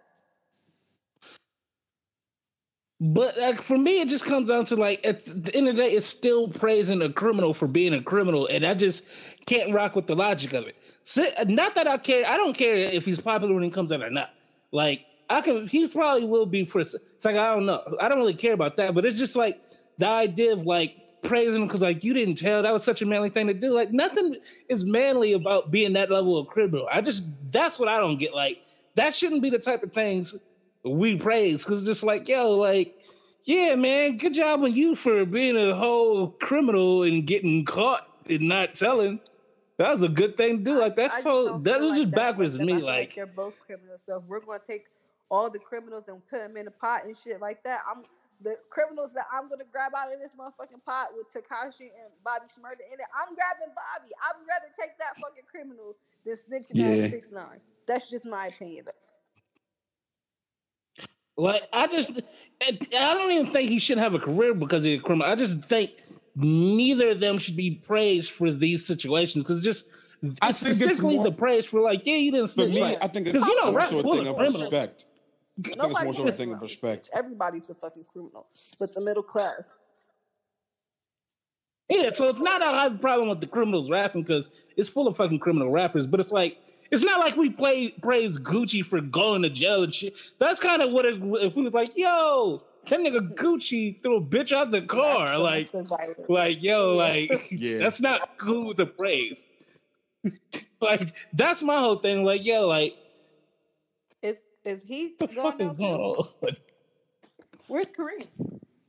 But 3.03 3.35
like 3.37 3.59
for 3.61 3.79
me, 3.79 4.01
it 4.01 4.09
just 4.09 4.25
comes 4.25 4.47
down 4.47 4.65
to 4.65 4.75
like 4.75 5.05
at 5.05 5.25
the 5.25 5.55
end 5.55 5.67
of 5.67 5.75
the 5.75 5.81
day, 5.81 5.91
it's 5.91 6.05
still 6.05 6.47
praising 6.47 7.01
a 7.01 7.11
criminal 7.11 7.53
for 7.53 7.67
being 7.67 7.95
a 7.95 8.01
criminal, 8.01 8.47
and 8.47 8.63
I 8.63 8.75
just 8.75 9.05
can't 9.47 9.73
rock 9.73 9.95
with 9.95 10.05
the 10.05 10.15
logic 10.15 10.53
of 10.53 10.67
it. 10.67 10.75
Not 11.49 11.73
that 11.75 11.87
I 11.87 11.97
care. 11.97 12.27
I 12.27 12.37
don't 12.37 12.55
care 12.55 12.75
if 12.75 13.05
he's 13.05 13.19
popular 13.19 13.55
when 13.55 13.63
he 13.63 13.71
comes 13.71 13.91
out 13.91 14.03
or 14.03 14.11
not. 14.11 14.29
Like 14.71 15.03
I 15.31 15.41
can, 15.41 15.67
he 15.67 15.87
probably 15.87 16.25
will 16.25 16.45
be 16.45 16.65
for. 16.65 16.79
It's 16.79 16.95
like 17.23 17.35
I 17.35 17.53
don't 17.53 17.65
know. 17.65 17.81
I 17.99 18.07
don't 18.07 18.17
really 18.17 18.33
care 18.33 18.53
about 18.53 18.77
that. 18.77 18.93
But 18.93 19.05
it's 19.05 19.17
just 19.17 19.35
like 19.35 19.61
the 19.97 20.07
idea 20.07 20.53
of 20.53 20.65
like 20.65 20.97
praising 21.21 21.61
him 21.61 21.67
because 21.67 21.81
like 21.81 22.03
you 22.03 22.13
didn't 22.13 22.35
tell. 22.35 22.63
That 22.63 22.73
was 22.73 22.83
such 22.83 23.01
a 23.01 23.05
manly 23.05 23.29
thing 23.29 23.47
to 23.47 23.53
do. 23.53 23.73
Like 23.73 23.91
nothing 23.91 24.35
is 24.69 24.85
manly 24.85 25.33
about 25.33 25.71
being 25.71 25.93
that 25.93 26.11
level 26.11 26.37
of 26.37 26.47
criminal. 26.47 26.87
I 26.91 27.01
just 27.01 27.25
that's 27.51 27.79
what 27.79 27.87
I 27.87 27.99
don't 27.99 28.17
get. 28.17 28.33
Like 28.33 28.61
that 28.95 29.13
shouldn't 29.13 29.41
be 29.41 29.49
the 29.49 29.59
type 29.59 29.83
of 29.83 29.93
things 29.93 30.35
we 30.83 31.17
praise 31.17 31.63
because 31.63 31.85
just 31.85 32.03
like 32.03 32.27
yo 32.27 32.57
like 32.57 32.99
yeah 33.43 33.75
man 33.75 34.17
good 34.17 34.33
job 34.33 34.63
on 34.63 34.73
you 34.73 34.95
for 34.95 35.25
being 35.25 35.55
a 35.55 35.75
whole 35.75 36.29
criminal 36.41 37.03
and 37.03 37.27
getting 37.27 37.63
caught 37.63 38.07
and 38.27 38.41
not 38.41 38.73
telling 38.73 39.19
that 39.77 39.93
was 39.93 40.03
a 40.03 40.09
good 40.09 40.37
thing 40.37 40.59
to 40.59 40.63
do 40.63 40.79
like 40.79 40.93
I 40.93 40.95
that's 40.95 41.13
just 41.15 41.23
so 41.23 41.49
don't 41.49 41.63
that 41.63 41.79
was 41.79 41.91
like 41.91 42.01
just 42.01 42.11
backwards 42.11 42.57
to 42.57 42.65
me 42.65 42.75
feel 42.77 42.85
like 42.85 43.15
they're 43.15 43.25
both 43.25 43.59
criminals. 43.65 44.01
So 44.05 44.23
we're 44.27 44.39
gonna 44.39 44.59
take 44.65 44.85
all 45.31 45.49
the 45.49 45.57
criminals 45.59 46.03
and 46.09 46.21
put 46.27 46.39
them 46.39 46.57
in 46.57 46.67
a 46.67 46.71
pot 46.71 47.05
and 47.05 47.17
shit 47.17 47.39
like 47.41 47.63
that, 47.63 47.79
I'm 47.89 48.03
the 48.43 48.55
criminals 48.69 49.11
that 49.13 49.25
I'm 49.31 49.47
gonna 49.49 49.63
grab 49.71 49.93
out 49.95 50.13
of 50.13 50.19
this 50.19 50.31
motherfucking 50.37 50.83
pot 50.85 51.09
with 51.15 51.27
Tekashi 51.33 51.89
and 51.93 52.11
Bobby 52.23 52.45
Shmurda 52.47 52.83
in 52.91 52.99
it. 52.99 53.05
I'm 53.15 53.33
grabbing 53.33 53.73
Bobby. 53.73 54.11
I'd 54.21 54.39
rather 54.47 54.69
take 54.79 54.97
that 54.99 55.15
fucking 55.21 55.43
criminal 55.49 55.95
than 56.25 56.35
snitching 56.35 56.71
Yeah. 56.75 57.05
on 57.05 57.09
six 57.09 57.31
nine. 57.31 57.61
That's 57.87 58.09
just 58.09 58.25
my 58.25 58.47
opinion. 58.47 58.85
like 61.37 61.63
i 61.73 61.87
just 61.87 62.19
i 62.61 63.13
don't 63.13 63.31
even 63.31 63.45
think 63.45 63.69
he 63.69 63.79
should 63.79 63.97
have 63.97 64.13
a 64.13 64.19
career 64.19 64.53
because 64.53 64.83
he's 64.83 64.99
a 64.99 65.01
criminal 65.01 65.31
i 65.31 65.33
just 65.35 65.61
think 65.63 65.91
neither 66.35 67.11
of 67.11 67.19
them 67.21 67.37
should 67.37 67.55
be 67.55 67.71
praised 67.71 68.29
for 68.31 68.51
these 68.51 68.85
situations 68.85 69.43
because 69.43 69.61
just 69.61 69.87
I 70.41 70.51
think 70.51 70.69
it's 70.71 70.79
specifically 70.81 71.15
more- 71.15 71.23
the 71.23 71.31
praise 71.31 71.65
for 71.65 71.81
like 71.81 72.05
yeah 72.05 72.15
you 72.17 72.31
didn't 72.31 72.49
snitch 72.49 72.75
me, 72.75 72.81
like 72.81 72.97
I 73.01 73.07
think 73.07 73.27
it's 73.27 73.33
because 73.33 73.47
you 73.47 73.55
know 73.55 73.71
more 73.71 73.79
rap 73.79 73.89
so 73.89 73.99
a 73.99 74.03
thing 74.03 74.19
of 74.19 74.27
of 74.27 74.35
criminals 74.35 74.61
respect. 74.61 75.05
I 75.61 75.69
think 75.69 75.75
it's 75.75 75.87
Nobody 75.87 76.05
more 76.05 76.13
so 76.13 76.27
a 76.27 76.31
thing 76.31 76.53
of 76.53 76.61
respect. 76.61 77.09
Everybody's 77.13 77.69
a 77.69 77.75
fucking 77.75 78.03
criminal, 78.11 78.45
but 78.79 78.93
the 78.93 79.03
middle 79.05 79.23
class. 79.23 79.77
Yeah, 81.89 82.09
so 82.11 82.29
it's 82.29 82.39
not 82.39 82.61
I 82.61 82.83
have 82.83 82.95
a 82.95 82.97
problem 82.97 83.29
with 83.29 83.41
the 83.41 83.47
criminals 83.47 83.89
rapping 83.89 84.23
because 84.23 84.49
it's 84.77 84.89
full 84.89 85.07
of 85.07 85.15
fucking 85.17 85.39
criminal 85.39 85.69
rappers, 85.69 86.07
but 86.07 86.19
it's 86.19 86.31
like 86.31 86.57
it's 86.89 87.03
not 87.03 87.19
like 87.19 87.35
we 87.35 87.49
play 87.49 87.89
praise 88.01 88.39
Gucci 88.39 88.83
for 88.83 89.01
going 89.01 89.41
to 89.43 89.49
jail 89.49 89.83
and 89.83 89.93
shit. 89.93 90.15
That's 90.39 90.59
kind 90.59 90.81
of 90.81 90.91
what 90.91 91.05
it 91.05 91.15
if 91.21 91.55
we 91.55 91.63
was 91.63 91.73
like, 91.73 91.97
yo, 91.97 92.55
that 92.87 92.99
nigga 92.99 93.33
Gucci 93.35 94.01
threw 94.01 94.17
a 94.17 94.21
bitch 94.21 94.51
out 94.51 94.71
the 94.71 94.81
car. 94.81 95.37
That's 95.37 95.73
Like, 95.73 96.29
like, 96.29 96.63
yo, 96.63 96.95
like 96.95 97.29
Yeah. 97.51 97.79
that's 97.79 97.99
not 97.99 98.37
cool 98.37 98.73
to 98.75 98.85
praise. 98.85 99.45
like, 100.81 101.13
that's 101.33 101.61
my 101.61 101.79
whole 101.79 101.97
thing. 101.97 102.23
Like, 102.23 102.45
yo, 102.45 102.67
like, 102.67 102.95
Is 104.21 104.43
is 104.65 104.83
he 104.83 105.15
what 105.17 105.29
the 105.29 105.35
going 105.35 105.51
fuck 105.57 105.61
is 105.61 105.77
going 105.77 106.01
on? 106.01 106.27
Where's 107.67 107.91
Kareem? 107.91 108.27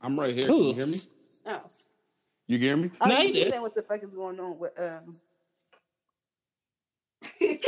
I'm 0.01 0.19
right 0.19 0.33
here. 0.33 0.43
Can 0.45 0.55
you 0.55 0.73
hear 0.73 0.85
me? 0.85 0.97
Oh, 1.47 1.55
You 2.47 2.57
hear 2.57 2.77
me? 2.77 2.89
I 3.01 3.07
Nah, 3.09 3.15
was 3.15 3.23
he 3.27 3.49
saying 3.49 3.61
what 3.61 3.75
the 3.75 3.81
fuck 3.81 4.03
is 4.03 4.09
going 4.09 4.39
on 4.39 4.59
with 4.59 4.71
um. 4.79 5.13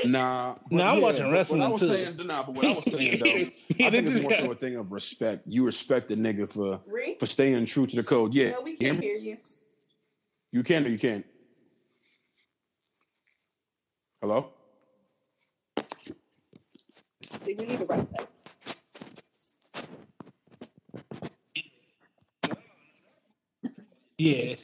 Nah. 0.06 0.56
but 0.70 0.72
Nah, 0.72 0.92
I'm 0.92 1.02
watching 1.02 1.32
wrestling 1.32 1.62
What 1.62 1.66
I 1.68 1.72
was 1.72 1.80
too. 1.80 1.88
saying, 1.88 2.28
nah, 2.28 2.44
but 2.44 2.56
what 2.56 2.66
I 2.66 2.70
was 2.70 2.84
saying 2.84 3.20
though, 3.20 3.26
I 3.86 3.90
think 3.90 4.08
it's 4.08 4.22
more 4.22 4.34
so 4.34 4.52
a 4.52 4.56
thing 4.56 4.76
of 4.76 4.92
respect. 4.92 5.44
You 5.48 5.66
respect 5.66 6.10
the 6.10 6.16
nigga 6.16 6.48
for 6.50 6.82
Ree? 6.86 7.16
for 7.20 7.26
staying 7.26 7.66
true 7.66 7.88
to 7.88 7.96
the 7.96 8.04
code. 8.04 8.34
Yeah. 8.34 8.52
No, 8.52 8.62
we 8.62 8.72
You 8.72 8.78
hear 8.80 8.90
can't 8.90 9.00
me? 9.02 9.08
hear 9.08 9.18
you. 9.18 9.38
You 10.52 10.64
can 10.64 10.86
or 10.86 10.90
you 10.90 11.00
can't. 11.00 11.26
Hello? 14.22 14.50
We 17.46 17.56
need 17.56 17.82
a 17.82 17.86
right 17.86 18.08
side. 18.10 18.28
Yeah. 24.18 24.56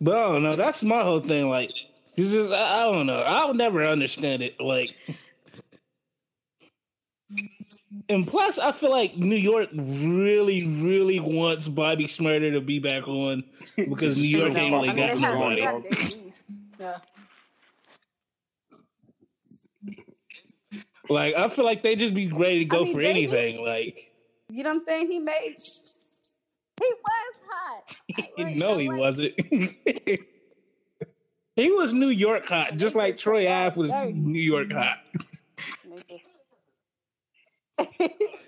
But 0.00 0.16
I 0.16 0.22
don't 0.22 0.42
know. 0.42 0.56
That's 0.56 0.82
my 0.84 1.02
whole 1.02 1.20
thing. 1.20 1.48
Like, 1.48 1.72
It's 2.16 2.32
just 2.32 2.52
I, 2.52 2.80
I 2.80 2.82
don't 2.84 3.06
know. 3.06 3.20
I'll 3.20 3.54
never 3.54 3.84
understand 3.86 4.42
it. 4.42 4.60
Like, 4.60 4.90
and 8.08 8.26
plus, 8.26 8.58
I 8.58 8.72
feel 8.72 8.90
like 8.90 9.16
New 9.16 9.36
York 9.36 9.68
really, 9.74 10.66
really 10.66 11.20
wants 11.20 11.68
Bobby 11.68 12.04
Shmurda 12.04 12.52
to 12.52 12.60
be 12.60 12.78
back 12.78 13.06
on 13.08 13.44
because 13.76 14.16
New 14.18 14.24
York 14.24 14.56
ain't 14.56 14.72
really 14.72 14.90
I 14.90 14.94
mean, 14.94 15.06
got 15.06 15.14
they 15.14 15.20
have, 15.20 15.34
nobody. 15.34 15.56
they 15.56 15.62
have 15.62 15.82
Dave 15.82 15.92
East. 15.92 16.44
Yeah. 16.78 16.98
Like, 21.08 21.34
I 21.34 21.48
feel 21.48 21.64
like 21.64 21.82
they 21.82 21.96
just 21.96 22.14
be 22.14 22.28
ready 22.28 22.60
to 22.60 22.64
go 22.64 22.84
mean, 22.84 22.94
for 22.94 23.00
Dave 23.00 23.32
anything. 23.32 23.64
Like, 23.64 24.12
You 24.50 24.62
know 24.62 24.70
what 24.70 24.76
I'm 24.76 24.80
saying? 24.80 25.10
He 25.10 25.18
made. 25.18 25.56
He 26.80 26.92
was 27.04 27.34
hot. 27.48 27.96
Like, 28.38 28.56
no, 28.56 28.76
he 28.78 28.88
like- 28.88 29.00
wasn't. 29.00 29.32
he 31.56 31.70
was 31.70 31.92
New 31.92 32.08
York 32.08 32.46
hot, 32.46 32.76
just 32.76 32.94
like 32.94 33.18
Troy 33.18 33.50
Ave 33.50 33.78
was 33.78 33.90
New 34.14 34.40
York 34.40 34.70
hot. 34.72 34.98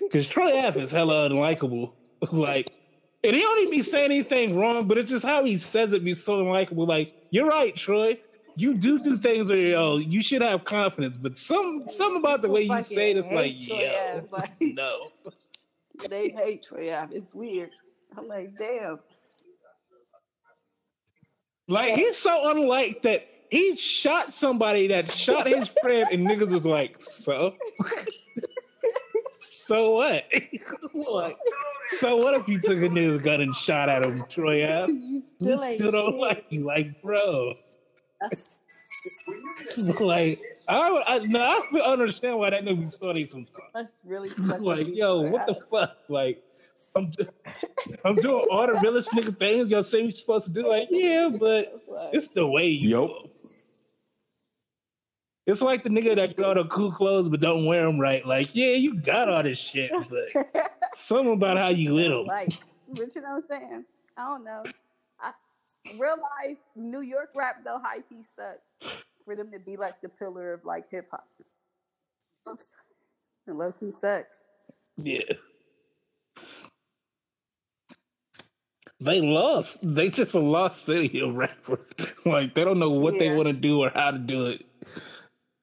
Because 0.01 0.27
Troy 0.29 0.57
Ave 0.57 0.81
is 0.81 0.91
hella 0.91 1.29
unlikable. 1.29 1.91
like, 2.31 2.71
and 3.23 3.35
he 3.35 3.41
don't 3.41 3.59
even 3.59 3.71
be 3.71 3.81
saying 3.81 4.05
anything 4.11 4.57
wrong, 4.57 4.87
but 4.87 4.97
it's 4.97 5.09
just 5.11 5.25
how 5.25 5.43
he 5.43 5.57
says 5.57 5.93
it 5.93 6.03
be 6.03 6.13
so 6.13 6.43
unlikable. 6.43 6.87
Like, 6.87 7.13
you're 7.31 7.47
right, 7.47 7.75
Troy. 7.75 8.17
You 8.59 8.73
do 8.73 8.99
do 8.99 9.15
things 9.15 9.49
where 9.49 9.57
yo, 9.57 9.97
you 9.97 10.21
should 10.21 10.41
have 10.41 10.65
confidence, 10.65 11.17
but 11.17 11.37
some 11.37 11.85
some 11.87 12.17
about 12.17 12.41
the 12.41 12.49
way 12.49 12.63
you 12.63 12.81
say 12.81 13.11
it 13.11 13.17
is 13.17 13.31
like, 13.31 13.53
hate 13.53 13.89
yo, 13.89 14.19
like- 14.33 14.51
no. 14.59 15.11
They 16.09 16.27
hate 16.29 16.63
Troy 16.63 16.93
Ave. 16.93 17.15
It's 17.15 17.33
weird. 17.33 17.69
I'm 18.17 18.27
like, 18.27 18.57
damn. 18.57 18.99
Like 21.69 21.93
he's 21.93 22.17
so 22.17 22.49
unlike 22.49 23.01
that 23.03 23.27
he 23.49 23.77
shot 23.77 24.33
somebody 24.33 24.87
that 24.87 25.09
shot 25.09 25.47
his 25.47 25.69
friend, 25.81 26.09
and 26.11 26.27
niggas 26.27 26.51
was 26.51 26.65
like, 26.65 26.99
so, 26.99 27.55
so 29.39 29.91
what? 29.91 30.25
Like, 30.93 31.37
so 31.85 32.17
what 32.17 32.33
if 32.33 32.47
you 32.49 32.59
took 32.59 32.77
a 32.77 32.89
nigga's 32.89 33.21
gun 33.21 33.39
and 33.41 33.55
shot 33.55 33.87
at 33.89 34.05
him, 34.05 34.23
Troy? 34.27 34.65
You 34.87 34.93
You 35.01 35.21
still 35.21 35.63
ain't 35.63 35.79
still 35.79 35.91
don't 35.91 36.11
shit. 36.11 36.19
like 36.19 36.45
you, 36.49 36.65
like, 36.65 37.01
bro. 37.01 37.53
like, 40.01 40.37
I, 40.67 40.87
don't- 40.89 41.03
I, 41.07 41.19
no, 41.19 41.41
I 41.43 41.61
feel- 41.71 41.81
understand 41.83 42.39
why 42.39 42.49
that 42.51 42.63
nigga 42.63 42.79
be 42.79 42.85
funny 43.07 43.25
sometimes. 43.25 43.69
That's 43.73 44.01
really 44.03 44.29
Like, 44.59 44.95
yo, 44.95 45.21
what 45.21 45.47
the 45.47 45.55
fuck? 45.55 45.97
Like, 46.09 46.43
I'm, 46.95 47.11
I'm 48.05 48.15
doing 48.15 48.45
all 48.51 48.65
the 48.67 48.79
realest 48.81 49.11
nigga 49.11 49.37
things 49.37 49.69
y'all 49.71 49.83
say 49.83 50.01
we 50.01 50.11
supposed 50.11 50.47
to 50.47 50.53
do. 50.53 50.67
Like, 50.67 50.87
yeah, 50.89 51.29
but 51.39 51.73
it's 52.13 52.29
the 52.29 52.47
way 52.47 52.67
you 52.67 52.89
Yup. 53.01 53.09
go. 53.09 53.29
It's 55.45 55.61
like 55.63 55.81
the 55.83 55.89
nigga 55.89 56.15
that 56.15 56.37
got 56.37 56.53
the 56.55 56.65
cool 56.65 56.91
clothes 56.91 57.27
but 57.27 57.39
don't 57.39 57.65
wear 57.65 57.83
them 57.85 57.99
right. 57.99 58.25
Like, 58.25 58.53
yeah, 58.55 58.73
you 58.73 58.99
got 59.01 59.29
all 59.29 59.41
this 59.43 59.57
shit, 59.57 59.91
but 59.91 60.51
something 60.93 61.33
about 61.33 61.57
how 61.57 61.69
you 61.69 61.93
lit 61.95 62.09
them. 62.11 62.25
like, 62.25 62.53
but 62.93 63.13
you 63.15 63.21
know 63.21 63.35
what 63.35 63.43
I'm 63.51 63.59
saying? 63.61 63.85
I 64.17 64.25
don't 64.25 64.43
know. 64.43 64.63
I, 65.89 65.99
real 65.99 66.15
life 66.17 66.57
New 66.75 67.01
York 67.01 67.29
rap 67.35 67.57
though, 67.63 67.79
high 67.81 68.01
key 68.01 68.23
suck 68.35 68.59
for 69.25 69.35
them 69.35 69.51
to 69.51 69.59
be 69.59 69.77
like 69.77 70.01
the 70.01 70.09
pillar 70.09 70.53
of 70.53 70.65
like 70.65 70.85
hip 70.89 71.07
hop. 71.11 71.27
And 73.47 73.57
low 73.57 73.71
key 73.71 73.91
sucks. 73.91 74.43
Yeah. 74.97 75.21
They 79.01 79.21
lost. 79.21 79.79
They 79.81 80.09
just 80.09 80.35
a 80.35 80.39
lost 80.39 80.85
city 80.85 81.21
of 81.21 81.35
rapper. 81.35 81.79
like 82.25 82.53
they 82.53 82.63
don't 82.63 82.79
know 82.79 82.89
what 82.89 83.17
they 83.17 83.33
want 83.33 83.47
to 83.47 83.53
do 83.53 83.81
or 83.81 83.91
how 83.93 84.11
to 84.11 84.17
do 84.17 84.47
it. 84.47 84.65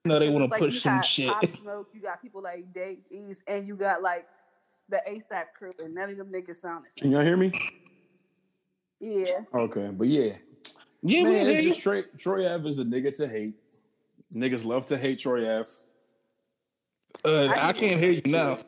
No, 0.05 0.19
they 0.19 0.31
want 0.31 0.45
to 0.45 0.51
like 0.51 0.61
push 0.61 0.75
you 0.75 0.81
some 0.81 0.97
got 0.97 1.05
shit. 1.05 1.29
Pop 1.29 1.47
Smoke, 1.63 1.89
you 1.93 2.01
got 2.01 2.23
people 2.23 2.41
like 2.43 2.73
Dave 2.73 2.99
East, 3.11 3.41
and 3.47 3.67
you 3.67 3.77
got 3.77 4.03
like 4.03 4.27
the 4.89 5.03
ASAP 5.09 5.47
crew, 5.59 5.73
and 5.81 5.95
none 5.95 6.11
of 6.11 6.17
them 6.17 6.33
niggas 6.33 6.57
sound 6.57 6.85
the 6.95 7.01
Can 7.03 7.11
y'all 7.11 7.23
hear 7.23 7.37
me? 7.37 7.53
Yeah. 9.01 9.41
Okay, 9.55 9.91
but 9.93 10.07
yeah, 10.09 10.33
Yeah, 11.03 11.25
we 11.25 11.33
man, 11.33 11.47
hear 11.47 11.55
it's 11.57 11.65
just 11.65 11.81
straight. 11.81 12.19
Troy 12.19 12.53
Ave 12.53 12.67
is 12.69 12.77
the 12.77 12.85
nigga 12.85 13.15
to 13.17 13.29
hate. 13.29 13.55
Niggas 14.35 14.65
love 14.65 14.87
to 14.87 14.97
hate 14.97 15.19
Troy 15.21 15.41
Ave. 15.41 15.69
Uh, 17.25 17.49
I 17.49 17.73
can't 17.73 18.01
hear 18.01 18.11
you 18.13 18.23
now. 18.27 18.59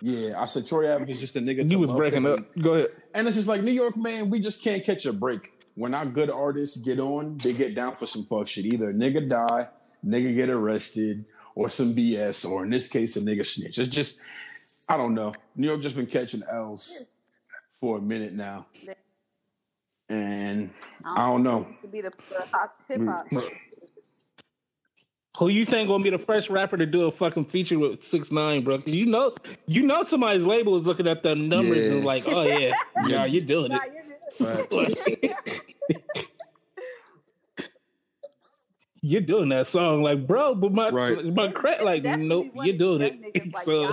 Yeah, 0.00 0.40
I 0.40 0.46
said 0.46 0.66
Troy 0.66 0.92
Ave 0.92 1.10
is 1.10 1.20
just 1.20 1.36
a 1.36 1.40
nigga. 1.40 1.62
You 1.62 1.68
to 1.70 1.78
was 1.78 1.90
love 1.90 1.98
breaking 1.98 2.26
up. 2.26 2.40
Go 2.60 2.74
ahead. 2.74 2.88
And 3.14 3.26
it's 3.26 3.36
just 3.36 3.48
like 3.48 3.62
New 3.62 3.72
York, 3.72 3.96
man. 3.96 4.30
We 4.30 4.40
just 4.40 4.62
can't 4.62 4.82
catch 4.84 5.06
a 5.06 5.12
break. 5.12 5.52
When 5.74 5.94
our 5.94 6.04
good 6.06 6.28
artists 6.28 6.76
get 6.78 6.98
on, 6.98 7.36
they 7.38 7.52
get 7.52 7.74
down 7.74 7.92
for 7.92 8.06
some 8.06 8.24
fuck 8.26 8.48
shit. 8.48 8.66
Either 8.66 8.90
a 8.90 8.92
nigga 8.92 9.28
die, 9.28 9.68
nigga 10.04 10.34
get 10.34 10.50
arrested, 10.50 11.24
or 11.54 11.68
some 11.68 11.94
BS, 11.94 12.44
or 12.48 12.64
in 12.64 12.70
this 12.70 12.88
case, 12.88 13.16
a 13.16 13.20
nigga 13.20 13.46
snitch. 13.46 13.78
It's 13.78 13.88
just, 13.88 14.30
I 14.88 14.96
don't 14.96 15.14
know. 15.14 15.34
New 15.54 15.68
York 15.68 15.80
just 15.80 15.96
been 15.96 16.06
catching 16.06 16.42
L's 16.50 17.06
for 17.80 17.98
a 17.98 18.00
minute 18.00 18.32
now, 18.32 18.66
and 20.12 20.70
I 21.04 21.26
don't 21.26 21.42
know. 21.42 21.66
Used 21.68 21.82
to 21.82 21.88
be 21.88 22.00
the, 22.02 22.10
the 22.28 22.70
hip 22.88 23.06
hop. 23.06 23.28
Mm. 23.30 23.48
Who 25.38 25.48
you 25.48 25.64
think 25.64 25.88
gonna 25.88 26.04
be 26.04 26.10
the 26.10 26.18
first 26.18 26.50
rapper 26.50 26.76
to 26.76 26.84
do 26.84 27.06
a 27.06 27.10
fucking 27.10 27.46
feature 27.46 27.78
with 27.78 28.04
six 28.04 28.30
nine, 28.30 28.62
bro? 28.62 28.78
You 28.84 29.06
know, 29.06 29.32
you 29.66 29.82
know 29.82 30.02
somebody's 30.04 30.44
label 30.44 30.76
is 30.76 30.84
looking 30.86 31.06
at 31.08 31.22
the 31.22 31.34
numbers 31.34 31.86
and 31.88 32.04
like, 32.04 32.24
oh 32.26 32.42
yeah, 32.42 32.74
yeah, 33.06 33.24
you're 33.24 33.42
doing 33.44 33.72
Nah, 33.72 33.80
it. 33.82 33.92
you're 34.40 35.34
You're 39.04 39.20
doing 39.20 39.48
that 39.48 39.66
song, 39.66 40.02
like, 40.02 40.28
bro. 40.28 40.54
But 40.54 40.72
my 40.72 40.90
Right. 40.90 41.24
my 41.34 41.50
credit, 41.50 41.84
like, 41.84 42.04
nope, 42.04 42.52
you're 42.54 42.76
doing 42.76 43.00
it. 43.02 43.52
Like 43.52 43.64
so 43.64 43.92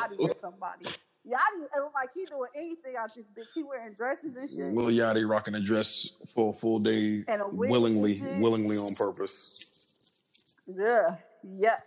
Yachty 1.28 1.61
or 1.74 1.80
it 1.80 1.84
look 1.84 1.93
like 1.93 2.09
he 2.13 2.26
doing 2.26 2.49
anything 2.55 2.95
out 2.97 3.13
this 3.13 3.26
bitch. 3.26 3.53
He 3.53 3.63
wearing 3.63 3.93
dresses 3.93 4.36
and 4.36 4.49
shit. 4.49 4.74
Lil 4.74 4.88
Yachty 4.88 5.30
rocking 5.30 5.55
a 5.55 5.59
dress 5.59 6.11
for 6.34 6.51
a 6.51 6.53
full 6.53 6.80
day, 6.80 7.24
And 7.28 7.41
a 7.41 7.47
wig 7.47 7.70
willingly, 7.70 8.20
and 8.20 8.41
willingly 8.41 8.78
on 8.78 8.95
purpose. 8.95 10.55
Yeah, 10.67 11.15
yeah. 11.43 11.78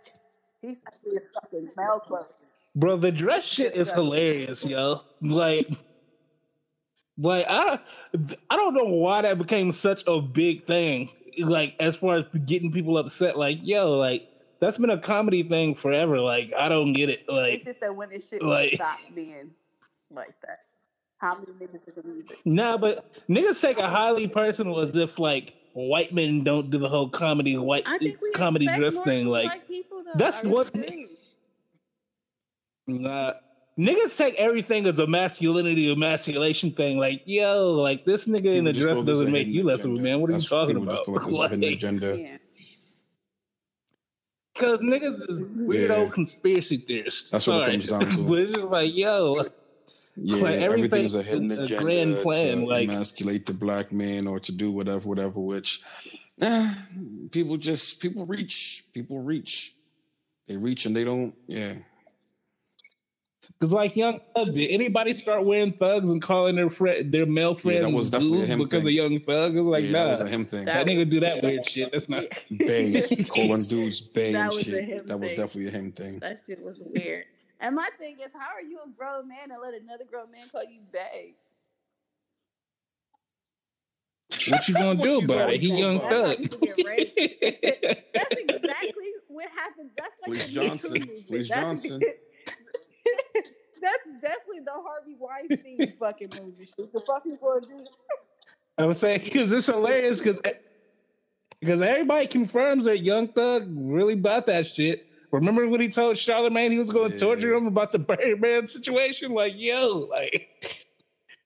He's 0.61 0.81
actually 0.87 1.15
his 1.15 1.29
fucking 1.33 1.69
male 1.75 1.99
clothes. 1.99 2.33
bro, 2.75 2.95
the 2.97 3.11
dress 3.11 3.43
shit 3.43 3.75
is 3.75 3.91
hilarious, 3.91 4.63
yo. 4.65 5.01
Like, 5.21 5.69
like 7.17 7.45
I, 7.49 7.79
I 8.49 8.55
don't 8.55 8.73
know 8.73 8.85
why 8.85 9.23
that 9.23 9.37
became 9.37 9.71
such 9.71 10.03
a 10.07 10.21
big 10.21 10.63
thing. 10.63 11.09
Like, 11.39 11.75
as 11.79 11.95
far 11.95 12.17
as 12.17 12.25
getting 12.45 12.71
people 12.71 12.97
upset, 12.97 13.37
like, 13.37 13.57
yo, 13.61 13.97
like 13.97 14.29
that's 14.63 14.77
been 14.77 14.89
a 14.89 14.97
comedy 14.97 15.43
thing 15.43 15.75
forever. 15.75 16.19
Like, 16.19 16.53
I 16.57 16.69
don't 16.69 16.93
get 16.93 17.09
it. 17.09 17.27
Like 17.27 17.53
it's 17.55 17.65
just 17.65 17.79
that 17.81 17.95
when 17.95 18.09
this 18.09 18.29
shit 18.29 18.41
like- 18.41 18.73
stop 18.73 18.97
being 19.15 19.51
like 20.11 20.33
that. 20.41 20.59
How 21.17 21.35
many 21.35 21.53
niggas 21.53 21.87
are 21.87 22.01
gonna 22.01 22.15
use 22.15 22.29
it? 22.31 22.37
nah, 22.45 22.77
but 22.77 23.05
niggas 23.29 23.61
take 23.61 23.77
it 23.77 23.83
highly 23.85 24.27
personal 24.27 24.79
as 24.79 24.95
if 24.95 25.19
like 25.19 25.55
white 25.73 26.13
men 26.13 26.43
don't 26.43 26.69
do 26.69 26.77
the 26.77 26.89
whole 26.89 27.07
comedy 27.09 27.57
white 27.57 27.83
I 27.87 27.97
think 27.97 28.21
we 28.21 28.31
comedy 28.31 28.65
dress 28.67 28.95
more 28.95 29.05
thing. 29.05 29.23
from 29.25 29.31
Like, 29.31 29.67
people, 29.67 30.03
though. 30.03 30.11
that's 30.15 30.39
I 30.39 30.41
really 30.43 30.53
what- 30.53 30.73
do. 30.73 31.07
Nah. 32.87 33.33
Niggas 33.79 34.15
take 34.17 34.35
everything 34.35 34.85
as 34.85 34.99
a 34.99 35.07
masculinity 35.07 35.91
emasculation 35.91 36.71
thing. 36.71 36.97
Like, 36.99 37.23
yo, 37.25 37.71
like 37.71 38.05
this 38.05 38.27
nigga 38.27 38.53
in 38.53 38.65
the 38.65 38.73
dress 38.73 39.01
doesn't 39.01 39.31
make 39.31 39.47
you 39.47 39.63
less 39.63 39.83
of 39.83 39.91
a 39.91 39.95
man. 39.95 40.19
What 40.19 40.29
are 40.29 40.33
That's- 40.33 40.43
you 40.51 40.57
talking 40.57 40.75
people 40.75 40.93
just 40.93 41.07
about? 41.07 41.23
feel 41.23 41.37
like 41.39 41.49
there's 41.51 41.61
a 41.61 41.65
Like, 41.65 41.73
agenda. 41.77 42.19
Yeah. 42.19 42.37
Because 44.53 44.81
niggas 44.83 45.29
is 45.29 45.41
weirdo 45.41 46.03
Yeah. 46.05 46.09
conspiracy 46.11 46.77
theorists. 46.77 47.31
That's 47.31 47.47
what 47.47 47.55
it 47.55 47.59
Sorry. 47.59 47.71
comes 47.71 47.87
down 47.87 47.99
to. 48.23 48.23
but 48.29 48.39
it's 48.39 48.51
just 48.51 48.67
like, 48.67 48.95
yo, 48.95 49.43
Yeah, 50.15 50.35
Like, 50.43 50.55
everything's 50.59 51.15
a 51.15 51.23
hidden 51.23 51.51
a 51.51 51.63
agenda 51.63 51.83
grand 51.83 52.15
plan, 52.17 52.57
to 52.59 52.65
like- 52.67 52.87
emasculate 52.89 53.47
the 53.47 53.53
black 53.55 53.91
man 53.91 54.27
or 54.27 54.39
to 54.41 54.51
do 54.51 54.71
whatever, 54.71 55.09
whatever. 55.09 55.39
Which, 55.39 55.81
eh, 56.39 56.71
people 57.31 57.57
just 57.57 57.99
people 57.99 58.27
reach, 58.27 58.85
people 58.93 59.19
reach, 59.23 59.73
they 60.47 60.55
reach 60.55 60.85
and 60.85 60.95
they 60.95 61.03
don't. 61.03 61.33
Yeah, 61.47 61.73
because 63.63 63.73
like 63.73 63.95
Young 63.95 64.19
Thug, 64.35 64.53
did 64.53 64.69
anybody 64.71 65.13
start 65.13 65.45
wearing 65.45 65.71
thugs 65.71 66.09
and 66.09 66.21
calling 66.21 66.57
their 66.57 66.69
friend, 66.69 67.09
their 67.13 67.25
male 67.25 67.55
friends 67.55 67.79
that 67.79 67.89
was 67.91 68.11
definitely 68.11 68.39
a 68.39 68.41
dudes 68.41 68.51
him 68.51 68.59
because 68.59 68.83
thing. 68.83 68.87
of 68.87 68.93
Young 69.11 69.19
Thug? 69.19 69.55
It's 69.55 69.67
like, 69.67 69.85
yeah, 69.85 69.91
nah, 69.91 70.03
that 70.03 70.19
was 70.19 70.21
a 70.21 70.27
him 70.35 70.43
thing. 70.45 70.65
that 70.65 70.85
nigga 70.85 71.09
do 71.09 71.19
that 71.21 71.41
weird 71.41 71.65
shit. 71.65 71.91
That's 71.93 72.09
not. 72.09 72.25
Bay 72.51 73.01
calling 73.29 73.63
dudes 73.63 74.01
Bay 74.01 74.33
That 74.33 74.41
and 74.41 74.49
was 74.49 74.59
a 74.67 74.71
shit. 74.71 74.83
him 74.83 75.05
That 75.07 75.17
was 75.19 75.31
thing. 75.31 75.39
definitely 75.39 75.67
a 75.67 75.71
him 75.71 75.91
thing. 75.93 76.19
That 76.19 76.41
shit 76.45 76.61
was 76.65 76.81
weird. 76.85 77.23
And 77.61 77.73
my 77.75 77.87
thing 77.97 78.17
is, 78.19 78.33
how 78.33 78.53
are 78.53 78.61
you 78.61 78.79
a 78.85 78.89
grown 78.89 79.29
man 79.29 79.49
and 79.51 79.61
let 79.61 79.73
another 79.81 80.03
grown 80.03 80.29
man 80.29 80.47
call 80.51 80.63
you 80.65 80.81
babe? 80.91 81.35
What 84.49 84.67
you 84.67 84.73
gonna 84.73 84.95
do 85.01 85.19
about 85.19 85.53
it? 85.53 85.61
He 85.61 85.69
do 85.69 85.75
Young 85.77 85.95
about 85.97 86.09
That's 86.09 86.35
Thug. 86.35 86.37
people 86.41 86.59
get 86.75 86.85
raped. 86.85 87.15
That's 88.13 88.35
exactly 88.41 89.05
what 89.29 89.47
happens. 89.55 89.91
That's 89.97 90.15
like 90.21 90.27
Fleece 90.27 90.47
the 90.47 90.59
Me 90.59 90.65
Too 90.65 90.69
Johnson. 90.69 90.91
movement. 90.99 91.19
Fleece 91.19 91.47
Johnson. 91.47 92.01
That's 93.83 94.13
definitely 94.21 94.61
the 94.65 94.71
Harvey 94.71 95.15
Weinstein 95.19 95.91
fucking 95.99 96.29
movie. 96.41 96.65
Shit. 96.65 96.91
The 96.93 97.01
fuck 97.05 97.21
you 97.25 97.37
gonna 97.41 97.61
do? 97.67 97.85
I'm 98.77 98.93
saying 98.93 99.21
because 99.25 99.51
it's 99.51 99.67
hilarious 99.67 100.19
because 100.19 100.39
because 101.59 101.81
everybody 101.81 102.27
confirms 102.27 102.85
that 102.85 102.99
Young 102.99 103.27
Thug 103.27 103.65
really 103.69 104.13
about 104.13 104.45
that 104.47 104.65
shit. 104.65 105.01
Remember 105.31 105.67
when 105.67 105.81
he 105.81 105.89
told 105.89 106.15
Charlamagne 106.15 106.71
he 106.71 106.77
was 106.79 106.91
going 106.91 107.09
to 107.09 107.15
Yeah. 107.15 107.19
torture 107.19 107.53
him 107.55 107.65
about 107.67 107.91
the 107.91 107.99
Birdman 107.99 108.67
situation? 108.67 109.33
Like, 109.33 109.53
yo, 109.55 110.07
like, 110.09 110.47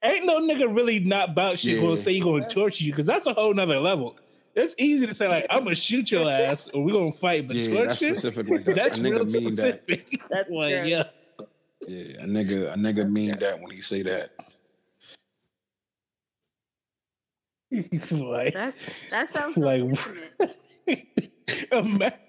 ain't 0.03 0.25
no 0.25 0.39
nigga 0.39 0.73
really 0.75 0.99
not 0.99 1.29
about 1.29 1.57
shit 1.57 1.75
Yeah. 1.75 1.81
going 1.81 1.95
to 1.95 2.01
say 2.01 2.13
he 2.13 2.19
going 2.19 2.43
to 2.43 2.49
torture 2.53 2.83
you 2.83 2.91
because 2.91 3.07
that's 3.07 3.27
a 3.27 3.33
whole 3.33 3.53
nother 3.53 3.79
level. 3.79 4.15
It's 4.55 4.75
easy 4.79 5.05
to 5.07 5.13
say 5.13 5.27
like, 5.27 5.45
I'm 5.51 5.63
gonna 5.63 5.75
shoot 5.75 6.09
your 6.11 6.27
ass 6.31 6.67
or 6.73 6.83
we 6.83 6.91
gonna 6.91 7.11
fight, 7.11 7.45
but 7.47 7.55
Yeah, 7.55 7.85
that's 7.85 7.99
torture. 7.99 8.15
specific 8.15 8.49
like 8.49 8.63
that. 8.65 8.75
That's 8.75 8.99
real 8.99 9.19
nigga 9.19 9.31
mean 9.31 9.43
that. 9.55 9.81
specific. 9.85 10.07
That's 10.29 10.49
like, 10.49 10.85
yeah. 10.85 11.03
Yeah, 11.87 12.23
a 12.23 12.27
nigga, 12.27 12.73
a 12.73 12.75
nigga 12.75 13.09
mean 13.09 13.37
that 13.39 13.61
when 13.61 13.71
he 13.71 13.79
say 13.81 14.01
that. 14.03 14.31
like, 18.11 18.53
That 18.53 18.75
that 19.09 19.29
sounds 19.29 19.55
so 19.55 19.61
Like, 19.61 19.81
intimate. 19.81 20.57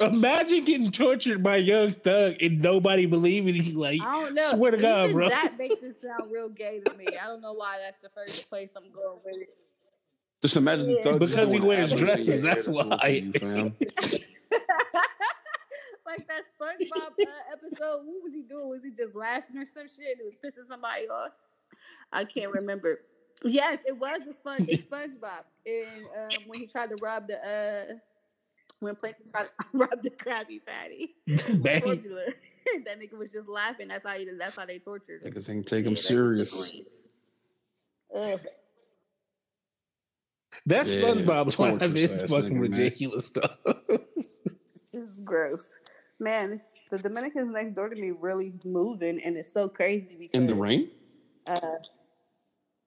Imagine 0.00 0.64
getting 0.64 0.90
tortured 0.90 1.42
by 1.42 1.56
Young 1.56 1.90
Thug 1.90 2.36
and 2.40 2.62
nobody 2.62 3.04
believing 3.04 3.54
you. 3.54 3.78
Like, 3.78 4.00
I 4.00 4.22
don't 4.22 4.34
know. 4.34 4.50
Swear 4.52 4.70
to 4.70 4.78
God, 4.78 5.04
Even 5.10 5.16
bro. 5.16 5.28
That 5.28 5.58
makes 5.58 5.82
it 5.82 5.98
sound 6.00 6.32
real 6.32 6.48
gay 6.48 6.80
to 6.86 6.94
me. 6.94 7.06
I 7.22 7.26
don't 7.26 7.42
know 7.42 7.52
why 7.52 7.76
that's 7.78 8.00
the 8.00 8.08
first 8.08 8.48
place 8.48 8.72
I'm 8.76 8.90
going 8.92 9.18
with 9.24 9.42
it. 9.42 9.50
Just 10.40 10.56
imagine 10.56 10.88
Yeah. 10.90 11.02
Thug 11.02 11.18
Because 11.20 11.52
he 11.52 11.58
doing 11.58 11.68
wears 11.68 11.92
dresses, 11.92 12.28
in 12.28 12.42
there 12.44 12.54
that's 12.54 12.64
to 12.66 12.72
torture 12.72 12.88
why. 12.88 13.72
you, 16.18 16.24
fam. 16.24 16.26
like 16.26 16.28
that 16.28 16.44
SpongeBob 16.88 17.26
uh, 17.26 17.52
episode. 17.52 18.02
What 18.04 18.22
was 18.24 18.32
he 18.34 18.42
doing? 18.42 18.68
Was 18.68 18.82
he 18.84 18.90
just 18.90 19.14
laughing 19.14 19.56
or 19.58 19.64
some 19.64 19.88
shit? 19.88 20.18
It 20.18 20.24
was 20.24 20.36
pissing 20.36 20.66
somebody 20.68 21.08
off. 21.08 21.32
I 22.12 22.24
can't 22.24 22.52
remember. 22.52 23.00
Yes, 23.44 23.78
it 23.86 23.96
was 23.96 24.20
the 24.26 24.32
sponge 24.34 24.68
SpongeBob, 24.68 25.44
and 25.64 26.06
um, 26.18 26.42
when 26.46 26.60
he 26.60 26.66
tried 26.66 26.90
to 26.90 26.96
rob 27.02 27.26
the 27.26 27.38
uh, 27.38 27.94
when 28.80 28.94
Plankton 28.96 29.26
tried 29.30 29.44
to 29.44 29.50
rob 29.72 30.02
the 30.02 30.10
Krabby 30.10 30.60
Patty 30.64 31.14
bang. 31.62 31.80
formula, 31.82 32.24
that 32.84 33.00
nigga 33.00 33.16
was 33.16 33.32
just 33.32 33.48
laughing. 33.48 33.88
That's 33.88 34.04
how 34.04 34.12
he. 34.18 34.28
That's 34.38 34.56
how 34.56 34.66
they 34.66 34.78
tortured 34.78 35.22
him. 35.22 35.32
Niggas 35.32 35.48
ain't 35.50 35.66
take 35.66 35.84
him 35.86 35.92
Yeah, 35.92 35.94
that's 35.94 36.06
serious. 36.06 36.70
annoying. 36.70 36.84
Ugh. 38.34 38.40
That 40.66 40.86
Yeah, 40.86 41.00
SpongeBob 41.02 41.58
one 41.58 41.78
torture 41.78 41.96
is 41.96 42.22
fucking 42.30 42.58
ridiculous 42.58 43.26
stuff. 43.26 43.56
It's 44.92 45.24
gross. 45.24 45.76
Man, 46.20 46.60
the 46.90 46.98
Dominicans 46.98 47.52
next 47.52 47.74
door 47.74 47.88
to 47.88 47.96
me 47.96 48.10
really 48.10 48.52
moving, 48.64 49.22
and 49.24 49.36
it's 49.36 49.52
so 49.52 49.68
crazy 49.68 50.16
because 50.18 50.40
In 50.40 50.46
the 50.46 50.54
rain? 50.54 50.90
Uh, 51.46 51.58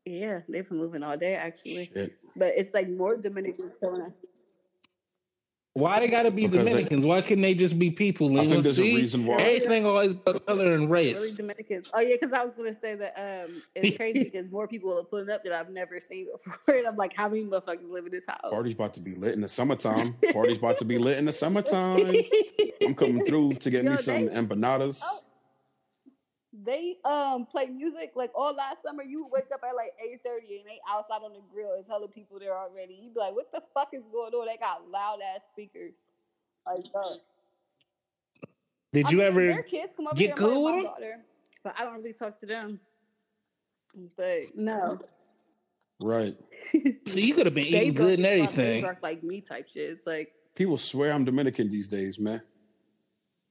yeah, 0.06 0.42
they've 0.48 0.68
been 0.68 0.78
moving 0.78 1.02
all 1.04 1.18
day 1.18 1.36
actually, 1.36 1.86
Shit. 1.94 2.16
but 2.36 2.54
it's 2.56 2.74
like 2.74 2.90
more 2.90 3.18
Dominicans 3.18 3.76
coming. 3.84 4.04
up. 4.04 4.14
Why 5.76 6.00
they 6.00 6.08
gotta 6.08 6.30
be 6.30 6.46
Because 6.46 6.66
they- 6.66 6.72
Dominicans? 6.72 7.04
Why 7.04 7.22
couldn't 7.22 7.42
they 7.42 7.56
just 7.56 7.80
be 7.80 7.90
people? 7.90 8.28
I 8.38 8.42
Leave 8.42 8.50
think 8.50 8.60
us 8.60 8.64
there's 8.66 8.80
a 8.80 8.84
see? 8.84 8.96
reason 8.96 9.26
why. 9.26 9.38
Everything 9.42 9.88
always 9.88 10.12
about 10.12 10.46
color 10.46 10.74
and 10.74 10.90
Really 10.92 11.10
race. 11.14 11.36
Dominicans. 11.36 11.90
Oh 11.94 12.00
yeah, 12.00 12.14
because 12.14 12.32
I 12.32 12.44
was 12.44 12.54
gonna 12.54 12.76
say 12.76 12.94
that 12.94 13.14
um, 13.48 13.64
it's 13.74 13.98
crazy 13.98 14.24
because 14.24 14.52
more 14.52 14.68
people 14.68 14.96
are 15.00 15.04
pulling 15.04 15.32
up 15.32 15.44
that 15.44 15.52
I've 15.54 15.72
never 15.72 16.00
seen 16.00 16.28
before, 16.46 16.76
and 16.76 16.86
I'm 16.86 16.96
like, 16.96 17.14
how 17.16 17.28
many 17.28 17.44
motherfuckers 17.44 17.90
live 17.90 18.06
in 18.06 18.12
this 18.12 18.28
house? 18.28 18.52
Party's 18.52 18.74
about 18.76 18.94
to 18.94 19.00
be 19.02 19.16
lit 19.16 19.34
in 19.34 19.42
the 19.42 19.50
summertime. 19.50 20.16
Party's 20.32 20.58
about 20.60 20.78
to 20.78 20.86
be 20.86 21.00
lit 21.00 21.18
in 21.18 21.26
the 21.26 21.34
summertime. 21.34 22.14
I'm 22.86 22.94
coming 22.94 23.26
through 23.26 23.54
to 23.56 23.70
get 23.72 23.84
Yo, 23.84 23.92
me 23.92 23.98
some 23.98 24.28
they- 24.28 24.32
empanadas. 24.36 25.02
Oh. 25.04 25.20
They 26.66 26.98
um 27.04 27.46
play 27.46 27.66
music 27.68 28.12
like 28.16 28.32
all 28.36 28.54
last 28.56 28.84
summer. 28.84 29.04
You 29.04 29.28
wake 29.32 29.46
up 29.54 29.62
at 29.68 29.76
like 29.76 29.94
eight 30.04 30.22
thirty 30.24 30.60
and 30.60 30.70
they 30.70 30.80
outside 30.90 31.22
on 31.24 31.34
the 31.34 31.42
grill. 31.54 31.76
It's 31.78 31.88
hella 31.90 32.08
people 32.08 32.40
there 32.40 32.58
already. 32.58 33.00
You'd 33.02 33.14
be 33.14 33.20
like, 33.20 33.36
what 33.36 33.52
the 33.52 33.62
fuck 33.74 33.90
is 33.94 34.04
going 34.12 34.34
on? 34.34 34.48
They 34.48 34.58
got 34.58 34.88
loud 34.88 35.20
ass 35.36 35.44
speakers. 35.52 36.04
Like, 36.66 36.86
uh, 36.96 37.16
Did 38.94 39.08
I 39.08 39.12
you 39.12 39.18
mean, 39.18 39.28
ever 39.28 39.62
kids 39.64 39.94
come 39.96 40.08
over 40.08 40.16
get 40.16 40.36
there 40.36 40.48
cool 40.48 40.64
with 40.64 40.76
them? 40.76 40.84
daughter, 40.84 41.20
but 41.64 41.76
I 41.78 41.84
don't 41.84 41.96
really 41.96 42.14
talk 42.14 42.40
to 42.40 42.46
them. 42.46 42.80
But 44.16 44.56
no, 44.56 45.00
Right. 46.04 46.36
So 47.06 47.20
you 47.20 47.34
could 47.34 47.46
have 47.46 47.56
been 47.56 47.66
eating 47.66 47.94
good 47.94 48.20
and 48.20 48.24
dark 48.24 48.40
as 48.40 48.46
fuck. 48.48 48.56
They 48.56 48.62
everything. 48.64 48.82
dark 48.84 48.98
like 49.02 49.24
me 49.24 49.42
type 49.42 49.70
shit. 49.70 49.90
It's 49.90 50.08
like 50.08 50.34
People 50.56 50.78
swear 50.78 51.12
I'm 51.12 51.26
Dominican 51.26 51.70
these 51.70 51.88
days, 51.88 52.20
man. 52.20 52.42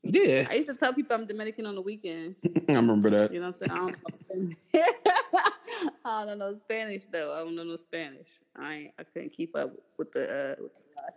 Yeah. 0.04 0.46
I 0.50 0.54
used 0.54 0.68
to 0.68 0.74
tell 0.76 0.92
people 0.92 1.14
I'm 1.16 1.26
Dominican 1.26 1.64
on 1.66 1.74
the 1.76 1.80
weekends. 1.82 2.44
I 2.68 2.72
remember 2.74 3.08
that. 3.10 3.32
You 3.32 3.40
know 3.40 3.46
what 3.50 3.62
I'm 3.62 3.68
saying? 3.68 3.70
I 3.72 3.76
don't 3.76 3.86
know 3.92 4.10
Spanish. 4.12 4.54
I 6.04 6.24
don't 6.26 6.38
know 6.38 6.54
Spanish 6.54 7.06
though. 7.06 7.32
I 7.32 7.38
don't 7.44 7.54
know 7.54 7.62
no 7.64 7.76
Spanish. 7.76 8.28
I 8.56 8.90
I 8.98 9.04
couldn't 9.04 9.32
keep 9.32 9.54
up 9.56 9.72
with 9.98 10.12
the 10.12 10.24
uh 10.58 10.62
with 10.62 10.72
the 10.74 11.12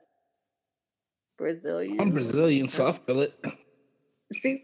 Brazilian. 1.37 1.99
I'm 1.99 2.11
Brazilian, 2.11 2.67
so 2.67 2.87
I 2.87 2.91
feel 2.93 3.21
it. 3.21 3.33
See, 4.31 4.63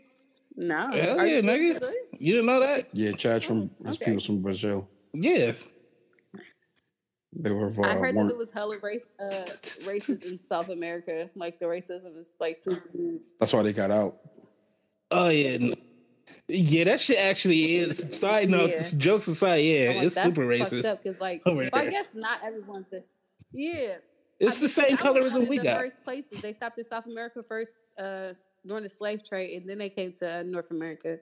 no. 0.55 0.91
Hell 0.91 1.19
Are 1.19 1.27
you 1.27 1.35
yeah, 1.35 1.41
nigga. 1.41 1.71
Brazilian? 1.79 2.03
You 2.19 2.33
didn't 2.33 2.45
know 2.45 2.59
that? 2.61 2.87
Yeah, 2.93 3.11
Chad's 3.13 3.45
from 3.45 3.71
Oh, 3.83 3.87
his 3.87 3.95
okay. 3.97 4.05
people's 4.05 4.25
from 4.25 4.41
Brazil. 4.41 4.87
Yeah. 5.13 5.53
They 7.33 7.49
were 7.51 7.67
uh, 7.67 7.81
I 7.83 7.93
heard 7.93 8.15
that 8.15 8.15
weren't- 8.15 8.31
it 8.31 8.37
was 8.37 8.51
hella 8.51 8.77
race, 8.79 9.01
uh, 9.19 9.29
racist 9.87 10.29
in 10.31 10.37
South 10.39 10.69
America. 10.69 11.29
Like 11.35 11.59
the 11.59 11.65
racism 11.65 12.17
is 12.17 12.33
like 12.39 12.57
super. 12.57 12.81
That's 13.39 13.53
why 13.53 13.61
they 13.63 13.71
got 13.73 13.89
out. 13.91 14.17
Oh 15.11 15.29
yeah. 15.29 15.73
Yeah, 16.47 16.83
that 16.85 16.99
shit 16.99 17.17
actually 17.17 17.75
is. 17.77 17.97
Side 18.17 18.49
note, 18.49 18.69
Yeah. 18.69 18.83
jokes 18.97 19.27
aside, 19.27 19.57
yeah, 19.57 19.89
like, 19.91 20.03
it's 20.03 20.21
super 20.21 20.45
racist. 20.45 20.85
Up, 20.85 21.03
Cause 21.03 21.19
like, 21.19 21.41
well, 21.45 21.69
I 21.73 21.87
guess 21.87 22.07
not 22.13 22.43
everyone's 22.43 22.87
the. 22.87 23.03
Yeah, 23.53 23.95
It's 24.39 24.57
I 24.59 24.61
the 24.61 24.67
same 24.69 24.95
that 24.97 25.13
was 25.13 25.33
one 25.33 25.41
colorism 25.41 25.43
of 25.43 25.49
we 25.49 25.57
the 25.57 25.63
got. 25.63 25.79
First 25.81 26.03
places 26.03 26.41
they 26.41 26.53
stopped 26.53 26.77
in 26.77 26.83
South 26.85 27.05
America 27.05 27.43
first 27.47 27.73
uh, 27.97 28.33
during 28.65 28.83
the 28.83 28.89
slave 28.89 29.23
trade, 29.27 29.59
and 29.61 29.69
then 29.69 29.77
they 29.77 29.89
came 29.89 30.11
to 30.13 30.39
uh, 30.39 30.43
North 30.43 30.71
America. 30.71 31.17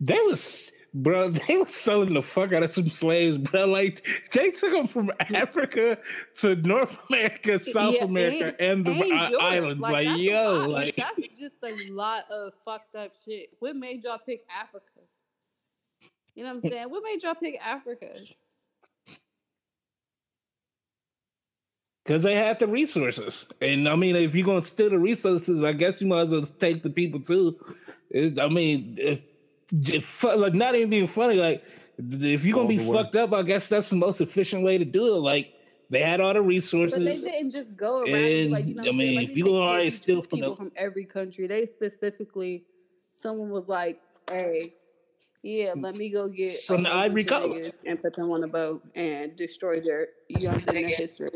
They 0.00 0.18
was, 0.20 0.72
bro, 0.94 1.30
they 1.48 1.58
was 1.58 1.74
selling 1.74 2.14
the 2.14 2.22
fuck 2.22 2.52
out 2.52 2.62
of 2.62 2.70
some 2.70 2.90
slaves, 2.90 3.38
bro. 3.38 3.66
Like 3.66 4.06
they 4.32 4.50
took 4.50 4.72
them 4.72 4.86
from 4.86 5.12
Africa 5.34 5.98
to 6.36 6.56
North 6.56 6.98
America, 7.10 7.58
South 7.58 7.94
Yeah, 7.94 8.04
America, 8.04 8.54
and, 8.60 8.84
the 8.84 8.92
and 8.92 9.36
islands. 9.40 9.88
Like, 9.88 10.06
a 10.06 10.16
yo, 10.16 10.66
lot. 10.66 10.70
like, 10.70 10.96
that's 10.96 11.28
just 11.38 11.56
a 11.64 11.74
lot 11.92 12.24
of 12.30 12.52
fucked 12.64 12.94
up 12.94 13.12
shit. 13.24 13.50
What 13.60 13.76
made 13.76 14.04
y'all 14.04 14.18
pick 14.24 14.44
Africa? 14.54 14.84
You 16.34 16.44
know 16.44 16.50
what 16.54 16.64
I'm 16.64 16.70
saying? 16.70 16.90
What 16.90 17.02
made 17.04 17.22
y'all 17.22 17.34
pick 17.34 17.58
Africa? 17.64 18.08
because 22.04 22.24
they 22.24 22.34
had 22.34 22.58
the 22.58 22.66
resources. 22.66 23.46
And 23.60 23.88
I 23.88 23.94
mean, 23.96 24.16
if 24.16 24.34
you're 24.34 24.46
gonna 24.46 24.62
steal 24.64 24.90
the 24.90 24.98
resources, 24.98 25.62
I 25.62 25.72
guess 25.72 26.00
you 26.02 26.08
might 26.08 26.22
as 26.22 26.30
well 26.32 26.42
take 26.42 26.82
the 26.82 26.90
people 26.90 27.20
too. 27.20 27.58
It, 28.10 28.38
I 28.40 28.48
mean, 28.48 28.96
if, 28.98 29.22
if 29.22 29.22
fu- 29.22 29.29
like 30.24 30.54
not 30.54 30.74
even 30.74 30.90
being 30.90 31.06
funny, 31.06 31.34
like 31.36 31.62
if 31.98 32.44
you're 32.44 32.54
gonna 32.54 32.68
be 32.68 32.78
fucked 32.78 33.16
up, 33.16 33.32
I 33.32 33.42
guess 33.42 33.68
that's 33.68 33.90
the 33.90 33.96
most 33.96 34.20
efficient 34.20 34.62
way 34.62 34.78
to 34.78 34.84
do 34.84 35.16
it. 35.16 35.20
Like 35.20 35.54
they 35.90 36.00
had 36.00 36.20
all 36.20 36.32
the 36.34 36.40
But 36.40 36.98
they 36.98 37.30
didn't 37.32 37.50
just 37.50 37.76
go 37.76 38.00
around. 38.02 38.08
and 38.08 38.14
be 38.14 38.48
like, 38.48 38.66
you 38.66 38.74
know 38.74 38.82
I 38.82 38.92
mean, 38.92 39.14
Let 39.16 39.24
if 39.24 39.30
me 39.30 39.36
you 39.38 39.44
take 39.44 39.52
gonna 39.52 39.64
already 39.64 39.90
42 39.90 39.96
steal 39.96 40.22
from 40.22 40.30
people 40.38 40.50
the- 40.50 40.56
from 40.56 40.72
every 40.76 41.04
country, 41.04 41.46
they 41.46 41.66
specifically, 41.66 42.64
someone 43.12 43.50
was 43.50 43.66
like, 43.68 44.00
"Hey, 44.30 44.74
yeah, 45.42 45.72
let 45.76 45.94
me 45.96 46.10
go 46.10 46.28
get 46.28 46.54
a 46.54 46.58
From 46.62 46.82
the 46.84 46.92
Ivory 46.94 47.24
Coast. 47.24 47.72
and 47.86 48.00
put 48.00 48.14
them 48.14 48.30
on 48.30 48.44
a 48.44 48.48
boat 48.48 48.82
and 48.94 49.34
destroy 49.36 49.80
their 49.80 50.08
young 50.28 50.58
their 50.58 50.86
history." 50.86 51.30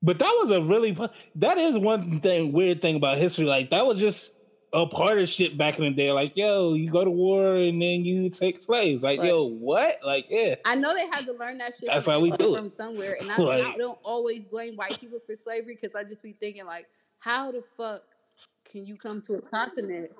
But 0.00 0.18
that 0.20 0.36
was 0.40 0.50
a 0.52 0.62
really 0.62 0.96
that 1.36 1.58
is 1.58 1.76
one 1.78 2.20
thing 2.20 2.52
weird 2.52 2.80
thing 2.80 2.96
about 2.96 3.18
history. 3.18 3.44
Like 3.44 3.70
that 3.70 3.84
was 3.86 3.98
just 3.98 4.32
a 4.72 4.86
part 4.86 5.18
of 5.18 5.28
shit 5.28 5.56
back 5.56 5.78
in 5.78 5.84
the 5.84 5.90
day. 5.90 6.12
Like, 6.12 6.36
yo, 6.36 6.74
you 6.74 6.90
go 6.90 7.04
to 7.04 7.10
war 7.10 7.54
and 7.56 7.80
then 7.80 8.04
you 8.04 8.28
take 8.28 8.58
slaves. 8.58 9.02
Like, 9.02 9.18
Right. 9.20 9.28
yo, 9.28 9.44
what? 9.44 9.96
Like, 10.04 10.26
yeah. 10.28 10.56
I 10.64 10.74
know 10.74 10.94
they 10.94 11.06
had 11.06 11.24
to 11.26 11.32
learn 11.32 11.58
that 11.58 11.74
shit. 11.74 11.88
That's 11.88 12.06
why 12.06 12.18
we 12.18 12.30
do 12.32 12.54
it. 12.54 12.58
from 12.58 12.68
somewhere, 12.70 13.16
and 13.20 13.30
I, 13.30 13.36
Like- 13.38 13.64
I 13.64 13.76
don't 13.76 13.98
always 14.04 14.46
blame 14.46 14.76
white 14.76 15.00
people 15.00 15.20
for 15.26 15.34
slavery 15.34 15.78
because 15.80 15.94
I 15.94 16.04
just 16.04 16.22
be 16.22 16.32
thinking 16.32 16.66
like, 16.66 16.86
how 17.18 17.50
the 17.50 17.62
fuck 17.76 18.02
can 18.70 18.86
you 18.86 18.96
come 18.96 19.20
to 19.22 19.34
a 19.34 19.40
continent? 19.42 20.10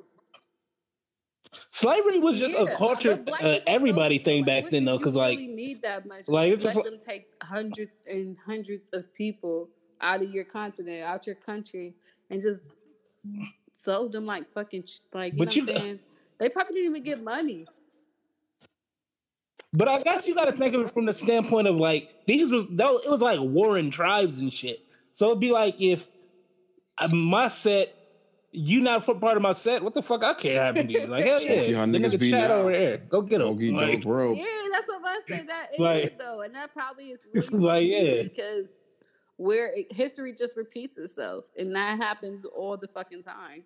Slavery 1.71 2.19
was 2.19 2.39
just 2.39 2.59
Yeah, 2.59 2.65
a 2.65 2.77
culture, 2.77 3.23
uh, 3.41 3.59
everybody 3.67 4.19
thing 4.19 4.45
like, 4.45 4.65
back 4.65 4.71
then 4.71 4.85
though, 4.85 4.99
because 4.99 5.17
like, 5.17 5.39
really 5.39 5.49
need 5.53 5.83
that 5.83 6.07
much. 6.07 6.29
like, 6.29 6.51
let 6.51 6.61
just 6.61 6.83
them 6.83 6.99
take 6.99 7.27
hundreds 7.43 8.03
and 8.07 8.37
hundreds 8.45 8.89
of 8.93 9.13
people 9.15 9.69
out 10.01 10.23
of 10.23 10.31
your 10.31 10.45
continent, 10.45 11.03
out 11.03 11.27
your 11.27 11.37
country, 11.37 11.95
and 12.31 12.41
just 12.43 12.63
sold 13.79 14.13
them 14.13 14.27
like 14.27 14.53
fucking 14.53 14.85
like. 15.15 15.33
You 15.33 15.39
But 15.39 15.49
know 15.49 15.55
you 15.55 15.67
what 15.67 15.75
I'm 15.77 15.81
saying? 15.83 15.99
They 16.39 16.49
probably 16.51 16.75
didn't 16.75 16.91
even 16.91 17.03
get 17.03 17.23
money. 17.23 17.67
but 19.73 19.89
I 19.89 20.03
guess 20.03 20.29
you 20.29 20.35
got 20.35 20.45
to 20.47 20.53
think 20.53 20.75
of 20.75 20.83
it 20.83 20.91
from 20.93 21.07
the 21.07 21.13
standpoint 21.13 21.67
of 21.69 21.77
like 21.77 22.27
these 22.27 22.53
was 22.53 22.67
though 22.71 22.99
it 22.99 23.09
was 23.11 23.23
like 23.23 23.41
warring 23.41 23.91
tribes 23.91 24.39
and 24.41 24.53
shit. 24.53 24.81
So 25.15 25.29
it'd 25.29 25.41
be 25.41 25.51
like 25.53 25.81
if 25.81 26.09
uh, 26.99 27.09
my 27.09 27.49
set. 27.49 27.95
You 28.51 28.81
not 28.81 29.05
for 29.05 29.15
part 29.15 29.37
of 29.37 29.43
my 29.43 29.53
set? 29.53 29.83
What 29.83 29.93
the 29.93 30.03
fuck? 30.03 30.25
I 30.25 30.33
care 30.33 30.63
happen 30.63 30.87
to 30.87 30.93
you? 30.93 31.07
Like 31.07 31.23
hell 31.27 31.41
yeah, 31.43 31.61
Fuck 31.61 31.69
y'all 31.69 31.87
niggas 31.87 32.19
be 32.19 32.31
chat 32.31 32.51
over 32.51 32.73
there. 32.73 32.97
Go 32.97 33.21
get 33.21 33.43
him. 33.43 33.49
Doggy 33.49 33.71
Like, 33.73 33.93
dog 34.01 34.05
world. 34.07 34.39
Yeah, 34.39 34.45
say 35.29 35.43
that 35.47 35.69
it 35.75 35.81
Like- 35.81 36.05
is 36.05 36.11
though, 36.19 36.41
and 36.43 36.55
that 36.55 36.73
probably 36.73 37.11
is 37.11 37.27
It's 37.35 37.51
really 37.53 37.65
like, 37.65 37.89
fucking 37.91 38.17
yeah. 38.17 38.23
because 38.23 38.81
where 39.39 39.73
it, 39.75 39.91
history 39.93 40.35
just 40.35 40.57
repeats 40.57 40.99
itself, 40.99 41.47
and 41.59 41.75
that 41.75 41.97
happens 41.99 42.45
all 42.45 42.77
the 42.77 42.89
fucking 42.89 43.23
time. 43.23 43.65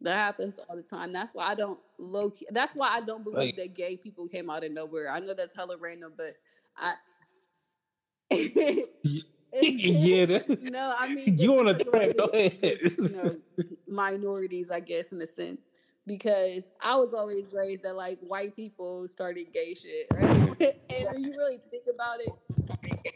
That 0.00 0.14
happens 0.16 0.58
all 0.68 0.76
the 0.76 0.82
time. 0.82 1.12
That's 1.12 1.34
why 1.34 1.48
I 1.48 1.54
don't 1.54 1.78
low. 1.98 2.30
Key, 2.30 2.46
that's 2.50 2.74
why 2.76 2.88
I 2.90 3.02
don't 3.02 3.22
believe 3.22 3.36
Like- 3.38 3.56
that 3.56 3.74
gay 3.74 3.96
people 3.98 4.26
came 4.28 4.48
out 4.48 4.64
of 4.64 4.72
nowhere. 4.72 5.10
I 5.10 5.20
know 5.20 5.34
that's 5.34 5.54
hella 5.54 5.76
random, 5.78 6.14
but 6.16 6.36
I. 6.76 6.94
yeah, 9.60 10.26
that- 10.26 10.62
no, 10.62 10.94
I 10.96 11.12
mean 11.12 11.36
You 11.36 11.58
a 11.58 11.72
it's 11.72 11.84
track, 11.84 12.16
go 12.16 12.28
to 12.28 12.36
ahead. 12.38 12.78
you 12.82 13.08
know, 13.08 13.36
minorities, 13.88 14.70
I 14.70 14.78
guess, 14.80 15.10
in 15.10 15.20
a 15.20 15.26
sense, 15.26 15.62
because 16.06 16.70
I 16.80 16.96
was 16.96 17.12
always 17.12 17.52
raised 17.52 17.82
that 17.82 17.96
like 17.96 18.20
white 18.20 18.54
people 18.54 19.08
started 19.08 19.52
gay 19.52 19.74
shit, 19.74 20.06
right? 20.12 20.30
and 20.88 21.06
when 21.12 21.24
you 21.24 21.30
really 21.36 21.60
think 21.70 21.84
about 21.92 22.20
it, 22.20 22.30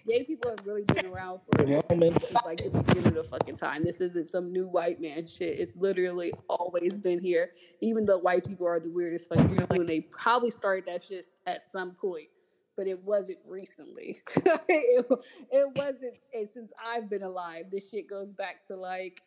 gay 0.09 0.25
people 0.25 0.51
have 0.51 0.67
really 0.67 0.85
been 0.85 1.07
around 1.07 1.41
for 1.53 1.67
since 1.67 2.35
like 2.45 2.63
the 2.63 2.71
beginning 2.71 3.07
of 3.07 3.15
the 3.15 3.25
fucking 3.25 3.57
time. 3.57 3.85
This 3.85 4.01
isn't 4.01 4.29
some 4.29 4.53
new 4.53 4.67
white 4.67 5.01
man 5.01 5.27
shit. 5.27 5.59
It's 5.59 5.77
literally 5.77 6.33
always 6.49 6.95
been 6.95 7.19
here. 7.19 7.51
Even 7.81 8.05
though 8.05 8.19
white 8.19 8.47
people 8.47 8.67
are 8.67 8.81
the 8.81 8.91
weirdest 8.91 9.29
fucking 9.29 9.57
people, 9.57 9.81
and 9.81 9.89
they 9.89 10.01
probably 10.01 10.51
started 10.51 10.87
that 10.87 11.05
shit 11.05 11.25
at 11.47 11.71
some 11.71 11.93
point. 11.93 12.29
But 12.77 12.87
it 12.89 13.01
wasn't 13.03 13.39
recently. 13.47 14.19
it, 14.37 15.07
it 15.51 15.69
wasn't 15.77 16.15
and 16.33 16.51
since 16.51 16.73
I've 16.85 17.09
been 17.09 17.23
alive. 17.23 17.67
This 17.71 17.91
shit 17.91 18.09
goes 18.09 18.33
back 18.33 18.65
to 18.67 18.77
like 18.77 19.23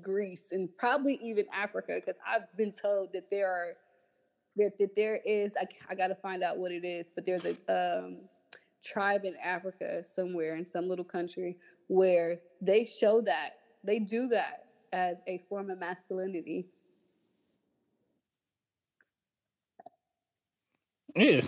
Greece 0.00 0.48
and 0.52 0.68
probably 0.78 1.18
even 1.22 1.46
Africa 1.52 1.94
because 1.96 2.18
I've 2.26 2.54
been 2.56 2.72
told 2.72 3.12
that 3.12 3.30
there 3.30 3.50
are 3.50 3.76
that, 4.56 4.78
that 4.78 4.94
there 4.94 5.20
is 5.24 5.54
I, 5.60 5.66
I 5.90 5.94
got 5.94 6.08
to 6.08 6.14
find 6.14 6.42
out 6.42 6.58
what 6.58 6.72
it 6.72 6.84
is, 6.84 7.10
but 7.14 7.26
there's 7.26 7.44
a 7.44 7.56
um, 7.68 8.18
tribe 8.86 9.22
in 9.24 9.34
Africa 9.42 10.04
somewhere 10.04 10.56
in 10.56 10.64
some 10.64 10.88
little 10.88 11.04
country 11.04 11.56
where 11.88 12.38
they 12.60 12.84
show 12.84 13.20
that 13.22 13.50
they 13.84 13.98
do 13.98 14.28
that 14.28 14.64
as 14.92 15.18
a 15.28 15.38
form 15.48 15.70
of 15.70 15.78
masculinity. 15.80 16.66
Yeah, 21.14 21.40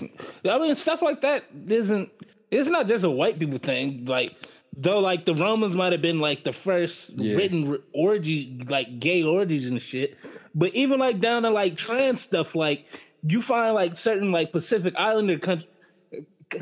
I 0.48 0.58
mean 0.58 0.74
stuff 0.76 1.02
like 1.02 1.20
that 1.22 1.44
isn't. 1.68 2.10
It's 2.50 2.70
not 2.70 2.88
just 2.88 3.04
a 3.04 3.10
white 3.10 3.38
people 3.38 3.58
thing. 3.58 4.06
Like 4.06 4.30
though, 4.76 5.00
like 5.00 5.26
the 5.26 5.34
Romans 5.34 5.76
might 5.76 5.92
have 5.92 6.02
been 6.02 6.20
like 6.20 6.44
the 6.44 6.52
first 6.52 7.10
Yeah. 7.16 7.36
written 7.36 7.78
orgy, 7.92 8.58
like 8.68 8.98
gay 8.98 9.22
orgies 9.22 9.66
and 9.66 9.80
shit. 9.80 10.16
But 10.54 10.74
even 10.74 10.98
like 10.98 11.20
down 11.20 11.42
to 11.42 11.50
like 11.50 11.76
trans 11.76 12.22
stuff, 12.22 12.54
like 12.54 12.86
you 13.22 13.42
find 13.42 13.74
like 13.74 13.96
certain 13.96 14.32
like 14.32 14.52
Pacific 14.52 14.94
Islander 14.96 15.38
country, 15.38 15.68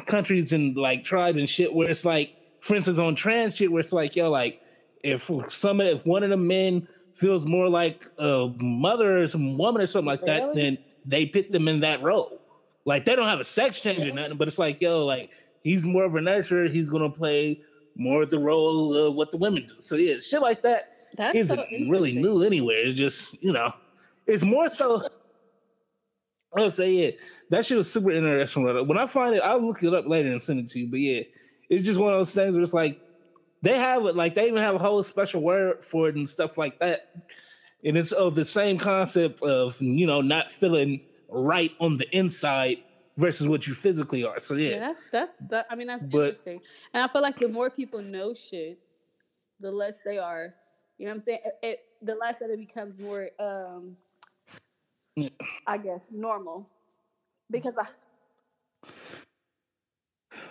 countries 0.07 0.53
and 0.53 0.77
like 0.77 1.03
tribes 1.03 1.39
and 1.39 1.49
shit 1.49 1.73
where 1.73 1.89
it's 1.91 2.05
like, 2.05 2.31
for 2.61 2.75
instance, 2.75 2.99
on 2.99 3.15
trans 3.15 3.57
shit 3.57 3.71
where 3.71 3.81
it's 3.81 3.93
like, 3.93 4.17
yo, 4.17 4.31
like 4.31 4.57
if 5.03 5.31
some 5.49 5.81
if 5.81 6.05
one 6.07 6.23
of 6.23 6.31
the 6.31 6.37
men 6.37 6.83
feels 7.15 7.47
more 7.47 7.69
like 7.69 8.05
a 8.19 8.49
mother 8.59 9.23
or 9.23 9.27
some 9.27 9.57
woman 9.57 9.83
or 9.83 9.87
something 9.87 10.07
like 10.07 10.23
that, 10.23 10.55
then 10.55 10.79
they 11.05 11.27
put 11.27 11.51
them 11.51 11.69
in 11.69 11.81
that 11.81 12.03
role. 12.03 12.41
Like 12.85 13.05
they 13.05 13.17
don't 13.17 13.29
have 13.29 13.41
a 13.41 13.45
sex 13.45 13.81
change 13.81 14.07
or 14.07 14.13
nothing, 14.13 14.37
but 14.37 14.49
it's 14.49 14.59
like, 14.59 14.81
yo, 14.81 15.05
like 15.05 15.31
he's 15.63 15.85
more 15.85 16.05
of 16.05 16.15
a 16.15 16.19
nurturer. 16.21 16.71
He's 16.71 16.89
gonna 16.89 17.11
play 17.11 17.61
more 17.97 18.23
of 18.23 18.31
the 18.31 18.39
role 18.39 18.95
of 18.95 19.15
what 19.15 19.31
the 19.31 19.39
women 19.39 19.65
do. 19.67 19.75
So 19.81 19.97
yeah, 19.97 20.19
shit 20.21 20.41
like 20.43 20.63
that 20.63 20.85
That's 21.17 21.37
isn't 21.37 21.57
so 21.59 21.65
really 21.89 22.13
new 22.13 22.43
anywhere. 22.43 22.79
It's 22.85 22.95
just 22.95 23.41
you 23.43 23.53
know, 23.53 23.73
it's 24.27 24.45
more 24.45 24.69
so. 24.69 25.03
I'll 26.57 26.71
say 26.71 26.93
yeah, 26.93 27.11
that 27.51 27.65
shit 27.65 27.77
was 27.77 27.93
super 27.93 28.11
interesting. 28.11 28.65
When 28.87 28.99
I 28.99 29.07
find 29.07 29.35
it, 29.35 29.43
I'll 29.43 29.65
look 29.65 29.83
it 29.83 29.93
up 29.95 30.07
later 30.07 30.31
and 30.31 30.41
send 30.43 30.61
it 30.61 30.69
to 30.69 30.81
you. 30.81 30.89
But 30.89 31.01
yeah, 31.01 31.23
it's 31.69 31.85
just 31.85 31.99
one 32.01 32.13
of 32.13 32.19
those 32.19 32.35
things 32.35 32.55
where 32.55 32.63
it's 32.63 32.75
like 32.75 33.01
they 33.63 33.79
have 33.79 34.05
it, 34.07 34.17
like 34.17 34.35
they 34.35 34.47
even 34.49 34.63
have 34.63 34.75
a 34.75 34.79
whole 34.79 35.03
special 35.03 35.43
word 35.43 35.85
for 35.85 36.09
it 36.09 36.17
and 36.17 36.29
stuff 36.29 36.57
like 36.59 36.79
that. 36.79 37.11
And 37.85 37.97
it's 37.97 38.13
of 38.13 38.35
the 38.35 38.45
same 38.45 38.79
concept 38.79 39.43
of 39.43 39.81
you 39.81 40.07
know 40.07 40.21
not 40.21 40.51
feeling 40.51 41.01
right 41.29 41.73
on 41.81 41.97
the 41.99 42.07
inside 42.17 42.79
versus 43.19 43.49
what 43.49 43.67
you 43.67 43.75
physically 43.75 44.25
are. 44.25 44.39
So 44.39 44.55
Yeah, 44.55 44.71
yeah, 44.71 44.79
that's 44.81 45.11
that's 45.11 45.39
that. 45.49 45.67
I 45.71 45.75
mean, 45.75 45.87
that's 45.87 46.05
But- 46.05 46.19
interesting. 46.29 46.61
And 46.95 47.03
I 47.03 47.09
feel 47.13 47.23
like 47.23 47.39
the 47.39 47.49
more 47.49 47.71
people 47.71 48.01
know 48.03 48.35
shit, 48.35 48.79
the 49.61 49.71
less 49.71 50.01
they 50.05 50.19
are. 50.19 50.55
You 50.99 51.05
know 51.07 51.11
what 51.13 51.17
I'm 51.17 51.21
saying? 51.23 51.39
It, 51.45 51.55
it, 51.63 51.81
the 52.03 52.15
less 52.15 52.39
that 52.39 52.49
it 52.51 52.59
becomes 52.59 52.99
more, 52.99 53.29
um, 53.39 53.97
Yeah. 55.17 55.31
I 55.67 55.79
guess, 55.79 56.03
normal. 56.13 56.69
Because 57.51 57.77
I, 57.79 57.87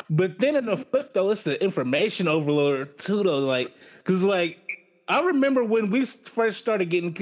But 0.09 0.39
then 0.39 0.55
in 0.55 0.65
the 0.65 0.77
flip 0.77 1.13
though, 1.13 1.31
it's 1.31 1.43
the 1.43 1.61
information 1.63 2.27
overload 2.27 2.97
too 2.97 3.23
though. 3.23 3.39
Like, 3.39 3.73
cause 4.03 4.23
like 4.23 4.57
I 5.07 5.21
remember 5.21 5.63
when 5.63 5.89
we 5.89 6.05
first 6.05 6.59
started 6.59 6.89
getting 6.89 7.15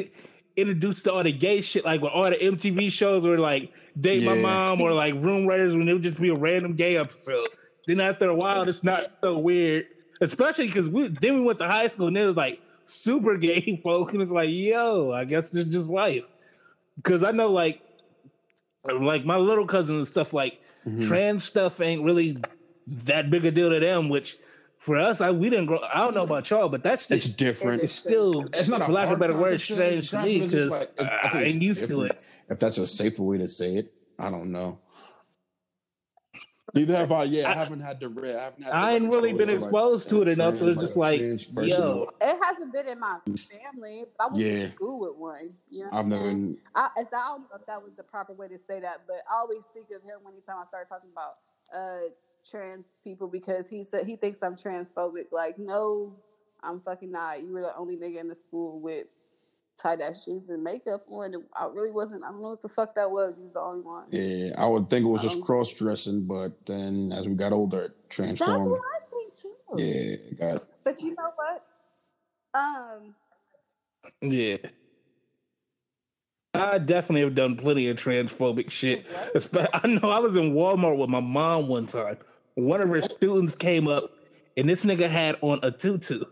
introduced 0.56 1.06
to 1.06 1.14
all 1.14 1.24
the 1.24 1.32
gay 1.32 1.62
shit, 1.62 1.86
like 1.86 2.02
with 2.02 2.12
all 2.12 2.30
the 2.30 2.38
MTV 2.38 2.92
shows 2.92 3.26
were 3.26 3.40
like 3.40 3.72
Date 4.00 4.24
My 4.24 4.36
Mom 4.36 4.82
or 4.82 4.94
like 4.94 5.16
Room 5.16 5.48
Raiders 5.48 5.76
when 5.76 5.88
it 5.90 5.94
would 5.94 6.04
just 6.04 6.22
be 6.22 6.30
a 6.30 6.36
random 6.36 6.74
gay 6.76 6.98
episode. 6.98 7.48
Then 7.88 8.00
after 8.00 8.30
a 8.30 8.36
while, 8.36 8.68
it's 8.68 8.84
not 8.84 9.06
so 9.24 9.38
weird. 9.38 9.86
Especially 10.22 10.68
because 10.68 10.90
we 10.90 11.10
then 11.10 11.36
we 11.36 11.42
went 11.42 11.60
to 11.60 11.68
high 11.68 11.88
school 11.88 12.08
and 12.08 12.18
it 12.18 12.26
was 12.26 12.38
like 12.38 12.62
super 12.86 13.38
gay 13.38 13.80
folk, 13.84 14.14
and 14.14 14.22
it's 14.22 14.32
like, 14.32 14.50
yo, 14.52 15.12
I 15.12 15.26
guess 15.26 15.56
it's 15.56 15.72
just 15.72 15.90
life. 15.92 16.28
Because 16.98 17.24
I 17.24 17.32
know 17.32 17.50
like 17.52 17.82
like 18.86 19.24
my 19.26 19.38
little 19.38 19.66
cousin 19.66 19.96
and 19.98 20.08
stuff 20.08 20.34
like 20.34 20.60
Mhm. 20.86 21.08
trans 21.08 21.44
stuff 21.44 21.80
ain't 21.80 22.04
really 22.04 22.38
that 23.06 23.30
big 23.30 23.46
a 23.46 23.52
deal 23.52 23.70
to 23.70 23.80
them. 23.80 24.10
Which 24.10 24.38
for 24.78 24.98
us, 24.98 25.22
I 25.22 25.32
we 25.32 25.50
didn't 25.50 25.68
grow. 25.68 25.80
I 25.82 26.00
don't 26.00 26.14
know 26.14 26.24
about 26.24 26.50
y'all, 26.50 26.68
but 26.70 26.84
that's 26.84 27.10
It's 27.10 27.30
different. 27.30 27.82
it's 27.84 27.94
still 27.94 28.46
It's 28.54 28.68
not 28.68 28.82
a 28.82 28.86
for 28.86 28.92
lack 28.92 29.08
of 29.08 29.14
a 29.14 29.20
better 29.20 29.38
word, 29.38 29.60
strange 29.62 30.10
to 30.12 30.22
me 30.24 30.40
but 30.40 30.44
it's 30.44 30.52
just 30.52 30.52
because 30.52 30.72
like- 30.72 30.90
it's- 31.00 31.34
I 31.36 31.40
I 31.40 31.44
ain't 31.44 31.56
it's 31.56 31.64
used 31.66 31.88
to 31.88 32.02
it. 32.04 32.28
If 32.50 32.60
that's 32.60 32.78
a 32.78 32.86
safer 32.88 33.24
way 33.24 33.38
to 33.38 33.48
say 33.48 33.76
it, 33.78 33.94
I 34.20 34.30
don't 34.30 34.52
know. 34.52 34.80
Neither 36.76 36.96
have 36.98 37.12
I. 37.12 37.24
Yeah, 37.26 37.50
I, 37.50 37.52
I- 37.52 37.56
haven't 37.56 37.82
had 37.82 38.00
the 38.00 38.10
red. 38.10 38.36
I 38.36 38.44
haven't 38.46 38.64
had. 38.64 38.74
I 38.74 38.94
ain't 38.94 39.10
really 39.12 39.34
been 39.34 39.50
exposed 39.50 40.10
to 40.10 40.24
it 40.24 40.28
enough, 40.28 40.56
so 40.56 40.68
it's 40.68 40.82
just 40.82 40.98
like, 40.98 41.20
yo, 41.20 42.10
it 42.20 42.38
hasn't 42.44 42.74
been 42.74 42.88
in 42.88 43.00
my 43.00 43.18
family, 43.26 44.06
but 44.18 44.24
I 44.24 44.28
went 44.34 44.38
Yeah. 44.44 44.52
to 44.66 44.70
school 44.72 45.00
with 45.00 45.16
one. 45.16 45.40
You 45.70 45.84
know 45.84 45.90
I've 45.92 46.00
I'm 46.00 46.10
never. 46.10 46.22
saying? 46.24 46.58
I, 46.74 46.90
as 46.98 47.08
I 47.14 47.28
don't 47.28 47.42
know 47.42 47.48
if 47.60 47.66
that 47.68 47.84
was 47.84 47.94
the 47.96 48.04
proper 48.04 48.34
way 48.34 48.48
to 48.48 48.58
say 48.58 48.80
that, 48.80 49.02
but 49.08 49.18
I 49.32 49.36
always 49.40 49.66
think 49.74 49.88
of 49.92 50.02
him 50.02 50.20
anytime 50.28 50.56
I 50.60 50.66
start 50.66 50.90
talking 50.90 51.12
about 51.12 51.36
uh, 51.76 52.10
trans 52.50 52.86
people 53.04 53.28
because 53.28 53.70
he 53.70 53.84
said 53.84 54.08
he 54.08 54.16
thinks 54.16 54.42
I'm 54.42 54.56
transphobic. 54.56 55.26
Like, 55.32 55.60
no, 55.60 56.16
I'm 56.64 56.82
fucking 56.82 57.12
not. 57.12 57.44
You 57.44 57.54
were 57.54 57.62
the 57.62 57.76
only 57.76 57.98
nigga 57.98 58.20
in 58.20 58.28
the 58.28 58.36
school 58.36 58.80
with 58.80 59.06
tight 59.76 60.02
ass 60.02 60.26
jeans 60.26 60.50
and 60.50 60.64
makeup 60.64 61.06
on. 61.10 61.34
And 61.34 61.44
I 61.56 61.66
really 61.66 61.92
wasn't. 61.92 62.24
I 62.24 62.30
don't 62.30 62.42
know 62.42 62.50
what 62.52 62.62
the 62.62 62.70
fuck 62.70 62.96
that 62.96 63.10
was. 63.10 63.38
You 63.38 63.46
was 63.46 63.54
the 63.54 63.60
only 63.60 63.82
one. 63.82 64.06
Yeah, 64.12 64.52
I 64.58 64.68
would 64.68 64.90
think 64.90 65.06
it 65.06 65.10
was 65.10 65.22
just 65.22 65.38
Um, 65.38 65.44
cross 65.44 65.74
dressing, 65.74 66.26
but 66.26 66.66
then 66.66 67.12
as 67.12 67.28
we 67.28 67.34
got 67.36 67.52
older, 67.54 67.82
it 67.84 67.92
That's 68.04 68.16
transformed. 68.16 68.72
what 68.72 68.82
I 68.82 69.10
think 69.10 69.36
too. 69.38 69.52
Yeah, 69.76 69.86
it 70.32 70.40
got 70.40 70.64
But 70.84 71.02
you 71.02 71.16
know 71.16 71.32
what? 71.36 71.66
Um, 72.54 73.16
yeah. 74.22 74.58
I 76.56 76.78
definitely 76.78 77.22
have 77.22 77.34
done 77.34 77.56
plenty 77.56 77.88
of 77.90 77.98
transphobic 77.98 78.70
shit. 78.70 79.08
Espe- 79.34 79.68
I 79.74 79.88
know 79.88 80.12
I 80.12 80.20
was 80.20 80.36
in 80.36 80.54
Walmart 80.54 80.98
with 81.00 81.10
my 81.10 81.20
mom 81.20 81.68
one 81.68 81.88
time. 81.88 82.18
One 82.54 82.80
of 82.80 82.90
her 82.90 83.02
students 83.02 83.56
came 83.56 83.88
up, 83.88 84.12
and 84.56 84.70
this 84.70 84.86
nigga 84.86 85.10
had 85.10 85.38
on 85.42 85.60
a 85.64 85.72
tutu. 85.72 86.26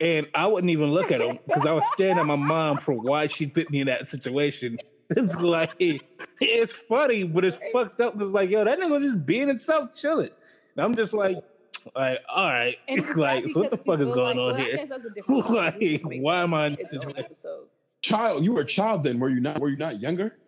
And 0.00 0.26
I 0.34 0.46
wouldn't 0.46 0.70
even 0.70 0.92
look 0.92 1.12
at 1.12 1.20
him 1.20 1.38
because 1.46 1.66
I 1.66 1.72
was 1.72 1.84
staring 1.92 2.18
at 2.18 2.24
my 2.24 2.36
mom 2.36 2.78
for 2.78 2.94
why 2.94 3.26
she 3.26 3.46
put 3.46 3.70
me 3.70 3.80
in 3.80 3.86
that 3.86 4.06
situation. 4.06 4.78
It's 5.12 5.34
like 5.40 5.72
it's 5.78 6.72
funny, 6.72 7.24
but 7.24 7.44
it's 7.44 7.58
fucked 7.72 8.00
up. 8.00 8.14
It's 8.20 8.30
like, 8.30 8.48
yo, 8.48 8.62
that 8.62 8.78
nigga 8.78 8.90
was 8.90 9.02
just 9.02 9.26
being 9.26 9.48
himself, 9.48 9.92
chilling. 9.92 10.30
And 10.76 10.84
I'm 10.84 10.94
just 10.94 11.12
like, 11.12 11.36
like, 11.96 12.20
all 12.32 12.48
right, 12.48 12.76
it's 12.86 13.16
like, 13.16 13.48
so 13.48 13.60
what 13.62 13.70
the 13.70 13.76
fuck 13.76 13.98
is 13.98 14.08
going 14.12 14.36
like, 14.36 14.36
on 14.36 14.36
well, 14.36 14.54
here? 14.54 14.76
guess 14.76 14.88
that's 14.88 15.06
a 15.06 15.10
different 15.14 15.50
Like, 15.50 15.72
topic. 15.74 15.80
We 15.80 15.98
can 15.98 16.08
make 16.10 16.22
why 16.22 16.42
am 16.42 16.54
I 16.54 16.66
in 16.66 16.72
its 16.74 16.94
own 16.94 17.00
situation? 17.00 17.24
episode. 17.24 17.64
child. 18.02 18.44
You 18.44 18.52
were 18.52 18.60
a 18.60 18.64
child 18.64 19.02
then. 19.02 19.18
Were 19.18 19.28
you 19.28 19.40
not? 19.40 19.58
Were 19.58 19.68
you 19.68 19.76
not 19.76 20.00
younger? 20.00 20.38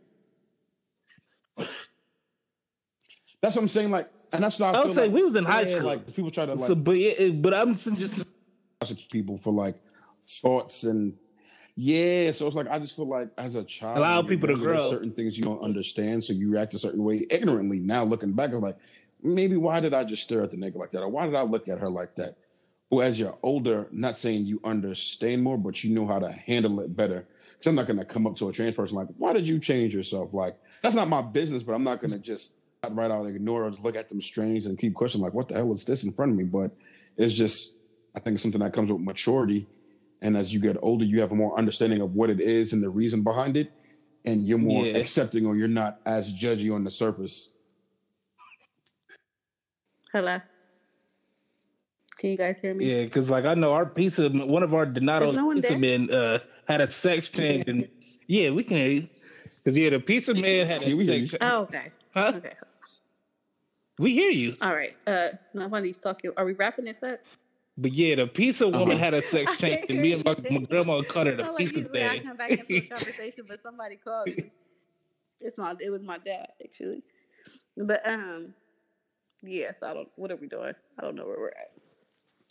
That's 3.42 3.56
what 3.56 3.62
I'm 3.62 3.68
saying. 3.68 3.90
Like, 3.90 4.06
and 4.32 4.44
that's 4.44 4.60
what 4.60 4.68
I, 4.68 4.70
I 4.70 4.72
feel 4.74 4.82
would 4.84 4.92
say 4.92 5.02
like, 5.06 5.12
we 5.12 5.24
was 5.24 5.34
in 5.34 5.44
high 5.44 5.62
yeah, 5.62 5.66
school. 5.66 5.86
Like 5.86 6.06
people 6.14 6.30
try 6.30 6.46
to 6.46 6.54
like 6.54 6.60
so, 6.64 6.76
but 6.76 6.92
yeah, 6.92 7.30
but 7.30 7.52
I'm 7.52 7.74
just 7.74 7.88
classic 7.88 8.28
people 9.10 9.38
for 9.38 9.52
like 9.52 9.76
thoughts 10.26 10.84
and 10.84 11.14
yeah. 11.74 12.32
So 12.32 12.46
it's 12.46 12.56
like 12.56 12.68
I 12.68 12.78
just 12.78 12.96
feel 12.96 13.08
like 13.08 13.30
as 13.38 13.56
a 13.56 13.64
child, 13.64 13.98
Allow 13.98 14.22
people 14.22 14.48
to 14.48 14.56
grow. 14.56 14.80
Certain 14.80 15.12
things 15.12 15.38
you 15.38 15.44
don't 15.44 15.62
understand, 15.62 16.22
so 16.24 16.32
you 16.32 16.50
react 16.50 16.74
a 16.74 16.78
certain 16.78 17.02
way 17.02 17.26
ignorantly. 17.30 17.78
Now 17.78 18.04
looking 18.04 18.32
back, 18.32 18.50
it's 18.52 18.60
like 18.60 18.78
maybe 19.22 19.56
why 19.56 19.80
did 19.80 19.94
I 19.94 20.04
just 20.04 20.22
stare 20.22 20.42
at 20.42 20.50
the 20.50 20.56
nigga 20.56 20.76
like 20.76 20.90
that, 20.92 21.02
or 21.02 21.08
why 21.08 21.26
did 21.26 21.34
I 21.34 21.42
look 21.42 21.68
at 21.68 21.78
her 21.78 21.88
like 21.88 22.16
that? 22.16 22.36
Well, 22.90 23.06
as 23.06 23.18
you're 23.18 23.38
older, 23.42 23.88
not 23.90 24.18
saying 24.18 24.44
you 24.44 24.60
understand 24.64 25.42
more, 25.42 25.56
but 25.56 25.82
you 25.82 25.94
know 25.94 26.06
how 26.06 26.18
to 26.18 26.30
handle 26.30 26.80
it 26.80 26.94
better. 26.94 27.26
Because 27.52 27.68
I'm 27.68 27.74
not 27.74 27.86
gonna 27.86 28.04
come 28.04 28.26
up 28.26 28.36
to 28.36 28.48
a 28.50 28.52
trans 28.52 28.74
person 28.74 28.98
like, 28.98 29.08
why 29.16 29.32
did 29.32 29.48
you 29.48 29.58
change 29.58 29.94
yourself? 29.94 30.34
Like 30.34 30.58
that's 30.82 30.94
not 30.94 31.08
my 31.08 31.22
business, 31.22 31.62
but 31.62 31.74
I'm 31.74 31.84
not 31.84 32.00
gonna 32.00 32.18
just 32.18 32.54
right 32.90 33.10
out 33.10 33.24
and 33.24 33.34
ignore 33.34 33.64
or 33.64 33.70
just 33.70 33.84
look 33.84 33.96
at 33.96 34.08
them 34.08 34.20
strange 34.20 34.66
and 34.66 34.78
keep 34.78 34.92
questioning 34.92 35.24
like, 35.24 35.34
what 35.34 35.48
the 35.48 35.54
hell 35.54 35.72
is 35.72 35.84
this 35.84 36.04
in 36.04 36.12
front 36.12 36.32
of 36.32 36.38
me? 36.38 36.44
But 36.44 36.72
it's 37.16 37.32
just, 37.32 37.76
I 38.14 38.20
think 38.20 38.34
it's 38.34 38.42
something 38.42 38.60
that 38.60 38.72
comes 38.72 38.92
with 38.92 39.00
maturity. 39.00 39.66
And 40.20 40.36
as 40.36 40.52
you 40.54 40.60
get 40.60 40.76
older, 40.82 41.04
you 41.04 41.20
have 41.20 41.32
a 41.32 41.34
more 41.34 41.58
understanding 41.58 42.00
of 42.00 42.12
what 42.12 42.30
it 42.30 42.40
is 42.40 42.72
and 42.72 42.82
the 42.82 42.88
reason 42.90 43.22
behind 43.22 43.56
it, 43.56 43.72
and 44.24 44.46
you're 44.46 44.58
more 44.58 44.86
Yeah. 44.86 44.98
accepting 44.98 45.46
or 45.46 45.56
you're 45.56 45.66
not 45.68 45.98
as 46.06 46.32
judgy 46.32 46.72
on 46.72 46.84
the 46.84 46.90
surface. 46.90 47.60
Hello. 50.12 50.40
Can 52.18 52.30
you 52.30 52.36
guys 52.36 52.60
hear 52.60 52.72
me? 52.74 52.84
Yeah, 52.84 53.04
because 53.04 53.30
like 53.30 53.44
I 53.46 53.54
know 53.54 53.72
our 53.72 53.86
pizza, 53.86 54.28
one 54.28 54.62
of 54.62 54.74
our 54.74 54.86
Donato's 54.86 55.32
Is 55.32 55.38
no 55.38 55.52
pizza 55.52 55.68
there? 55.70 55.78
men 55.78 56.10
uh, 56.10 56.38
had 56.68 56.80
a 56.80 56.88
sex 56.90 57.30
change, 57.30 57.64
and 57.66 57.88
yeah, 58.28 58.50
we 58.50 58.62
can 58.62 58.76
hear 58.76 58.88
you. 58.88 59.08
Because 59.56 59.76
yeah, 59.76 59.90
the 59.90 59.98
pizza 59.98 60.34
man 60.34 60.68
had 60.68 60.82
a 60.82 60.94
we 60.94 61.04
hear 61.04 61.26
sex. 61.26 61.32
you. 61.32 61.38
Oh, 61.40 61.62
okay. 61.62 61.90
Huh? 62.14 62.32
Okay. 62.36 62.52
We 63.98 64.12
hear 64.14 64.30
you, 64.30 64.56
All 64.60 64.74
right. 64.74 64.96
Uh, 65.06 65.28
nobody's 65.54 65.98
talking. 65.98 66.30
Are 66.36 66.44
we 66.44 66.52
wrapping 66.54 66.84
this 66.84 67.02
up? 67.02 67.18
But 67.78 67.92
yeah, 67.92 68.14
the 68.16 68.26
pizza 68.26 68.68
woman 68.68 68.92
Uh-huh. 68.96 68.98
had 68.98 69.14
a 69.14 69.22
sex 69.34 69.58
change, 69.58 69.84
and 69.88 70.00
me 70.00 70.12
and 70.12 70.24
my, 70.24 70.36
you. 70.48 70.60
my 70.60 70.66
grandma 70.66 71.00
called 71.02 71.28
it 71.28 71.40
a 71.40 71.42
Well, 71.42 71.52
like 71.54 71.58
pizza 71.58 71.80
usually 71.80 72.04
I 72.04 72.08
thing. 72.18 72.22
come 72.26 72.36
back 72.36 72.50
into 72.50 72.76
a 72.76 72.80
conversation, 72.88 73.44
but 73.48 73.60
somebody 73.60 73.96
called 73.96 74.26
me. 74.28 74.50
It's 75.40 75.58
my. 75.58 75.74
It 75.80 75.90
was 75.90 76.02
my 76.02 76.18
dad 76.18 76.48
actually. 76.62 77.02
But 77.76 78.06
um, 78.08 78.54
yes. 79.42 79.82
I 79.82 79.92
don't. 79.94 80.08
What 80.16 80.30
are 80.30 80.36
we 80.36 80.46
doing? 80.46 80.74
I 80.98 81.02
don't 81.02 81.16
know 81.16 81.26
where 81.26 81.38
we're 81.38 81.48
at. 81.48 81.72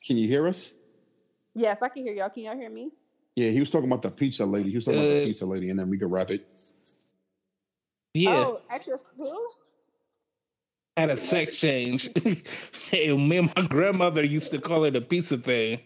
Can 0.06 0.18
you 0.18 0.27
hear 0.27 0.48
us? 0.48 0.73
Yes, 1.53 1.81
I 1.81 1.89
can 1.89 2.03
hear 2.03 2.14
y'all. 2.14 2.30
Can 2.30 2.43
y'all 2.43 2.56
hear 2.57 2.69
me? 2.69 2.91
Yeah, 3.35 3.49
he 3.52 3.60
was 3.61 3.69
talking 3.69 3.88
about 3.89 4.02
the 4.02 4.10
pizza 4.11 4.45
lady. 4.45 4.69
He 4.72 4.76
was 4.77 4.85
talking 4.85 4.99
about 4.99 5.10
the 5.10 5.22
Uh, 5.22 5.26
pizza 5.26 5.45
lady, 5.45 5.69
and 5.69 5.80
then 5.80 5.89
we 5.89 5.98
could 5.98 6.11
wrap 6.11 6.31
it. 6.31 6.45
yeah, 8.14 8.45
Oh, 8.45 8.61
at 8.69 8.85
your 8.88 8.98
school? 8.98 9.39
Had 10.97 11.09
a 11.09 11.18
sex 11.18 11.57
change. 11.57 12.09
and 12.93 13.30
me 13.30 13.38
and 13.38 13.51
my 13.55 13.63
grandmother 13.68 14.23
used 14.23 14.51
to 14.51 14.59
call 14.59 14.84
it 14.84 14.95
a 14.95 15.01
pizza 15.01 15.38
thing. 15.38 15.80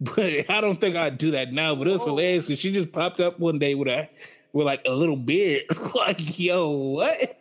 But 0.00 0.50
I 0.50 0.60
don't 0.60 0.80
think 0.80 0.96
I'd 0.96 1.18
do 1.18 1.30
that 1.32 1.52
now. 1.52 1.74
But 1.74 1.88
it 1.88 1.92
was 1.92 2.02
Oh. 2.02 2.06
hilarious 2.06 2.46
because 2.46 2.58
she 2.60 2.72
just 2.72 2.92
popped 2.92 3.20
up 3.20 3.38
one 3.38 3.58
day 3.58 3.74
with 3.74 3.88
a 3.88 4.08
with 4.52 4.66
like 4.66 4.82
a 4.86 4.92
little 4.92 5.16
beard. 5.16 5.62
like, 5.94 6.38
yo, 6.38 6.68
what? 6.70 7.40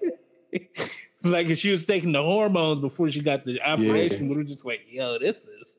like 1.24 1.48
if 1.48 1.58
she 1.58 1.72
was 1.72 1.86
taking 1.86 2.12
the 2.12 2.24
hormones 2.24 2.80
before 2.80 3.10
she 3.10 3.22
got 3.22 3.46
the 3.46 3.62
operation. 3.62 4.30
We 4.30 4.36
were 4.36 4.44
just 4.44 4.66
like, 4.66 4.82
yo, 4.90 5.18
this 5.20 5.48
is 5.48 5.78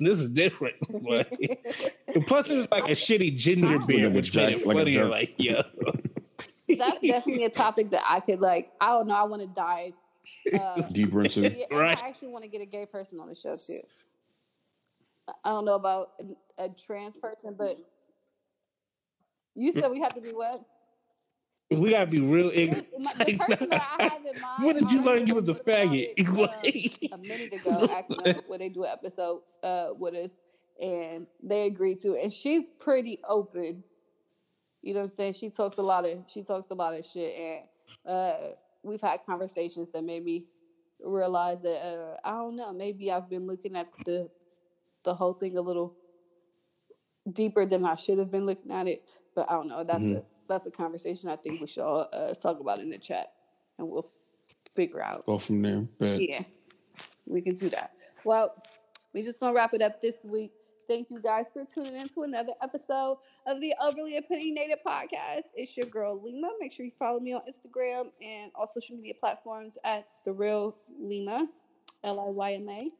this 0.00 0.18
is 0.20 0.28
different. 0.32 0.74
Like, 1.04 1.30
plus 2.26 2.50
it 2.50 2.56
was 2.56 2.68
like 2.70 2.84
a 2.84 2.90
shitty 2.92 3.36
ginger 3.36 3.68
Sounds 3.68 3.86
beard, 3.86 4.02
like 4.04 4.12
a 4.12 4.16
which 4.16 4.34
made 4.34 4.42
it 4.48 4.56
jack- 4.58 4.66
like 4.66 4.76
a 4.76 4.78
funnier. 4.80 5.08
Like, 5.08 5.34
yo. 5.38 5.62
That's 6.68 6.98
definitely 7.00 7.44
a 7.44 7.50
topic 7.50 7.90
that 7.90 8.02
I 8.08 8.18
could 8.20 8.40
like. 8.40 8.72
I 8.80 8.88
don't 8.88 9.06
know. 9.06 9.14
I 9.14 9.22
want 9.24 9.42
to 9.42 9.48
dive. 9.48 9.92
Uh, 10.52 10.82
Deeper 10.92 11.24
into. 11.24 11.50
yeah, 11.50 11.66
Right. 11.70 11.96
I 11.96 12.08
actually 12.08 12.28
want 12.28 12.44
to 12.44 12.50
get 12.50 12.60
a 12.60 12.66
gay 12.66 12.86
person 12.86 13.18
on 13.20 13.28
the 13.28 13.34
show 13.34 13.56
too. 13.56 13.80
I 15.44 15.50
don't 15.50 15.64
know 15.64 15.74
about 15.74 16.10
a, 16.58 16.64
a 16.64 16.68
trans 16.68 17.16
person, 17.16 17.54
but 17.58 17.78
you 19.54 19.72
said 19.72 19.90
we 19.90 20.00
have 20.00 20.14
to 20.14 20.20
be 20.20 20.30
what? 20.30 20.64
we 21.70 21.90
gotta 21.90 22.06
be 22.06 22.20
real 22.20 22.50
ignorant. 22.54 22.86
the 23.18 23.36
person 23.36 23.68
that 23.70 23.82
I 23.98 24.04
have 24.04 24.24
in 24.24 24.40
mind. 24.40 24.64
When 24.64 24.74
did 24.76 24.90
you 24.90 25.02
learn 25.02 25.26
you 25.26 25.34
was 25.34 25.48
a 25.48 25.54
spoke 25.54 25.66
faggot? 25.66 26.12
it, 26.16 26.28
uh, 26.28 27.14
a 27.16 27.18
minute 27.18 27.52
ago, 27.52 27.88
asking 27.90 28.22
them 28.22 28.40
would 28.48 28.60
they 28.60 28.68
do 28.68 28.84
an 28.84 28.90
episode 28.92 29.40
uh, 29.62 29.88
with 29.98 30.14
us, 30.14 30.38
and 30.80 31.26
they 31.42 31.66
agreed 31.66 31.98
to. 32.00 32.14
it. 32.14 32.22
And 32.22 32.32
she's 32.32 32.70
pretty 32.78 33.18
open. 33.28 33.82
You 34.82 34.94
know 34.94 35.00
what 35.00 35.10
I'm 35.10 35.16
saying? 35.16 35.32
She 35.32 35.50
talks 35.50 35.78
a 35.78 35.82
lot 35.82 36.04
of 36.04 36.18
she 36.28 36.44
talks 36.44 36.70
a 36.70 36.74
lot 36.74 36.94
of 36.94 37.04
shit, 37.04 37.36
and 37.36 37.62
uh, 38.06 38.36
we've 38.86 39.00
had 39.00 39.20
conversations 39.26 39.92
that 39.92 40.04
made 40.04 40.24
me 40.24 40.46
realize 41.04 41.58
that 41.62 41.76
uh, 41.84 42.16
I 42.24 42.30
don't 42.32 42.56
know. 42.56 42.72
Maybe 42.72 43.10
I've 43.10 43.28
been 43.28 43.46
looking 43.46 43.76
at 43.76 43.88
the 44.04 44.30
the 45.04 45.14
whole 45.14 45.34
thing 45.34 45.56
a 45.58 45.60
little 45.60 45.94
deeper 47.32 47.66
than 47.66 47.84
I 47.84 47.94
should 47.96 48.18
have 48.18 48.30
been 48.30 48.46
looking 48.46 48.70
at 48.70 48.86
it. 48.86 49.04
But 49.34 49.50
I 49.50 49.54
don't 49.54 49.68
know. 49.68 49.84
That's 49.84 50.04
Mhm. 50.04 50.16
a 50.18 50.22
that's 50.48 50.66
a 50.66 50.70
conversation 50.70 51.28
I 51.28 51.36
think 51.36 51.60
we 51.60 51.66
should 51.66 51.82
all 51.82 52.08
uh, 52.12 52.32
talk 52.34 52.60
about 52.60 52.78
in 52.80 52.88
the 52.88 52.98
chat, 52.98 53.32
and 53.78 53.88
we'll 53.88 54.08
figure 54.76 55.02
out. 55.02 55.26
Go 55.26 55.38
from 55.38 55.62
there. 55.62 55.82
But 55.98 56.20
Yeah, 56.20 56.44
we 57.26 57.42
can 57.42 57.54
do 57.56 57.68
that. 57.70 57.92
Well, 58.24 58.54
we're 59.12 59.24
just 59.24 59.40
gonna 59.40 59.54
wrap 59.54 59.74
it 59.74 59.82
up 59.82 60.00
this 60.00 60.24
week. 60.24 60.52
Thank 60.88 61.10
you 61.10 61.20
guys 61.20 61.46
for 61.52 61.64
tuning 61.64 61.96
in 61.96 62.08
to 62.10 62.22
another 62.22 62.52
episode 62.62 63.18
of 63.46 63.60
the 63.60 63.74
Overly 63.82 64.18
Opinionated 64.18 64.78
Podcast. 64.86 65.46
It's 65.54 65.76
your 65.76 65.86
girl 65.86 66.16
Liyma. 66.18 66.50
Make 66.60 66.72
sure 66.72 66.86
you 66.86 66.92
follow 66.96 67.18
me 67.18 67.32
on 67.32 67.42
Instagram 67.42 68.10
and 68.22 68.52
all 68.54 68.68
social 68.68 68.94
media 68.96 69.14
platforms 69.18 69.78
at 69.84 70.06
the 70.24 70.32
real 70.32 70.76
Liyma, 71.02 71.48
L 72.04 72.20
I 72.20 72.30
Y 72.30 72.52
M 72.54 72.68
A. 72.68 72.90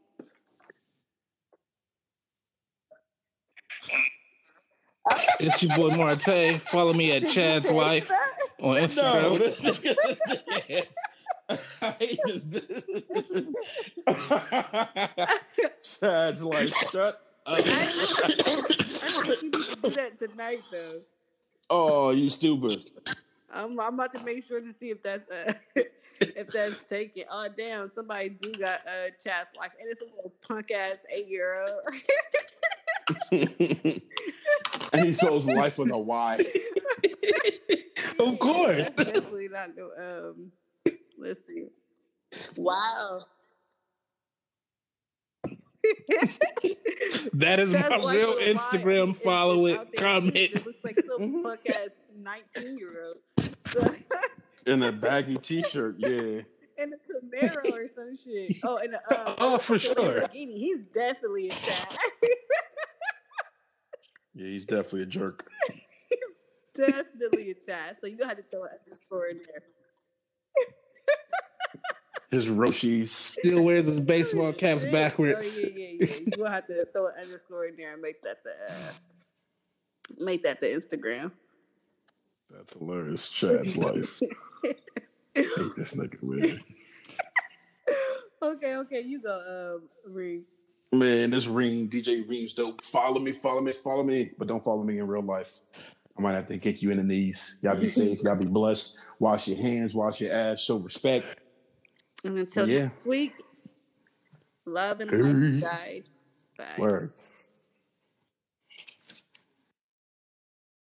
It's 5.39 5.63
your 5.63 5.77
boy 5.77 5.97
Marte. 5.97 6.61
Follow 6.61 6.93
me 6.93 7.13
at 7.17 7.29
Chad's 7.29 7.71
Life 7.73 8.11
on 8.61 8.75
no, 8.75 8.83
Instagram. 8.83 9.39
this 9.39 9.61
nigga. 9.61 10.87
I 11.83 11.91
hate 12.01 12.19
this. 12.25 12.65
Chad's 16.01 16.43
like, 16.43 16.75
shut 16.91 17.26
I 17.47 17.59
up. 17.59 17.65
think 17.65 18.69
you 18.69 19.37
to 19.37 19.77
do 19.83 19.91
that 19.91 20.19
tonight, 20.19 20.63
though. 20.71 21.01
oh, 21.71 22.11
you 22.11 22.29
stupid. 22.29 22.91
I'm, 23.53 23.79
I'm 23.81 23.95
about 23.95 24.13
to 24.15 24.25
make 24.25 24.45
sure 24.45 24.61
to 24.61 24.73
see 24.79 24.91
if 24.91 25.03
that's 25.03 25.29
uh, 25.31 25.55
if 26.21 26.49
that's 26.49 26.83
taken. 26.83 27.25
Oh 27.31 27.49
damn, 27.57 27.89
somebody 27.89 28.31
do 28.31 28.53
got 28.53 28.81
uh 28.87 29.11
chats 29.23 29.51
like, 29.57 29.73
and 29.81 29.89
it's 29.91 30.01
a 30.01 30.05
little 30.05 30.33
punk 30.47 30.71
ass 30.71 30.99
eight 31.11 31.29
year 31.29 31.57
old. 31.65 31.81
and 34.93 35.05
he 35.05 35.13
spells 35.13 35.47
life 35.47 35.79
with 35.79 35.91
a 35.91 35.99
Y. 35.99 36.45
Of 38.19 38.39
course. 38.39 38.89
That's 38.91 39.13
definitely 39.13 39.49
not 39.49 39.71
no. 39.77 39.91
Um, 39.99 40.53
let's 41.19 41.47
see. 41.47 41.67
Wow. 42.57 43.21
That 47.35 47.59
is 47.61 47.73
That's 47.73 47.89
my 47.91 47.97
like 47.99 48.17
real 48.17 48.37
Instagram. 48.37 49.11
is- 49.11 49.17
is 49.19 49.23
Follow 49.23 49.67
it. 49.67 49.77
there. 49.77 49.87
Comment. 49.97 50.35
It 50.37 50.67
looks 50.67 50.83
like 50.85 50.95
some 50.95 51.21
Mhm. 51.21 51.43
punk 51.43 51.61
ass 51.69 51.97
nineteen 52.17 52.77
year 52.79 53.05
old. 53.05 53.97
In 54.67 54.83
a 54.83 54.93
baggy 55.07 55.37
t-shirt, 55.37 55.97
yeah. 55.99 56.09
in 56.79 56.93
a 56.93 56.97
Camaro 56.97 57.73
or 57.73 57.89
some 57.89 58.17
shit. 58.17 58.57
Oh, 58.65 58.77
in 58.77 58.95
a 58.95 58.99
um, 59.29 59.35
Oh, 59.39 59.59
for 59.59 59.79
sure. 59.79 59.95
Lamborghini. 59.95 60.57
He's 60.59 60.87
definitely 60.89 61.47
a 61.49 61.51
chat. 61.51 61.97
Yeah, 64.35 64.47
he's 64.49 64.67
definitely 64.67 65.03
a 65.03 65.07
jerk. 65.07 65.47
He's 66.09 66.45
definitely 66.87 67.51
a 67.53 67.55
chat. 67.55 67.99
So 68.01 68.07
you 68.07 68.19
had 68.23 68.37
to 68.37 68.43
throw 68.43 68.65
an 68.65 68.69
underscore 68.85 69.27
in 69.29 69.39
there. 69.47 69.63
His 72.31 72.49
Roshis. 72.49 73.09
Still 73.09 73.63
wears 73.63 73.87
his 73.87 74.01
baseball 74.01 74.53
caps 74.53 74.85
backwards. 74.93 75.59
Oh, 75.63 75.69
yeah, 75.69 75.73
yeah, 75.77 76.07
yeah. 76.07 76.17
You 76.27 76.33
gonna 76.37 76.51
have 76.51 76.67
to 76.67 76.87
throw 76.93 77.07
an 77.09 77.15
underscore 77.23 77.67
in 77.67 77.77
there 77.77 77.93
and 77.93 78.03
make 78.03 78.21
that 78.23 78.43
the 78.43 78.51
uh, 78.51 78.93
make 80.19 80.43
that 80.43 80.61
the 80.61 80.67
Instagram. 80.67 81.31
That's 82.51 82.75
hilarious. 82.75 83.31
Chad's 83.31 83.77
life. 83.77 84.21
Hate 85.35 85.77
this 85.77 85.97
nigga, 85.97 86.23
man. 86.23 86.61
okay, 88.43 88.77
okay, 88.77 89.01
you 89.03 89.21
go, 89.21 89.77
um, 89.77 90.13
Reed. 90.13 90.45
Man, 90.93 91.31
this 91.31 91.47
ring, 91.47 91.89
DJ 91.89 92.27
Reams, 92.29 92.55
dope. 92.55 92.83
Follow 92.83 93.19
me, 93.19 93.33
follow 93.33 93.61
me, 93.61 93.73
follow 93.73 94.03
me, 94.03 94.31
but 94.39 94.49
don't 94.49 94.65
follow 94.65 94.83
me 94.85 94.99
in 94.99 95.07
real 95.07 95.23
life. 95.23 95.53
I 96.17 96.23
might 96.23 96.35
have 96.35 96.49
to 96.49 96.59
kick 96.59 96.81
you 96.81 96.91
in 96.91 96.99
the 96.99 97.03
knees. 97.03 97.59
Y'all 97.63 97.77
be 97.77 97.89
safe. 97.89 98.23
Y'all 98.23 98.37
be 98.37 98.47
blessed. 98.47 98.97
Wash 99.19 99.49
your 99.49 99.59
hands, 99.59 99.95
wash 99.95 100.21
your 100.21 100.33
ass, 100.33 100.61
show 100.61 100.77
respect. 100.77 101.41
And 102.25 102.39
until 102.39 102.67
Yeah. 102.67 102.91
next 102.91 103.07
week, 103.07 103.35
love 104.67 105.01
and 105.01 105.11
Peace. 105.11 105.61
guys. 105.61 106.05
Bye. 106.59 106.67
Word. 106.79 107.11